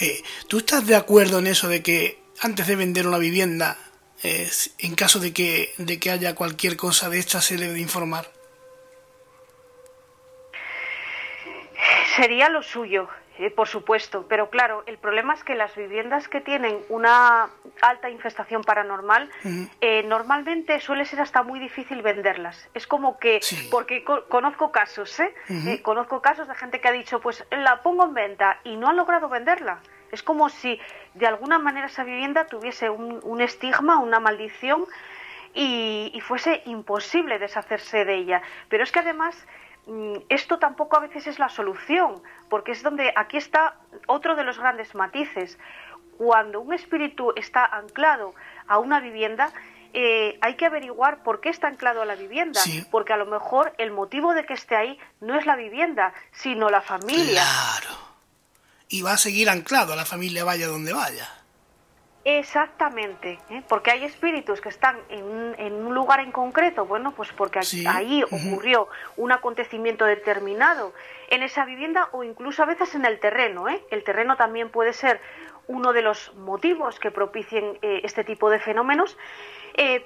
Eh, 0.00 0.22
¿Tú 0.48 0.58
estás 0.58 0.86
de 0.86 0.96
acuerdo 0.96 1.40
en 1.40 1.46
eso 1.46 1.68
de 1.68 1.82
que 1.82 2.22
antes 2.40 2.66
de 2.66 2.74
vender 2.74 3.06
una 3.06 3.18
vivienda, 3.18 3.76
en 4.22 4.94
caso 4.94 5.18
de 5.18 5.34
que, 5.34 5.74
de 5.76 5.98
que 6.00 6.10
haya 6.10 6.34
cualquier 6.34 6.76
cosa 6.76 7.10
de 7.10 7.18
esta, 7.18 7.42
se 7.42 7.58
debe 7.58 7.78
informar? 7.80 8.32
Sería 12.16 12.48
lo 12.48 12.62
suyo. 12.62 13.08
Eh, 13.42 13.50
por 13.50 13.66
supuesto, 13.66 14.24
pero 14.28 14.50
claro, 14.50 14.84
el 14.86 14.98
problema 14.98 15.34
es 15.34 15.42
que 15.42 15.56
las 15.56 15.74
viviendas 15.74 16.28
que 16.28 16.40
tienen 16.40 16.78
una 16.88 17.50
alta 17.80 18.08
infestación 18.08 18.62
paranormal, 18.62 19.28
eh, 19.80 20.04
normalmente 20.04 20.78
suele 20.78 21.04
ser 21.04 21.20
hasta 21.20 21.42
muy 21.42 21.58
difícil 21.58 22.02
venderlas. 22.02 22.68
Es 22.72 22.86
como 22.86 23.18
que, 23.18 23.40
porque 23.68 24.04
conozco 24.04 24.70
casos, 24.70 25.18
¿eh? 25.18 25.34
¿eh? 25.48 25.82
Conozco 25.82 26.22
casos 26.22 26.46
de 26.46 26.54
gente 26.54 26.80
que 26.80 26.86
ha 26.86 26.92
dicho, 26.92 27.18
pues 27.20 27.44
la 27.50 27.82
pongo 27.82 28.04
en 28.04 28.14
venta 28.14 28.60
y 28.62 28.76
no 28.76 28.88
han 28.88 28.94
logrado 28.96 29.28
venderla. 29.28 29.80
Es 30.12 30.22
como 30.22 30.48
si 30.48 30.78
de 31.14 31.26
alguna 31.26 31.58
manera 31.58 31.88
esa 31.88 32.04
vivienda 32.04 32.46
tuviese 32.46 32.90
un, 32.90 33.40
estigma, 33.40 33.98
una 33.98 34.20
maldición 34.20 34.86
y 35.52 36.22
fuese 36.24 36.62
imposible 36.66 37.40
deshacerse 37.40 38.04
de 38.04 38.14
ella. 38.14 38.42
Pero 38.68 38.84
es 38.84 38.92
que 38.92 39.00
además 39.00 39.34
Mm, 39.86 40.18
esto 40.28 40.58
tampoco 40.60 40.96
a 40.96 41.00
veces 41.00 41.26
es 41.26 41.40
la 41.40 41.48
solución, 41.48 42.22
porque 42.52 42.72
es 42.72 42.82
donde 42.82 43.14
aquí 43.16 43.38
está 43.38 43.76
otro 44.06 44.36
de 44.36 44.44
los 44.44 44.58
grandes 44.58 44.94
matices. 44.94 45.56
Cuando 46.18 46.60
un 46.60 46.74
espíritu 46.74 47.32
está 47.34 47.64
anclado 47.64 48.34
a 48.68 48.76
una 48.76 49.00
vivienda, 49.00 49.50
eh, 49.94 50.38
hay 50.42 50.56
que 50.56 50.66
averiguar 50.66 51.22
por 51.22 51.40
qué 51.40 51.48
está 51.48 51.68
anclado 51.68 52.02
a 52.02 52.04
la 52.04 52.14
vivienda, 52.14 52.60
porque 52.90 53.14
a 53.14 53.16
lo 53.16 53.24
mejor 53.24 53.72
el 53.78 53.90
motivo 53.90 54.34
de 54.34 54.44
que 54.44 54.52
esté 54.52 54.76
ahí 54.76 54.98
no 55.22 55.38
es 55.38 55.46
la 55.46 55.56
vivienda, 55.56 56.12
sino 56.30 56.68
la 56.68 56.82
familia. 56.82 57.42
Claro. 57.42 57.96
Y 58.90 59.00
va 59.00 59.14
a 59.14 59.16
seguir 59.16 59.48
anclado 59.48 59.94
a 59.94 59.96
la 59.96 60.04
familia 60.04 60.44
vaya 60.44 60.66
donde 60.66 60.92
vaya. 60.92 61.30
Exactamente, 62.24 63.40
¿eh? 63.50 63.62
porque 63.68 63.90
hay 63.90 64.04
espíritus 64.04 64.60
que 64.60 64.68
están 64.68 64.96
en 65.08 65.74
un, 65.74 65.92
lugar 65.92 66.20
en 66.20 66.30
concreto, 66.30 66.86
bueno, 66.86 67.12
pues 67.16 67.32
porque 67.32 67.60
ahí 67.88 68.22
ocurrió 68.22 68.86
un 69.16 69.32
acontecimiento 69.32 70.04
determinado 70.04 70.92
en 71.30 71.42
esa 71.42 71.64
vivienda 71.64 72.08
o 72.12 72.22
incluso 72.22 72.62
a 72.62 72.66
veces 72.66 72.94
en 72.94 73.04
el 73.06 73.18
terreno. 73.18 73.68
¿eh? 73.68 73.82
El 73.90 74.04
terreno 74.04 74.36
también 74.36 74.70
puede 74.70 74.92
ser 74.92 75.20
uno 75.66 75.92
de 75.92 76.02
los 76.02 76.32
motivos 76.36 77.00
que 77.00 77.10
propicien 77.10 77.78
eh, 77.82 78.02
este 78.04 78.22
tipo 78.22 78.50
de 78.50 78.60
fenómenos, 78.60 79.16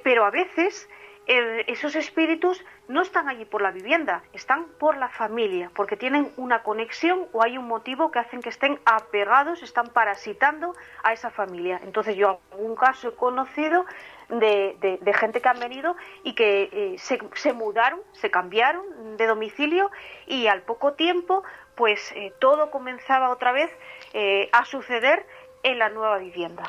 pero 0.02 0.24
a 0.24 0.30
veces 0.30 0.88
esos 1.26 1.96
espíritus 1.96 2.64
no 2.86 3.02
están 3.02 3.28
allí 3.28 3.44
por 3.44 3.60
la 3.60 3.72
vivienda, 3.72 4.22
están 4.32 4.66
por 4.78 4.96
la 4.96 5.08
familia, 5.08 5.70
porque 5.74 5.96
tienen 5.96 6.32
una 6.36 6.62
conexión 6.62 7.26
o 7.32 7.42
hay 7.42 7.58
un 7.58 7.66
motivo 7.66 8.12
que 8.12 8.20
hacen 8.20 8.40
que 8.40 8.48
estén 8.48 8.78
apegados, 8.84 9.62
están 9.62 9.88
parasitando 9.88 10.74
a 11.02 11.12
esa 11.12 11.30
familia. 11.30 11.80
Entonces 11.82 12.16
yo 12.16 12.40
algún 12.52 12.76
caso 12.76 13.08
he 13.08 13.14
conocido 13.14 13.84
de, 14.28 15.14
gente 15.18 15.40
que 15.40 15.48
han 15.48 15.58
venido 15.58 15.96
y 16.22 16.34
que 16.34 16.68
eh, 16.72 16.96
se, 16.98 17.52
mudaron, 17.52 18.00
se 18.12 18.30
cambiaron 18.30 19.16
de 19.16 19.26
domicilio 19.26 19.90
y 20.26 20.46
al 20.46 20.62
poco 20.62 20.92
tiempo 20.92 21.42
pues 21.74 22.12
eh, 22.12 22.32
todo 22.40 22.70
comenzaba 22.70 23.30
otra 23.30 23.52
vez 23.52 23.70
eh, 24.14 24.48
a 24.52 24.64
suceder 24.64 25.26
en 25.62 25.78
la 25.78 25.88
nueva 25.88 26.18
vivienda. 26.18 26.62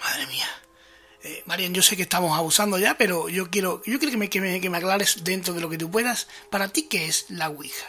Madre 0.00 0.26
mía. 0.26 0.63
Eh, 1.24 1.42
Marian, 1.46 1.72
yo 1.72 1.80
sé 1.80 1.96
que 1.96 2.02
estamos 2.02 2.36
abusando 2.36 2.78
ya, 2.78 2.96
pero 2.98 3.30
yo 3.30 3.50
quiero, 3.50 3.80
yo 3.86 3.98
quiero 3.98 4.10
que 4.10 4.18
me, 4.18 4.28
que, 4.28 4.60
que 4.60 4.70
me 4.70 4.76
aclares 4.76 5.24
dentro 5.24 5.54
de 5.54 5.62
lo 5.62 5.70
que 5.70 5.78
tú 5.78 5.90
puedas. 5.90 6.28
Para 6.50 6.68
ti, 6.68 6.86
¿qué 6.86 7.06
es 7.06 7.30
la 7.30 7.48
Ouija? 7.48 7.86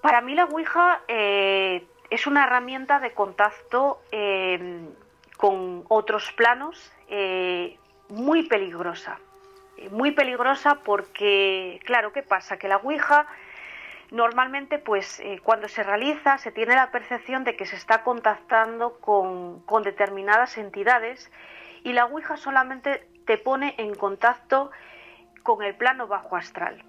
Para 0.00 0.22
mí 0.22 0.34
la 0.34 0.46
Ouija 0.46 1.02
eh, 1.08 1.86
es 2.08 2.26
una 2.26 2.44
herramienta 2.44 3.00
de 3.00 3.12
contacto 3.12 4.02
eh, 4.10 4.80
con 5.36 5.84
otros 5.88 6.32
planos 6.32 6.90
muy 8.08 8.44
peligrosa. 8.44 9.18
Muy 9.90 10.12
peligrosa 10.12 10.76
porque, 10.76 11.78
claro, 11.84 12.10
¿qué 12.14 12.22
pasa? 12.22 12.56
Que 12.56 12.68
la 12.68 12.78
Ouija 12.78 13.26
Normalmente, 14.12 14.78
pues 14.78 15.20
eh, 15.20 15.40
cuando 15.42 15.68
se 15.68 15.82
realiza, 15.82 16.36
se 16.36 16.52
tiene 16.52 16.74
la 16.74 16.90
percepción 16.90 17.44
de 17.44 17.56
que 17.56 17.64
se 17.64 17.76
está 17.76 18.02
contactando 18.02 18.98
con, 19.00 19.82
determinadas 19.82 20.58
entidades 20.58 21.32
y 21.82 21.94
la 21.94 22.04
Ouija 22.04 22.36
solamente 22.36 23.08
te 23.24 23.38
pone 23.38 23.74
en 23.78 23.94
contacto 23.94 24.70
con 25.42 25.62
el 25.62 25.74
plano 25.74 26.08
bajo 26.08 26.36
astral, 26.36 26.84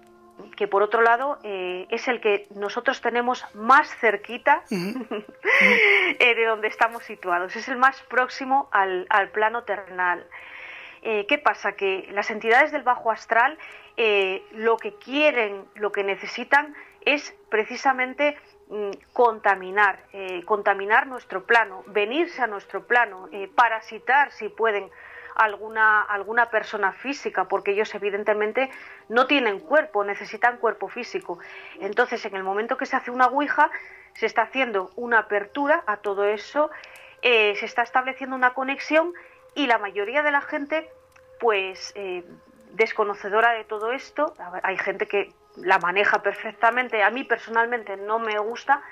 que 0.54 0.68
por 0.68 0.82
otro 0.82 1.00
lado 1.00 1.38
eh, 1.44 1.86
es 1.88 2.08
el 2.08 2.20
que 2.20 2.46
nosotros 2.54 3.00
tenemos 3.00 3.42
más 3.54 3.88
cerquita 3.96 4.62
eh, 4.70 6.34
de 6.34 6.44
donde 6.44 6.68
estamos 6.68 7.04
situados, 7.04 7.56
es 7.56 7.68
el 7.68 7.78
más 7.78 8.02
próximo 8.02 8.68
al, 8.70 9.08
plano 9.32 9.64
terrenal. 9.64 10.26
¿Qué 11.02 11.36
pasa? 11.36 11.72
Que 11.72 12.08
las 12.12 12.30
entidades 12.30 12.72
del 12.72 12.82
bajo 12.82 13.10
astral 13.10 13.58
lo 14.52 14.78
que 14.78 14.94
quieren, 14.94 15.66
lo 15.74 15.92
que 15.92 16.02
necesitan 16.02 16.74
es 17.04 17.34
precisamente 17.48 18.36
mm, 18.68 18.90
contaminar, 19.12 20.00
eh, 20.12 20.42
contaminar 20.44 21.06
nuestro 21.06 21.44
plano, 21.44 21.82
venirse 21.86 22.42
a 22.42 22.46
nuestro 22.46 22.86
plano, 22.86 23.28
eh, 23.32 23.48
parasitar 23.54 24.32
si 24.32 24.48
pueden 24.48 24.90
alguna, 25.34 26.00
alguna 26.02 26.50
persona 26.50 26.92
física, 26.92 27.44
porque 27.44 27.72
ellos 27.72 27.94
evidentemente 27.94 28.70
no 29.08 29.26
tienen 29.26 29.58
cuerpo, 29.60 30.04
necesitan 30.04 30.58
cuerpo 30.58 30.88
físico. 30.88 31.38
Entonces, 31.80 32.24
en 32.24 32.36
el 32.36 32.44
momento 32.44 32.76
que 32.76 32.86
se 32.86 32.96
hace 32.96 33.10
una 33.10 33.26
ouija, 33.26 33.70
se 34.14 34.26
está 34.26 34.42
haciendo 34.42 34.90
una 34.94 35.20
apertura 35.20 35.82
a 35.86 35.96
todo 35.96 36.24
eso, 36.24 36.70
eh, 37.22 37.56
se 37.56 37.66
está 37.66 37.82
estableciendo 37.82 38.36
una 38.36 38.54
conexión 38.54 39.12
y 39.54 39.66
la 39.66 39.78
mayoría 39.78 40.22
de 40.22 40.30
la 40.30 40.40
gente, 40.40 40.88
pues 41.40 41.94
desconocedora 42.72 43.52
de 43.52 43.64
todo 43.64 43.92
esto, 43.92 44.34
hay 44.62 44.76
gente 44.78 45.06
que 45.06 45.32
la 45.56 45.78
maneja 45.78 46.22
perfectamente, 46.22 47.02
a 47.02 47.10
mí 47.10 47.24
personalmente 47.24 47.96
no 47.96 48.18
me 48.18 48.38
gusta, 48.38 48.82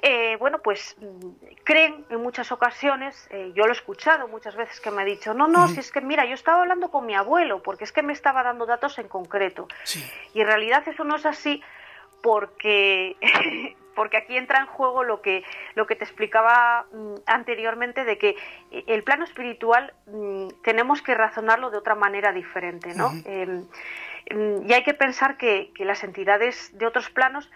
eh, 0.00 0.36
bueno, 0.36 0.60
pues 0.60 0.96
mm, 1.00 1.30
creen 1.64 2.04
en 2.08 2.22
muchas 2.22 2.52
ocasiones, 2.52 3.26
eh, 3.30 3.50
yo 3.54 3.64
lo 3.64 3.70
he 3.70 3.76
escuchado 3.76 4.28
muchas 4.28 4.54
veces 4.54 4.80
que 4.80 4.90
me 4.92 5.02
ha 5.02 5.04
dicho, 5.04 5.34
no, 5.34 5.48
no, 5.48 5.66
si 5.66 5.80
es 5.80 5.90
que 5.90 6.00
mira, 6.00 6.24
yo 6.24 6.34
estaba 6.34 6.60
hablando 6.60 6.90
con 6.90 7.04
mi 7.04 7.14
abuelo, 7.14 7.62
porque 7.62 7.84
es 7.84 7.92
que 7.92 8.02
me 8.02 8.12
estaba 8.12 8.44
dando 8.44 8.64
datos 8.64 8.98
en 8.98 9.08
concreto. 9.08 9.66
Y 10.34 10.40
en 10.40 10.46
realidad 10.46 10.86
eso 10.86 11.02
no 11.02 11.16
es 11.16 11.26
así 11.26 11.62
porque, 12.22 13.16
porque 13.96 14.18
aquí 14.18 14.36
entra 14.36 14.60
en 14.60 14.66
juego 14.66 15.02
lo 15.02 15.20
que, 15.20 15.42
lo 15.74 15.88
que 15.88 15.96
te 15.96 16.04
explicaba 16.04 16.86
mm, 16.92 17.14
anteriormente 17.26 18.04
de 18.04 18.18
que 18.18 18.36
eh, 18.70 18.84
el 18.86 19.02
plano 19.02 19.24
espiritual 19.24 19.94
mm, 20.06 20.48
tenemos 20.62 21.02
que 21.02 21.14
razonarlo 21.16 21.70
de 21.70 21.78
otra 21.78 21.96
manera 21.96 22.32
diferente, 22.32 22.94
¿no? 22.94 23.10
Y 24.30 24.72
hay 24.72 24.82
que 24.82 24.94
pensar 24.94 25.36
que, 25.36 25.70
las 25.78 26.04
entidades 26.04 26.70
de 26.76 26.86
otros 26.86 27.10
planos 27.10 27.50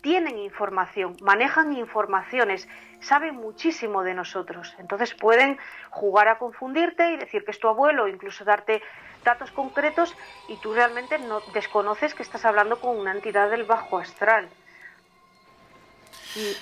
tienen 0.00 0.38
información, 0.38 1.16
manejan 1.20 1.72
informaciones, 1.72 2.68
saben 3.00 3.36
muchísimo 3.36 4.02
de 4.02 4.14
nosotros. 4.14 4.74
Entonces 4.78 5.14
pueden 5.14 5.58
jugar 5.90 6.28
a 6.28 6.38
confundirte 6.38 7.12
y 7.12 7.16
decir 7.16 7.44
que 7.44 7.50
es 7.50 7.58
tu 7.58 7.68
abuelo, 7.68 8.08
incluso 8.08 8.44
darte 8.44 8.82
datos 9.24 9.50
concretos 9.50 10.16
y 10.48 10.56
tú 10.58 10.74
realmente 10.74 11.18
no 11.18 11.40
desconoces 11.52 12.14
que 12.14 12.22
estás 12.22 12.44
hablando 12.44 12.80
con 12.80 12.96
una 12.96 13.12
entidad 13.12 13.50
del 13.50 13.64
bajo 13.64 13.98
astral. 13.98 14.48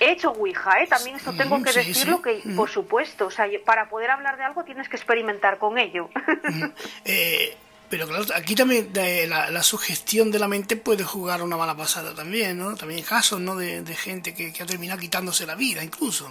he 0.00 0.10
hecho 0.10 0.30
Ouija, 0.32 0.82
¿eh? 0.82 0.86
también 0.86 1.16
esto 1.16 1.34
tengo 1.36 1.62
que 1.62 1.72
decirlo, 1.72 2.22
que 2.22 2.42
por 2.56 2.70
supuesto, 2.70 3.26
o 3.26 3.30
sea, 3.30 3.46
para 3.64 3.90
poder 3.90 4.10
hablar 4.10 4.38
de 4.38 4.44
algo 4.44 4.64
tienes 4.64 4.88
que 4.88 4.96
experimentar 4.96 5.58
con 5.58 5.76
ello. 5.76 6.08
eh, 7.04 7.54
pero 7.96 8.08
claro, 8.08 8.24
aquí 8.34 8.56
también 8.56 8.90
la, 9.28 9.62
sugestión 9.62 10.32
de 10.32 10.40
la 10.40 10.48
mente 10.48 10.74
puede 10.76 11.04
jugar 11.04 11.42
una 11.42 11.56
mala 11.56 11.76
pasada 11.76 12.12
también, 12.12 12.58
¿no? 12.58 12.74
También 12.74 13.04
casos, 13.04 13.40
¿no? 13.40 13.54
De, 13.54 13.84
gente 13.94 14.34
que, 14.34 14.52
ha 14.60 14.66
terminado 14.66 14.98
quitándose 14.98 15.46
la 15.46 15.54
vida, 15.54 15.84
incluso. 15.84 16.28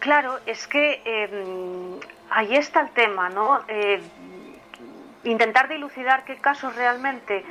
Claro, 0.00 0.40
es 0.44 0.66
que 0.66 1.02
em, 1.04 2.00
ahí 2.30 2.56
está 2.56 2.80
el 2.80 2.90
tema, 2.94 3.28
¿no? 3.28 3.60
Eh, 3.68 4.00
intentar 5.22 5.68
dilucidar 5.68 6.24
qué 6.24 6.38
casos 6.38 6.74
realmente 6.74 7.44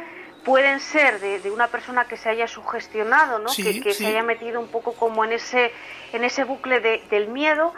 pueden 0.45 0.79
ser 0.79 1.19
de, 1.19 1.51
una 1.51 1.67
persona 1.67 2.05
que 2.05 2.15
se 2.15 2.29
haya 2.29 2.47
sugestionado, 2.47 3.39
¿no? 3.39 3.49
que, 3.53 3.93
se 3.93 4.05
haya 4.05 4.23
metido 4.23 4.61
un 4.61 4.67
poco 4.67 4.93
como 4.93 5.25
en 5.25 5.33
ese 5.33 5.71
en 6.13 6.23
ese 6.23 6.45
bucle 6.45 6.79
del 6.79 7.27
miedo 7.27 7.73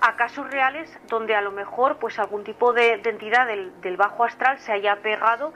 a 0.00 0.16
casos 0.16 0.50
reales 0.50 0.90
donde 1.08 1.36
a 1.36 1.42
lo 1.42 1.52
mejor 1.52 1.98
pues 1.98 2.18
algún 2.18 2.42
tipo 2.42 2.72
de, 2.72 2.94
entidad 3.04 3.46
del, 3.46 3.96
bajo 3.96 4.24
astral 4.24 4.58
se 4.58 4.72
haya 4.72 4.96
pegado 4.96 5.52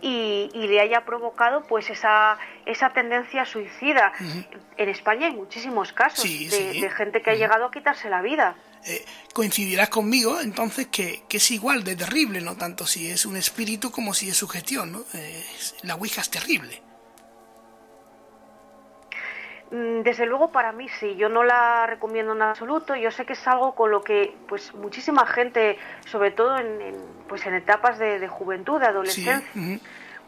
y, 0.00 0.50
le 0.54 0.80
haya 0.80 1.04
provocado 1.04 1.62
pues 1.62 1.90
esa 1.90 2.38
esa 2.64 2.90
tendencia 2.90 3.44
suicida. 3.44 4.12
En 4.76 4.88
España 4.88 5.26
hay 5.26 5.34
muchísimos 5.34 5.92
casos 5.92 6.24
de, 6.24 6.90
gente 6.96 7.22
que 7.22 7.30
ha 7.30 7.34
llegado 7.34 7.66
a 7.66 7.70
quitarse 7.70 8.08
la 8.08 8.22
vida. 8.22 8.56
Eh, 8.88 9.04
coincidirás 9.34 9.90
conmigo 9.90 10.40
entonces 10.40 10.86
que, 10.86 11.22
es 11.28 11.50
igual 11.50 11.84
de 11.84 11.94
terrible, 11.94 12.40
no 12.40 12.56
tanto 12.56 12.86
si 12.86 13.10
es 13.10 13.26
un 13.26 13.36
espíritu 13.36 13.90
como 13.90 14.14
si 14.14 14.30
es 14.30 14.36
su 14.38 14.48
gestión. 14.48 14.92
¿no? 14.92 15.04
Eh, 15.12 15.44
la 15.82 15.94
Ouija 15.96 16.22
es 16.22 16.30
terrible. 16.30 16.80
Mm, 19.70 20.00
desde 20.00 20.24
luego 20.24 20.50
para 20.50 20.72
mí 20.72 20.88
sí, 20.88 21.16
yo 21.16 21.28
no 21.28 21.44
la 21.44 21.86
recomiendo 21.86 22.32
en 22.32 22.40
absoluto. 22.40 22.96
Yo 22.96 23.10
sé 23.10 23.26
que 23.26 23.34
es 23.34 23.46
algo 23.46 23.74
con 23.74 23.90
lo 23.90 24.02
que 24.02 24.34
pues 24.48 24.72
muchísima 24.72 25.26
gente, 25.26 25.76
sobre 26.06 26.30
todo 26.30 26.56
en, 26.56 26.96
pues 27.28 27.44
en 27.44 27.54
etapas 27.54 27.98
de, 27.98 28.26
juventud, 28.26 28.80
de 28.80 28.86
adolescencia, 28.86 29.42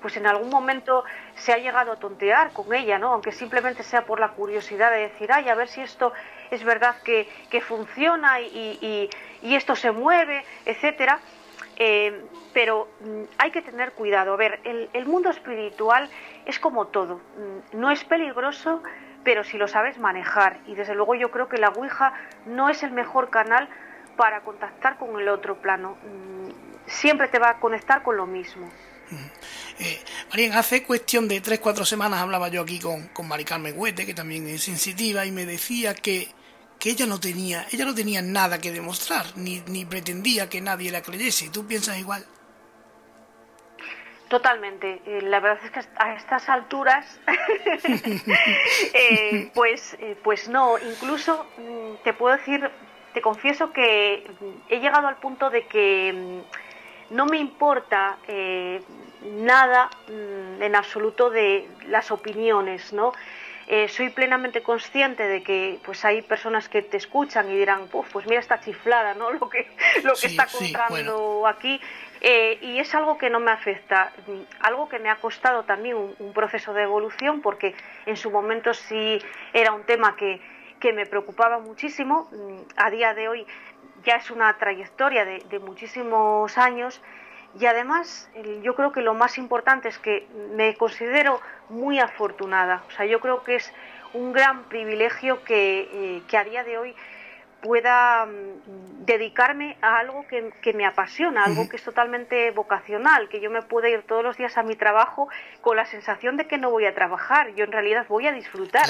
pues 0.03 0.19
en 0.19 0.27
algún 0.27 0.51
momento 0.51 1.05
se 1.35 1.55
ha 1.55 1.57
llegado 1.57 1.93
a 1.93 1.97
tontear 1.97 2.53
con 2.53 2.75
ella, 2.75 2.99
¿no? 2.99 3.13
Aunque 3.15 3.33
simplemente 3.33 3.83
sea 3.83 4.05
por 4.05 4.21
la 4.21 4.33
curiosidad 4.33 4.91
de 4.91 5.09
decir, 5.09 5.31
ay, 5.33 5.49
a 5.49 5.55
ver 5.55 5.69
si 5.69 5.81
esto 5.81 6.13
es 6.51 6.65
verdad 6.65 6.97
que, 7.03 7.27
funciona 7.61 8.41
y, 8.41 9.09
esto 9.43 9.77
se 9.77 9.91
mueve, 9.91 10.45
etcétera. 10.65 11.21
Eh, 11.77 12.25
pero 12.53 12.89
mm, 13.01 13.23
hay 13.39 13.51
que 13.51 13.63
tener 13.63 13.93
cuidado. 13.93 14.35
A 14.35 14.37
ver, 14.37 14.61
el, 14.65 15.07
mundo 15.07 15.31
espiritual 15.31 16.11
es 16.45 16.59
como 16.59 16.89
todo. 16.89 17.17
Mm, 17.17 17.81
no 17.81 17.91
es 17.91 18.05
peligroso, 18.05 18.83
pero 19.25 19.45
si 19.45 19.57
lo 19.57 19.67
sabes 19.67 19.99
manejar. 19.99 20.59
Y 20.67 20.75
desde 20.75 20.95
luego 20.95 21.15
yo 21.15 21.31
creo 21.31 21.49
que 21.49 21.57
la 21.57 21.71
Ouija 21.71 22.13
no 22.47 22.69
es 22.69 22.83
el 22.83 22.91
mejor 22.91 23.31
canal 23.31 23.69
para 24.17 24.41
contactar 24.43 24.99
con 24.99 25.19
el 25.21 25.29
otro 25.29 25.57
plano. 25.63 25.97
Mm, 26.05 26.51
siempre 26.87 27.29
te 27.29 27.39
va 27.39 27.51
a 27.51 27.61
conectar 27.61 28.03
con 28.03 28.17
lo 28.17 28.27
mismo. 28.27 28.69
Eh, 29.79 30.51
hace 30.53 30.85
cuestión 30.85 31.27
de 31.27 31.43
3-4 31.43 31.85
semanas 31.85 32.21
hablaba 32.21 32.49
yo 32.49 32.63
aquí 32.63 32.79
con, 32.79 33.09
con 33.09 33.27
Mari 33.27 33.45
Huete, 33.75 34.07
que 34.07 34.15
también 34.15 34.47
es 34.49 34.63
sensitiva, 34.63 35.25
y 35.25 35.33
me 35.33 35.47
decía 35.47 35.95
que 35.95 36.29
que 36.81 36.91
ella 36.91 37.07
no 37.07 37.21
tenía, 37.21 37.67
ella 37.71 37.85
no 37.85 37.95
tenía 37.95 38.23
nada 38.23 38.59
que 38.59 38.73
demostrar, 38.73 39.27
ni, 39.37 39.63
ni 39.67 39.85
pretendía 39.85 40.49
que 40.49 40.61
nadie 40.63 40.91
la 40.91 41.03
creyese. 41.03 41.51
¿Tú 41.51 41.67
piensas 41.67 41.99
igual? 41.99 42.25
Totalmente. 44.31 45.03
Eh, 45.07 45.23
la 45.23 45.41
verdad 45.41 45.59
es 45.65 45.71
que 45.73 45.81
a 45.97 46.15
estas 46.15 46.49
alturas, 46.49 47.21
eh, 48.95 49.51
pues, 49.55 49.97
eh, 49.99 50.17
pues 50.23 50.49
no. 50.49 50.79
Incluso 50.79 51.47
mm, 51.59 52.05
te 52.05 52.13
puedo 52.15 52.37
decir, 52.37 52.71
te 53.13 53.21
confieso 53.21 53.73
que 53.73 54.25
he 54.69 54.79
llegado 54.79 55.09
al 55.09 55.17
punto 55.17 55.51
de 55.51 55.67
que 55.67 56.13
mm, 56.15 57.15
no 57.17 57.27
me 57.27 57.39
importa 57.39 58.19
nada 59.37 59.91
mm, 60.07 60.63
en 60.63 60.77
absoluto 60.77 61.29
de 61.29 61.69
las 61.89 62.13
opiniones, 62.13 62.93
¿no? 62.93 63.13
Eh, 63.73 63.87
soy 63.87 64.11
plenamente 64.11 64.63
consciente 64.65 65.23
de 65.29 65.45
que 65.45 65.79
pues 65.85 66.05
hay 66.05 66.23
personas 66.23 66.69
que 66.69 66.83
te 66.83 66.97
escuchan 66.97 67.49
y 67.49 67.57
dirán, 67.57 67.87
pues 67.87 68.27
mira 68.27 68.41
esta 68.41 68.59
chiflada, 68.59 69.15
¿no? 69.15 69.31
Lo 69.39 69.49
que, 69.49 69.71
lo 70.03 70.13
que 70.15 70.27
está 70.27 70.49
contando 70.49 71.47
aquí. 71.47 71.81
Eh, 72.21 72.59
y 72.63 72.81
es 72.81 72.93
algo 72.97 73.17
que 73.17 73.31
no 73.31 73.39
me 73.39 73.53
afecta, 73.53 74.13
algo 74.59 74.89
que 74.89 74.99
me 74.99 75.09
ha 75.09 75.17
costado 75.17 75.63
también 75.63 75.97
un, 75.97 76.33
proceso 76.33 76.75
de 76.75 76.83
evolución, 76.83 77.43
porque 77.43 77.77
en 78.07 78.17
su 78.17 78.33
momento 78.33 78.75
sí 78.75 79.23
era 79.53 79.71
un 79.71 79.85
tema 79.85 80.17
que, 80.17 80.41
que 80.81 80.93
me 80.93 81.07
preocupaba 81.07 81.61
muchísimo. 81.61 82.29
A 82.75 82.91
día 82.91 83.15
de 83.15 83.29
hoy 83.29 83.47
ya 84.03 84.17
es 84.17 84.33
una 84.33 84.59
trayectoria 84.59 85.25
de, 85.25 85.45
de 85.49 85.61
muchísimos 85.61 86.59
años 86.59 87.01
y 87.59 87.67
además, 87.67 88.29
yo 88.63 88.75
creo 88.77 88.93
que 88.93 89.01
lo 89.01 89.15
más 89.15 89.37
importante 89.37 89.89
es 89.89 89.99
que 89.99 90.27
me 90.55 90.77
considero 90.77 91.41
muy 91.69 91.99
afortunada. 91.99 92.85
O 92.89 92.91
sea, 92.93 93.07
yo 93.07 93.21
creo 93.21 93.43
que 93.43 93.57
es 93.57 93.73
un 94.15 94.33
gran 94.33 94.65
privilegio 94.65 95.43
que, 95.43 96.23
eh, 96.31 96.37
a 96.37 96.45
día 96.45 96.63
de 96.63 96.79
hoy 96.79 96.95
pueda 97.61 98.25
mm, 98.25 99.05
dedicarme 99.05 99.77
a 99.83 99.99
algo 99.99 100.25
que, 100.29 100.73
me 100.73 100.87
apasiona, 100.87 101.45
algo 101.45 101.69
que 101.69 101.77
es 101.77 101.83
totalmente 101.83 102.51
vocacional, 102.53 103.29
que 103.29 103.41
yo 103.41 103.51
me 103.51 103.63
pueda 103.63 103.89
ir 103.89 104.03
todos 104.03 104.23
los 104.23 104.37
días 104.37 104.57
a 104.57 104.63
mi 104.63 104.77
trabajo 104.77 105.29
con 105.61 105.77
la 105.77 105.87
sensación 105.87 106.37
de 106.37 106.47
que 106.47 106.57
no 106.57 106.71
voy 106.71 106.87
a 106.87 106.95
trabajar, 106.95 107.55
yo 107.57 107.65
en 107.65 107.73
realidad 107.73 108.07
voy 108.09 108.27
a 108.27 108.33
disfrutar. 108.33 108.89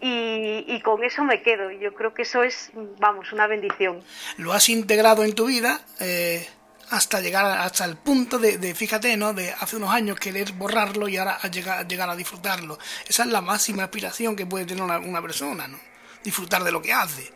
Y, 0.00 0.80
con 0.82 1.02
eso 1.02 1.24
me 1.24 1.42
quedo. 1.42 1.72
Yo 1.72 1.92
creo 1.92 2.14
que 2.14 2.22
eso 2.22 2.44
es, 2.44 2.70
vamos, 3.00 3.32
una 3.32 3.48
bendición. 3.48 4.00
¿Lo 4.36 4.52
has 4.52 4.68
integrado 4.68 5.24
en 5.24 5.34
tu 5.34 5.46
vida? 5.46 5.80
Eh, 5.98 6.46
hasta 6.90 7.20
llegar 7.20 7.44
hasta 7.46 7.84
el 7.84 7.96
punto 7.96 8.38
de, 8.38 8.74
fíjate, 8.74 9.16
¿no? 9.16 9.32
De 9.32 9.52
hace 9.52 9.76
unos 9.76 9.90
años 9.90 10.18
querer 10.18 10.52
borrarlo 10.52 11.08
y 11.08 11.16
ahora 11.16 11.38
llegar, 11.50 11.86
llegar 11.86 12.08
a 12.08 12.16
disfrutarlo. 12.16 12.78
Esa 13.06 13.24
es 13.24 13.28
la 13.28 13.40
máxima 13.40 13.84
aspiración 13.84 14.36
que 14.36 14.46
puede 14.46 14.64
tener 14.64 14.82
una, 14.82 15.22
persona, 15.22 15.68
¿no? 15.68 15.78
Disfrutar 16.22 16.64
de 16.64 16.72
lo 16.72 16.80
que 16.82 16.92
hace. 16.92 17.32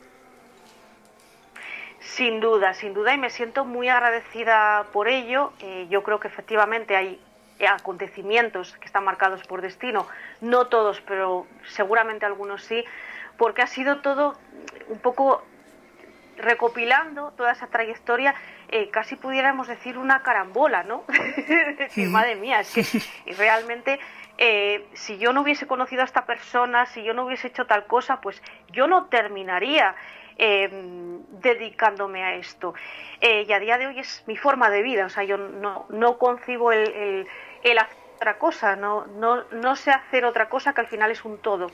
Sin 2.00 2.40
duda, 2.40 2.74
sin 2.74 2.94
duda, 2.94 3.14
y 3.14 3.18
me 3.18 3.30
siento 3.30 3.64
muy 3.64 3.88
agradecida 3.88 4.86
por 4.92 5.08
ello. 5.08 5.52
Eh, 5.60 5.86
yo 5.88 6.02
creo 6.02 6.20
que 6.20 6.28
efectivamente 6.28 6.96
hay 6.96 7.20
acontecimientos 7.66 8.72
que 8.78 8.86
están 8.86 9.04
marcados 9.04 9.42
por 9.44 9.62
destino, 9.62 10.06
no 10.40 10.66
todos, 10.66 11.00
pero 11.02 11.46
seguramente 11.68 12.26
algunos 12.26 12.64
sí, 12.64 12.84
porque 13.36 13.62
ha 13.62 13.66
sido 13.66 14.00
todo 14.00 14.36
un 14.88 14.98
poco 14.98 15.42
recopilando 16.36 17.32
toda 17.36 17.52
esa 17.52 17.68
trayectoria 17.68 18.34
eh, 18.74 18.88
casi 18.88 19.16
pudiéramos 19.16 19.68
decir 19.68 19.98
una 19.98 20.22
carambola, 20.22 20.82
¿no? 20.82 21.04
decir, 21.78 22.08
madre 22.08 22.36
mía, 22.36 22.60
es 22.60 22.72
que 22.72 23.34
realmente 23.34 24.00
eh, 24.38 24.86
si 24.94 25.18
yo 25.18 25.34
no 25.34 25.42
hubiese 25.42 25.66
conocido 25.66 26.00
a 26.00 26.06
esta 26.06 26.24
persona, 26.24 26.86
si 26.86 27.02
yo 27.02 27.12
no 27.12 27.26
hubiese 27.26 27.48
hecho 27.48 27.66
tal 27.66 27.86
cosa, 27.86 28.22
pues 28.22 28.42
yo 28.72 28.86
no 28.86 29.08
terminaría 29.08 29.94
em, 30.38 31.22
dedicándome 31.40 32.24
a 32.24 32.34
esto. 32.36 32.72
Eh, 33.20 33.44
y 33.46 33.52
a 33.52 33.58
día 33.58 33.76
de 33.76 33.88
hoy 33.88 33.98
es 33.98 34.24
mi 34.26 34.38
forma 34.38 34.70
de 34.70 34.80
vida, 34.80 35.04
o 35.04 35.10
sea, 35.10 35.24
yo 35.24 35.36
no, 35.36 35.84
no 35.90 36.16
concibo 36.16 36.72
el, 36.72 37.26
el, 37.62 37.78
hacer 37.78 37.98
otra 38.16 38.38
cosa, 38.38 38.74
no, 38.74 39.06
no, 39.06 39.44
no 39.50 39.76
sé 39.76 39.90
hacer 39.90 40.24
otra 40.24 40.48
cosa 40.48 40.72
que 40.72 40.80
al 40.80 40.86
final 40.86 41.10
es 41.10 41.26
un 41.26 41.36
todo. 41.36 41.66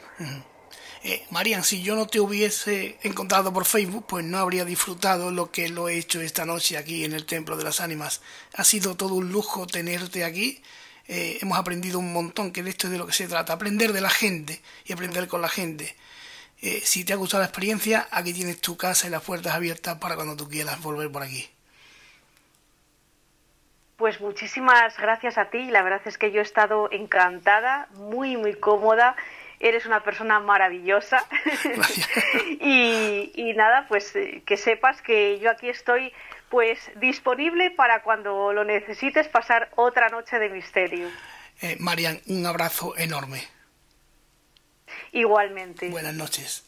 Eh, 1.09 1.25
Marian, 1.31 1.65
si 1.65 1.81
yo 1.81 1.97
no 1.97 2.07
te 2.07 2.21
hubiese 2.21 2.99
encontrado 3.03 3.51
por 3.51 3.65
Facebook, 3.65 4.05
pues 4.07 4.27
no 4.27 4.37
habría 4.37 4.67
disfrutado 4.67 5.31
lo 5.31 5.51
que 5.51 5.71
lo 5.71 5.89
he 5.89 5.97
hecho 5.97 6.21
esta 6.21 6.45
noche 6.45 6.77
aquí 6.77 7.03
en 7.07 7.15
el 7.15 7.25
Templo 7.25 7.57
de 7.57 7.65
las 7.65 7.81
Ánimas. 7.81 8.21
Ha 8.55 8.63
sido 8.63 8.95
todo 8.95 9.15
un 9.15 9.33
lujo 9.33 9.67
tenerte 9.67 10.23
aquí. 10.23 10.63
Eh, 11.07 11.39
hemos 11.41 11.59
aprendido 11.59 11.99
un 11.99 12.13
montón, 12.13 12.53
que 12.53 12.63
de 12.63 12.69
esto 12.69 12.89
es 12.89 12.93
de 12.93 12.99
lo 12.99 13.07
que 13.07 13.15
se 13.15 13.27
trata, 13.27 13.55
aprender 13.55 13.95
de 13.95 14.03
la 14.03 14.11
gente 14.11 14.61
y 14.85 14.93
aprender 14.93 15.29
con 15.29 15.41
la 15.41 15.49
gente. 15.49 15.97
Eh, 16.61 16.83
si 16.85 17.07
te 17.07 17.15
ha 17.15 17.17
gustado 17.17 17.43
la 17.43 17.49
experiencia, 17.49 18.07
aquí 18.11 18.35
tienes 18.35 18.61
tu 18.61 18.77
casa 18.77 19.07
y 19.07 19.11
las 19.11 19.23
puertas 19.23 19.55
abiertas 19.55 19.97
para 19.97 20.15
cuando 20.15 20.37
tú 20.37 20.47
quieras 20.47 20.79
volver 20.83 21.11
por 21.11 21.23
aquí. 21.23 21.49
Pues 23.97 24.21
muchísimas 24.21 24.99
gracias 24.99 25.39
a 25.39 25.49
ti. 25.49 25.71
La 25.71 25.81
verdad 25.81 26.03
es 26.05 26.19
que 26.19 26.33
yo 26.33 26.41
he 26.41 26.45
estado 26.45 26.91
encantada, 26.93 27.89
muy, 27.95 28.37
muy 28.37 28.53
cómoda 28.53 29.17
eres 29.61 29.87
una 29.87 30.03
persona 30.03 30.41
maravillosa. 30.41 31.25
y, 32.61 33.53
nada, 33.57 33.87
pues 33.89 34.15
eh, 34.17 34.43
que 34.47 34.57
sepas 34.57 35.03
que 35.03 35.39
yo 35.41 35.51
aquí 35.51 35.69
estoy 35.69 36.13
pues 36.49 36.79
disponible 36.97 37.71
para 37.73 38.03
cuando 38.03 38.53
lo 38.53 38.65
necesites 38.65 39.29
pasar 39.29 39.71
otra 39.77 40.09
noche 40.09 40.39
de 40.39 40.49
misterio. 40.49 41.09
Eh, 41.61 41.77
Marian, 41.81 42.21
un 42.27 42.47
abrazo 42.47 42.97
enorme. 42.97 43.43
Igualmente. 45.13 45.89
Buenas 45.91 46.15
noches. 46.15 46.65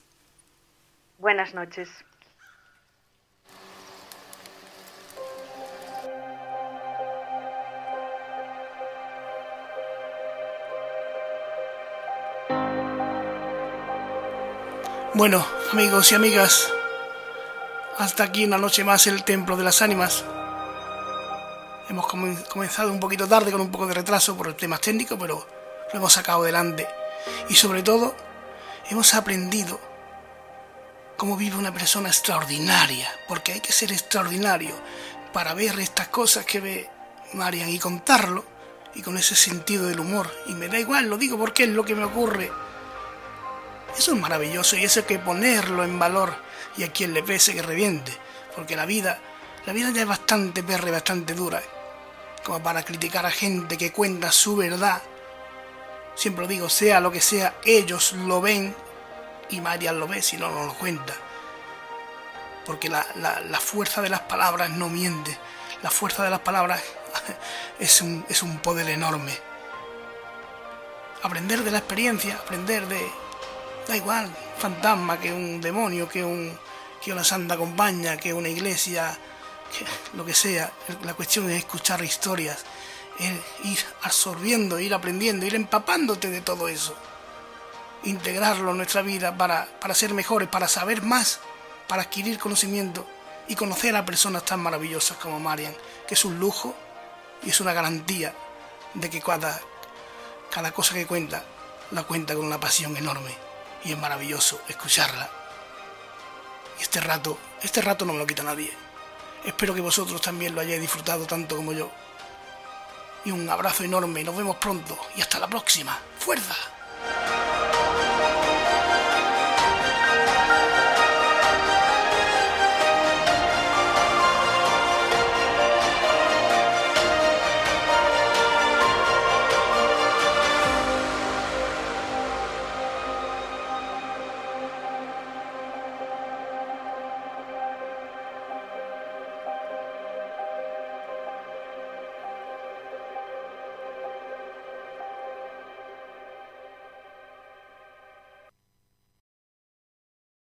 Buenas 1.18 1.54
noches. 1.54 1.88
Bueno, 15.20 15.46
amigos 15.70 16.10
y 16.10 16.14
amigas, 16.14 16.72
hasta 17.98 18.24
aquí 18.24 18.46
una 18.46 18.56
noche 18.56 18.84
más 18.84 19.06
el 19.06 19.22
Templo 19.22 19.54
de 19.54 19.64
las 19.64 19.82
Ánimas. 19.82 20.24
Hemos 21.90 22.06
comenzado 22.06 22.90
un 22.90 23.00
poquito 23.00 23.28
tarde, 23.28 23.52
con 23.52 23.60
un 23.60 23.70
poco 23.70 23.86
de 23.86 23.92
retraso 23.92 24.34
por 24.34 24.46
el 24.46 24.54
tema 24.54 24.78
técnico, 24.78 25.18
pero 25.18 25.46
lo 25.92 25.98
hemos 25.98 26.14
sacado 26.14 26.40
adelante. 26.40 26.88
Y 27.50 27.54
sobre 27.54 27.82
todo, 27.82 28.16
hemos 28.88 29.12
aprendido 29.12 29.78
cómo 31.18 31.36
vive 31.36 31.58
una 31.58 31.74
persona 31.74 32.08
extraordinaria, 32.08 33.06
porque 33.28 33.52
hay 33.52 33.60
que 33.60 33.72
ser 33.72 33.92
extraordinario 33.92 34.74
para 35.34 35.52
ver 35.52 35.78
estas 35.80 36.08
cosas 36.08 36.46
que 36.46 36.60
ve 36.60 36.88
Marian 37.34 37.68
y 37.68 37.78
contarlo, 37.78 38.42
y 38.94 39.02
con 39.02 39.18
ese 39.18 39.34
sentido 39.34 39.86
del 39.86 40.00
humor. 40.00 40.34
Y 40.46 40.54
me 40.54 40.68
da 40.68 40.78
igual, 40.78 41.10
lo 41.10 41.18
digo 41.18 41.36
porque 41.36 41.64
es 41.64 41.68
lo 41.68 41.84
que 41.84 41.94
me 41.94 42.04
ocurre 42.04 42.69
eso 43.96 44.12
es 44.12 44.18
maravilloso 44.18 44.76
y 44.76 44.84
eso 44.84 45.00
hay 45.00 45.06
que 45.06 45.18
ponerlo 45.18 45.84
en 45.84 45.98
valor 45.98 46.34
y 46.76 46.84
a 46.84 46.92
quien 46.92 47.12
le 47.12 47.22
pese 47.22 47.54
que 47.54 47.62
reviente, 47.62 48.12
porque 48.54 48.76
la 48.76 48.86
vida, 48.86 49.18
la 49.66 49.72
vida 49.72 49.90
ya 49.90 50.02
es 50.02 50.08
bastante 50.08 50.62
perra 50.62 50.88
y 50.88 50.92
bastante 50.92 51.34
dura, 51.34 51.62
como 52.44 52.62
para 52.62 52.82
criticar 52.82 53.26
a 53.26 53.30
gente 53.30 53.76
que 53.76 53.92
cuenta 53.92 54.32
su 54.32 54.56
verdad. 54.56 55.02
Siempre 56.14 56.42
lo 56.42 56.48
digo, 56.48 56.68
sea 56.68 57.00
lo 57.00 57.10
que 57.10 57.20
sea, 57.20 57.54
ellos 57.64 58.12
lo 58.12 58.40
ven 58.40 58.74
y 59.50 59.60
María 59.60 59.92
lo 59.92 60.06
ve 60.06 60.22
si 60.22 60.36
no 60.36 60.50
nos 60.50 60.66
lo 60.66 60.74
cuenta. 60.74 61.14
Porque 62.66 62.88
la, 62.88 63.06
la, 63.16 63.58
fuerza 63.58 64.00
de 64.00 64.10
las 64.10 64.20
palabras 64.20 64.70
no 64.70 64.88
miente, 64.88 65.36
la 65.82 65.90
fuerza 65.90 66.22
de 66.22 66.30
las 66.30 66.40
palabras 66.40 66.82
es 67.78 68.00
un, 68.00 68.24
es 68.28 68.42
un 68.42 68.58
poder 68.58 68.88
enorme. 68.88 69.36
Aprender 71.22 71.62
de 71.64 71.70
la 71.70 71.78
experiencia, 71.78 72.36
aprender 72.36 72.86
de, 72.86 73.10
da 73.86 73.96
igual, 73.96 74.30
fantasma 74.58 75.18
que 75.18 75.32
un 75.32 75.60
demonio, 75.60 76.08
que, 76.08 76.24
un, 76.24 76.56
que 77.02 77.12
una 77.12 77.24
santa 77.24 77.56
compañía, 77.56 78.16
que 78.16 78.32
una 78.32 78.48
iglesia, 78.48 79.16
que 79.76 79.86
lo 80.16 80.24
que 80.24 80.34
sea. 80.34 80.72
La 81.04 81.14
cuestión 81.14 81.50
es 81.50 81.58
escuchar 81.58 82.02
historias, 82.02 82.64
ir 83.64 83.78
absorbiendo, 84.02 84.78
ir 84.78 84.94
aprendiendo, 84.94 85.46
ir 85.46 85.54
empapándote 85.54 86.30
de 86.30 86.40
todo 86.40 86.68
eso. 86.68 86.94
Integrarlo 88.04 88.70
en 88.70 88.78
nuestra 88.78 89.02
vida 89.02 89.36
para, 89.36 89.66
para 89.80 89.94
ser 89.94 90.14
mejores, 90.14 90.48
para 90.48 90.68
saber 90.68 91.02
más, 91.02 91.40
para 91.86 92.02
adquirir 92.02 92.38
conocimiento 92.38 93.06
y 93.48 93.56
conocer 93.56 93.96
a 93.96 94.04
personas 94.04 94.44
tan 94.44 94.60
maravillosas 94.60 95.18
como 95.18 95.40
Marian, 95.40 95.74
que 96.06 96.14
es 96.14 96.24
un 96.24 96.38
lujo 96.38 96.74
y 97.42 97.50
es 97.50 97.60
una 97.60 97.72
garantía 97.72 98.34
de 98.94 99.10
que 99.10 99.20
cada, 99.20 99.60
cada 100.50 100.72
cosa 100.72 100.94
que 100.94 101.06
cuenta 101.06 101.44
la 101.90 102.04
cuenta 102.04 102.34
con 102.34 102.46
una 102.46 102.60
pasión 102.60 102.96
enorme 102.96 103.49
y 103.84 103.92
es 103.92 103.98
maravilloso 103.98 104.60
escucharla. 104.68 105.28
Y 106.78 106.82
este 106.82 107.00
rato, 107.00 107.38
este 107.62 107.82
rato 107.82 108.04
no 108.04 108.12
me 108.12 108.18
lo 108.18 108.26
quita 108.26 108.42
nadie. 108.42 108.72
Espero 109.44 109.74
que 109.74 109.80
vosotros 109.80 110.20
también 110.20 110.54
lo 110.54 110.60
hayáis 110.60 110.80
disfrutado 110.80 111.26
tanto 111.26 111.56
como 111.56 111.72
yo. 111.72 111.90
Y 113.24 113.30
un 113.30 113.48
abrazo 113.48 113.84
enorme, 113.84 114.24
nos 114.24 114.36
vemos 114.36 114.56
pronto 114.56 114.98
y 115.16 115.20
hasta 115.22 115.38
la 115.38 115.48
próxima. 115.48 115.98
¡Fuerza! 116.18 116.54